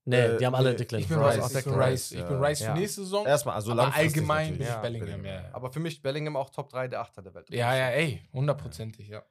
[0.09, 0.77] Nee, Äh, die haben alle nee.
[0.77, 1.01] Declan.
[1.01, 2.47] Ich bin Rice, Rice, ich bin Rice, ich bin ja.
[2.47, 2.74] Rice für Ja.
[2.74, 3.27] nächste Saison.
[3.27, 5.45] Erstmal, also aber allgemein bin ich Ja, Bellingham, ja.
[5.53, 7.51] Aber für mich Bellingham auch Top 3 der Achter der Welt.
[7.51, 9.23] Ja, ja, ey, hundertprozentig, ja.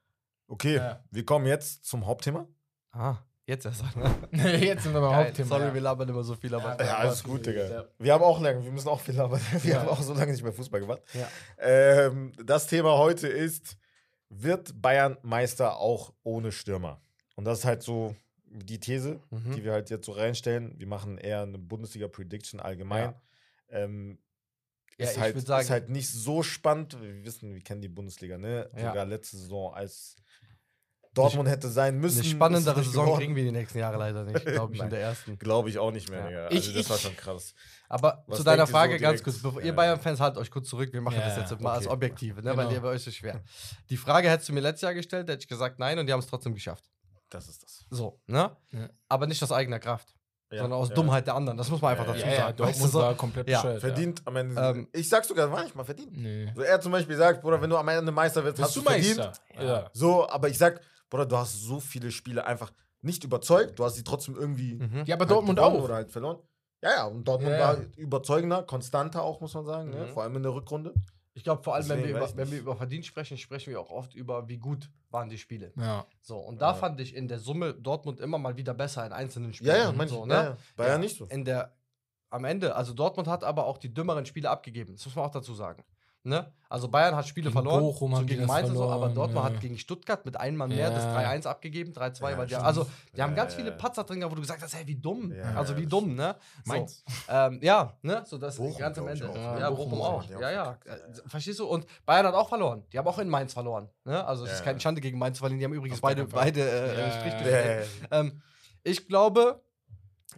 [0.48, 1.00] Okay, Ja.
[1.10, 2.46] wir kommen jetzt zum Hauptthema.
[2.92, 3.16] Ah,
[3.46, 3.84] jetzt erst.
[4.32, 5.26] Jetzt sind wir beim Geil.
[5.28, 5.48] Hauptthema.
[5.48, 5.74] Sorry, ja.
[5.74, 6.78] wir labern immer so viel, aber.
[6.78, 7.54] Ja, Ja, alles gut, Ja.
[7.54, 7.86] Digga.
[8.00, 9.40] Wir haben auch lange, wir müssen auch viel labern.
[9.62, 9.80] Wir Ja.
[9.82, 11.02] haben auch so lange nicht mehr Fußball gemacht.
[11.14, 11.28] Ja.
[11.58, 13.78] Ähm, das Thema heute ist,
[14.30, 17.02] wird Bayern Meister auch ohne Stürmer?
[17.36, 18.16] Und das ist halt so
[18.64, 19.56] die These, Mhm.
[19.56, 20.74] die wir halt jetzt so reinstellen.
[20.78, 23.14] Wir machen eher eine Bundesliga-Prediction allgemein.
[23.70, 24.18] Ähm,
[24.98, 26.98] Ja, ist, ich halt, würd sagen- ist halt nicht so spannend.
[27.02, 28.70] Wir wissen, wir kennen die Bundesliga, ne?
[28.78, 28.88] Ja.
[28.90, 30.16] Sogar letzte Saison, als
[31.14, 32.20] Dortmund hätte sein müssen.
[32.22, 33.20] Eine spannendere Saison geworden.
[33.20, 35.38] kriegen wir die nächsten Jahre leider nicht, glaube ich, in der ersten.
[35.40, 36.50] Glaube ich auch nicht mehr, Ja.
[36.50, 36.52] Digga.
[36.52, 37.54] Ich- Also das war ich- schon krass.
[37.88, 39.68] Aber Was zu deiner ihr so Frage ganz kurz, bevor, Ja.
[39.68, 41.94] ihr Bayern-Fans haltet euch kurz zurück, wir machen Ja, das jetzt mal als okay.
[41.94, 42.52] Objektive, ne?
[42.52, 42.58] Genau.
[42.58, 43.42] weil ihr bei euch ist schwer.
[43.90, 46.20] Die Frage hättest du mir letztes Jahr gestellt, hätte ich gesagt nein und die haben
[46.22, 46.90] es trotzdem geschafft.
[47.36, 47.86] Das ist das.
[47.90, 48.56] So, ne?
[48.72, 48.90] Ja.
[49.10, 50.16] Aber nicht aus eigener Kraft,
[50.52, 50.96] Ja, sondern aus ja.
[50.96, 51.58] Dummheit der anderen.
[51.58, 52.60] Das muss man einfach Ja, dazu Ja, ja, sagen.
[52.60, 53.00] weißt du so?
[53.00, 53.82] war komplett Ja, bescheuert.
[53.82, 54.62] Verdient am Ende.
[54.62, 56.16] Ähm, ich sag sogar, war nicht mal verdient.
[56.16, 56.22] Ja.
[56.22, 56.52] Nee.
[56.56, 58.82] So, er zum Beispiel sagt, Bruder, wenn du am Ende Meister wirst, Bist hast du
[58.82, 59.18] du verdient.
[59.18, 59.34] Meister?
[59.62, 59.90] Ja.
[59.94, 62.72] So, aber ich sag, Bruder, du hast so viele Spiele einfach
[63.02, 63.78] nicht überzeugt.
[63.78, 64.76] Du hast sie trotzdem irgendwie.
[64.76, 65.04] Mhm.
[65.06, 65.74] Ja, aber halt Dortmund auch.
[65.84, 66.40] Oder halt verloren.
[66.82, 67.68] Ja, ja, und Dortmund Ja, ja.
[67.68, 69.90] war überzeugender, konstanter auch, muss man sagen.
[69.92, 70.06] Ne?
[70.06, 70.08] Mhm.
[70.10, 70.94] Vor allem in der Rückrunde.
[71.38, 73.92] Ich glaube, vor allem, wenn wir, über, wenn wir über Verdienst sprechen, sprechen wir auch
[73.92, 75.74] oft über, wie gut waren die Spiele.
[75.76, 76.06] Ja.
[76.22, 76.74] So, und da Ja.
[76.76, 79.76] fand ich in der Summe Dortmund immer mal wieder besser in einzelnen Spielen.
[79.76, 80.34] Ja, ja, mein so, so, ne?
[80.34, 80.58] ja, ja.
[80.78, 80.92] War ja.
[80.94, 80.98] Ja.
[80.98, 81.26] nicht so.
[81.26, 81.76] In der,
[82.30, 84.94] am Ende, also Dortmund hat aber auch die dümmeren Spiele abgegeben.
[84.96, 85.84] Das muss man auch dazu sagen.
[86.26, 86.52] Ne?
[86.70, 89.46] Also Bayern hat Spiele Gegen verloren, Bochum so gegen das Mainz und so, aber Dortmund
[89.46, 89.54] ja.
[89.54, 91.20] hat gegen Stuttgart mit einem Mann mehr das Ja.
[91.20, 92.66] 3-1 abgegeben, 3-2, Ja, weil die, stimmt.
[92.66, 93.72] also die haben ganz viele.
[93.72, 95.32] Patzer drin gehabt, wo du gesagt hast, hey, wie dumm.
[95.56, 96.36] Also wie das dumm, ne?
[96.64, 97.04] So, Mainz.
[97.30, 98.24] ähm, ja, ne?
[98.26, 99.30] So das Bochum, ganz am Ende.
[99.30, 99.36] auch.
[99.36, 100.30] Ja, Bochum, Bochum auch.
[100.30, 100.78] Ja, ja.
[100.86, 101.68] Äh, Verstehst du?
[101.68, 102.84] Und Bayern hat auch verloren.
[102.92, 103.88] Die haben auch in Mainz verloren.
[104.04, 104.26] Ne?
[104.26, 104.80] Also es ist keine.
[104.80, 105.60] Schande gegen Mainz zu verlieren.
[105.60, 107.90] Die haben übrigens Auf beide, beide äh, Strich.
[108.12, 108.42] Ähm,
[108.84, 109.62] ich glaube,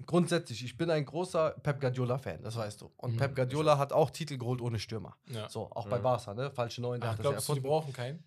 [0.06, 2.91] grundsätzlich, ich bin ein großer Pep Guardiola-Fan, das weißt du.
[2.98, 3.18] Und Mhm.
[3.18, 5.15] Pep Guardiola hat auch Titel geholt ohne Stürmer.
[5.28, 5.49] ja.
[5.49, 6.03] So, auch bei Mhm.
[6.03, 6.52] Barca, ne?
[6.52, 8.24] Falsche Neun, der Ach, hat das glaubst du, die brauchen keinen?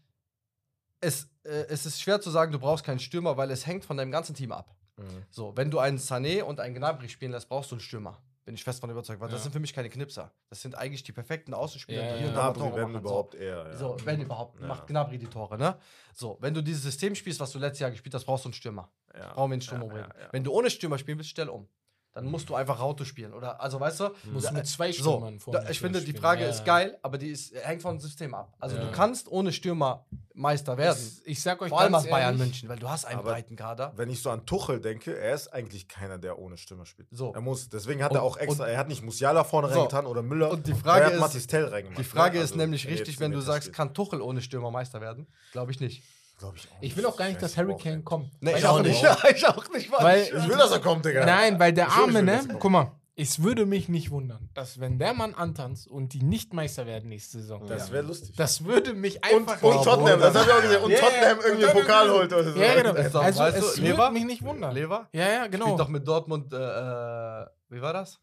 [1.00, 3.96] Es, äh, es ist schwer zu sagen, du brauchst keinen Stürmer, weil es hängt von
[3.96, 4.74] deinem ganzen Team ab.
[4.96, 5.24] Mhm.
[5.30, 8.20] So, wenn du einen Sané und einen Gnabry spielen lässt, brauchst du einen Stürmer.
[8.44, 9.42] Bin ich fest von überzeugt, weil das Ja.
[9.44, 10.32] sind für mich keine Knipser.
[10.48, 12.32] Das sind eigentlich die perfekten Außenspieler, Ja, die hier ja.
[12.32, 13.00] Gnabry, Tore wenn machen.
[13.04, 13.66] überhaupt eher.
[13.68, 13.76] Ja.
[13.76, 15.76] So, so wenn überhaupt, macht Gnabry die Tore, ne?
[16.14, 18.54] So, wenn du dieses System spielst, was du letztes Jahr gespielt hast, brauchst du einen
[18.54, 18.90] Stürmer.
[19.14, 19.32] Ja.
[19.34, 20.08] Brauchen wir einen Stürmer bringen.
[20.32, 21.68] Wenn du ohne Stürmer spielen willst, stell um.
[22.12, 23.32] Dann musst du einfach Rauto spielen.
[23.32, 26.12] Oder, also weißt du, Musst du mit zwei so, Stürmern vorne da, ich finde, die.
[26.12, 26.64] Frage Ja, ist ja.
[26.64, 28.52] geil, aber die ist, hängt vom System ab.
[28.58, 28.84] Also Ja.
[28.84, 30.04] du kannst ohne Stürmer
[30.34, 30.98] Meister werden.
[31.24, 33.54] Ich, ich sag euch Vor allem aus Bayern München, weil du hast einen Aber- breiten
[33.54, 33.92] Kader.
[33.94, 37.08] Wenn ich so an Tuchel denke, er ist eigentlich keiner, der ohne Stimme spielt.
[37.12, 37.32] So.
[37.32, 39.74] Er muss, deswegen hat Und- er auch extra, er hat nicht Musiala vorne So.
[39.78, 40.50] reingetan oder Müller.
[40.50, 41.98] Und die Frage er hat ist- Tell reingemacht.
[41.98, 42.44] Die Frage ne?
[42.44, 43.76] ist Also, nämlich wenn richtig, wenn du sagst, spielt.
[43.76, 45.26] kann Tuchel ohne Stürmer Meister werden?
[45.52, 46.02] Glaube ich nicht.
[46.40, 48.30] Glaub ich, auch Ich will auch gar nicht, dass Harry Kane kommt.
[48.40, 49.02] Nee, ich auch nicht.
[49.34, 50.02] ich auch nicht, Mann.
[50.02, 51.24] Weil- Ich will, dass er kommt, Digga.
[51.24, 52.40] Nein, weil der Arme, will, ne?
[52.58, 56.54] Guck mal, es würde mich nicht wundern, dass wenn der Mann antanzt und die nicht
[56.54, 58.34] Meister werden nächste Saison, Das wäre lustig.
[58.36, 60.34] das würde mich und, einfach und nicht Tottenham, das wundern.
[60.34, 60.82] hab ich auch gesehen.
[60.84, 62.58] Und ja, Tottenham und irgendwie einen dann Pokal irgendwie- holt oder so.
[62.60, 62.92] Ja, genau.
[62.94, 64.10] Also weißt es du, würde Lever?
[64.10, 64.74] mich nicht wundern.
[64.74, 65.08] Lever?
[65.12, 65.66] Ja, ja, genau.
[65.66, 68.18] Spielt doch mit Dortmund, äh, äh, wie war das?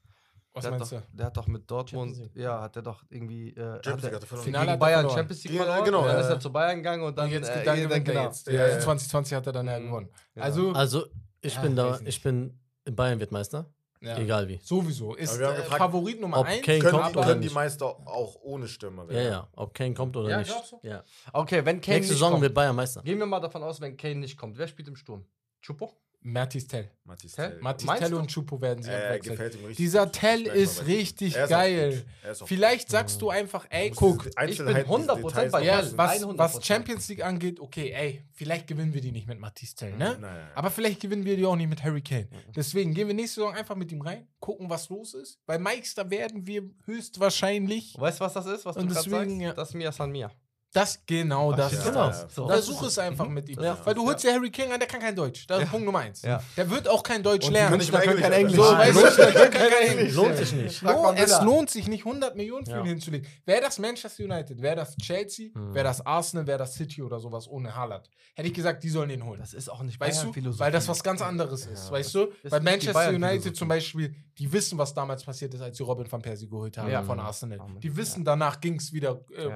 [0.57, 1.17] Was der meinst doch, du?
[1.17, 4.38] Der hat doch mit Dortmund, ja, hat er doch irgendwie äh, Champions League hat er
[4.38, 5.09] Finale gegen Bayern.
[5.09, 5.85] Champions League verloren.
[5.85, 6.05] Genau.
[6.05, 8.23] Dann ist er zu Bayern gegangen und dann und jetzt, äh, eh, dann gewinnt genau.
[8.25, 8.47] jetzt.
[8.47, 9.85] Ja, also 2020 hat er dann halt mhm.
[9.85, 10.09] ja gewonnen.
[10.35, 11.05] Also, also
[11.41, 13.65] ich ja, bin da, ich bin Bayern wird Meister.
[13.99, 14.17] Ja.
[14.17, 14.59] Egal wie.
[14.63, 15.15] Sowieso.
[15.15, 16.63] Ist äh, gefragt, Favorit Nummer 1.
[16.63, 17.49] Kane kommt die, nicht.
[17.49, 19.23] die Meister auch ohne Stimme werden.
[19.23, 19.47] Ja, ja.
[19.55, 20.53] Ob Kane kommt oder ja, nicht.
[20.65, 20.79] So.
[20.84, 21.03] Ja.
[21.34, 23.01] Okay, wenn Kane Nächste Saison kommt, wird Bayern Meister.
[23.01, 24.57] Gehen wir mal davon aus, wenn Kane nicht kommt.
[24.57, 25.25] Wer spielt im Sturm?
[25.61, 25.97] Chupo?
[26.27, 26.89] Mattis Tell.
[27.05, 27.57] Mattis Tell.
[27.61, 29.73] Mattis Tell und Chupo werden sie äh, abwechseln.
[29.77, 32.03] Dieser Tell ist richtig ist geil.
[32.29, 37.07] Ist Vielleicht sagst du einfach, ey, guck, ich bin 100% bei ja, was, was Champions
[37.07, 40.17] League angeht, okay, ey, vielleicht gewinnen wir die nicht mit Mattis Tell, ne?
[40.19, 40.47] Nein.
[40.53, 42.27] Aber vielleicht gewinnen wir die auch nicht mit Harry Kane.
[42.53, 45.39] Deswegen gehen wir nächste Saison einfach mit ihm rein, gucken, was los ist.
[45.45, 47.95] Bei Meister werden wir höchstwahrscheinlich.
[47.97, 49.31] Weißt du, was das ist, was du gerade sagst?
[49.37, 49.53] Ja.
[49.53, 50.29] Das ist Mia San Mia.
[50.73, 52.07] Das genau das ja, ist genau.
[52.07, 52.27] das.
[52.34, 52.48] So.
[52.48, 53.60] Versuch es einfach mit ihm.
[53.61, 53.77] Ja.
[53.84, 54.34] Weil du holst ja.
[54.34, 55.48] Harry King an, der kann kein Deutsch.
[55.48, 55.69] Das ist ja.
[55.72, 56.22] Punkt Nummer eins.
[56.22, 57.77] Der wird auch kein Deutsch und lernen.
[57.77, 58.56] Münchner können kein Englisch.
[58.56, 60.14] So, weißt du, kann kein Englisch.
[60.14, 60.81] Lohnt sich nicht.
[60.81, 63.27] Lohn, es lohnt sich nicht, 100 Millionen für ihn hinzulegen.
[63.45, 65.73] Wäre das Manchester United, wäre das Chelsea, mhm.
[65.73, 69.10] wäre das Arsenal, wäre das City oder sowas ohne Haaland, hätte ich gesagt, die sollen
[69.10, 69.39] ihn holen.
[69.39, 70.60] Das ist auch nicht weißt du, Philosophie.
[70.60, 72.27] Weil das was ganz anderes ist, weißt du?
[72.49, 76.22] Bei Manchester United zum Beispiel, die wissen, was damals passiert ist, als sie Robin van
[76.22, 77.60] Persie geholt haben von Arsenal.
[77.81, 79.02] Die wissen, danach ging es äh,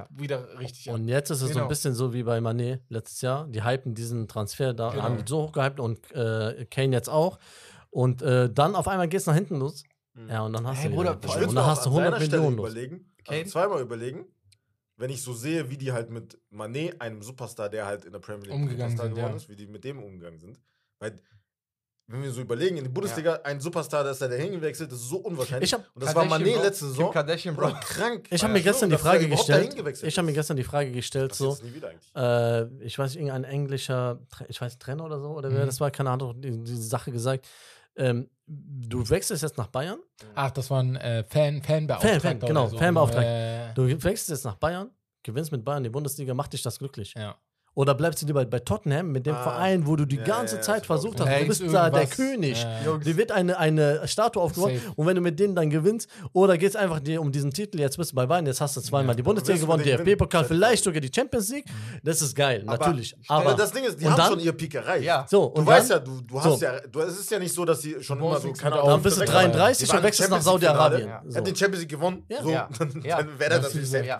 [0.09, 1.00] wieder richtig an.
[1.01, 1.53] Und jetzt ist es genau.
[1.53, 1.69] so ein genau.
[1.69, 3.47] bisschen so wie bei Manet letztes Jahr.
[3.47, 5.03] Die hypen diesen Transfer da, genau.
[5.03, 7.39] haben die so hochgehypt und äh, Kane jetzt auch.
[7.89, 9.83] Und äh, dann auf einmal geht es nach hinten los.
[10.13, 10.29] Mhm.
[10.29, 12.71] Ja, und dann hast hey, du, Bruder, und dann hast 100 Millionen los.
[12.71, 14.25] Überlegen, also zweimal überlegen,
[14.97, 18.19] wenn ich so sehe, wie die halt mit Manet, einem Superstar, der halt in der
[18.19, 19.37] Premier League umgegangen sind, geworden ja.
[19.37, 20.59] ist, wie die mit dem umgegangen sind.
[20.99, 21.15] Weil
[22.07, 23.41] wenn wir so überlegen, in die Bundesliga, ja.
[23.43, 25.69] ein Superstar, dass er dahin gewechselt ist, so unwahrscheinlich.
[25.69, 27.05] Ich hab, und das war Mané Bro, letzte Saison.
[27.05, 27.73] Kim Kardashian, Bro.
[27.81, 28.27] Krank.
[28.29, 29.75] Ich habe mir gestern die Frage gestellt.
[30.03, 31.57] Ich habe mir gestern die Frage gestellt, so.
[32.15, 34.19] Äh, ich weiß nicht, irgendein englischer,
[34.49, 35.55] ich weiß Trainer oder so, oder mhm.
[35.55, 37.47] wer das war, keine Ahnung, diese Sache gesagt.
[37.95, 39.99] Ähm, du wechselst jetzt nach Bayern.
[40.35, 42.19] Ach, das war ein äh, Fan, Fanbeauftragter.
[42.19, 42.77] Fan, Fan, genau, so.
[42.77, 43.69] Fanbeauftragter.
[43.69, 43.73] Äh.
[43.73, 44.89] Du wechselst jetzt nach Bayern,
[45.23, 47.13] gewinnst mit Bayern die Bundesliga, macht dich das glücklich.
[47.17, 47.37] Ja.
[47.73, 50.57] Oder bleibst du lieber bei Tottenham mit dem ah, Verein, wo du die ja, ganze
[50.57, 52.61] ja, Zeit versucht hast, du bist da der König.
[52.61, 52.97] Ja.
[52.97, 56.71] Dir wird eine, eine Statue aufgebaut und wenn du mit denen dann gewinnst, oder geht
[56.71, 59.15] es einfach dir um diesen Titel, jetzt bist du bei beiden, jetzt hast du zweimal
[59.15, 61.65] die Bundesliga gewonnen, die DFB-Pokal, vielleicht sogar die Champions League.
[61.65, 61.99] Mhm.
[62.03, 63.15] Das ist geil, aber, natürlich.
[63.29, 64.99] Aber das Ding ist, die haben dann, schon ihre Pikerei.
[64.99, 65.25] Ja.
[65.29, 66.65] So, und du dann, weißt ja, du, du hast so.
[66.65, 68.89] ja, du, es ist ja nicht so, dass sie schon immer so keine Ahnung.
[68.89, 71.09] Dann bist du 33 und wechselst nach Saudi-Arabien.
[71.27, 71.37] So.
[71.37, 72.49] Hat die Champions League gewonnen, so,
[72.79, 73.03] dann
[73.39, 74.11] wäre das natürlich selbst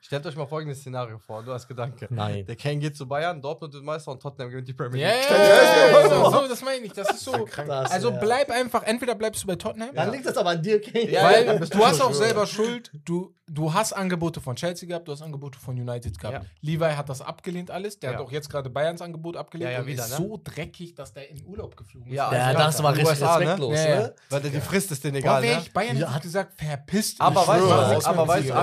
[0.00, 2.08] Stellt euch mal folgendes Szenario vor, du hast Gedanken.
[2.10, 2.44] Nein.
[2.44, 5.30] Der Kane geht zu Bayern, Dortmund wird Meister und Tottenham gewinnt die Premier League.
[5.30, 6.30] Yeah, yeah, yeah.
[6.30, 6.92] So, das meine ich.
[6.92, 7.46] Das ist so.
[7.66, 9.94] Das, also bleib einfach, entweder bleibst du bei Tottenham.
[9.94, 11.10] Dann liegt das aber an dir, Kane.
[11.10, 12.90] Ja, weil du, du hast auch selber Schuld.
[13.04, 16.44] Du, du hast Angebote von Chelsea gehabt, du hast Angebote von United gehabt.
[16.44, 16.50] Ja.
[16.60, 17.98] Levi hat das abgelehnt alles.
[17.98, 18.18] Der ja.
[18.18, 19.70] hat auch jetzt gerade Bayerns Angebot abgelehnt.
[19.70, 20.16] Ja, ja, und wieder, ist ne?
[20.16, 22.16] so dreckig, dass der in Urlaub geflogen ist.
[22.16, 23.26] Ja, ja also das war richtig ne?
[23.26, 23.72] respektlos.
[23.72, 23.88] Ne?
[23.88, 24.14] Ne?
[24.30, 25.42] Weil der die Frist ist denen egal.
[25.42, 25.58] Boah, ne?
[25.60, 26.14] ich Bayern ja.
[26.14, 28.54] hat gesagt, verpisst Aber weißt du,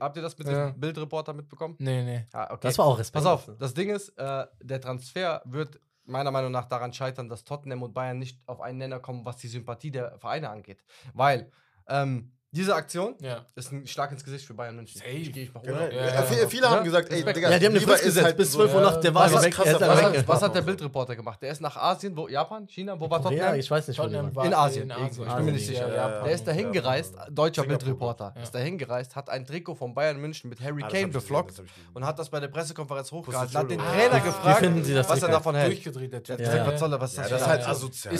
[0.00, 1.76] habt ihr das mit dem Bildreporter mitbekommen?
[1.78, 2.26] Nee, nee.
[2.32, 3.46] Ah, das war auch respektlos.
[3.46, 7.44] Pass auf, das Ding ist, äh, der Transfer wird meiner Meinung nach daran scheitern, dass
[7.44, 10.82] Tottenham und Bayern nicht auf einen Nenner kommen, was die Sympathie der Vereine angeht.
[11.14, 11.48] Weil
[11.86, 13.46] ähm, diese Aktion ja.
[13.54, 14.98] ist ein Schlag ins Gesicht für Bayern München.
[14.98, 15.10] Safe.
[15.10, 15.80] Ich ich mach genau.
[15.80, 18.36] ja, ja, viele, viele haben gesagt, ey, Digga, ja, die haben eine Frist gesetzt halt
[18.36, 21.16] bis 12 Uhr nachts, der war was, weg, krasser, was, hat, was hat der Bildreporter
[21.16, 21.40] gemacht?
[21.40, 23.46] Der ist nach Asien, wo Japan, China, wo war Tottenham?
[23.46, 24.44] Ja, ich weiß nicht, wo Tottenham war.
[24.44, 25.26] In Asien, in Asien.
[25.26, 25.88] ich bin mir nicht sicher.
[25.88, 30.50] Der ist da hingereist, deutscher Bildreporter, ist dahin gereist, hat ein Trikot von Bayern München
[30.50, 31.62] mit Harry Kane beflockt
[31.94, 35.72] und hat das bei der Pressekonferenz hochgehalten, hat den Trainer gefragt, was er davon hält.
[35.72, 36.36] Durchgedreht, der Typ.
[36.36, 38.14] Das ist halt asozial.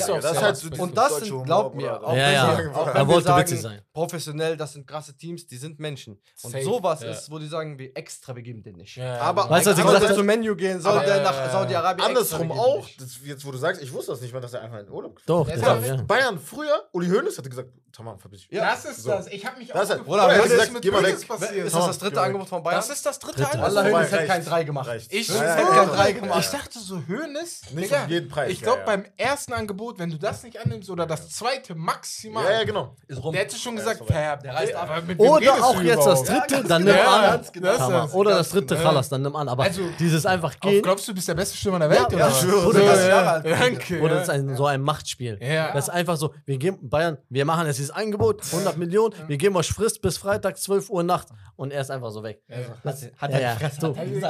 [0.78, 5.46] Und das sind, glaub mir, auch wenn wir sagen, professionell professionell, das sind krasse Teams,
[5.46, 6.20] die sind Menschen.
[6.42, 7.10] Und Safe, sowas ja.
[7.10, 8.96] ist, wo die sagen, wir extra, wir geben den nicht.
[8.96, 12.52] Ja, aber weißt, was gesagt hast, zu Menu gehen soll, aber, der nach Saudi-Arabien Andersrum
[12.52, 14.90] auch, das, jetzt wo du sagst, ich wusste das nicht mal, dass er einfach in
[14.90, 15.96] Urlaub Doch, ja, ja.
[16.02, 18.50] Bayern früher, Uli Hoeneß hatte gesagt, Tamam, verbiss dich.
[18.50, 19.10] Ja, das ist so.
[19.10, 19.26] das.
[19.26, 20.22] Ich habe mich das auch gefragt.
[20.22, 20.40] Halt.
[20.40, 21.14] Oder gesagt, geh mal weg.
[21.14, 22.78] Ist das das dritte Angebot von Bayern?
[22.78, 23.52] Das ist das dritte, dritte.
[23.52, 23.76] Angebot.
[23.76, 24.90] Allah Hoeneß hat kein 3 gemacht.
[25.10, 26.40] Ich, ja, kein 3 gemacht.
[26.40, 28.50] ich dachte so, Hoeneß, nicht Digga, jeden Preis.
[28.50, 32.52] Ich glaube, beim ersten Angebot, wenn du das nicht annimmst oder das zweite maximal, ja,
[32.60, 32.96] ja, genau.
[33.08, 33.32] ist rum.
[33.32, 35.02] der hätte schon gesagt, Pam, der reißt ab.
[35.18, 36.62] Oder auch jetzt das dritte, ja, genau.
[36.62, 36.68] genau.
[36.68, 37.40] dann nimm genau, an.
[37.60, 38.88] Das das, oder das dritte genau.
[38.88, 39.48] Khalas, dann nimm an.
[39.48, 40.82] Aber also, dieses einfach gehen.
[40.82, 42.06] Glaubst du, du bist der beste Stürmer der Welt?
[42.12, 42.28] Ja, oder?
[42.28, 45.38] Ja, oder, das, ja, danke, oder das ist ein, so ein Machtspiel.
[45.38, 49.36] Das ist einfach so, wir geben Bayern, wir machen jetzt dieses Angebot, 100 Millionen, wir
[49.36, 51.28] geben euch Frist bis Freitag, 12 Uhr Nacht.
[51.56, 52.42] Und er ist einfach so weg.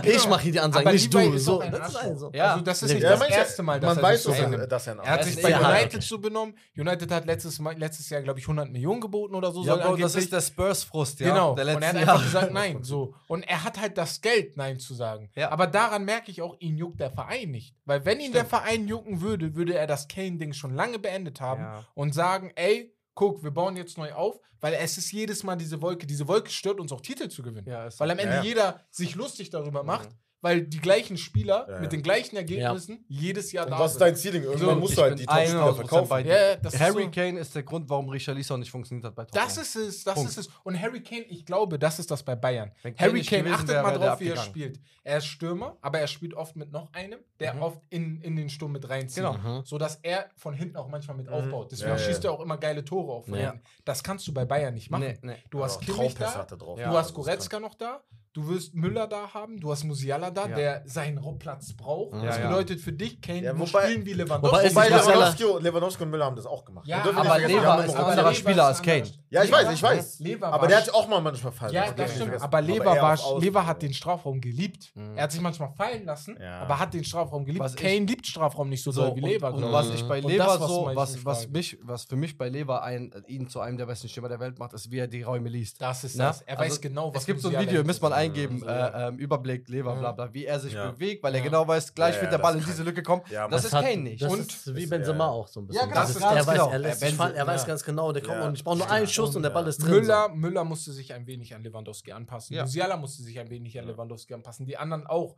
[0.04, 1.32] Ich mache hier die Ansage, nicht du.
[1.32, 5.40] Das ist also- also, nicht das manche, erste Mal, dass er weiß, er, hat sich
[5.42, 6.54] bei United so benommen.
[6.76, 10.14] United hat letztes, Jahr, glaube ich, 100 Millionen geboten oder so soll ja, Bro, Das
[10.14, 11.28] ist der Spurs-Frust, ja.
[11.28, 11.54] Genau.
[11.54, 12.82] Der und er hat einfach gesagt, nein.
[12.82, 13.14] So.
[13.28, 15.30] Und er hat halt das Geld, nein zu sagen.
[15.34, 15.50] Ja.
[15.50, 17.76] Aber daran merke ich auch, ihn juckt der Verein nicht.
[17.84, 18.36] Weil wenn ihn Stimmt.
[18.36, 21.86] der Verein jucken würde, würde er das Kane-Ding schon lange beendet haben ja.
[21.94, 25.82] und sagen, ey, guck, wir bauen jetzt neu auf, weil es ist jedes Mal diese
[25.82, 26.06] Wolke.
[26.06, 27.68] Diese Wolke stört uns auch Titel zu gewinnen.
[27.68, 29.88] Ja, weil am Ende jeder sich lustig darüber mhm.
[29.88, 30.08] macht
[30.42, 31.80] weil die gleichen Spieler ja, ja.
[31.80, 33.20] mit den gleichen Ergebnissen ja.
[33.20, 33.84] jedes Jahr und da sind.
[33.84, 34.34] Was ist dein Ziel?
[34.34, 36.10] Irgendwann so, musst du halt die Top-Spieler verkaufen.
[36.10, 37.10] Harry so.
[37.10, 39.46] Kane ist der Grund, warum Richard Richarlison nicht funktioniert hat bei Tottenham.
[39.46, 40.30] Das ist es, das Punkt.
[40.30, 40.48] ist es.
[40.64, 42.72] Und Harry Kane, ich glaube, das ist das bei Bayern.
[42.82, 44.80] Wenn Harry Kane, gewesen, achtet mal drauf, wie er spielt.
[45.04, 47.62] Er ist Stürmer, aber er spielt oft mit noch einem, der mhm.
[47.62, 49.24] oft in, in den Sturm mit reinzieht.
[49.24, 49.34] Genau.
[49.34, 49.64] Mhm.
[49.64, 51.34] Sodass er von hinten auch manchmal mit mhm.
[51.34, 51.72] aufbaut.
[51.72, 53.60] Deswegen schießt er auch immer geile Tore auf von.
[53.84, 55.14] Das kannst du bei Bayern nicht machen.
[55.50, 58.02] Du hast Kimmich da, du hast Goretzka noch da,
[58.34, 60.56] Du wirst Müller da haben, du hast Musiala da, ja.
[60.56, 62.14] der seinen Platz braucht.
[62.14, 64.56] Ja, das bedeutet für dich, Kane, ja, wobei, spielen wie Lewandowski.
[64.56, 66.86] Wobei, wobei Lewandowski, und Lewandowski und Müller haben das auch gemacht.
[66.86, 69.04] Ja, aber Lewa ist ein anderer Spieler als Kane.
[69.28, 70.20] Ja, ich weiß, ich weiß.
[70.20, 71.88] Lever aber der hat auch mal manchmal fallen lassen.
[71.88, 72.40] Ja, das stimmt.
[72.40, 74.92] Aber Lever, aber Lever hat den Strafraum geliebt.
[74.94, 75.16] Mhm.
[75.16, 77.62] Er hat sich manchmal fallen lassen, aber hat den Strafraum geliebt.
[77.62, 79.52] Was Kane liebt Strafraum nicht so, so doll wie Lever.
[79.52, 82.82] Und, und was ich bei Lever so, was, was, mich, was für mich bei Lever
[83.26, 85.82] ihn zu einem der besten Stürmer der Welt macht, ist, wie er die Räume liest.
[85.82, 86.24] Das ist ne?
[86.24, 86.40] das.
[86.42, 89.08] Er weiß also, genau, was Es gibt so ein Video, müsst man eingeben, also, äh,
[89.08, 90.90] äh, Überblick, Leber, bla bla, wie er sich ja.
[90.90, 93.22] bewegt, weil er genau weiß, gleich wird der Ball in diese Lücke kommen.
[93.30, 94.22] das, das ist hat, Kane nicht.
[94.22, 95.80] Das und ist wie Benzema auch so ein bisschen.
[95.80, 96.00] Ja, genau.
[96.00, 96.34] Das, das ist, genau.
[96.34, 96.70] er, weiß, genau.
[96.70, 99.06] er, lässt sich fallen, er weiß ganz genau, der kommt und ich brauche nur einen
[99.06, 99.90] Schuss und der Ball ist drin.
[99.90, 102.58] Müller, Müller musste sich ein wenig an Lewandowski anpassen.
[102.58, 104.66] Musiala musste sich ein wenig an Lewandowski anpassen.
[104.66, 105.36] Die anderen auch.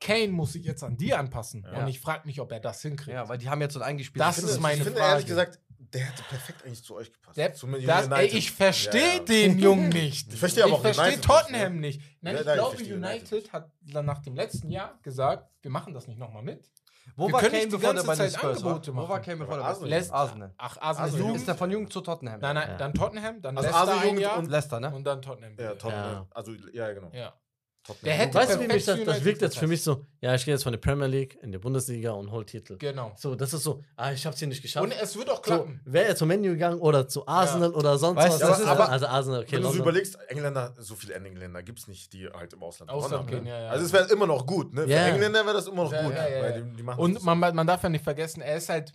[0.00, 1.66] Kane muss sich jetzt an die anpassen.
[1.70, 1.80] Ja.
[1.80, 3.14] Und ich frage mich, ob er das hinkriegt.
[3.14, 4.20] Ja, weil die haben jetzt so eingespielt.
[4.20, 4.80] Das finde, ist meine Frage.
[4.80, 5.12] ich finde, Frage.
[5.12, 5.58] ehrlich gesagt,
[5.92, 7.36] der hätte perfekt eigentlich zu euch gepasst.
[7.36, 10.32] Der, zu das, ey, ich verstehe ja, den Jungen nicht.
[10.32, 11.22] Ich verstehe aber ich auch Ich verstehe ne?
[11.22, 12.00] Tottenham nicht.
[12.00, 12.22] nicht.
[12.22, 16.06] Nein, ich glaube, United, United hat dann nach dem letzten Jahr gesagt, wir machen das
[16.06, 16.70] nicht nochmal mit.
[17.16, 18.86] Wo war Kane, bevor der bei den Spurs war?
[18.86, 20.54] Wo war Kane, bevor der bei den Spurs Arsenal?
[20.56, 21.36] Ach, Arsenal.
[21.36, 22.40] Ist der von Jugend zu Tottenham?
[22.40, 24.38] Nein, nein, dann Tottenham, dann also Leicester ein Jahr.
[24.38, 24.94] Und Leicester, ne?
[24.94, 25.56] Und dann Tottenham.
[25.58, 26.26] Ja, Tottenham.
[26.30, 27.10] Also, ja, genau.
[27.12, 27.34] Ja.
[27.82, 28.14] Tottenham.
[28.14, 30.52] Hätte weißt du, wie mich das, das wirkt jetzt für mich so, ja, ich gehe
[30.54, 32.76] jetzt von der Premier League in die Bundesliga und hol Titel.
[32.78, 33.12] Genau.
[33.16, 34.84] So, das ist so, ah, ich habe es hier nicht geschafft.
[34.84, 35.80] Und es wird auch klappen.
[35.84, 37.76] So, Wäre er zum Menu gegangen oder zu Arsenal ja.
[37.76, 38.62] oder sonst weißt, was.
[38.64, 39.56] Aber, also Arsenal, okay.
[39.56, 42.90] Wenn du so überlegst, Engländer, so viele Engländer gibt es nicht, die halt im Ausland
[42.90, 43.36] Ausland ne?
[43.36, 43.70] gehen, ja, ja.
[43.70, 44.86] Also es wäre immer noch gut, ne?
[44.86, 45.04] Yeah.
[45.04, 46.12] Für Engländer wäre das immer noch gut.
[46.12, 48.92] Die, die und man, man darf ja nicht vergessen, er ist halt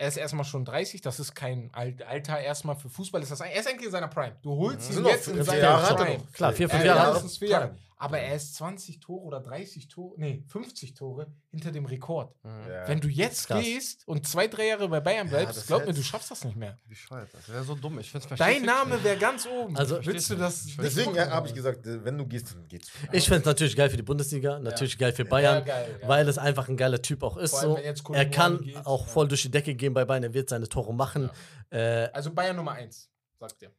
[0.00, 3.20] er ist erstmal schon 30, das ist kein Alter erstmal für Fußball.
[3.20, 4.36] Ist das, er ist eigentlich in seiner Prime.
[4.42, 4.98] Du holst mhm.
[4.98, 6.22] ihn jetzt in seiner Prime.
[6.32, 7.20] Klar, vier, fünf Jahre.
[7.20, 7.76] Äh, Jahre.
[8.00, 12.32] Aber er ist 20 Tore oder 30 Tore, nee, 50 Tore hinter dem Rekord.
[12.44, 12.50] Mhm.
[12.70, 12.88] Ja.
[12.88, 16.02] Wenn du jetzt gehst und zwei, drei Jahre bei Bayern bleibst, ja, glaub mir, du
[16.02, 16.78] schaffst das nicht mehr.
[16.86, 17.98] Wie scheiße, das wäre so dumm.
[17.98, 19.76] Ich find's Dein Name wäre ganz oben.
[19.76, 20.68] Also willst du das?
[20.80, 22.88] Deswegen äh, habe ich gesagt, äh, wenn du gehst, dann geht's.
[23.10, 24.98] Ich finde es natürlich geil für die Bundesliga, natürlich ja.
[25.00, 27.58] geil für Bayern, geil, weil es einfach ein geiler Typ auch ist.
[27.58, 27.76] So.
[27.76, 30.94] Er kann geht, auch voll durch die Decke gehen bei Bayern, er wird seine Tore
[30.94, 31.30] machen.
[31.70, 33.10] Äh, also Bayern Nummer eins,
[33.40, 33.72] sagt ihr.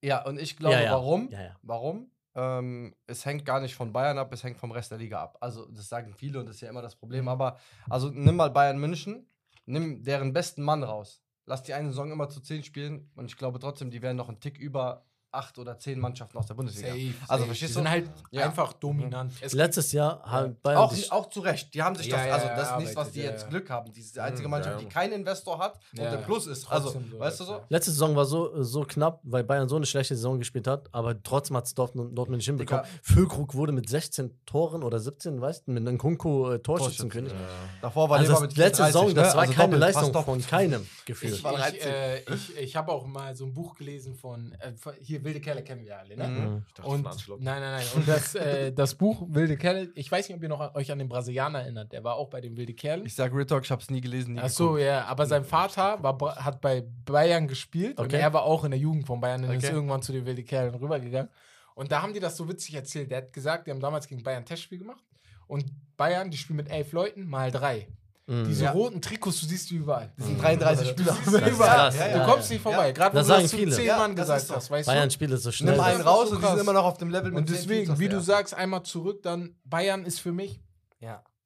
[0.00, 1.30] Ja, und ich glaube, warum?
[1.62, 2.10] Warum?
[2.34, 5.38] ähm, es hängt gar nicht von Bayern ab, es hängt vom Rest der Liga ab.
[5.40, 7.22] Also, das sagen viele und das ist ja immer das Problem.
[7.22, 7.28] Mhm.
[7.28, 7.58] Aber,
[7.88, 9.28] also, nimm mal Bayern München,
[9.66, 11.22] nimm deren besten Mann raus.
[11.46, 14.28] Lass die eine Saison immer zu 10 spielen und ich glaube trotzdem, die werden noch
[14.28, 16.88] einen Tick über acht oder zehn Mannschaften aus der Bundesliga.
[16.88, 17.80] Safe, also verstehst du?
[17.80, 18.46] sind halt ja.
[18.46, 19.32] einfach dominant.
[19.40, 19.58] Es mhm.
[19.58, 21.74] Letztes Jahr haben Bayern auch, sich auch zu Recht.
[21.74, 23.92] Die haben sich ja, das, ja, also das ist nichts, was die jetzt Glück haben.
[23.92, 26.70] Die ist die einzige mhm, Mannschaft, die keinen Investor hat und der Plus ist.
[26.70, 27.60] Also weißt du so?
[27.68, 31.20] Letzte Saison war so, so knapp, weil Bayern so eine schlechte Saison gespielt hat, aber
[31.22, 32.84] trotzdem hat es Dortmund, Dortmund nicht hinbekommen.
[33.02, 37.32] Füllkrug wurde mit 16 Toren oder 17, weißt du, mit einem Kunko äh, Torschützenkönig.
[37.80, 39.34] Davor war also das mit letzte 30, Saison, das ne?
[39.34, 41.34] war also keine Leistung von keinem gefühlt.
[41.34, 45.40] Ich halt, äh, äh, habe auch mal so ein Buch gelesen von äh, hier Wilde
[45.40, 46.28] Kerle kennen wir alle, ne?
[46.28, 46.64] Mhm.
[46.66, 47.04] Ich dachte, und,
[47.42, 47.86] nein, nein, nein.
[47.94, 50.98] Und das, äh, das Buch Wilde Kerle, ich weiß nicht, ob ihr noch euch an
[50.98, 53.04] den Brasilianer erinnert, der war auch bei den Wilde Kerlen.
[53.06, 54.34] Ich sag Ritalk, ich hab's nie gelesen.
[54.34, 54.84] Nie Ach so, geguckt.
[54.84, 58.04] ja, aber sein Vater war, hat bei Bayern gespielt okay.
[58.04, 59.58] und er war auch in der Jugend von Bayern und okay.
[59.58, 61.30] ist irgendwann zu den Wilde Kerlen rübergegangen.
[61.74, 63.10] Und da haben die das so witzig erzählt.
[63.10, 65.04] Der hat gesagt, die haben damals gegen Bayern Testspiel gemacht
[65.46, 65.64] und
[65.96, 67.88] Bayern, die spielen mit elf Leuten mal drei.
[68.26, 68.46] Mhm.
[68.46, 68.70] Diese ja.
[68.70, 70.10] roten Trikots, du siehst die überall.
[70.16, 70.42] Das sind mhm.
[70.42, 71.16] 33 Spieler.
[71.24, 71.92] Du, überall.
[71.92, 72.92] du kommst nicht vorbei.
[72.92, 74.70] Gerade das wenn du das zu 10 Mann gesagt hast.
[74.70, 75.74] Weißt Bayern spielt so schnell.
[75.74, 78.08] Nimm einen raus und die sind immer noch auf dem Level mit Und deswegen, wie
[78.08, 80.60] du sagst, einmal zurück, dann Bayern ist für mich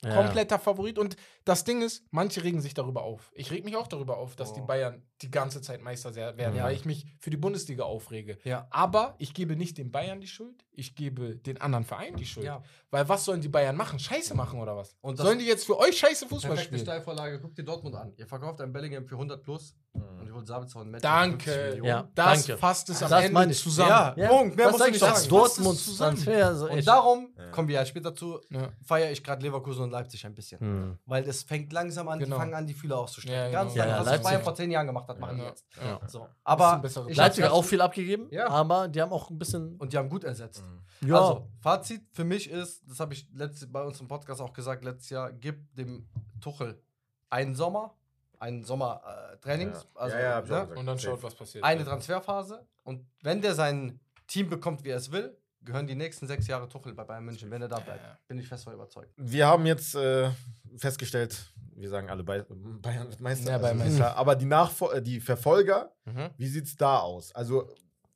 [0.03, 0.99] kompletter Favorit.
[0.99, 1.17] Und
[1.49, 3.33] das Ding ist, manche regen sich darüber auf.
[3.35, 4.57] Ich reg mich auch darüber auf, dass oh.
[4.57, 6.65] die Bayern die ganze Zeit Meister werden, ja.
[6.65, 8.37] weil ich mich für die Bundesliga aufrege.
[8.45, 8.67] Ja.
[8.69, 12.45] Aber ich gebe nicht den Bayern die Schuld, ich gebe den anderen Vereinen die Schuld.
[12.45, 12.63] Ja.
[12.91, 13.99] Weil was sollen die Bayern machen?
[13.99, 14.95] Scheiße machen oder was?
[15.01, 16.85] Und sollen die jetzt für euch scheiße Fußball perfekte spielen?
[16.85, 18.13] Perfekte Steilvorlage, guckt dir Dortmund an.
[18.17, 20.03] Ihr verkauft einen Bellingham für 100 plus mhm.
[20.21, 21.81] und ihr holt Sabitzer und Match Danke.
[21.83, 22.61] Ja, das Danke.
[22.61, 24.19] fasst es am das Ende zusammen.
[24.19, 24.29] Ja.
[24.29, 25.29] Punkt, mehr das muss ich nicht sagen.
[25.29, 26.47] Dortmund Transfer.
[26.47, 28.41] Also und darum, kommen wir ja später zu,
[28.85, 30.59] feiere ich gerade Leverkusen und Leipzig ein bisschen.
[30.61, 30.99] Mhm.
[31.07, 32.37] Weil das es fängt langsam an, genau.
[32.37, 33.37] die fangen an, die Fühler auszustecken.
[33.37, 33.63] Ja, genau.
[33.63, 34.07] Ganz ja, langsam.
[34.07, 35.65] Ja, was Bayern vor zehn Jahren gemacht hat, machen die jetzt.
[36.07, 36.29] So.
[36.45, 39.77] Aber Leipzig hat auch viel abgegeben, aber die haben auch ein bisschen.
[39.77, 40.63] Und die haben gut ersetzt.
[40.63, 41.15] Mhm.
[41.15, 44.85] Also, Fazit für mich ist, das habe ich letzt, bei uns im Podcast auch gesagt,
[44.85, 46.09] letztes Jahr, gib dem
[46.41, 46.83] Tuchel
[47.31, 47.95] einen Sommer,
[48.39, 49.83] einen Sommertrainings.
[49.83, 50.75] Äh, also, ja, ja, ne?
[50.75, 51.63] Und dann schaut, was passiert.
[51.63, 52.67] Eine Transferphase.
[52.83, 56.69] Und wenn der sein Team bekommt, wie er es will, gehören die nächsten sechs Jahre
[56.69, 58.27] Tuchel bei Bayern München, wenn er da bleibt.
[58.27, 59.13] Bin ich fest überzeugt.
[59.17, 60.31] Wir haben jetzt äh,
[60.79, 62.43] festgestellt, wir sagen alle Bay
[62.83, 63.51] Bayern wird Meister.
[63.53, 64.05] Ja, Bayern also, Meister.
[64.05, 64.17] klar.
[64.17, 66.31] Aber die, Nachfol äh, die Verfolger, Mhm.
[66.37, 67.35] wie sieht's da aus?
[67.35, 67.69] Also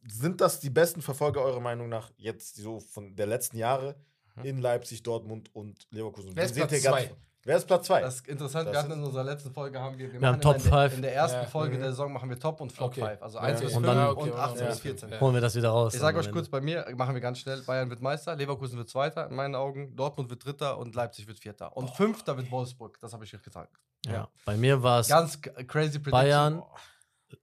[0.08, 3.94] sind das die besten Verfolger eurer Meinung nach jetzt so von der letzten Jahre
[4.36, 4.44] Mhm.
[4.44, 6.30] in Leipzig, Dortmund und Leverkusen?
[6.34, 7.10] Wer ist Platz zwei?
[7.44, 8.00] Wer ist Platz 2?
[8.02, 10.40] Das ist interessant, Das wir hatten in unserer letzten Folge haben wir, wir, Wir haben
[10.40, 11.44] Top immer in der, ersten Ja.
[11.46, 11.80] Folge Mhm.
[11.80, 13.00] der Saison machen wir Top und Flop Okay.
[13.04, 13.22] 5.
[13.22, 13.44] Also Ja.
[13.44, 14.70] 1 bis Und 5 dann- und, Okay, 18 ja.
[14.70, 15.08] bis 14.
[15.10, 15.20] Ja.
[15.20, 15.92] Holen wir das wieder raus.
[15.94, 18.88] Ich sage euch kurz, bei mir machen wir ganz schnell, Bayern wird Meister, Leverkusen wird
[18.88, 21.76] Zweiter in meinen Augen, Dortmund wird Dritter und Leipzig wird Vierter.
[21.76, 23.76] Und Fünfter wird Wolfsburg, das habe ich euch gesagt.
[24.06, 24.28] Ja.
[24.44, 26.10] Bei mir war es Ganz crazy Prediction.
[26.12, 26.62] Bayern,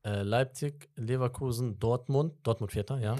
[0.06, 2.36] äh, Leipzig, Leverkusen, Dortmund.
[2.44, 3.18] Dortmund Vierter, ja.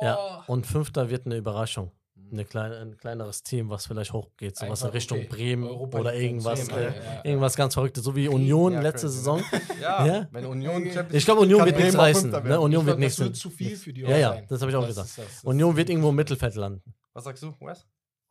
[0.00, 0.44] Ja.
[0.46, 1.90] Und Fünfter wird eine Überraschung.
[2.32, 5.28] Eine kleine, ein kleineres Team, was vielleicht hochgeht, sowas in Richtung okay.
[5.28, 7.24] Bremen Europa oder irgendwas, äh, ja, ja.
[7.24, 9.42] irgendwas ganz Verrücktes, so wie Union Ja, letzte crazy, Saison.
[9.80, 10.28] Ja, Ja.
[10.32, 12.30] wenn Union Ich glaube, Union wird nichts reißen.
[12.30, 12.60] Ne?
[12.60, 13.16] Union Ich wird glaub, nichts.
[13.16, 15.08] das wird zu viel für die Ja, ja, das habe ich auch Das gesagt.
[15.10, 16.82] ist das- das Union wird irgendwo im Mittelfeld landen.
[17.12, 17.86] Was sagst du, Wes?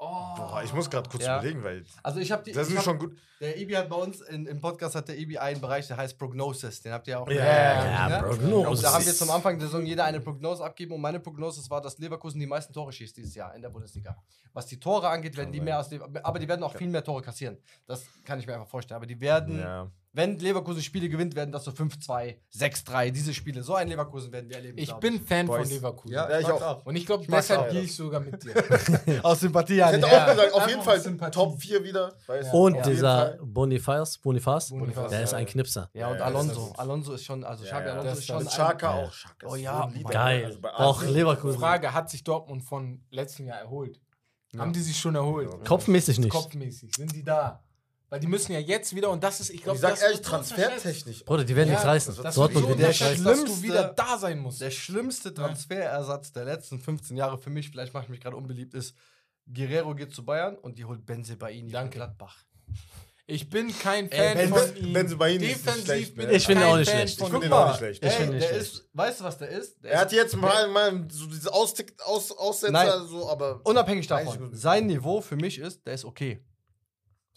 [0.06, 0.36] Oh.
[0.38, 1.38] Boah, ich muss gerade kurz Ja.
[1.40, 2.52] überlegen, weil Also ich habe die.
[2.52, 3.18] das ist hab, schon gut.
[3.42, 6.18] Der Ibi hat bei uns in, im Podcast hat der Ibi einen Bereich, der heißt
[6.18, 6.82] Prognosis.
[6.82, 7.28] Den habt ihr auch.
[7.30, 8.20] Ja, ja, ne?
[8.28, 8.68] Prognosis.
[8.70, 11.68] Und da haben wir zum Anfang der Saison jeder eine Prognose abgeben und meine Prognose
[11.70, 14.16] war, dass Leverkusen die meisten Tore schießt dieses Jahr in der Bundesliga.
[14.54, 15.90] Was die Tore angeht, werden die mehr aus
[16.24, 17.58] aber die werden auch viel mehr Tore kassieren.
[17.86, 18.98] Das kann ich mir einfach vorstellen.
[18.98, 19.90] Aber die werden, Ja.
[20.16, 23.62] Wenn Leverkusen Spiele gewinnt, werden das so 5-2, 6-3, diese Spiele.
[23.64, 24.78] So ein Leverkusen werden wir erleben.
[24.78, 25.68] Ich bin Fan Boys.
[25.68, 26.14] von Leverkusen.
[26.14, 26.86] Ja, ich mag's auch.
[26.86, 28.54] Und ich glaube, Ich deshalb gehe ich sogar mit dir.
[29.26, 30.24] Aus Sympathie Ich an hätte Ja.
[30.26, 31.32] auch gesagt, auf jeden Fall Sympathie.
[31.32, 32.14] Top 4 wieder.
[32.28, 32.58] du?
[32.58, 33.38] Und dieser.
[33.44, 35.38] Bonifaz, Bonifaz, Bonifaz, der ist ja.
[35.38, 35.90] ein Knipser.
[35.94, 36.74] Ja, und Ja, ja, Alonso.
[36.78, 37.94] Alonso ist schon, also Ja, Xabi ja.
[37.94, 39.06] Alonso ist schon Schaka Ja.
[39.06, 39.12] auch.
[39.14, 40.04] Schaka Oh ist ja, so.
[40.10, 40.46] Geil.
[40.46, 41.60] Also Auch Leverkusen.
[41.60, 44.00] Frage: Hat sich Dortmund von letztem Jahr erholt?
[44.54, 44.62] Ja.
[44.62, 45.52] Haben die sich schon erholt?
[45.52, 45.58] Ja.
[45.68, 46.30] Kopfmäßig nicht.
[46.32, 46.96] Kopfmäßig.
[46.96, 47.62] Sind die da?
[48.10, 51.26] Weil die müssen ja jetzt wieder, und das ist, ich glaube, das ehrlich, transfertechnisch.
[51.26, 52.16] Bruder, die werden Ja, nichts reißen.
[52.22, 53.24] Das Dortmund wird so unterschätzt, reißen.
[53.26, 54.62] dass du schlimmste- wieder da sein musst.
[54.62, 58.74] Der schlimmste Transferersatz der letzten 15 Jahre für mich, vielleicht mache ich mich gerade unbeliebt,
[58.76, 58.96] ist,
[59.52, 61.98] Guerrero geht zu Bayern und die holt Benzebaini von Danke.
[61.98, 62.38] Gladbach.
[63.28, 64.94] Ich bin kein Ey, Fan Ben- von ihm.
[64.94, 66.30] Benzebaini ist nicht Defensiv schlecht, bin?
[66.30, 67.22] Ich finde auch nicht Fan schlecht.
[67.22, 68.06] Ich finde ihn auch nicht schlecht.
[68.06, 69.84] Ich Ey, finde nicht ist, weißt du, was der ist?
[69.84, 73.08] Der Er hat jetzt mal, mal so diese Austick, Aus, Aussetzer, Nein.
[73.08, 73.62] so, aber.
[73.64, 76.40] unabhängig davon, sein Niveau für mich ist, der ist okay.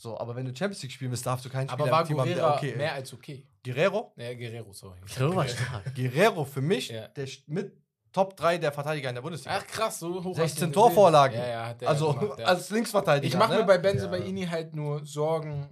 [0.00, 2.06] So, aber wenn du Champions League spielen willst, darfst du keinen Aber Spieler war im
[2.06, 3.44] Team haben, der Guerrero okay mehr als okay.
[3.64, 4.12] Guerrero?
[4.16, 4.96] Ja, Guerrero, sorry.
[5.04, 5.94] Guerrero war stark.
[5.96, 7.08] Guerrero für mich, Ja.
[7.08, 7.76] der mit
[8.12, 9.58] Top 3 der Verteidiger in der Bundesliga.
[9.60, 10.30] Ach krass, so hoch.
[10.30, 11.32] hast du 16 ihn Torvorlagen.
[11.36, 11.50] gesehen.
[11.50, 12.44] Ja, ja, hat der also gemacht, ja.
[12.46, 13.26] als Linksverteidiger.
[13.26, 13.58] Ich mache ne?
[13.58, 15.68] mir bei Benzebaini halt nur Sorgen,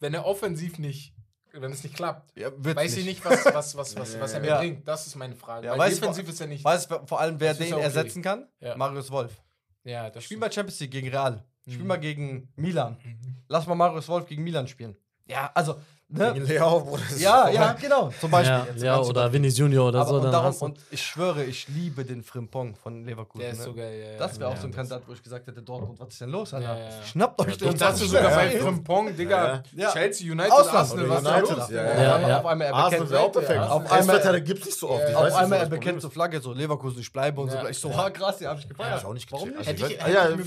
[0.00, 1.14] wenn er offensiv nicht,
[1.52, 2.36] wenn es nicht klappt.
[2.36, 4.58] ja, wird's Weiß ich nicht, was, was, was, was, was er mir Ja.
[4.58, 4.86] bringt.
[4.88, 5.66] Das ist meine Frage.
[5.68, 6.64] Ja, Weil weißt du, defensiv ist er nicht.
[6.64, 7.84] Weißt du vor allem, wer Das ist den ja okay.
[7.84, 8.48] ersetzen kann?
[8.60, 8.76] Ja.
[8.76, 9.40] Marius Wolf.
[9.84, 11.44] Ja, das Spiel mal Champions League gegen Real.
[11.68, 11.86] Spiel Mhm.
[11.86, 12.96] mal gegen Milan.
[13.04, 13.36] Mhm.
[13.48, 14.96] Lass mal Marius Wolf gegen Milan spielen.
[15.26, 15.76] Ja, also,
[16.08, 16.32] ne?
[16.32, 17.02] Gegen Leao, Bruder.
[17.10, 18.10] ist Ja, ja, genau.
[18.20, 18.56] Zum Beispiel.
[18.56, 20.16] Ja, jetzt ja ganz oder Vinny Junior oder aber so.
[20.16, 23.40] und, Dann darum, und ich schwöre, ich liebe den Frimpong von Leverkusen.
[23.40, 23.64] Der ist ne?
[23.64, 24.12] so geil.
[24.12, 26.20] Ja, Das wäre ja, auch so ein Kandidat, wo ich gesagt hätte, Dortmund, was ist
[26.20, 26.68] denn los, Alter?
[26.68, 27.02] Ja, ja, ja.
[27.04, 28.60] Schnappt euch Ja, den Ich dachte Das sogar ist bei geil.
[28.60, 29.62] Frimpong, Digga.
[29.74, 29.92] Ja.
[29.92, 30.52] Chelsea, United.
[30.52, 31.70] Arsenal, was da United, los?
[31.70, 33.10] ja, auf einmal er bekennt.
[33.10, 35.14] Ja, Auf einmal gibt es nicht so oft.
[35.14, 37.58] Auf einmal er bekennt zur Flagge, so Leverkusen, ich bleibe und so.
[37.68, 38.98] Ich so, ha, krass, die hab ich gefeiert.
[38.98, 39.04] ist.
[39.04, 39.68] auch nicht Warum nicht?
[39.68, 39.84] Also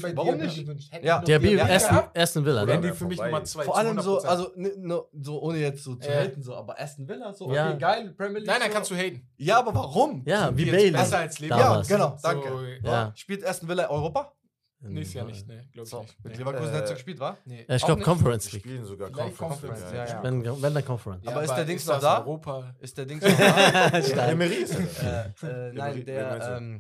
[0.02, 0.58] bei warum nicht?
[0.58, 0.70] ich
[1.02, 2.82] der Aston, Villa, ne?
[2.82, 3.20] die für mich.
[3.20, 3.64] Nummer zwei.
[3.64, 4.26] Vor allem so, 100%.
[4.26, 4.52] also
[5.22, 6.22] so ohne jetzt so zu Ja.
[6.22, 7.74] haten, so, aber Aston Villa, so, okay, Ja.
[7.74, 8.48] geil, Premier League.
[8.48, 8.74] Nein, dann so.
[8.76, 9.28] kannst du haten.
[9.38, 10.24] Ja, aber warum?
[10.26, 10.92] Ja, wie Bailey.
[10.92, 11.92] Besser als Leverkusen.
[11.92, 12.80] Ja, genau, So, danke.
[12.84, 13.12] Ja.
[13.16, 14.34] Spielt Aston Villa Europa?
[14.84, 15.68] Nächstes Jahr nicht, ne?
[15.72, 16.24] Glaub ich So, nicht.
[16.24, 16.38] mit.
[16.40, 17.38] Leverkusen Äh, hättest du gespielt, wa?
[17.46, 17.66] Nee.
[17.70, 18.02] Ja, ich glaube?
[18.02, 18.64] Conference League.
[18.64, 19.38] spielen sogar Conference.
[19.38, 20.24] Conference, ja, ja, ja.
[20.24, 21.28] Wenn, wenn dann Conference.
[21.28, 22.20] Aber ist der Dings noch da?
[22.22, 22.76] Europa?
[22.80, 24.02] Ist der Dings noch da?
[24.04, 24.32] Stark.
[24.32, 25.34] Emery ist er.
[25.44, 26.80] äh, äh, nein, der, ähm,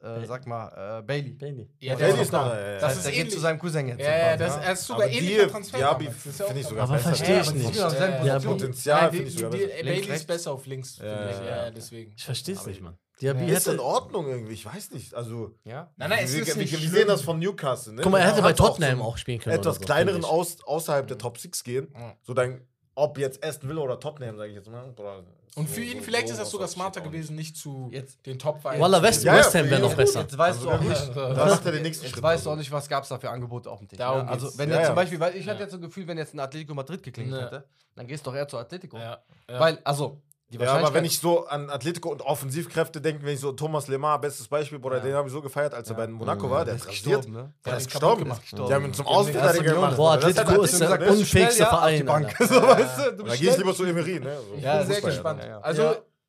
[0.00, 1.30] äh, sag mal, äh, Bailey.
[1.34, 1.68] Bailey.
[1.80, 2.72] Ja, Bailey ist noch da, ja, ja.
[2.74, 3.34] Das Das ist der geht ähnlich.
[3.34, 4.00] zu seinem Cousin jetzt.
[4.00, 4.62] Ja, ja, quasi, das ja?
[4.62, 5.78] er ist sogar Aber ähnlicher Transfer.
[5.78, 6.12] Ja finde
[6.60, 7.08] ich auch sogar Aber besser.
[7.14, 7.74] verstehe ich nicht.
[7.76, 8.38] Ja.
[8.40, 9.82] Potenzial finde die- ich sogar die- besser.
[9.84, 12.12] Bailey ist besser auf links, Ja, deswegen.
[12.16, 12.96] Ich verstehe es nicht, ich- Mann.
[13.20, 13.56] Diaby Ja.
[13.56, 13.80] Ist in.
[13.80, 15.12] Ordnung irgendwie, ich weiß nicht.
[15.14, 15.90] Also, Ja?
[15.96, 17.94] Nein, nein, es wir, ist wir, nicht wir sehen das von Newcastle.
[17.94, 18.02] Ne?
[18.02, 19.56] Guck mal, er hätte bei auch Tottenham so auch spielen können.
[19.56, 21.88] etwas so, kleineren aus, außerhalb der Top 6 gehen.
[21.96, 22.14] Ja.
[22.22, 22.60] So dann,
[22.98, 24.84] ob jetzt Aston Villa oder Tottenham, sage ich jetzt mal.
[24.96, 25.22] Oder
[25.56, 27.88] Und so- für ihn, so- vielleicht so ist das sogar smarter auch gewesen, nicht zu
[27.92, 29.26] Jetzt- den top -Vereinen Wallah, zu West, gehen.
[29.28, 30.20] Ja, ja, West Ham wäre noch besser.
[30.20, 31.16] Jetzt weißt du Also auch wirklich, nicht.
[31.16, 32.22] Da macht er den nächsten Jetzt Schritt.
[32.22, 32.56] weißt du also.
[32.56, 33.98] auch nicht, was gab es da für Angebote auf dem Tisch.
[33.98, 34.04] Ne?
[34.06, 34.86] Also, wenn Ja, jetzt ja.
[34.88, 35.52] zum Beispiel, weil ich Ja.
[35.52, 37.46] hatte jetzt so ein Gefühl, wenn jetzt ein Atletico Madrid geklingelt Ja.
[37.46, 37.64] hätte,
[37.96, 38.96] dann gehst du doch eher zu Atletico.
[38.98, 39.18] Ja,
[39.48, 39.60] ja.
[39.60, 40.20] Weil, also,
[40.50, 44.18] Ja, aber wenn ich so an Atletico und Offensivkräfte denke, wenn ich so Thomas Lemar,
[44.20, 45.02] bestes Beispiel, Bruder, Ja.
[45.02, 46.06] den habe ich so gefeiert, als er Ja.
[46.06, 47.04] bei Monaco war, der ist rasiert.
[47.22, 47.52] gestorben, ne?
[47.64, 48.22] Der Ja, ist gestorben.
[48.22, 48.42] gemacht.
[48.52, 49.96] Die haben ihn zum Ja, Außenverteidiger ist gemacht.
[49.96, 52.06] Boah, Atletico ist der unfähigste auf Verein.
[52.38, 54.38] So, weißt du, du Da gehe ich lieber zu Emery, ne?
[54.40, 54.54] So.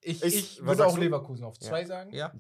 [0.02, 0.22] Ich
[2.12, 2.32] Ja,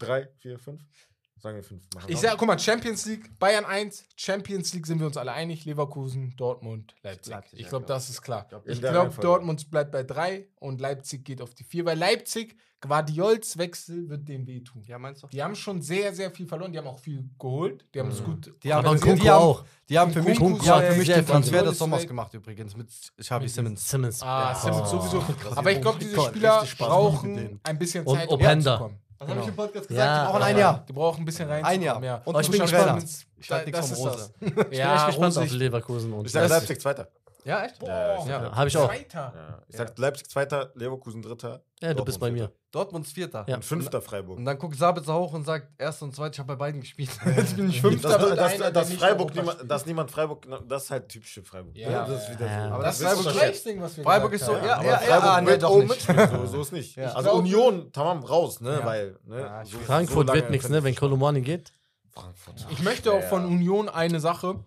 [1.41, 1.83] Sagen wir fünf.
[1.95, 5.31] Machen ich sage, guck mal, Champions League, Bayern 1, Champions League sind wir uns alle
[5.31, 5.63] einig.
[5.63, 7.33] Leverkusen, Dortmund, Leipzig.
[7.33, 8.45] Leipzig ich glaube, das ist klar.
[8.49, 11.85] Glaub, ich glaube, Dortmund bleibt bei drei und Leipzig geht auf die vier.
[11.85, 14.83] Weil Leipzig, Guardiols Wechsel wird dem wehtun.
[14.85, 15.27] Ja, meinst du?
[15.27, 16.73] Die haben schon sehr, sehr viel verloren.
[16.73, 17.85] Die haben auch viel geholt.
[17.93, 18.25] Die haben es mhm.
[18.25, 18.53] gut.
[18.63, 19.63] Die haben, aber Kunku auch.
[19.87, 23.89] Die haben für mich, den Transfer des Sommers gemacht übrigens mit Xavi Simmons.
[23.89, 24.21] Simmons.
[24.21, 25.23] Ah, ah Simmons sowieso.
[25.55, 28.99] Aber ich glaube, diese Spieler brauchen ein bisschen Zeit, um zu kommen.
[29.19, 29.41] Was genau.
[29.41, 30.07] habe ich im Podcast gesagt?
[30.07, 30.85] Ja, die brauchen ein Jahr.
[30.87, 31.65] Die brauchen ein bisschen rein.
[31.65, 32.01] Ein Jahr.
[32.01, 32.21] Ja.
[32.23, 33.05] Und ich bin gespannt.
[33.37, 34.33] Ich halte nichts vom Rose.
[34.39, 36.13] Ich bin echt gespannt auf Leverkusen.
[36.13, 37.09] Und ich sage Leipzig Zweiter.
[37.45, 37.79] Ja, echt?
[37.79, 38.87] Boah, ja, habe ich auch.
[38.87, 39.63] Zweiter.
[39.67, 41.63] Ich sag Leipzig Zweiter, Leverkusen Dritter.
[41.81, 42.51] Ja, Dortmund du bist bei mir.
[42.71, 43.45] Dortmunds Vierter.
[43.47, 43.55] Ja.
[43.55, 44.37] Und Fünfter Freiburg.
[44.37, 47.09] Und dann guckt Sabitzer hoch und sagt, Erster und Zweiter, ich habe bei beiden gespielt.
[47.37, 48.17] Jetzt bin ich Fünfter.
[48.17, 51.75] Das, das, das, das Freiburg, niemand, dass niemand Freiburg, das ist halt typische Freiburg.
[51.75, 52.73] Ja, das ist wieder so.
[52.73, 55.57] Aber das, ist Freiburg gleich was wir Freiburg ist so, ja, ja, ja, ah, nee,
[55.57, 56.01] doch nicht.
[56.01, 56.97] So, so ist nicht.
[56.97, 59.17] Also Union, tamam, raus, ne, weil.
[59.25, 61.73] Ne, Frankfurt wird nichts, ne, wenn Kolomani geht.
[62.11, 62.67] Frankfurt.
[62.69, 64.63] Ich möchte auch von Union eine Sache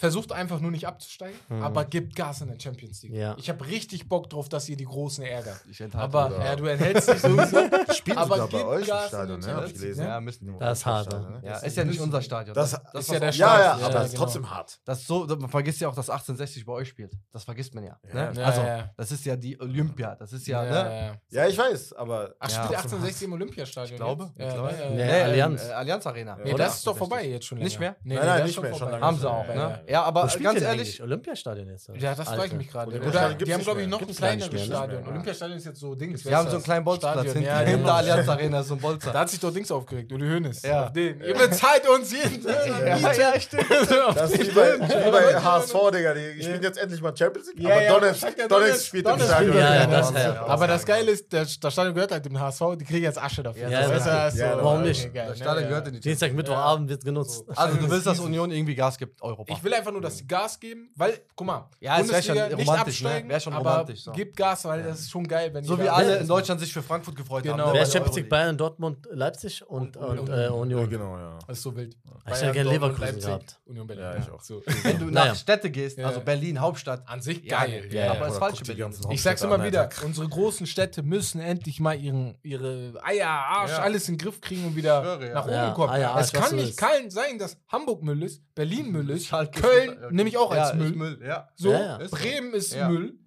[0.00, 1.62] versucht einfach nur nicht abzusteigen, hm.
[1.62, 3.12] aber gibt Gas in der Champions League.
[3.12, 3.36] Ja.
[3.38, 5.60] Ich habe richtig Bock drauf, dass ihr die Großen ärgert.
[5.70, 7.68] Ich aber ja, du enthältst dich sowieso.
[7.92, 9.66] Spielt aber bei euch Gas im Stadion, ja, ne?
[9.66, 10.04] ich gelesen.
[10.06, 11.06] Ja, müssen die das ist hart.
[11.06, 11.40] Stadion, ne?
[11.44, 12.54] ja, ist ja nicht unser Stadion.
[12.54, 13.60] Das, das, ist ja der Stadion.
[13.60, 14.80] Ja, ja, aber ja, ist trotzdem hart.
[14.86, 17.12] Das so, man vergisst ja auch, dass 1860 bei euch spielt.
[17.30, 17.98] Das vergisst man ja.
[18.10, 18.32] Ne?
[18.34, 18.62] ja also,
[18.96, 20.16] das ist ja die Olympia.
[20.16, 21.20] Das ist ja, ne?
[21.28, 22.34] ja, ich weiß, aber.
[22.38, 23.94] Ach, spielt 1860 im Olympiastadion?
[23.94, 24.30] Ich glaube.
[24.38, 25.68] Allianz.
[25.68, 26.38] Äh, Allianz Arena.
[26.56, 27.58] Das ist doch vorbei jetzt schon.
[27.58, 27.96] Nicht mehr?
[28.02, 28.80] Nein, nein, nicht mehr.
[28.80, 29.46] Haben sie auch.
[29.46, 29.89] Ne?
[29.90, 31.02] Ja, aber ganz ehrlich.
[31.02, 31.88] Olympiastadion jetzt.
[31.88, 31.98] Oder?
[31.98, 33.00] Ja, das frage ich mich gerade.
[33.00, 35.06] Oder die haben, glaube ich, noch ein kleineres Stadion.
[35.06, 36.24] Olympiastadion ist jetzt so Dings.
[36.24, 37.40] Wir haben so einen kleinen Bolzplatz hinten.
[37.40, 37.58] Genau.
[37.58, 39.12] Hinter Allianz Arena ist so ein Bolzer.
[39.12, 40.12] Da hat sich doch Dings aufgeregt.
[40.12, 40.62] Uli Hoeneß.
[40.62, 40.84] Ja.
[40.84, 41.20] Auf den.
[41.20, 43.66] Ihr bezahlt uns jeden Ja, ja, stimmt.
[44.20, 46.14] Das ist wie bei HSV, Digga.
[46.14, 47.70] Die spielen jetzt endlich mal Champions League.
[47.70, 48.00] Aber
[48.48, 49.56] Donetsk spielt im Stadion.
[49.56, 52.62] Ja, ja, das ja, Aber das Geile ist, das Stadion gehört halt dem HSV.
[52.78, 53.68] Die kriegen jetzt Asche dafür.
[53.68, 55.10] Also, warum nicht?
[55.14, 55.36] Das ne?
[55.36, 57.44] Stadion gehört in die Dienstag, Mittwochabend wird genutzt.
[57.56, 60.90] Also, du willst, dass Union irgendwie Gas gibt, Europa einfach nur, dass sie Gas geben,
[60.94, 62.78] weil, guck mal, ja, Bundesliga schon nicht ne?
[62.78, 63.40] absteigen, ne?
[63.40, 64.12] schon aber so.
[64.12, 64.86] gebt Gas, weil ja.
[64.86, 65.52] das ist schon geil.
[65.52, 67.66] Wenn so wie alle in Deutschland sich für Frankfurt gefreut genau.
[67.66, 67.74] haben.
[67.74, 68.28] Wer ist Champions League?
[68.28, 70.88] Bayern, Dortmund, Leipzig und, und, und, und äh, Union.
[70.88, 71.38] genau, ja.
[71.46, 71.96] Das ist so wild.
[72.04, 72.32] Ja.
[72.32, 73.60] Ich hätte gerne Leverkusen Leipzig, gehabt.
[73.64, 74.04] Union Berlin.
[74.04, 74.42] Ja, ich auch.
[74.42, 74.62] So.
[74.82, 75.34] Wenn du nach.
[75.34, 77.02] Städte gehst, also Berlin, Hauptstadt.
[77.06, 77.88] An sich geil.
[78.08, 78.94] aber das falsche Berlin.
[79.10, 84.08] Ich sag's immer wieder, unsere großen Städte müssen endlich mal ihren, ihre Eier, Arsch, alles
[84.08, 86.00] in den Griff kriegen und wieder nach oben kommen.
[86.18, 86.78] Es kann nicht
[87.10, 90.06] sein, dass Hamburg Müll ist, Berlin Müll ist, Schalke Köln okay.
[90.10, 90.92] nehme ich auch als ja, Müll.
[90.92, 91.20] Müll.
[91.24, 91.48] Ja.
[91.54, 93.18] So, ja, Bremen ist Müll.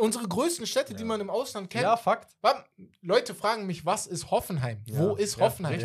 [0.00, 1.82] Unsere größten Städte, die man im Ausland kennt.
[1.82, 2.30] Ja, Fakt.
[3.02, 4.78] Leute fragen mich, was ist Hoffenheim?
[4.88, 5.78] Wo ist Hoffenheim?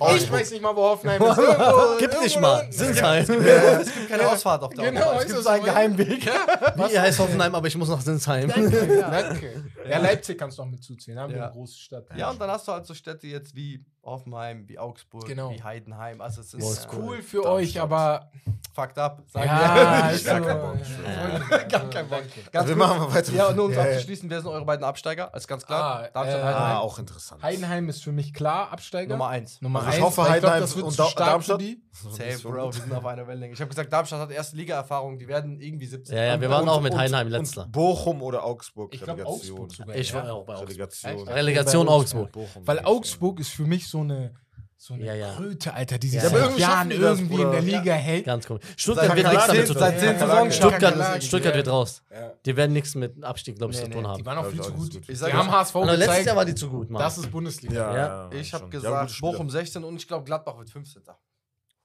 [0.00, 1.38] Oh, ich weiß nicht mal, wo Hoffenheim ist.
[1.38, 2.66] Irgendwo, Gib nicht mal.
[2.72, 3.26] Sinsheim.
[3.28, 3.28] Halt.
[3.80, 6.24] Es gibt keine Ausfahrt auf der genau, Es gibt so einen Geheimweg.
[6.24, 8.48] Wie heißt Hoffenheim, aber ich muss nach Sinsheim.
[8.48, 9.64] Danke.
[9.88, 11.16] Ja, Leipzig kannst du auch mit zuziehen.
[11.16, 12.06] Da haben wir eine große Stadt.
[12.16, 15.50] Ja, und dann hast du halt so Städte jetzt wie Hoffenheim, wie Augsburg, genau.
[15.50, 16.20] wie Heidenheim.
[16.20, 17.02] Also es ist Wolfsburg.
[17.02, 17.54] cool für Darmstadt.
[17.54, 18.30] euch, aber
[18.74, 19.22] fucked up.
[19.26, 20.74] Sagen ja, ich So, also, gar kein Bock.
[20.74, 22.22] Äh, also, gar kein Bock.
[22.52, 23.32] Also wir machen mal weiter.
[23.32, 25.32] Ja, nur um ja, abzuschließen, wer sind eure beiden Absteiger?
[25.34, 26.04] Ist ganz klar.
[26.04, 26.72] Ah, Darmstadt, äh, Heidenheim.
[26.72, 27.42] Ah, auch interessant.
[27.42, 29.10] Heidenheim ist für mich klar Absteiger.
[29.10, 29.60] Nummer eins.
[29.60, 30.04] Nummer also ich eins.
[30.04, 31.28] Hoffe, ich hoffe, Heidenheim glaub, und Darmstadt.
[31.28, 31.60] Darmstadt.
[31.60, 31.82] Die.
[31.92, 33.52] Safe, Bro, wir sind auf einer Wellenlänge.
[33.52, 35.18] Ich habe gesagt, Darmstadt hat erste Liga-Erfahrung.
[35.18, 36.16] Die werden irgendwie 17.
[36.16, 37.66] Ja, ja, wir waren und, auch mit Heidenheim letzter.
[37.66, 38.94] Bochum oder Augsburg.
[38.94, 39.96] Ich glaube, Augsburg sogar.
[39.96, 41.28] Ich war auch bei Augsburg.
[41.28, 42.30] Relegation Augsburg.
[42.64, 44.34] Weil Augsburg ist für mich so eine
[44.82, 45.34] so eine ja, ja.
[45.34, 48.24] Kröte, Alter, die sich ja, seit Jahren irgendwie das, in der Liga hält.
[48.24, 48.64] Ganz komisch.
[48.78, 49.82] Stuttgart wird nichts damit zu tun.
[49.82, 52.02] Stuttgart, Stuttgart, Stuttgart wird raus.
[52.46, 54.16] Die werden nichts mit Abstieg, glaube ich, nee, zu tun haben.
[54.16, 54.94] Die waren auch viel zu gut.
[54.94, 55.28] Ich gut.
[55.28, 56.08] die haben HSV genau, gezeigt.
[56.08, 57.02] Letztes Jahr waren die zu gut, Mann.
[57.02, 58.30] Das ist Bundesliga.
[58.32, 61.02] Ich habe gesagt, Bochum 16 und ich glaube, Gladbach wird 15.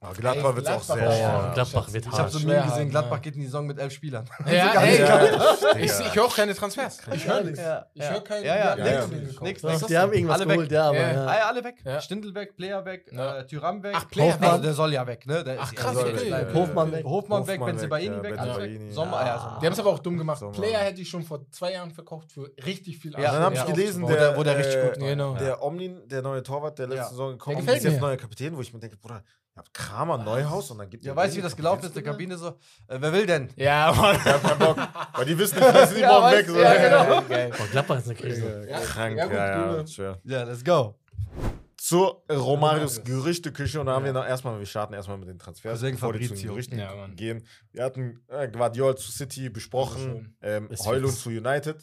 [0.10, 1.19] Oh, Gladbach wird Gladbach auch sehr schwer.
[1.19, 2.14] Ja, Gladbach wird hart.
[2.14, 3.22] Ich habe so nie gesehen, Gladbach ne?
[3.22, 4.26] geht in die Saison mit elf Spielern.
[4.45, 6.99] Ja, ey, ich, ich höre auch keine Transfers.
[7.14, 7.61] Ich höre nichts.
[7.94, 8.45] Ich höre keine.
[8.45, 9.07] Ja, ja,
[9.41, 10.76] nix, nix, Die haben irgendwas alle geholt, weg.
[10.76, 11.26] ja, aber ja.
[11.26, 11.84] Ah, alle weg.
[12.02, 13.94] Stindel weg, Player weg, äh, Tyram weg.
[13.95, 14.61] Ach, Player weg.
[14.61, 15.44] Der soll ja weg, ne?
[15.44, 15.95] Der Ach, krass.
[16.53, 17.06] Hofmann weg.
[17.06, 18.38] Hofmann weg, wenn Benzebaini weg.
[18.38, 18.61] Also
[18.91, 19.57] Sommer, ja.
[19.61, 20.44] Die haben es aber auch dumm gemacht.
[20.53, 23.65] Player hätte ich schon vor zwei Jahren verkauft für richtig viel Ja, dann habe ich
[23.65, 25.36] gelesen, wo der richtig äh, gut genau.
[25.36, 28.73] Der Omnin, der neue Torwart der letzten Saison gekommen ist, jetzt neuer Kapitän, wo ich
[28.73, 29.23] mir denke, Bruder,
[29.56, 31.07] Ihr habt Kramer Neuhaus und dann gibt es.
[31.07, 31.95] Ja, weißt du, wie das gelaufen ist?
[31.95, 32.48] Der Kabine so,
[32.90, 33.48] äh, wer will denn?
[33.56, 34.18] Ja, Mann.
[34.18, 34.77] Ich hab keinen Bock.
[35.14, 36.60] Weil die wissen nicht, dass sie morgen weg sind.
[36.60, 37.22] Ja, genau.
[37.57, 38.68] Boah, Gladbach ist eine Krise.
[38.69, 39.88] Ja, Krank, ja, gut, ja, ja.
[39.88, 40.22] Schwer.
[40.26, 40.99] Ja, let's go.
[41.77, 45.80] Zur Romarios Gerüchteküche und da haben wir noch erstmal, wir starten erstmal mit den Transfers,
[45.80, 46.32] Deswegen bevor Fabrizio.
[46.32, 47.48] wir zu den Gerüchten ja, gehen.
[47.72, 51.77] Wir hatten äh, Guardiol zu City besprochen, ähm, Heulund zu United.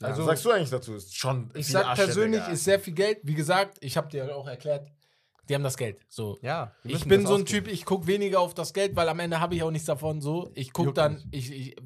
[0.00, 0.94] Also, Was sagst du eigentlich dazu?
[0.94, 2.52] Ist schon ich sag Asche, persönlich, Digga.
[2.52, 3.18] ist sehr viel Geld.
[3.24, 4.92] Wie gesagt, ich habe dir auch erklärt,
[5.48, 5.98] die haben das Geld.
[6.08, 6.38] So.
[6.42, 6.72] Ja.
[6.84, 7.46] Ich bin so ein.
[7.46, 10.20] Typ, ich gucke weniger auf das Geld, weil am Ende habe ich auch nichts davon.
[10.20, 11.76] So, ich gucke dann, ich, ich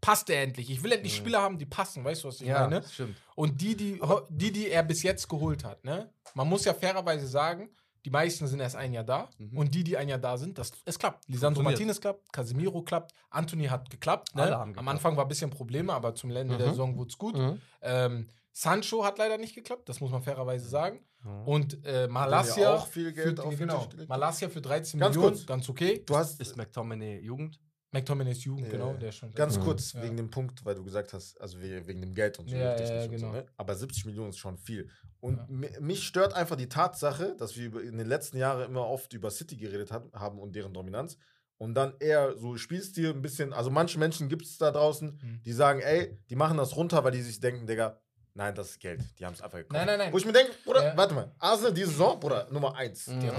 [0.00, 0.70] passt er endlich.
[0.70, 1.22] Ich will endlich mhm.
[1.24, 2.82] Spieler haben, die passen, weißt du, was ich ja, meine?
[2.84, 3.16] Stimmt.
[3.34, 6.10] Und die, die, die, die er bis jetzt geholt hat, ne?
[6.34, 7.70] Man muss ja fairerweise sagen,
[8.04, 9.58] die meisten sind erst ein Jahr da mhm.
[9.58, 11.28] und die, die ein Jahr da sind, das, es klappt.
[11.28, 14.32] Lisandro Martinez klappt, Casemiro klappt, Anthony hat geklappt.
[14.36, 14.42] Ne?
[14.42, 14.78] geklappt.
[14.78, 16.58] Am Anfang war ein bisschen Probleme, aber zum Ende mhm.
[16.58, 17.36] der Saison wurde es gut.
[17.82, 21.00] Ähm, Sancho hat leider nicht geklappt, das muss man fairerweise sagen.
[21.44, 25.46] Und äh, Malassia ja auch viel Geld für, genau, Malassia für 13 ganz Millionen, kurz.
[25.46, 26.02] ganz okay.
[26.06, 27.60] Du hast ist McTominay Jugend?
[27.92, 28.94] McTominay ist Jugend, ja, genau.
[28.94, 30.02] Der schon ganz kurz ja.
[30.02, 32.56] wegen dem Punkt, weil du gesagt hast, also wegen dem Geld und so.
[32.56, 33.28] Ja, ja, genau.
[33.28, 33.46] So, ne?
[33.56, 34.90] Aber 70 Millionen ist schon viel.
[35.20, 39.30] Und mich stört einfach die Tatsache, dass wir in den letzten Jahren immer oft über
[39.30, 41.16] City geredet haben und deren Dominanz.
[41.58, 45.40] Und dann eher so Spielstil ein bisschen, also manche Menschen gibt es da draußen, mhm.
[45.42, 47.98] die sagen, ey, die machen das runter, weil die sich denken, Digga,
[48.36, 49.00] Nein, das ist Geld.
[49.18, 49.72] Die haben es einfach gekauft.
[49.72, 50.12] Nein, nein, nein.
[50.12, 50.96] Wo ich mir denke, Bruder, ja.
[50.96, 51.32] warte mal.
[51.38, 53.06] Arsenal diese Saison, Bruder, Nummer 1.
[53.06, 53.30] Mhm.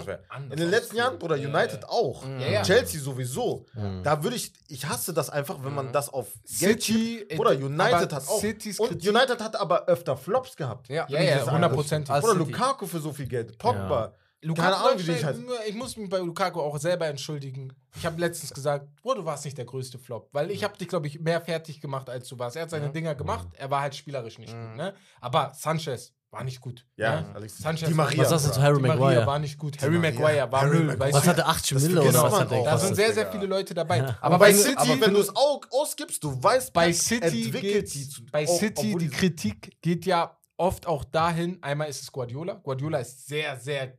[0.50, 1.90] In den letzten Jahren, Bruder, United ja.
[1.90, 2.24] auch.
[2.40, 3.68] Ja, Chelsea sowieso.
[3.76, 4.02] Mhm.
[4.02, 5.92] Da würde ich, ich hasse das einfach, wenn man mhm.
[5.92, 6.30] das auf
[6.60, 7.36] Geld schiebt.
[7.36, 8.40] Bruder, United hat auch.
[8.40, 10.90] City's und United hat aber öfter Flops gehabt.
[10.90, 12.20] Ja, ja, ja 100%.
[12.20, 13.56] Bruder, Lukaku für so viel Geld.
[13.60, 14.14] Pogba.
[14.42, 15.40] Lukaku Keine Ahnung, wie ich, heißt.
[15.68, 17.74] ich muss mich bei Lukaku auch selber entschuldigen.
[17.96, 20.88] Ich habe letztens gesagt, oh, du warst nicht der größte Flop, weil ich habe dich,
[20.88, 22.56] glaube ich, mehr fertig gemacht, als du warst.
[22.56, 22.92] Er hat seine ja.
[22.92, 23.56] Dinger gemacht, mhm.
[23.58, 24.76] er war halt spielerisch nicht gut.
[24.76, 24.94] Ne?
[25.22, 26.86] Aber Sanchez war nicht gut.
[26.98, 27.32] Ja, ne?
[27.34, 28.20] also Sanchez die Maria.
[28.20, 29.00] Was sagst du zu Harry Maguire?
[29.00, 29.82] Maria war nicht gut.
[29.82, 31.00] Harry Maguire war Harry Müll.
[31.00, 34.00] Was hatte 80 Mille oder was genau, hat Da sind sehr, sehr viele Leute dabei.
[34.00, 34.18] Ja.
[34.22, 38.10] Aber bei, bei City, aber wenn du es ausgibst, du weißt, bei City, geht, die
[38.10, 42.56] zu, bei City die Kritik geht ja oft auch dahin, einmal ist es Guardiola.
[42.56, 43.98] Guardiola ist sehr, sehr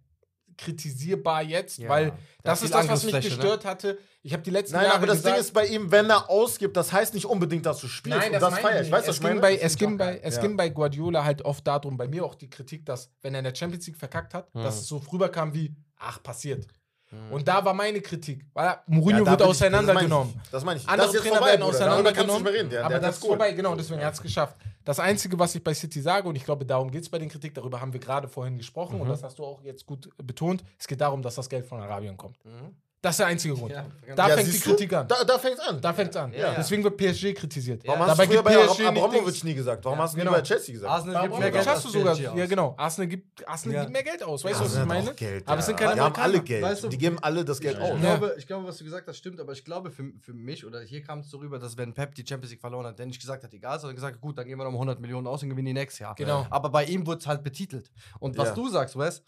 [0.58, 1.88] kritisierbar jetzt, ja.
[1.88, 2.10] weil
[2.42, 3.20] das, das ist das, was mich ne?
[3.20, 3.70] gestört ne?
[3.70, 3.98] hatte.
[4.22, 6.28] Ich habe die letzten Nein, Jahre aber das gesagt, Ding ist bei ihm, wenn er
[6.28, 8.18] ausgibt, das heißt nicht unbedingt, dass du spielst.
[8.18, 8.90] Nein, das, das feiere ich.
[8.90, 10.42] Weißt du, es, ging es, ging bei, es ja.
[10.42, 13.44] ging bei Guardiola halt oft darum, bei mir auch die Kritik, dass, wenn er in
[13.44, 14.62] der Champions League verkackt hat, mhm.
[14.64, 16.66] dass es so rüberkam wie, ach, passiert.
[17.10, 17.32] Mhm.
[17.32, 20.40] Und da war meine Kritik, weil Mourinho ja, wird auseinandergenommen.
[20.50, 20.86] das meine ich.
[20.86, 21.00] Das ich.
[21.00, 22.46] Andere Trainer vorbei, werden auseinandergenommen.
[22.46, 24.56] Reden, der, aber der das ist vorbei, genau, deswegen hat es geschafft.
[24.84, 27.28] Das Einzige, was ich bei City sage, und ich glaube, darum geht es bei den
[27.28, 29.02] Kritik, darüber haben wir gerade vorhin gesprochen mhm.
[29.02, 31.80] und das hast du auch jetzt gut betont, es geht darum, dass das Geld von
[31.80, 32.44] Arabien kommt.
[32.44, 32.76] Mhm.
[33.00, 33.70] Das ist der einzige Grund.
[33.70, 34.16] Ja, genau.
[34.16, 35.06] da ja, fängt die Kritik an.
[35.06, 35.80] Da, da fängt es an.
[35.80, 36.32] Da fängt's an.
[36.32, 36.54] Ja.
[36.54, 37.82] Deswegen wird PSG kritisiert.
[37.86, 39.84] Warum hast Dabei du früher bei PSG Abramovic nie gesagt?
[39.84, 40.32] Warum hast du genau.
[40.32, 40.92] nie bei Chelsea gesagt?
[40.92, 42.18] Arsenal gibt mehr Geld aus.
[42.18, 42.74] Ja, genau.
[42.76, 44.42] Arsenal gibt, Arsenal gibt mehr Geld aus.
[44.42, 45.14] Weißt du, was ich meine?
[45.14, 46.62] Geld, aber es sind keine Die haben alle Geld.
[46.62, 48.00] Weißt du, die geben alle das Geld ich aus.
[48.00, 49.38] Glaube, ich glaube, was du gesagt hast, stimmt.
[49.38, 52.16] Aber ich glaube für, für mich, oder hier kam es so rüber, dass wenn Pep
[52.16, 54.46] die Champions League verloren hat, der nicht gesagt hat, egal, sondern gesagt hat, gut, dann
[54.46, 56.16] gehen wir nochmal 100 Millionen aus und gewinnen die nächstes Jahr.
[56.16, 56.48] Genau.
[56.50, 57.92] Aber bei ihm wurde es halt betitelt.
[58.18, 59.22] Und was du sagst, Wes,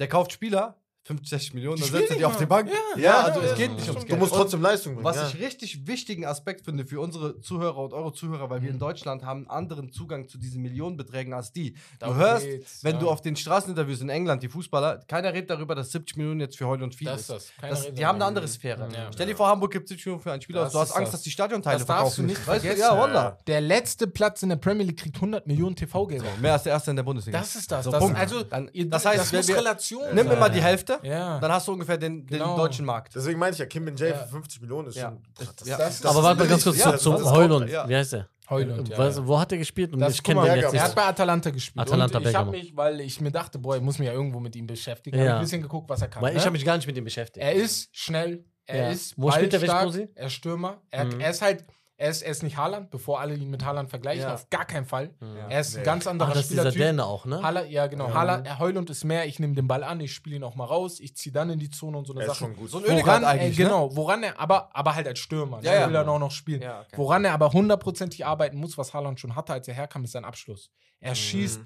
[0.00, 2.70] der kauft Spieler, 65 Millionen, dann setzt er die auf die Bank.
[2.96, 4.12] Ja, ja also es geht nicht ums Geld.
[4.12, 5.04] Du musst trotzdem Leistung bringen.
[5.04, 8.64] Was ich richtig wichtigen Aspekt finde für unsere Zuhörer und eure Zuhörer, weil mhm.
[8.64, 8.80] wir in mhm.
[8.80, 11.72] Deutschland haben einen anderen Zugang zu diesen Millionenbeträgen als die.
[11.72, 13.00] Du da hörst, geht's, wenn ja.
[13.00, 16.58] du auf den Straßeninterviews in England, die Fußballer, keiner redet darüber, dass 70 Millionen jetzt
[16.58, 17.30] für heute und viel das ist.
[17.30, 17.52] Das.
[17.60, 18.88] Das, die haben eine andere Sphäre.
[18.92, 20.64] Ja, Stell dir vor, Hamburg gibt 70 Millionen für einen Spieler.
[20.64, 22.04] Das du hast Angst, dass die Stadionteile das verkaufen.
[22.04, 22.80] Darfst du nicht vergessen.
[22.80, 23.38] Ja, Wanda.
[23.46, 26.28] Der letzte Platz in der Premier League kriegt 100 Millionen TV-Gelder.
[26.40, 27.38] Mehr als der erste in der Bundesliga.
[27.38, 27.86] Das ist das.
[27.86, 31.06] Also, das heißt, das muss Relation Nimm immer die Hälfte Hälfte.
[31.06, 31.38] Ja.
[31.38, 32.56] Dann hast du ungefähr den, den genau.
[32.56, 33.14] deutschen Markt.
[33.14, 34.16] Deswegen meine ich ja, Kim Min Jae ja.
[34.16, 35.22] für 50 Millionen ist schon.
[35.38, 37.68] Das, das, das, aber warte mal ganz kurz zu, zu Heulund.
[37.68, 38.28] Wie heißt der?
[38.50, 39.92] Heulund, äh, ja, Was, Wo hat er gespielt?
[39.92, 40.46] Und ich kenne.
[40.46, 41.86] Er hat bei Atalanta gespielt.
[41.86, 44.40] Atalanta und ich habe mich, weil ich mir dachte, boah, ich muss mich ja irgendwo
[44.40, 45.16] mit ihm beschäftigen.
[45.16, 45.24] Ja.
[45.24, 46.22] Ich ein bisschen geguckt, was er kann.
[46.22, 46.38] Weil ne?
[46.38, 47.44] ich habe mich gar nicht mit ihm beschäftigt.
[47.44, 48.90] Er ist schnell, er ja.
[48.90, 49.62] ist Wo spielt er?
[49.62, 50.82] Er ist Stürmer.
[50.90, 51.20] Er, mhm.
[51.20, 51.64] er ist halt
[52.00, 54.32] er ist, er ist nicht Haaland, bevor alle ihn mit Haaland vergleichen, ja.
[54.32, 55.10] auf gar keinen Fall.
[55.20, 55.48] Ja.
[55.50, 57.42] Er ist ein ganz anderer Ach, das Ist dieser Däne auch, ne?
[57.42, 58.08] Haaland, ja, genau.
[58.08, 58.14] Ja.
[58.14, 60.98] Haaland, Heulund ist mehr, ich nehme den Ball an, ich spiele ihn auch mal raus,
[60.98, 62.36] ich ziehe dann in die Zone und so eine er Sache.
[62.36, 62.70] Ist schon gut.
[62.70, 63.64] So ein woran, äh, eigentlich, ne?
[63.64, 65.66] Genau, woran er, aber, aber halt als Stürmer, ne?
[65.66, 65.88] ja, ja.
[65.88, 66.62] will er auch noch spielen.
[66.62, 66.96] Okay.
[66.96, 70.24] Woran er aber hundertprozentig arbeiten muss, was Haaland schon hatte, als er herkam, ist sein
[70.24, 70.70] Abschluss.
[71.02, 71.62] Er schießt.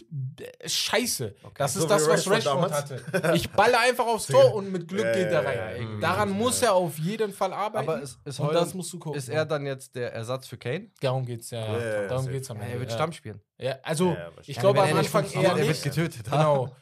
[0.64, 1.34] Scheiße.
[1.42, 1.54] Okay.
[1.58, 3.32] Das ist so das, was Rashford, hatte.
[3.34, 6.00] Ich balle einfach aufs Tor und mit Glück geht er rein.
[6.00, 7.88] Daran muss er auf jeden Fall arbeiten.
[7.88, 9.18] Aber ist, ist und das musst du gucken.
[9.18, 10.90] Ist er dann jetzt der Ersatz für Kane?
[11.00, 11.76] Darum geht's ja.
[11.76, 12.74] ja, darum geht's am Ende.
[12.74, 13.40] Er wird Stamm spielen.
[13.58, 14.16] Ja, also
[14.46, 15.62] ich glaube am Anfang eher nicht.
[15.62, 16.30] Er wird getötet.
[16.30, 16.74] Genau.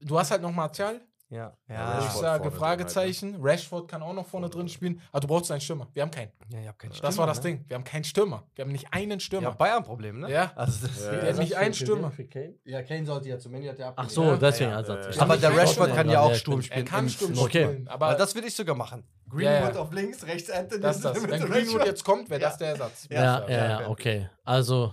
[0.00, 1.00] Du hast halt noch Martial,
[1.30, 1.92] ja, ja.
[1.92, 3.32] Rashford ich sage Fragezeichen.
[3.34, 3.48] Halt, ne?
[3.48, 5.00] Rashford kann auch noch vorne drin spielen.
[5.12, 5.86] Aber du brauchst einen Stürmer.
[5.92, 6.32] Wir haben keinen.
[6.48, 7.08] Ja, ich habe keinen Stürmer.
[7.08, 7.42] Das war das ne?
[7.44, 7.64] Ding.
[7.68, 8.42] Wir haben keinen Stürmer.
[8.56, 9.50] Wir haben nicht einen Stürmer.
[9.50, 10.30] Ja, Bayern-Problem, ne?
[10.30, 10.52] Ja.
[10.56, 11.12] Also das ja.
[11.12, 12.10] Wir haben nicht einen Stürmer.
[12.10, 12.54] Für Kane?
[12.64, 15.14] Ja, Kane sollte ja zum Ende hat er Ach so, deswegen Ersatz.
[15.14, 15.22] Ja.
[15.22, 16.84] Aber der Rashford kann ja auch Sturm spielen.
[16.84, 17.86] Er kann Sturm spielen.
[17.86, 19.04] Aber das würde ich sogar machen.
[19.28, 20.82] Greenwood auf links, rechts Anthony.
[20.82, 21.22] Das das.
[21.22, 23.06] Wenn Greenwood jetzt kommt, wäre das der Ersatz.
[23.08, 24.28] Ja, ja, okay.
[24.42, 24.92] Also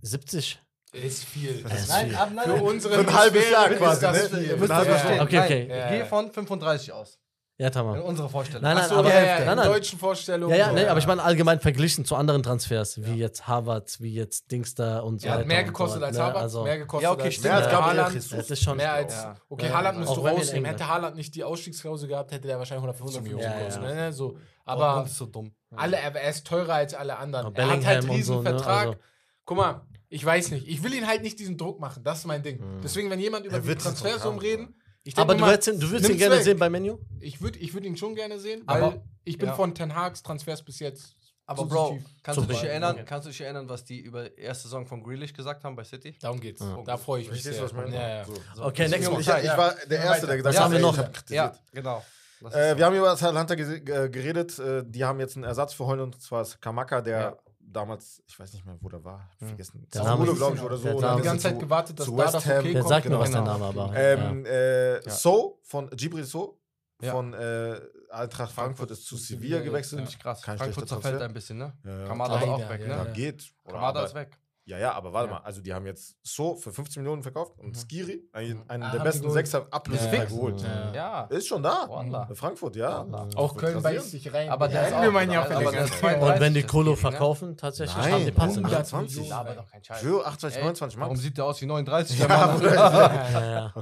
[0.00, 0.58] 70.
[0.92, 1.62] Ist viel.
[1.62, 2.16] Das ist nein, viel.
[2.16, 4.00] Ab, nein, für unsere für ein halbes Jahr quasi.
[4.00, 4.40] Das ne?
[4.40, 5.20] Ihr müsst das verstehen.
[5.20, 5.66] Okay, okay.
[5.68, 5.90] Nein, ja.
[5.90, 7.18] Geh von 35 aus.
[7.60, 7.96] Ja, Tamar.
[7.96, 8.62] In unserer Vorstellung.
[8.62, 9.66] Nein, nein, so, aber ja, ja, nein, nein.
[9.66, 10.48] deutschen Vorstellung.
[10.48, 14.14] Ja, ja, nee, aber ich meine allgemein verglichen zu anderen Transfers, wie jetzt Harvard, wie
[14.14, 15.40] jetzt Dings und so weiter.
[15.40, 16.22] Er mehr gekostet so als ne?
[16.22, 17.44] Harvard, also mehr gekostet ja, okay, stimmt.
[17.46, 18.30] mehr als Gabriel Jesus.
[18.30, 20.70] Das ist schon mehr als, okay, Haaland müsste rausnehmen.
[20.70, 23.82] Hätte Haaland nicht die Ausstiegsklausel gehabt, hätte der wahrscheinlich 150 Millionen gekostet.
[23.82, 24.12] Ne?
[24.12, 25.52] So, aber ist so dumm.
[25.74, 27.46] Alle, er ist teurer als alle anderen.
[27.46, 28.42] Aber Er hat halt einen riesen ne?
[28.42, 28.98] Vertrag.
[29.44, 30.66] Guck mal, ich weiß nicht.
[30.66, 32.02] Ich will ihn halt nicht diesen Druck machen.
[32.02, 32.60] Das ist mein Ding.
[32.60, 32.80] Hm.
[32.82, 34.74] Deswegen, wenn jemand über die Transfersummen reden,
[35.16, 36.44] aber du, mal, würdest, ihn, du würdest ihn gerne weg.
[36.44, 36.98] sehen bei Menu?
[37.20, 39.54] Ich würde ich würd ihn schon gerne sehen, weil aber, ich bin ja.
[39.54, 41.14] von Ten Hags Transfers bis jetzt.
[41.46, 43.04] Aber Bro, kannst du, dich erinnern, okay.
[43.06, 45.84] kannst du dich erinnern, was die über die erste Saison von Grealish gesagt haben bei
[45.84, 46.14] City?
[46.20, 46.60] Darum geht's.
[46.60, 46.82] Ja.
[46.84, 47.40] Da freue ich mich.
[47.40, 47.94] Verstehst du, was ich?
[47.94, 48.24] Ja, ja.
[48.54, 48.64] So.
[48.64, 49.08] Okay, ich, next.
[49.10, 50.98] Ich, ich war der Erste, der gesagt hat, haben wir noch.
[51.30, 52.04] Ja, genau.
[52.52, 54.58] Äh, wir haben über Atalanta äh, geredet.
[54.58, 57.38] Äh, die haben jetzt einen Ersatz für Holland und zwar ist Kamaka, der
[57.72, 59.48] damals, ich weiß nicht mehr, wo der war, hab hm.
[59.48, 59.86] vergessen.
[59.92, 60.88] Der Name glaube ich, oder so.
[60.88, 60.96] Ne?
[60.96, 62.82] Ich habe die ganze Zeit gewartet, dass da West das okay der.
[62.82, 63.16] Sagt genau.
[63.16, 63.58] mir, was der genau.
[63.58, 63.96] Name war.
[63.96, 65.10] Ähm, äh, ja.
[65.10, 66.58] So von Gibril So
[67.00, 67.12] ja.
[67.12, 67.80] von äh,
[68.10, 70.00] Eintracht Frankfurt ist zu Sevilla gewechselt.
[70.00, 70.06] Ja.
[70.06, 70.42] Nicht krass.
[70.42, 71.72] Kein Frankfurt zerfällt ein bisschen, ne?
[71.84, 72.88] Ja, Kamada ist auch weg, ne?
[72.88, 73.52] Ja, geht.
[73.66, 74.38] Kamada ist weg.
[74.68, 75.38] Ja, ja, aber warte ja.
[75.38, 77.74] mal, also die haben jetzt so für 15 Millionen verkauft und mhm.
[77.74, 78.64] Skiri, einen, mhm.
[78.68, 80.24] einen ah, der besten Sechser, ab ja.
[80.26, 80.60] geholt.
[80.60, 80.92] Ja.
[80.92, 81.22] ja.
[81.30, 81.86] Ist schon da.
[81.88, 82.28] Wanda.
[82.34, 82.98] Frankfurt, ja.
[82.98, 83.30] Wanda.
[83.38, 84.50] Auch Köln beißt sich rein.
[84.50, 86.96] Aber da ja, wir meinen ja auch aber das Und wenn die Kolo ne?
[86.98, 88.62] verkaufen, tatsächlich Nein, haben die passen.
[88.62, 89.32] 120.
[89.32, 90.00] Aber doch kein Scheiß.
[90.00, 91.06] Für 28, 29 Mann.
[91.06, 92.18] Warum sieht der aus wie 39?
[92.18, 93.72] Ja,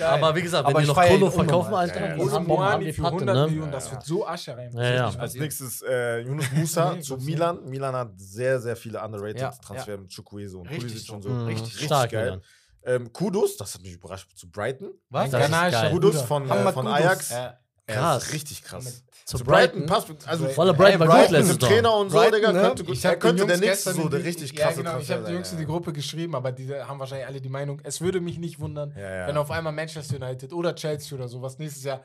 [0.08, 3.46] aber wie gesagt, wenn die noch Kolo verkaufen, Alter, haben die für 100 ne?
[3.46, 4.74] Millionen, das wird so Asche rein.
[5.18, 7.58] Als nächstes äh, Yunus Musa zu Milan.
[7.68, 11.28] Milan hat sehr, sehr viele underrated Transfer mit Chukwese und Pulisic und so.
[11.28, 11.46] Mhm.
[11.46, 12.40] Richtig, richtig Stark, geil.
[12.86, 14.90] Ähm, Kudos, das hat mich überrascht, zu Brighton.
[15.08, 15.30] Was?
[15.30, 15.46] Das
[15.90, 17.30] Kudos, Kudos von, äh, von Ajax.
[17.30, 17.58] Ja.
[17.86, 18.32] Krass.
[18.32, 18.84] richtig krass.
[18.84, 18.94] Mit
[19.26, 20.28] zu, zu Brighton, Brighton passt.
[20.28, 22.60] Also, Voller Brighton war Brighton gut letztes Trainer und so, Brighton, Digga, ne?
[22.60, 25.24] könnte, gut, ich hab könnte der nächste so der richtig krasse ja, genau, Ich habe
[25.24, 28.20] die Jungs in die Gruppe geschrieben, aber die haben wahrscheinlich alle die Meinung, es würde
[28.20, 29.26] mich nicht wundern, ja, ja.
[29.26, 32.04] wenn auf einmal Manchester United oder Chelsea oder sowas nächstes Jahr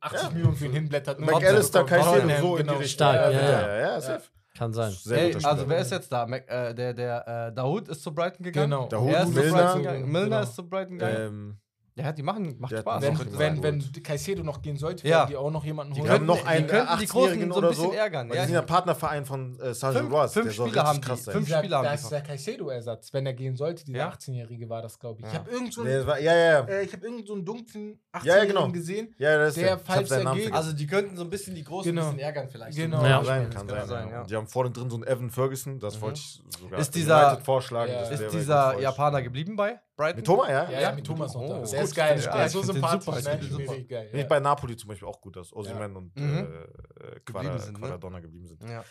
[0.00, 1.20] 80 Millionen für ihn hinblättert.
[1.20, 2.78] McAllister, Kaiser, so in die genau.
[2.78, 2.84] Richtung.
[2.86, 4.24] Stark, ja, ja, ja, safe.
[4.56, 4.92] Kann sein.
[4.92, 6.26] Sehr Ey, also wer ist jetzt da?
[6.26, 8.70] Mac, äh, der der äh, Dahoud ist zu Brighton gegangen.
[8.70, 8.86] Genau.
[8.86, 10.12] Dahoud, er ist Milner, zu Brighton gegangen.
[10.12, 10.42] Milner genau.
[10.42, 11.26] ist zu Brighton gegangen.
[11.26, 11.58] Ähm,
[11.96, 13.02] ja, die machen, macht Spaß.
[13.02, 15.26] Wenn, gesagt, wenn, wenn Caicedo noch gehen sollte, Ja.
[15.26, 16.04] die auch noch jemanden holen.
[16.04, 16.26] Die holen.
[16.26, 17.92] noch einen die könnten die 18-Jährigen Großen so ein oder bisschen so.
[17.92, 18.40] ärgern, also ja.
[18.42, 20.32] die sind ja Partnerverein von äh, Sergio Ross.
[20.32, 21.34] fünf Der soll Spieler haben krass sein.
[21.34, 23.84] Fünf Da- Spieler haben da ist der Caicedo-Ersatz, wenn er gehen sollte.
[23.84, 24.08] Dieser Ja.
[24.10, 25.26] 18-Jährige war das, glaube ich.
[25.28, 27.44] Ich habe irgend so einen, das war, ja, ja, äh, ich hab irgend so einen
[27.44, 28.72] dunklen 18-Jährigen Ja, ja, genau.
[28.72, 29.14] gesehen.
[29.18, 31.62] ja das ist der Ich falsch seinen Namen Also die könnten so ein bisschen die
[31.62, 32.08] Großen Genau.
[32.08, 32.76] ein bisschen ärgern vielleicht.
[32.76, 33.04] Genau.
[33.04, 34.26] Ja, kann sein, kann sein.
[34.28, 36.00] Die haben vorne drin so einen Evan Ferguson, das mhm.
[36.00, 37.92] wollte ich sogar vorschlagen.
[38.10, 38.80] Ist dieser.
[38.80, 39.78] Japaner geblieben bei?
[39.96, 40.24] Brighton?
[40.24, 40.48] Thomas?
[40.48, 40.70] ja?
[40.70, 41.60] Ja, ja, Mitoma ist noch da.
[41.60, 42.20] Oh, der ist geil.
[42.20, 43.04] Der ist so sympathisch.
[43.04, 43.48] Super, ich ne?
[43.48, 43.80] Super.
[43.82, 44.24] Geil, ja.
[44.24, 45.98] Bei Napoli zum Beispiel auch gut, dass Osimhen ja.
[45.98, 46.38] und mhm.
[46.38, 47.78] äh, sind, ne?
[47.78, 48.22] Quadradonna ne?
[48.22, 48.62] geblieben sind.
[48.62, 48.84] Ja.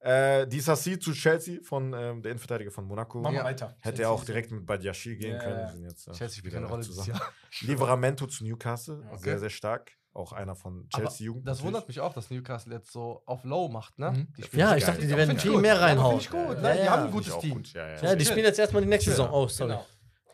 [0.00, 3.20] Äh, die Sassi zu Chelsea von ähm, der Innenverteidiger von Monaco.
[3.20, 3.76] Machen wir weiter.
[3.80, 5.68] Hätte er auch direkt mit Badiashil gehen ja, können.
[5.70, 7.20] Sind jetzt, äh, Chelsea spielt eine Rolle zusammen.
[7.60, 9.18] Liveramento zu Newcastle, okay.
[9.18, 11.46] sehr, sehr stark auch einer von Chelsea Jugend.
[11.46, 14.10] Das wundert mich auch, dass Newcastle jetzt so auf Low macht, ne?
[14.10, 14.28] Mhm.
[14.52, 16.18] ja, ich dachte, die werden viel mehr reinhauen.
[16.60, 16.78] Ne?
[16.82, 17.62] Die haben ein gutes Team.
[17.62, 19.30] Die spielen jetzt erstmal die nächste Saison.
[19.30, 19.70] Oh, sorry.
[19.70, 19.86] Genau.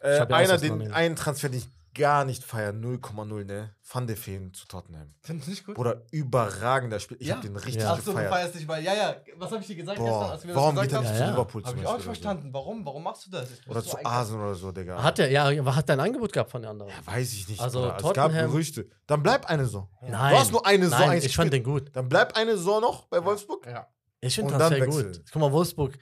[0.05, 3.74] Äh, ja einer, den, einen Transfer, den ich gar nicht feiern, 0,0, ne?
[3.90, 5.14] Van de Feen zu Tottenham.
[5.20, 5.78] Findest du nicht gut?
[5.78, 7.16] Oder überragender Spiel.
[7.20, 7.36] Ich ja.
[7.36, 7.94] hab den richtig ja.
[7.94, 8.09] gefeiert.
[8.09, 10.47] Achso, du feierst dich, weil, ja, ja, was hab ich dir gesagt Boah, gestern, als
[10.47, 11.16] wir warum das gesagt haben?
[11.18, 12.47] Ja, zu Hab ich auch nicht verstanden.
[12.48, 12.52] So.
[12.52, 12.85] Warum?
[12.85, 13.51] Warum machst du das?
[13.51, 15.02] Ich oder zu Asen oder so, Digga.
[15.02, 16.90] Hat er, ja, hat er ein Angebot gehabt von den anderen?
[16.90, 17.60] Ja, weiß ich nicht.
[17.60, 18.89] Also, Tottenham, es gab Gerüchte.
[19.06, 19.89] Dann bleib eine Saison.
[20.02, 20.32] Nein.
[20.32, 20.97] Du hast nur eine so.
[20.97, 21.90] Nein, ich fand den gut.
[21.94, 23.66] Dann bleib eine so noch bei Wolfsburg.
[23.66, 23.86] Ja.
[24.20, 25.22] Ich finde sehr gut.
[25.32, 25.97] Guck mal, Wolfsburg,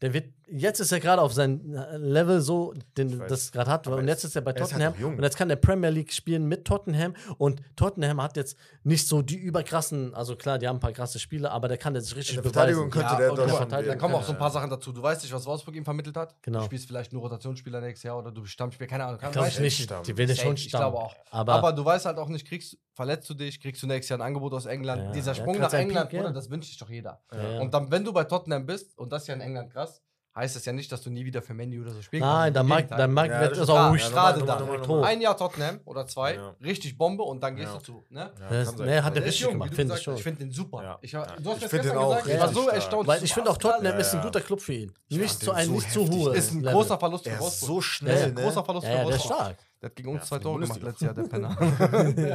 [0.00, 3.86] der wird jetzt ist er gerade auf seinem äh, Level so, den das gerade hat.
[3.86, 4.94] Aber und jetzt ist er bei Tottenham.
[4.94, 7.14] Halt und jetzt kann er Premier League spielen mit Tottenham.
[7.38, 11.18] Und Tottenham hat jetzt nicht so die überkrassen, also klar, die haben ein paar krasse
[11.18, 12.52] Spiele, aber der kann jetzt richtig beweisen.
[12.52, 12.90] Verteidigung.
[12.90, 14.92] Könnte ja, der doch der da kommen auch so ein paar Sachen dazu.
[14.92, 16.34] Du weißt nicht, was Wolfsburg ihm vermittelt hat.
[16.42, 16.60] Genau.
[16.60, 19.20] Du spielst vielleicht nur Rotationsspieler nächstes Jahr oder du bist Stammspieler, keine Ahnung.
[19.20, 20.02] Kann ich glaube nicht, Stamm.
[20.02, 20.66] die will ich schon Stamm.
[20.66, 21.14] Ich glaube auch.
[21.30, 24.18] Aber, aber, du weißt halt auch nicht, kriegst, verletzt du dich, kriegst du nächstes Jahr
[24.18, 25.02] ein Angebot aus England.
[25.02, 27.20] Ja, Dieser Sprung nach England, Bruder, das wünscht sich doch jeder.
[27.60, 30.02] Und dann, wenn du bei Tottenham bist, und das ist ja in England krass,
[30.34, 32.24] heißt das ja nicht, dass du nie wieder für Mandy oder so spielst.
[32.24, 32.68] Nein, kannst.
[32.68, 35.02] Mag, dann mag ja, das ist auch ruhig gerade da.
[35.02, 36.54] Ein Jahr Tottenham oder zwei, ja.
[36.62, 37.78] richtig Bombe und dann gehst ja.
[37.78, 38.04] du zu.
[38.10, 38.30] Ne?
[38.38, 40.14] Ja, das, ne, hat er richtig gemacht, finde ich schon.
[40.16, 40.98] Ich finde den super.
[41.02, 43.06] Ich, du hast ich finde den auch gesagt, ich war so erstaunt.
[43.06, 44.92] Weil ich finde auch Tottenham ist ein guter Club für ihn.
[45.08, 46.36] Nicht zu hohe.
[46.36, 47.68] Ist ein großer Verlust für Wolfsburg.
[47.68, 49.56] so schnell, Großer Verlust für Wolfsburg.
[49.80, 51.56] Der hat gegen uns ja, zwei Tore gemacht letztes Jahr, der Penner.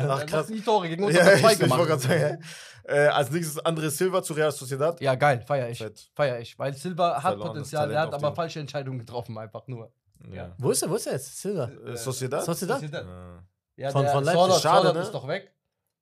[0.09, 0.49] Ach, krass.
[0.49, 1.89] Nicht Tore, gegen uns ja, hat er zwei ich, gemacht.
[1.89, 2.43] Ich sagen,
[2.85, 4.99] äh, als nächstes André Silva zu Real Sociedad.
[4.99, 5.77] Ja, geil, feier ich.
[5.77, 6.09] Fett.
[6.15, 6.57] Feier ich.
[6.57, 8.35] Weil Silva hat Potenzial, er hat aber den.
[8.35, 9.91] falsche Entscheidungen getroffen, einfach nur.
[10.31, 10.55] Ja.
[10.57, 10.89] Wo ist er?
[10.89, 11.39] Wo ist er jetzt?
[11.39, 11.69] Silva.
[11.85, 12.43] Äh, Sociedad?
[12.43, 12.79] Sociedad.
[12.79, 13.05] Sociedad.
[13.77, 14.61] Ja, von, von Leipzig.
[14.61, 15.01] Schade, ne?
[15.01, 15.54] ist doch weg.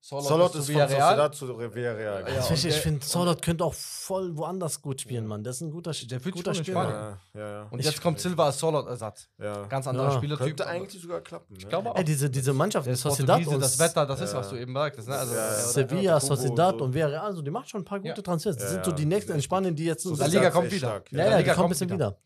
[0.06, 1.16] Solot, Solot ist Villarreal.
[1.16, 2.20] von zu Villarreal.
[2.28, 2.54] Ja, genau.
[2.54, 5.46] ich der, finde, Solot könnte auch voll woanders gut spielen, Mann.
[5.46, 7.20] Das ist ein guter, der guter, guter Spieler.
[7.34, 7.68] Ja, ja, ja.
[7.72, 9.30] Und ich jetzt kommt Silva als Solot-Ersatz.
[9.70, 10.46] Ganz anderer Spielertyp.
[10.46, 11.56] Könnte eigentlich sogar klappen.
[11.56, 11.70] Ich ne?
[11.70, 11.96] glaube auch.
[11.96, 15.08] Ey, diese, diese Mannschaft, der Sociedad und das Wetter, das ist, was du eben sagtest.
[15.08, 15.16] Ne?
[15.16, 18.58] Also, Sevilla, Sociedad und Villarreal, also, die macht schon ein paar gute Transfers.
[18.58, 20.04] Das sind so die nächsten in Spanien, die jetzt...
[20.04, 21.02] So, La Liga kommt wieder.
[21.12, 22.18] Ja, ja, die kommt ein bisschen wieder.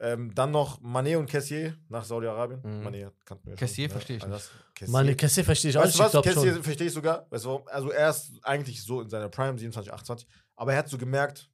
[0.00, 2.60] Ähm, dann noch Mané und Cassier nach Saudi-Arabien.
[2.62, 2.86] Mhm.
[2.86, 4.46] Mané kannten wir Cassier schon, verstehe ich Also nicht.
[4.46, 4.92] das- Cassier.
[4.92, 5.98] Meine Kessel verstehe ich auch Weißt nicht.
[5.98, 6.10] Ich was?
[6.12, 6.62] glaube Cassier schon.
[6.62, 7.26] verstehe ich sogar.
[7.30, 10.88] Weißt du, also er ist eigentlich so in seiner Prime 27, 28, aber er hat
[10.88, 11.50] so gemerkt,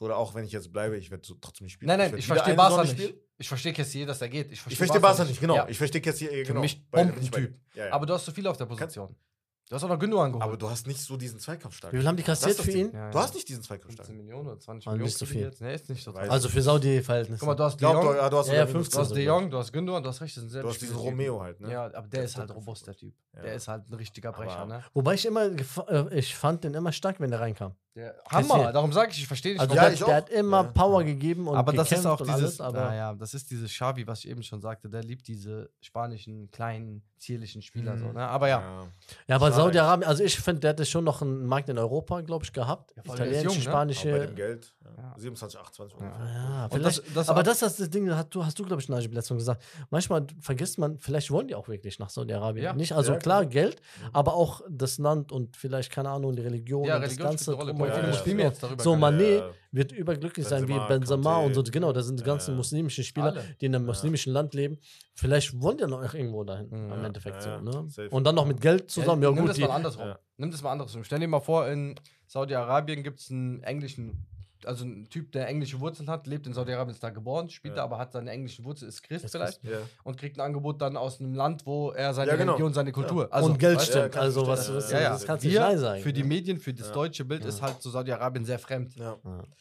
[0.00, 1.86] Oder auch wenn ich jetzt bleibe, ich werde so trotzdem nicht spielen.
[1.86, 2.90] Nein, nein, ich wieder verstehe Barca nicht.
[2.98, 3.14] spielen.
[3.38, 4.46] Ich verstehe Kessier, dass er geht.
[4.50, 5.54] Ich Ich verstehe Barca nicht, genau.
[5.54, 5.68] Ja.
[5.68, 6.60] Ich verstehe hier, genau.
[6.60, 7.54] mich Bei- Bombentyp.
[7.74, 7.92] Ja, ja.
[7.92, 9.14] Aber du hast so viel auf der Position.
[9.70, 10.44] Du hast auch noch Gündogan geholt.
[10.44, 11.90] Aber du hast nicht so diesen Zweikampfstark.
[11.92, 12.92] Wie viel haben die kassiert für ihn?
[12.92, 13.24] Ja, Du ja.
[13.24, 14.06] hast nicht diesen Zweikampfstark.
[14.06, 15.06] 15 Millionen oder 20 Ah, Millionen.
[15.06, 15.40] nicht so viel.
[15.40, 15.60] Jetzt.
[15.62, 16.30] Nee, ist nicht so teuer.
[16.30, 17.40] Also für Saudi-Verhältnisse.
[17.40, 18.92] Guck mal, du hast De Jong, du, ja, du hast Ja, sogar ja, minus 15
[18.96, 19.14] du hast 20.
[19.16, 21.40] De Jong, du hast Gündogan, du hast recht, das sind sehr Du hast diesen Romeo
[21.40, 21.72] halt, ne?
[21.72, 23.14] Ja, aber der Der ist halt robust, der Typ.
[23.34, 23.42] Ja.
[23.42, 24.84] Der ist halt ein richtiger Brecher, Aber- ne?
[24.92, 27.74] Wobei ich immer, äh, ich fand den immer stark, wenn der reinkam.
[27.96, 28.14] Der.
[28.28, 30.70] Hammer, darum sage ich, ich verstehe nicht, Also Ja, der, ich der hat immer Ja.
[30.72, 34.04] Power gegeben und aber das ist auch dieses, alles, aber naja, das ist dieses Xavi,
[34.06, 38.00] was ich eben schon sagte, der liebt diese spanischen, kleinen, zierlichen Spieler Mhm.
[38.00, 38.26] so, ne?
[38.26, 38.86] Aber ja, Ja.
[39.28, 42.44] Ja, aber Saudi-Arabien, also ich finde, der hätte schon noch einen Markt in Europa, glaube
[42.44, 42.92] ich, gehabt.
[42.96, 43.60] Ja, der Italienische, jung, ne?
[43.70, 44.34] Auch bei dem spanische.
[44.34, 44.74] Geld.
[44.84, 44.90] Ja.
[45.02, 45.14] Ja.
[45.16, 46.04] 27, 28 Ja.
[46.06, 46.34] ungefähr.
[46.34, 49.14] Ja, das- das aber das ist das Ding, hast du, hast du glaube ich, Najib
[49.14, 49.62] letztens gesagt.
[49.90, 52.64] Manchmal vergisst man, vielleicht wollen die auch wirklich nach Saudi-Arabien.
[52.64, 52.72] Ja.
[52.74, 53.46] Nicht, also klar, klar.
[53.46, 53.80] Geld,
[54.12, 57.52] aber auch das Land und vielleicht, keine Ahnung, die Religion ja und das Religion Ganze.
[57.88, 58.18] Mal, viele Ja, dran.
[58.18, 58.94] Muslime jetzt darüber So.
[58.94, 59.50] Mané Ja.
[59.72, 61.46] wird überglücklich sein wie Benzema, Benzema Kanté.
[61.46, 62.56] und so, genau, das sind die ganzen ja.
[62.56, 63.44] muslimischen Spieler, Alle.
[63.60, 64.78] die in einem muslimischen Land leben.
[65.14, 66.92] Vielleicht wollen die noch irgendwo dahin, Mhm.
[66.92, 67.80] im Ja, Endeffekt ja, so.
[68.02, 68.08] Ne?
[68.10, 69.48] Und dann noch mit Geld zusammen, ja, Nimm gut.
[69.50, 70.06] das Die, mal andersrum.
[70.08, 70.18] Ja.
[70.36, 71.04] Nimm das mal andersrum.
[71.04, 71.94] Stell dir mal vor, in
[72.26, 74.26] Saudi-Arabien gibt es einen englischen,
[74.66, 77.82] also einen Typ, der englische Wurzeln hat, lebt in Saudi-Arabien, ist da geboren, spielt Ja.
[77.82, 79.78] da, aber hat seine englische Wurzel, ist Christ Ist vielleicht Ja.
[80.04, 82.52] und kriegt ein Angebot dann aus einem Land, wo er seine Ja, genau.
[82.52, 83.24] Religion, seine Kultur.
[83.24, 83.28] Ja.
[83.30, 84.12] Also, und Geld stimmt.
[84.12, 85.08] kann also, was, was, Ja, ja.
[85.10, 86.02] das kannst du nicht sagen.
[86.02, 86.92] für die Medien, für das Ja.
[86.94, 87.48] deutsche Bild Ja.
[87.48, 88.94] ist halt so Saudi-Arabien sehr fremd.
[88.96, 89.16] Ja.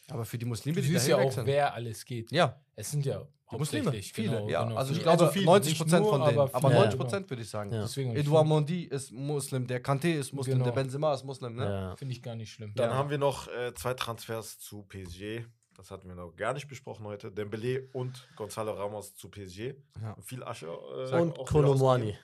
[0.10, 2.32] Aber für die Muslime, Du die siehst dahin ja auch, wechseln- wer alles geht.
[2.32, 3.22] Ja, Es sind ja
[3.52, 3.86] Muslime.
[3.86, 4.64] hauptsächlich, Viele, genau, ja.
[4.64, 5.16] genau, also ich viele.
[5.16, 6.40] glaube, viele, 90 nicht Prozent von denen.
[6.40, 7.04] Aber, viele, 90 genau.
[7.04, 7.72] Prozent würde ich sagen.
[7.72, 7.86] Ja.
[8.16, 10.66] Edouard Mondi ist Muslim, der Kanté ist Muslim, Genau.
[10.66, 11.66] der Benzema ist Muslim, ne?
[11.66, 11.95] ja.
[11.95, 12.74] Finde ich gar nicht schlimm.
[12.76, 12.95] Dann Ja.
[12.95, 15.45] haben wir noch äh, zwei Transfers zu PSG.
[15.76, 17.32] Das hatten wir noch gar nicht besprochen heute.
[17.32, 19.74] Dembele und Gonzalo Ramos zu PSG.
[20.02, 20.16] Ja.
[20.22, 20.68] Viel Asche.
[20.68, 22.16] Äh, Und ausgegeben.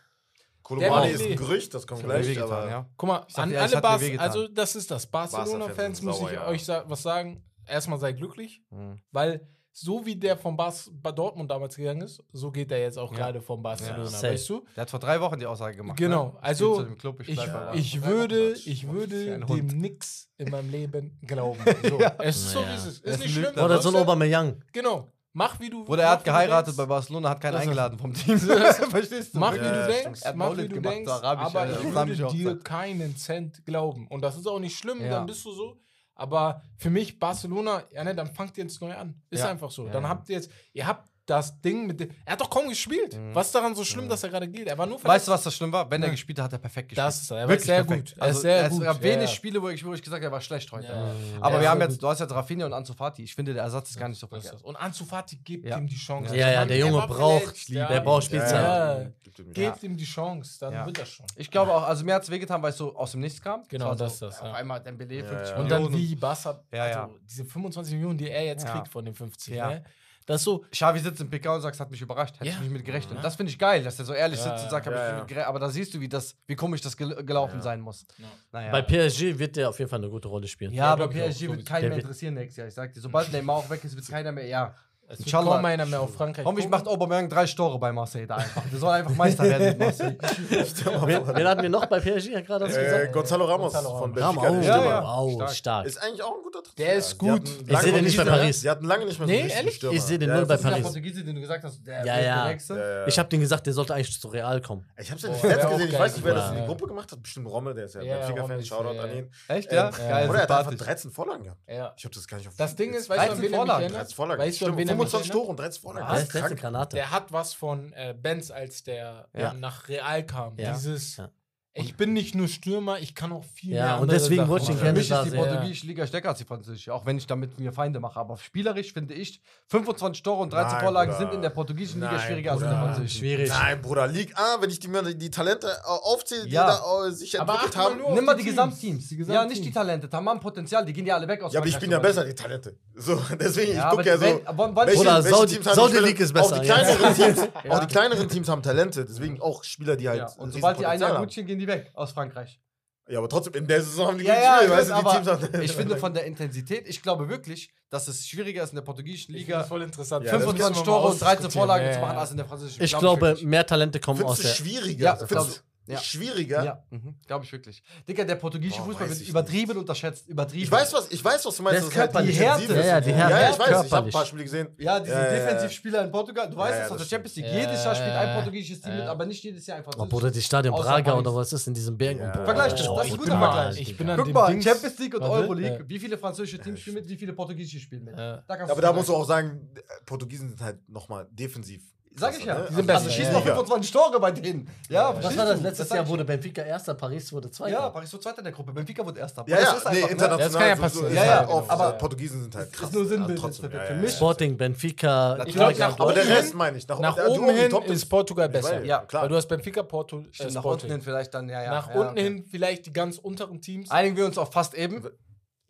[0.64, 2.28] Kolomani ist ein Gerücht, das kommt gleich.
[2.28, 2.90] wehgetan, Aber ja.
[2.98, 5.08] Guck mal, an alle Bas also das ist das.
[5.08, 6.48] Barcelona-Fans muss ich sauer, ja.
[6.48, 7.44] euch sa was sagen.
[7.66, 9.00] Erstmal sei glücklich, Mhm.
[9.12, 12.98] weil so wie der von Bas bei Dortmund damals gegangen ist, so geht er jetzt
[12.98, 13.18] auch Ja.
[13.18, 14.34] gerade von Barcelona, safe.
[14.34, 14.66] weißt du?
[14.76, 15.98] Der hat vor drei Wochen die Aussage gemacht.
[15.98, 16.32] Genau, ne?
[16.41, 19.74] Ich also, Club, Ich, ich Ja, würde, ich würde dem Hund.
[19.80, 21.60] nix in meinem Leben glauben.
[21.90, 22.00] So.
[22.20, 23.06] Es ist so, wie es ist.
[23.06, 23.54] Ist nicht schlimm.
[23.64, 24.62] Oder so ein Aubameyang.
[24.74, 25.12] Genau.
[25.32, 28.38] Mach wie du Bruder, er hat geheiratet bei Barcelona, hat keinen eingeladen vom Team.
[28.90, 29.40] Verstehst du?
[29.40, 32.16] Mach wie Ja, du denkst, Er hat mach wie du denkst, aber ja, ich würde
[32.34, 34.08] dir keinen Cent glauben.
[34.08, 35.10] Und das ist auch nicht schlimm, Ja.
[35.12, 35.78] dann bist du so.
[36.20, 39.22] Aber für mich Barcelona, ja ne, dann fangt ihr jetzt neu an.
[39.30, 39.50] Ist Ja.
[39.50, 39.86] einfach so.
[39.88, 42.68] Ja, dann habt ihr jetzt, ihr habt das Ding mit dem, er hat doch kaum
[42.70, 43.18] gespielt.
[43.18, 43.34] Mhm.
[43.36, 44.68] Was ist daran so schlimm, dass er gerade geht?
[44.68, 45.90] Er war nur Weißt du, was das schlimm war?
[45.90, 46.12] Wenn er Ja.
[46.12, 47.06] gespielt hat, hat er perfekt gespielt.
[47.06, 47.38] Das ist er.
[47.40, 48.10] Er Wirklich sehr perfekt.
[48.10, 48.18] gut.
[48.18, 48.84] Er Also, ist sehr es gut.
[48.84, 49.36] gab wenig ja.
[49.36, 50.88] Spiele, wo ich, wo ich gesagt habe, er war schlecht heute.
[50.88, 51.12] Ja.
[51.42, 52.04] Aber Ja, wir haben jetzt, gut.
[52.04, 53.24] du hast jetzt Rafinha und Ansu Fati.
[53.24, 54.64] Ich finde, der Ersatz ist gar nicht so verkehrt.
[54.64, 55.78] Und Ansu Fati gibt Ja.
[55.78, 56.36] ihm die Chance.
[56.36, 59.14] Ja, ja, der er Junge braucht- verletzt, der braucht Spielzeit.
[59.54, 61.26] Gebt ihm die Chance, dann wird das schon.
[61.36, 63.64] Ich glaube auch, also mir hat es wehgetan, weil es so aus dem Nichts kam.
[63.70, 65.56] Genau, das ist das, Auf einmal Dembele, Ja, 50 ja.
[65.58, 65.84] Und Millionen.
[65.92, 67.10] dann wie Bassa, Ja, also ja.
[67.30, 69.70] diese 25 Millionen, die er jetzt kriegt von den 50, Ja.
[69.70, 69.84] ne?
[70.30, 72.52] Das ist so, Xavi sitzt im PK und sagt, es hat mich überrascht, hätte Ja.
[72.54, 73.16] ich nicht mit gerechnet.
[73.16, 73.22] Ja.
[73.24, 75.18] Das finde ich geil, dass er so ehrlich Ja, sitzt und sagt, hab ja, ja.
[75.18, 75.48] mit gerechnet.
[75.48, 77.62] Aber da siehst du, wie, das, wie komisch das gel gelaufen Ja.
[77.64, 78.06] sein muss.
[78.20, 78.28] Ja.
[78.52, 78.72] Naja.
[78.72, 80.72] Bei PSG wird der auf jeden Fall eine gute Rolle spielen.
[80.72, 82.68] ja, Ja, aber PSG wird Der mehr interessieren nächstes Jahr.
[82.68, 84.46] Ich sag dir, sobald Neymar auch weg ist, wird keiner mehr.
[84.46, 84.76] Ja.
[85.11, 85.56] Es wird Inshallah.
[85.56, 86.45] kaum einer mehr auf Frankreich.
[86.45, 88.61] Komm, ich macht Aubameyang drei Tore bei Marseille da einfach.
[88.72, 90.15] Der soll einfach Meister werden mit Marseille.
[90.19, 92.27] Wen, wen hatten wir noch bei PSG?
[92.31, 93.14] Ja, gerade Äh, gesagt.
[93.14, 94.14] Gonzalo Ramos Gonzalo von.
[94.14, 94.41] Benfica.
[94.48, 94.64] Ramos.
[94.65, 94.86] Stürmer.
[94.86, 95.03] ja.
[95.03, 95.52] wow, Stark.
[95.56, 95.86] stark.
[95.88, 96.84] Ist eigentlich auch ein guter Transfer.
[96.84, 97.30] Der ist gut.
[97.31, 98.61] hatten Ich lange sehe den nicht bei Paris.
[98.61, 99.76] Sie hatten lange nicht mehr so Nee, ehrlich?
[99.76, 99.95] Stürmer.
[99.95, 100.84] Ich sehe den Ja, nur bei das ist- Der Paris.
[100.86, 102.22] Portugiese, den du gesagt hast, der Ja, ja.
[102.49, 103.07] Ja, ja.
[103.07, 104.86] Ich habe den gesagt, der sollte eigentlich zu Real kommen.
[104.98, 105.88] Ich hab's ja Boah, nicht auch gesehen.
[105.90, 106.68] Ich weiß nicht, wer das in die ja.
[106.68, 107.23] Gruppe gemacht hat.
[107.23, 108.64] Bestimmt Rommel, der ist ja, Ja, Benfica-Fan.
[108.64, 109.15] Shoutout ja, an ja.
[109.15, 109.31] ihn.
[109.48, 109.90] Echt, ja?
[109.90, 109.90] Ja.
[109.90, 110.86] Geil, Oder er hat einfach sympathisch.
[110.88, 111.60] 13 Vorlagen gehabt.
[111.68, 111.94] Ja.
[111.98, 113.49] Ich hab das gar nicht auf Das Ding ist, weißt du, an 13 wen er
[113.49, 114.02] mich Vorlagen, erinnert?
[114.02, 114.41] 13 Vorlagen.
[114.41, 115.32] Weißt du, an Stimmt, wen er mich 25 erinnert?
[115.34, 116.08] Tore und 13 Vorlagen.
[116.08, 116.20] Was?
[116.22, 116.58] Das Der ist.
[116.58, 116.96] Granate.
[116.96, 119.52] Der hat was von äh, Benz, als der Ja.
[119.52, 120.58] äh, nach Real kam.
[120.58, 120.74] Ja.
[120.74, 121.30] Dieses, Ja.
[121.74, 124.50] Ich bin nicht nur Stürmer, ich kann auch viel Ja, mehr und andere deswegen Sachen
[124.50, 124.80] wollte ich ihn machen.
[124.80, 127.28] Für gerne mich ist die da portugiesische Liga stärker als die französische, auch wenn ich
[127.28, 128.20] damit mir Feinde mache.
[128.20, 131.26] Aber spielerisch finde ich, 25 Tore und 13 Nein, Vorlagen Bruder.
[131.26, 132.86] sind in der portugiesischen Liga Nein, schwieriger als in der Bruder.
[132.94, 133.20] französischen.
[133.20, 133.50] Schwierig.
[133.50, 136.68] Nein, Bruder, Ligue A, wenn ich die, mir die Talente äh, aufzähle, die Ja.
[136.68, 137.96] da äh, sich entwickelt haben.
[138.14, 138.56] Nimm mal die die Teams.
[138.58, 139.08] Gesamtteams.
[139.08, 139.50] Die Ja, Gesamtteams.
[139.60, 140.10] nicht die Talente.
[140.10, 142.34] Tamam Potenzial, die gehen ja alle weg aus Ja, aber ich bin ja besser, die
[142.36, 142.76] Talente.
[142.96, 144.22] So, deswegen, ich Ja, gucke aber ja so.
[144.24, 146.82] wenn- welche- Bruder, welche Saudi- Teams haben Saudi Spieler- League ist besser, ja.
[146.82, 147.40] Ja.
[147.70, 149.06] auch die kleineren Teams haben Talente.
[149.06, 150.20] Deswegen auch Spieler, die halt.
[150.20, 150.30] Ja.
[150.38, 152.60] Und sobald die einen stehen, gehen die weg aus Frankreich.
[153.07, 155.27] Ja, aber trotzdem, in der Saison haben die Ja, ja, ich weißt du, die Teams
[155.27, 155.61] haben.
[155.64, 159.34] ich finde von der Intensität, ich glaube wirklich, dass es schwieriger ist in der portugiesischen
[159.34, 160.26] Ich Liga, voll interessant.
[160.26, 161.52] Ja, das 25 müssen wir mal Tore und 13 ausdiskutieren.
[161.68, 162.19] Vorlagen Ja, zu machen, ja.
[162.19, 162.84] als in der französischen.
[162.84, 163.45] Ich Glaub glaube, wirklich.
[163.48, 164.53] mehr Talente kommen Findest aus der.
[164.64, 165.03] schwieriger?
[165.06, 165.48] Ja,
[165.94, 165.99] ja.
[165.99, 166.64] schwieriger.
[166.64, 167.16] Ja, mhm.
[167.26, 167.82] glaube ich wirklich.
[168.07, 169.78] Dicker, der portugiesische Boah, Fußball wird übertrieben nicht.
[169.78, 170.28] unterschätzt.
[170.28, 170.64] Übertrieben.
[170.64, 171.82] Ich weiß, was, ich weiß, was du meinst.
[171.82, 172.76] Das ist halt die Härte.
[172.76, 173.34] Ja, ja, die Härte.
[173.34, 174.68] Ja, ich weiß, ich habe ein paar Spiele gesehen.
[174.78, 176.49] Ja, diese ja, Defensivspieler in Portugal.
[176.49, 177.48] Du weißt es aus der Champions League.
[177.52, 179.94] Jedes Jahr spielt ein portugiesisches Team mit, aber nicht jedes Jahr einfach.
[179.98, 182.20] Obwohl das die Stadion Braga oder was ist in diesem Bergen.
[182.20, 182.34] Ja.
[182.34, 182.86] Vergleich das.
[182.86, 183.95] Das ist ein guter Vergleich.
[183.98, 185.84] Guck mal, Champions League und Euro League.
[185.88, 188.18] Wie viele französische Teams spielen mit, wie viele portugiesische spielen mit.
[188.18, 189.70] Aber da musst du auch sagen,
[190.06, 191.82] Portugiesen sind halt nochmal defensiv
[192.15, 192.56] Sag ich ja.
[192.56, 192.65] Ne?
[192.69, 192.99] Die sind besser.
[192.99, 194.68] also schießen noch 25 Tore bei denen.
[194.90, 195.14] Ja.
[195.22, 195.61] Was war das?
[195.61, 197.72] Letztes Jahr wurde Benfica Erster, Paris wurde Zweiter.
[197.72, 198.73] Ja, Paris wurde Zweiter in der Gruppe.
[198.73, 199.45] Benfica wurde Erster.
[199.48, 200.40] Ja, das nee, einfach, international.
[200.40, 201.14] Das kann ja passieren.
[201.14, 202.90] Ja, ja, halt aber Portugiesen sind halt krass.
[202.90, 204.11] Ist nur Sinnbild.
[204.11, 206.88] Sporting, Benfica, ich Aber der Rest meine ich.
[206.88, 208.84] Nach, nach oben hin ist Portugal besser.
[208.84, 209.23] Ja, klar.
[209.23, 211.72] Weil du hast Benfica, Porto, äh, Nach unten hin vielleicht dann, ja, ja.
[211.72, 213.91] Nach unten hin vielleicht die ganz unteren Teams.
[213.91, 215.03] Einigen wir uns auf fast eben.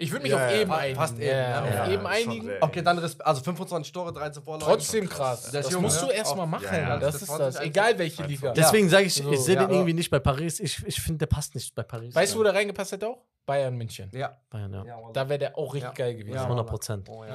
[0.02, 0.96] Ich würde mich ja, auf eben einigen.
[0.96, 1.28] Fast eben.
[1.28, 2.52] Ja, ja, auf eben einigen.
[2.62, 4.72] Okay, dann Respe also 25 Tore, 13 Vorlagen.
[4.72, 5.52] Trotzdem krass.
[5.52, 6.08] Das, das musst ne?
[6.08, 6.68] du erstmal machen.
[6.72, 7.58] Das, das, ist das.
[7.58, 8.54] Halt Egal welche Liga.
[8.54, 10.62] Deswegen sage ich, ich sehe den irgendwie nicht bei Paris.
[10.62, 12.16] Ich, ich finde, der passt nicht bei Paris.
[12.16, 13.26] Weißt du, wo der reingepasst hätte auch?
[13.46, 14.10] Bayern München.
[14.14, 14.38] Ja.
[14.50, 14.86] Bayern, ja.
[15.12, 16.38] da wäre der auch richtig geil gewesen.
[16.38, 17.10] 100 Prozent.
[17.10, 17.26] Oh,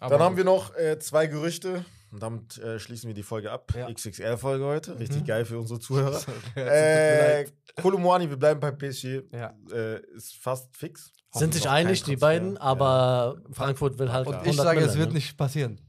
[0.00, 1.84] dann haben wir noch äh, zwei Gerüchte.
[2.10, 3.72] Und damit äh, schließen wir die Folge ab.
[3.74, 3.92] Ja.
[3.92, 4.92] XXL-Folge heute.
[4.92, 4.98] Mhm.
[4.98, 5.26] Richtig mhm.
[5.26, 6.20] geil für unsere Zuhörer.
[6.54, 7.44] äh,
[7.82, 9.22] Kolumwani, wir bleiben bei PSG.
[9.32, 9.52] Ja.
[9.72, 13.54] Äh, ist fast fix sind sich einig, die beiden, aber ja.
[13.54, 14.26] Frankfurt will halt.
[14.26, 15.14] Und ich sage, Mille, es wird ne?
[15.14, 15.80] nicht passieren.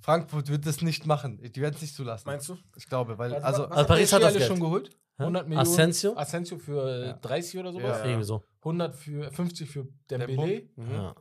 [0.00, 1.40] Frankfurt wird das nicht machen.
[1.42, 2.24] Die werden es nicht zulassen.
[2.26, 2.58] Meinst du?
[2.76, 4.46] Ich glaube, weil also, also, Paris hat das Geld.
[4.46, 4.90] schon geholt.
[5.16, 5.66] 100 Millionen.
[5.66, 6.16] Asensio?
[6.16, 7.12] Asensio für äh, ja.
[7.14, 7.98] 30 oder sowas.
[7.98, 8.42] Ja, Irgendwie so.
[8.60, 10.68] 100 für 50 für Dembele.
[10.76, 11.14] Mhm.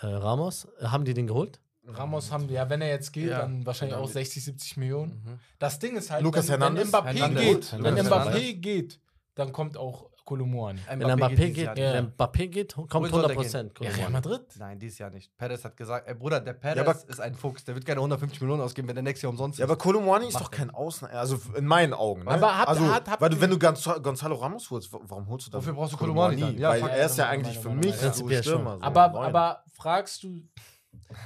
[0.00, 1.60] Äh, Ramos, haben die den geholt?
[1.84, 3.40] Ramos haben, ja, wenn er jetzt geht, ja.
[3.40, 4.06] dann wahrscheinlich genau.
[4.06, 5.22] auch 60, 70 Millionen.
[5.24, 5.40] Mhm.
[5.58, 9.00] Das Ding ist halt, Lucas wenn, wenn Mbappé geht, wenn Mbappé geht,
[9.34, 10.78] dann kommt auch Kolumuani.
[10.86, 12.02] Äh, wenn er Mbappé geht, geht, ja.
[12.02, 13.72] Mbappé geht kommt 100 Prozent.
[13.80, 14.42] Ja, Real Madrid?
[14.58, 15.34] Nein, dieses Jahr nicht.
[15.38, 18.38] Perez hat gesagt, ey Bruder, der Perez ja, ist ein Fuchs, der wird keine 150
[18.42, 19.60] Millionen ausgeben, wenn der nächste Jahr umsonst ist.
[19.60, 21.14] Ja, aber Kolumuani ist doch kein Ausnahme.
[21.14, 22.24] also in meinen Augen.
[22.24, 22.30] Ne?
[22.30, 25.50] Aber habt, also, hat, habt weil du, wenn du Gonzalo Ramos holst, warum holst du
[25.50, 25.62] das?
[25.62, 26.58] Wofür brauchst du Kolumuani?
[26.58, 28.76] Ja, weil er ist ja eigentlich für mich prinzipiell Stürmer.
[28.82, 30.42] Aber fragst du,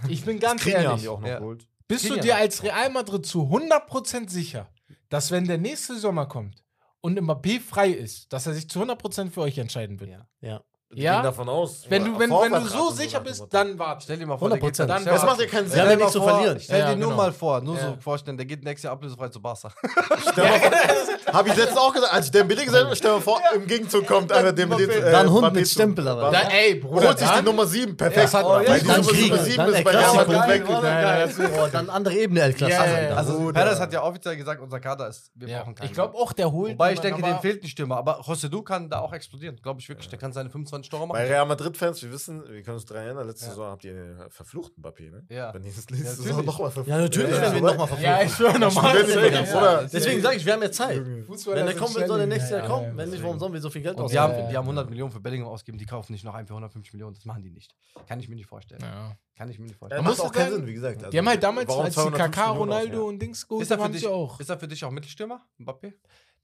[0.09, 0.89] ich bin ganz ehrlich.
[0.89, 1.67] Haben die auch noch geholt.
[1.89, 4.69] Bist du dir als Real Madrid zu 100% sicher,
[5.09, 6.62] dass wenn der nächste Sommer kommt,
[7.03, 10.11] und Mbappé frei ist, dass er sich zu 100% für euch entscheiden wird.
[10.11, 10.27] Ja.
[10.41, 10.65] ja
[10.95, 11.15] ja?
[11.15, 11.85] gehen davon aus.
[11.89, 14.03] Wenn du, wenn, wenn du so sicher bist, dann warte.
[14.05, 14.77] Stell dir mal vor, 100%.
[14.77, 15.77] Der dann das macht ja keinen Sinn.
[15.77, 16.61] Wir haben ja nicht zu verlieren.
[16.61, 17.23] Stell ja, dir nur genau.
[17.23, 17.91] mal vor, nur ja.
[17.91, 19.71] so vorstellen, der geht nächstes Jahr ablösefrei zu Barca.
[21.33, 23.67] Habe ich letztens auch gesagt, als ich Dembele gesagt habe, stell dir mal vor, im
[23.67, 24.93] Gegenzug kommt einer Dembele.
[24.93, 26.07] Äh, dann Hund mit Stempel.
[26.07, 26.31] Aber.
[26.31, 26.53] Da, ne?
[26.53, 27.09] ey, Bruder.
[27.09, 28.33] Holt sich die Nummer 7, perfekt.
[28.33, 29.37] Ja, weil die Nummer 7
[29.69, 30.65] ist bei Real Madrid weg.
[30.69, 33.15] Oh, dann andere Ebene, El Clasico.
[33.17, 35.87] Also Perez hat ja offiziell gesagt, unser Kader ist, wir brauchen keinen.
[35.87, 36.73] Ich glaube auch, der holt.
[36.73, 37.97] Wobei ich denke, dem fehlt ein Stürmer.
[37.97, 40.09] Aber José, du kann da auch explodieren, glaube ich wirklich.
[40.09, 41.19] Der kann seine 25 einen Stürmer machen.
[41.19, 43.51] Bei Real Madrid-Fans, wir wissen, wir können uns daran erinnern, letzte ja.
[43.51, 45.25] Saison habt ihr den verfluchten Mbappé, ne?
[45.29, 45.55] Ja.
[45.55, 46.89] Wenn ihr das nächste ja, Saison nochmal verflucht.
[46.89, 48.05] Ja, natürlich ja, werden wir ihn nochmal verfluchen.
[48.05, 49.89] Ja, ich höre nochmal.
[49.93, 51.03] Deswegen sage ich, wir haben ja Zeit.
[51.27, 52.97] Fußball wenn der kommt, soll der nächste Jahr kommen.
[52.97, 54.13] Wenn nicht, warum sollen wir so viel Geld ausgeben?
[54.13, 56.55] Die haben, die haben 100 Millionen für Bellingham ausgeben, die kaufen nicht noch einen für
[56.55, 57.15] 150 Millionen.
[57.15, 57.75] Das machen die nicht.
[58.07, 58.83] Kann ich mir nicht vorstellen.
[58.83, 59.17] Ja.
[59.37, 60.05] Kann ich mir nicht vorstellen.
[60.05, 61.01] Ja, macht auch keinen Sinn, wie gesagt.
[61.01, 64.41] Die also haben halt damals, als die KK, Ronaldo und Dings geholt haben, auch.
[64.41, 65.95] Ist er für dich auch Mittelstürmer, Mbappé?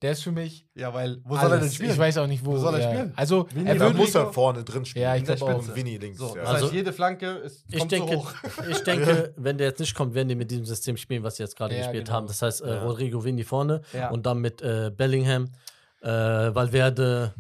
[0.00, 0.64] Der ist für mich.
[0.74, 1.42] Ja, weil wo alles.
[1.42, 1.90] soll er denn spielen?
[1.90, 2.52] Ich weiß auch nicht, wo.
[2.52, 2.90] Wo soll er ja.
[2.90, 3.12] spielen?
[3.16, 5.02] Also, Winnie er muss er vorne drin spielen.
[5.02, 5.74] Ja, ich glaube auch.
[5.74, 6.18] Winnie links.
[6.18, 6.42] So, ja.
[6.42, 8.32] Das also, heißt, jede Flanke ist ich denke, so hoch.
[8.70, 11.42] Ich denke, wenn der jetzt nicht kommt, werden die mit diesem System spielen, was sie
[11.42, 12.16] jetzt gerade ja, gespielt genau.
[12.16, 12.26] haben.
[12.28, 15.50] Das heißt, äh, Rodrigo Winnie vorne und dann mit äh, Bellingham,
[16.00, 17.34] äh, Valverde.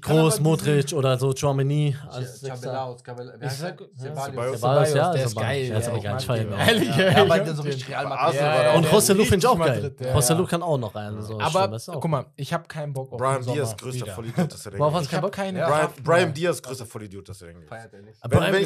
[0.00, 1.94] Groß, Modric oder so, Chouameni.
[2.42, 5.12] Cabelaos, Ceballos, ja.
[5.12, 5.68] Der ist geil.
[5.68, 6.26] Der ist aber ganz.
[6.28, 7.22] Ehrlich, ja.
[7.22, 8.76] Aber der so richtig Real Madrid.
[8.76, 9.94] Und Rosselou finde ich auch geil.
[10.14, 11.18] Rosselou kann auch noch einen.
[11.40, 14.80] Aber guck mal, ich habe keinen Bock auf Brian Diaz, größter Vollidiot, dass er denkt.
[14.80, 15.60] Warum hast keinen
[16.02, 17.68] Brian Diaz, größter Vollidiot, dass er denkt.
[17.68, 18.20] Feiert er nicht.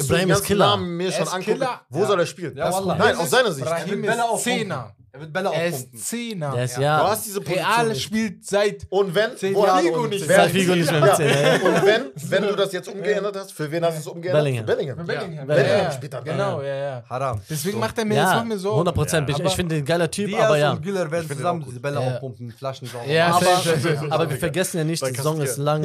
[0.07, 0.67] Brian ist Killer.
[0.67, 2.53] Namen mir schon angucke, wo soll er spielen?
[2.55, 3.67] Nein, aus seiner Sicht.
[3.67, 4.95] Brahim ist Zehner.
[5.19, 6.51] Er wird Bälle er ist Zehner.
[6.51, 6.99] Der ja.
[7.01, 7.65] Du hast diese Position.
[7.65, 8.87] Real spielt seit.
[8.89, 9.35] Und wenn?
[9.35, 10.25] Zehn wo Jahren Figo nicht.
[10.25, 11.53] Seit Figo nicht mehr mit zehn, ja.
[11.55, 14.41] Und wenn, wenn du das jetzt umgeändert hast, für wen hast du es umgeändert?
[14.41, 14.65] Bellingham.
[14.65, 15.05] Für Bellingham.
[15.05, 15.91] Bellingham, Bellingham ja.
[15.91, 16.23] spielt dann.
[16.23, 17.03] Genau, ja, ja.
[17.09, 17.41] Haram.
[17.49, 17.79] Deswegen so.
[17.79, 18.35] macht er mir, ja.
[18.35, 18.71] das mir so.
[18.71, 19.29] 100 Prozent.
[19.29, 20.71] Ich, ich finde den geiler Typ, Diaz aber ja.
[20.71, 23.05] und Güller werden zusammen diese Bälle aufpumpen, Flaschen sauber.
[23.05, 25.81] Ja, aber, aber wir vergessen ja nicht, die Saison ist lang,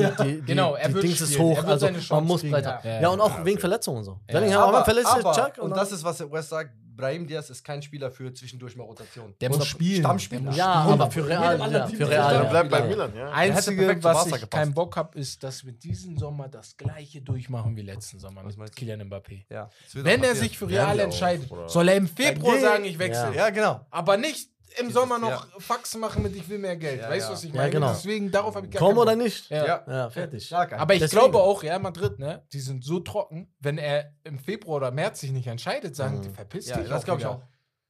[0.46, 2.80] Genau, die Dings ist hoch, also man muss weiter.
[2.84, 4.18] Ja, und auch wegen Verletzungen und so.
[4.28, 5.58] Bellingham, aber verletzt Chuck.
[5.58, 9.34] Und das ist, was West sagt, Brahim Diaz ist kein Spieler für zwischendurch mal Rotation.
[9.40, 10.00] Der muss spielen.
[10.00, 10.52] Stammspieler.
[10.52, 11.58] Ja, aber für Real.
[11.58, 12.34] Ja, für Real.
[12.34, 12.44] Ja.
[12.44, 13.12] bleibt bei Milan.
[13.14, 13.30] Ja.
[13.32, 17.82] Einzige, was ich keinen Bock habe, ist, dass wir diesen Sommer das gleiche durchmachen wie
[17.82, 19.44] letzten Sommer mit Kylian Mbappé.
[19.50, 19.70] Ja.
[19.92, 23.34] Wenn er sich für Real entscheidet, soll er im Februar sagen, ich wechsle.
[23.34, 23.84] Ja, genau.
[23.90, 25.60] Aber nicht im Dieses- Sommer noch ja.
[25.60, 27.00] Faxen machen mit ich will mehr Geld.
[27.02, 27.32] Ja, weißt du, ja.
[27.34, 27.70] was ich Ja, meine?
[27.70, 27.88] genau.
[27.92, 29.48] Deswegen, darauf habe ich gar Komm oder nicht?
[29.50, 29.66] Ja.
[29.66, 29.84] Ja.
[29.86, 30.52] Ja, fertig.
[30.54, 31.20] Aber ich Deswegen.
[31.20, 35.20] glaube auch, Real Madrid, ne, die sind so trocken, wenn er im Februar oder März
[35.20, 36.22] sich nicht entscheidet, sagen Mhm.
[36.22, 36.88] die, verpiss Ja, dich.
[36.88, 37.40] das glaube ich auch.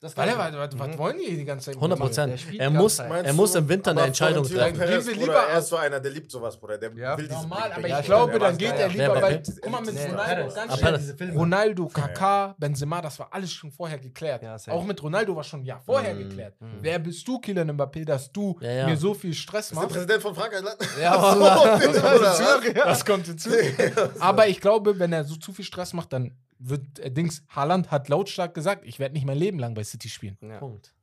[0.04, 1.76] Das ich warte, warte, was wollen die die ganze Zeit?
[1.76, 2.08] 100 machen?
[2.08, 2.44] Prozent.
[2.58, 5.18] Er muss, er muss im Winter eine Entscheidung treffen.
[5.18, 6.76] Lieber- er ist so einer, der liebt sowas, Bruder.
[6.76, 7.16] Der Ja.
[7.16, 10.54] will Normal, aber ich glaube, dann geht er lieber, bei weil, guck mal, mit Ronaldo,
[10.54, 14.42] ganz schnell, Ronaldo, Kaká, Benzema, das war alles schon vorher geklärt.
[14.68, 16.54] Auch mit Ronaldo war schon ein Jahr vorher geklärt.
[16.82, 19.94] Wer bist du, Kylian Mbappé, dass du mir so viel Stress Ist der machst?
[19.94, 20.64] Präsident von Frankreich?
[21.00, 21.14] Ja.
[22.74, 23.50] Das kommt hinzu.
[24.20, 26.36] Aber ich glaube, wenn er so zu viel Stress macht, dann
[26.68, 30.08] wird äh, Dings, Haaland hat lautstark gesagt, ich werde nicht mein Leben lang bei City
[30.08, 30.38] spielen.
[30.40, 30.58] Ja.
[30.58, 30.94] Punkt.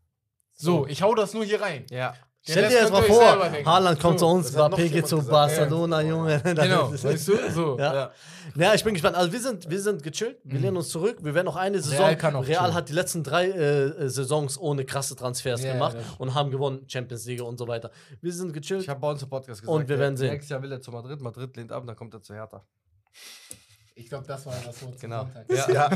[0.53, 1.85] So, ich hau das nur hier rein.
[1.89, 2.13] ja.
[2.43, 3.21] Stell dir jetzt mal vor.
[3.65, 5.23] Haaland kommt So, zu uns, das Mbappé geht zu.
[5.23, 6.41] Barcelona, Junge.
[6.43, 7.51] Genau, Das ist- weißt du?
[7.51, 7.93] So, Ja.
[7.93, 8.11] ja.
[8.55, 9.15] Ja, ich bin gespannt.
[9.15, 11.19] Also wir sind, wir sind gechillt, wir lehnen uns zurück.
[11.21, 11.99] Wir werden noch eine Saison.
[12.03, 12.73] Real kann auch Real chillen.
[12.73, 16.49] hat die letzten drei äh, Saisons ohne krasse Transfers Ja, gemacht ja, das- und haben
[16.49, 17.91] gewonnen, Champions League und so weiter.
[18.21, 18.81] Wir sind gechillt.
[18.81, 20.31] Ich habe bei uns im Podcast gesagt, Und wir werden sehen.
[20.31, 22.65] Nächstes Jahr will er zu Madrid, Madrid lehnt ab, dann kommt er zu Hertha.
[24.03, 24.99] Ich glaube, das war das Wort.
[24.99, 25.27] zum Genau.
[25.47, 25.73] Sonntag.
[25.73, 25.89] Ja,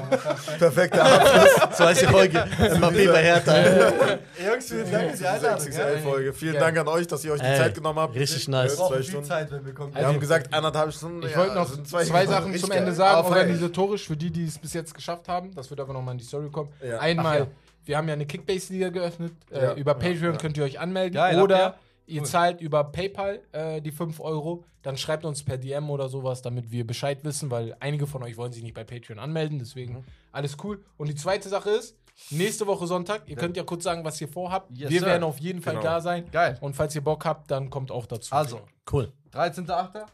[0.58, 1.78] perfekter Abschluss.
[1.78, 2.38] So heißt die Folge.
[2.40, 3.56] Mbappé bei Hertha.
[3.58, 6.34] Jungs, vielen Dank für die Diese XXL-Folge.
[6.34, 6.60] Vielen Ja.
[6.60, 8.16] Dank an euch, dass ihr euch die Ey, Zeit genommen habt.
[8.16, 8.78] richtig nice.
[8.78, 9.26] Ja, Zwei Stunden.
[9.26, 9.94] Zeit, wenn wir kommen.
[9.96, 11.24] Wir haben gesagt, anderthalb Stunden.
[11.26, 12.28] Ich ja, wollte noch sind zwei, Stunden.
[12.28, 12.80] Sachen zum geil.
[12.80, 15.54] Ende sagen, organisatorisch, für die, die es bis jetzt geschafft haben.
[15.56, 16.70] Das wird aber nochmal in die Story kommen.
[16.88, 17.00] Ja.
[17.00, 17.48] Einmal, Ach ja.
[17.86, 19.34] wir haben ja eine Kickbase-Liga geöffnet.
[19.52, 19.72] Ja.
[19.74, 20.38] Äh, über Ja, Patreon ja.
[20.40, 21.16] könnt ihr euch anmelden.
[21.16, 21.76] Geil, oder
[22.08, 22.28] ihr Cool.
[22.28, 24.64] zahlt über PayPal äh, die 5 Euro.
[24.84, 28.38] Dann schreibt uns per DM oder sowas, damit wir Bescheid wissen, weil einige von euch
[28.38, 29.58] wollen sich nicht bei Patreon anmelden.
[29.60, 30.04] Deswegen Mhm.
[30.32, 30.84] alles cool.
[30.98, 31.98] Und die zweite Sache ist,
[32.30, 34.70] nächste Woche Sonntag, ihr könnt ja kurz sagen, was ihr vorhabt.
[34.72, 35.08] Yes, wir sir.
[35.08, 35.84] werden auf jeden Fall Genau.
[35.86, 36.30] da sein.
[36.32, 36.58] Geil.
[36.62, 38.34] Und falls ihr Bock habt, dann kommt auch dazu.
[38.34, 38.62] Also,
[38.92, 39.12] Cool.
[39.32, 40.06] 13.8.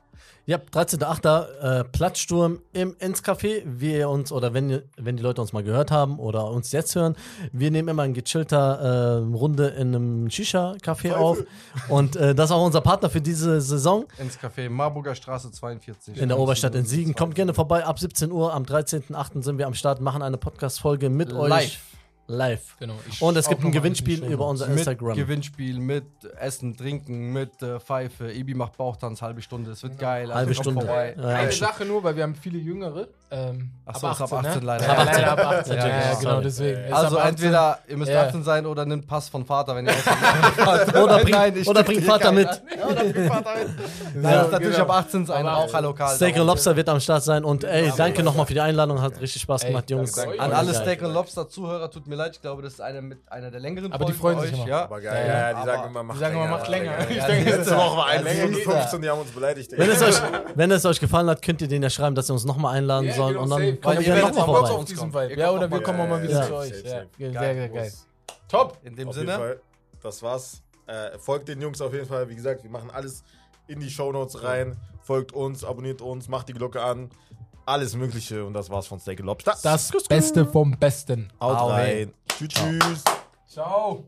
[0.47, 1.81] Ja, 13.8.
[1.81, 3.61] Äh, Platzsturm im Ins-Café.
[3.65, 6.95] Wie ihr uns, oder wenn, wenn die Leute uns mal gehört haben oder uns jetzt
[6.95, 7.15] hören,
[7.51, 11.43] wir nehmen immer eine gechillter äh, Runde in einem Shisha-Café auf.
[11.89, 16.17] Und äh, das ist auch unser Partner für diese Saison ins Café Marburger Straße 42.
[16.17, 17.13] in der Oberstadt in Siegen.
[17.13, 17.85] Kommt gerne vorbei.
[17.85, 19.43] Ab 17 Uhr am 13.8.
[19.43, 21.79] sind wir am Start, machen eine Podcast-Folge mit euch.
[22.27, 22.77] Live.
[22.79, 22.95] Genau.
[23.09, 25.15] Ich Und es gibt ein Gewinnspiel über unser Mit Instagram.
[25.15, 26.05] Gewinnspiel, mit
[26.39, 28.31] Essen, Trinken, mit äh, Pfeife.
[28.31, 29.71] Ibi macht Bauchtanz, halbe Stunde.
[29.71, 30.31] Es wird geil.
[30.31, 30.85] Also Halbe kommt Stunde.
[30.85, 31.15] Vorbei.
[31.17, 31.51] Ja, Eine.
[31.51, 33.07] Sache nur, weil wir haben viele Jüngere.
[33.33, 34.59] Ähm, Ach so, ist ab 18 ne?
[34.65, 34.85] leider.
[34.85, 35.13] Ja, Ab 18.
[35.15, 35.73] leider ab 18.
[35.73, 36.93] Ja, Natürlich, ja, genau, deswegen.
[36.93, 37.29] Also ab 18.
[37.29, 38.21] entweder ihr müsst Ja.
[38.23, 40.95] 18 sein oder nimmt Pass von Vater, wenn ihr ausfahrt.
[40.97, 42.47] Oder bringt, Nein, ich oder bringt Vater mit.
[42.47, 44.15] Ja, oder bringt Vater mit.
[44.23, 44.89] Nein, Ja, ist natürlich genau.
[44.89, 46.15] ab 18 sein, Aber- Raucherlokal.
[46.15, 47.45] Steak und Lobster wird am Start sein.
[47.45, 49.01] Und ey, danke nochmal für die Einladung.
[49.01, 50.11] Hat richtig Spaß Ey, gemacht, Jungs.
[50.11, 50.43] danke, danke.
[50.43, 50.73] An alle.
[50.73, 53.61] Steak und Lobster Zuhörer, tut mir leid, ich glaube, das ist eine mit einer der
[53.61, 54.67] längeren Aber die freuen sich immer.
[54.67, 54.83] Ja.
[54.83, 56.91] Aber geil, Ja, ja, ja, die sagen immer, macht Die sagen immer, macht länger.
[57.09, 59.71] Ich denke, Letzte Woche war eine länger Stunde geht's 15, die haben uns beleidigt.
[59.77, 60.21] Wenn es, euch,
[60.55, 63.07] wenn es euch gefallen hat, könnt ihr denen ja schreiben, dass sie uns nochmal einladen
[63.07, 63.33] Ja, sollen.
[63.33, 63.77] genau, Und dann safe.
[63.77, 64.69] kommen wir nochmal vorbei.
[64.71, 65.13] auf diesen.
[65.13, 65.39] Vibe.
[65.39, 65.83] Ja, oder wir mal.
[65.83, 66.73] kommen auch mal wieder zu euch.
[66.75, 67.93] sehr, sehr geil.
[68.47, 68.77] Top.
[68.83, 69.59] In dem Sinne.
[70.01, 70.61] Das war's.
[70.87, 72.27] Äh, folgt den Jungs auf jeden Fall.
[72.27, 73.23] Wie gesagt, wir machen alles
[73.67, 74.75] in die Shownotes rein.
[75.03, 77.09] Folgt uns, abonniert uns, macht die Glocke an.
[77.65, 78.43] Alles Mögliche.
[78.43, 79.55] Und das war's von Steak Lobster.
[79.63, 81.31] Das Beste vom Besten.
[81.39, 82.13] Haut Au, rein.
[82.27, 83.03] Tschüss, tschüss.
[83.47, 84.05] Ciao.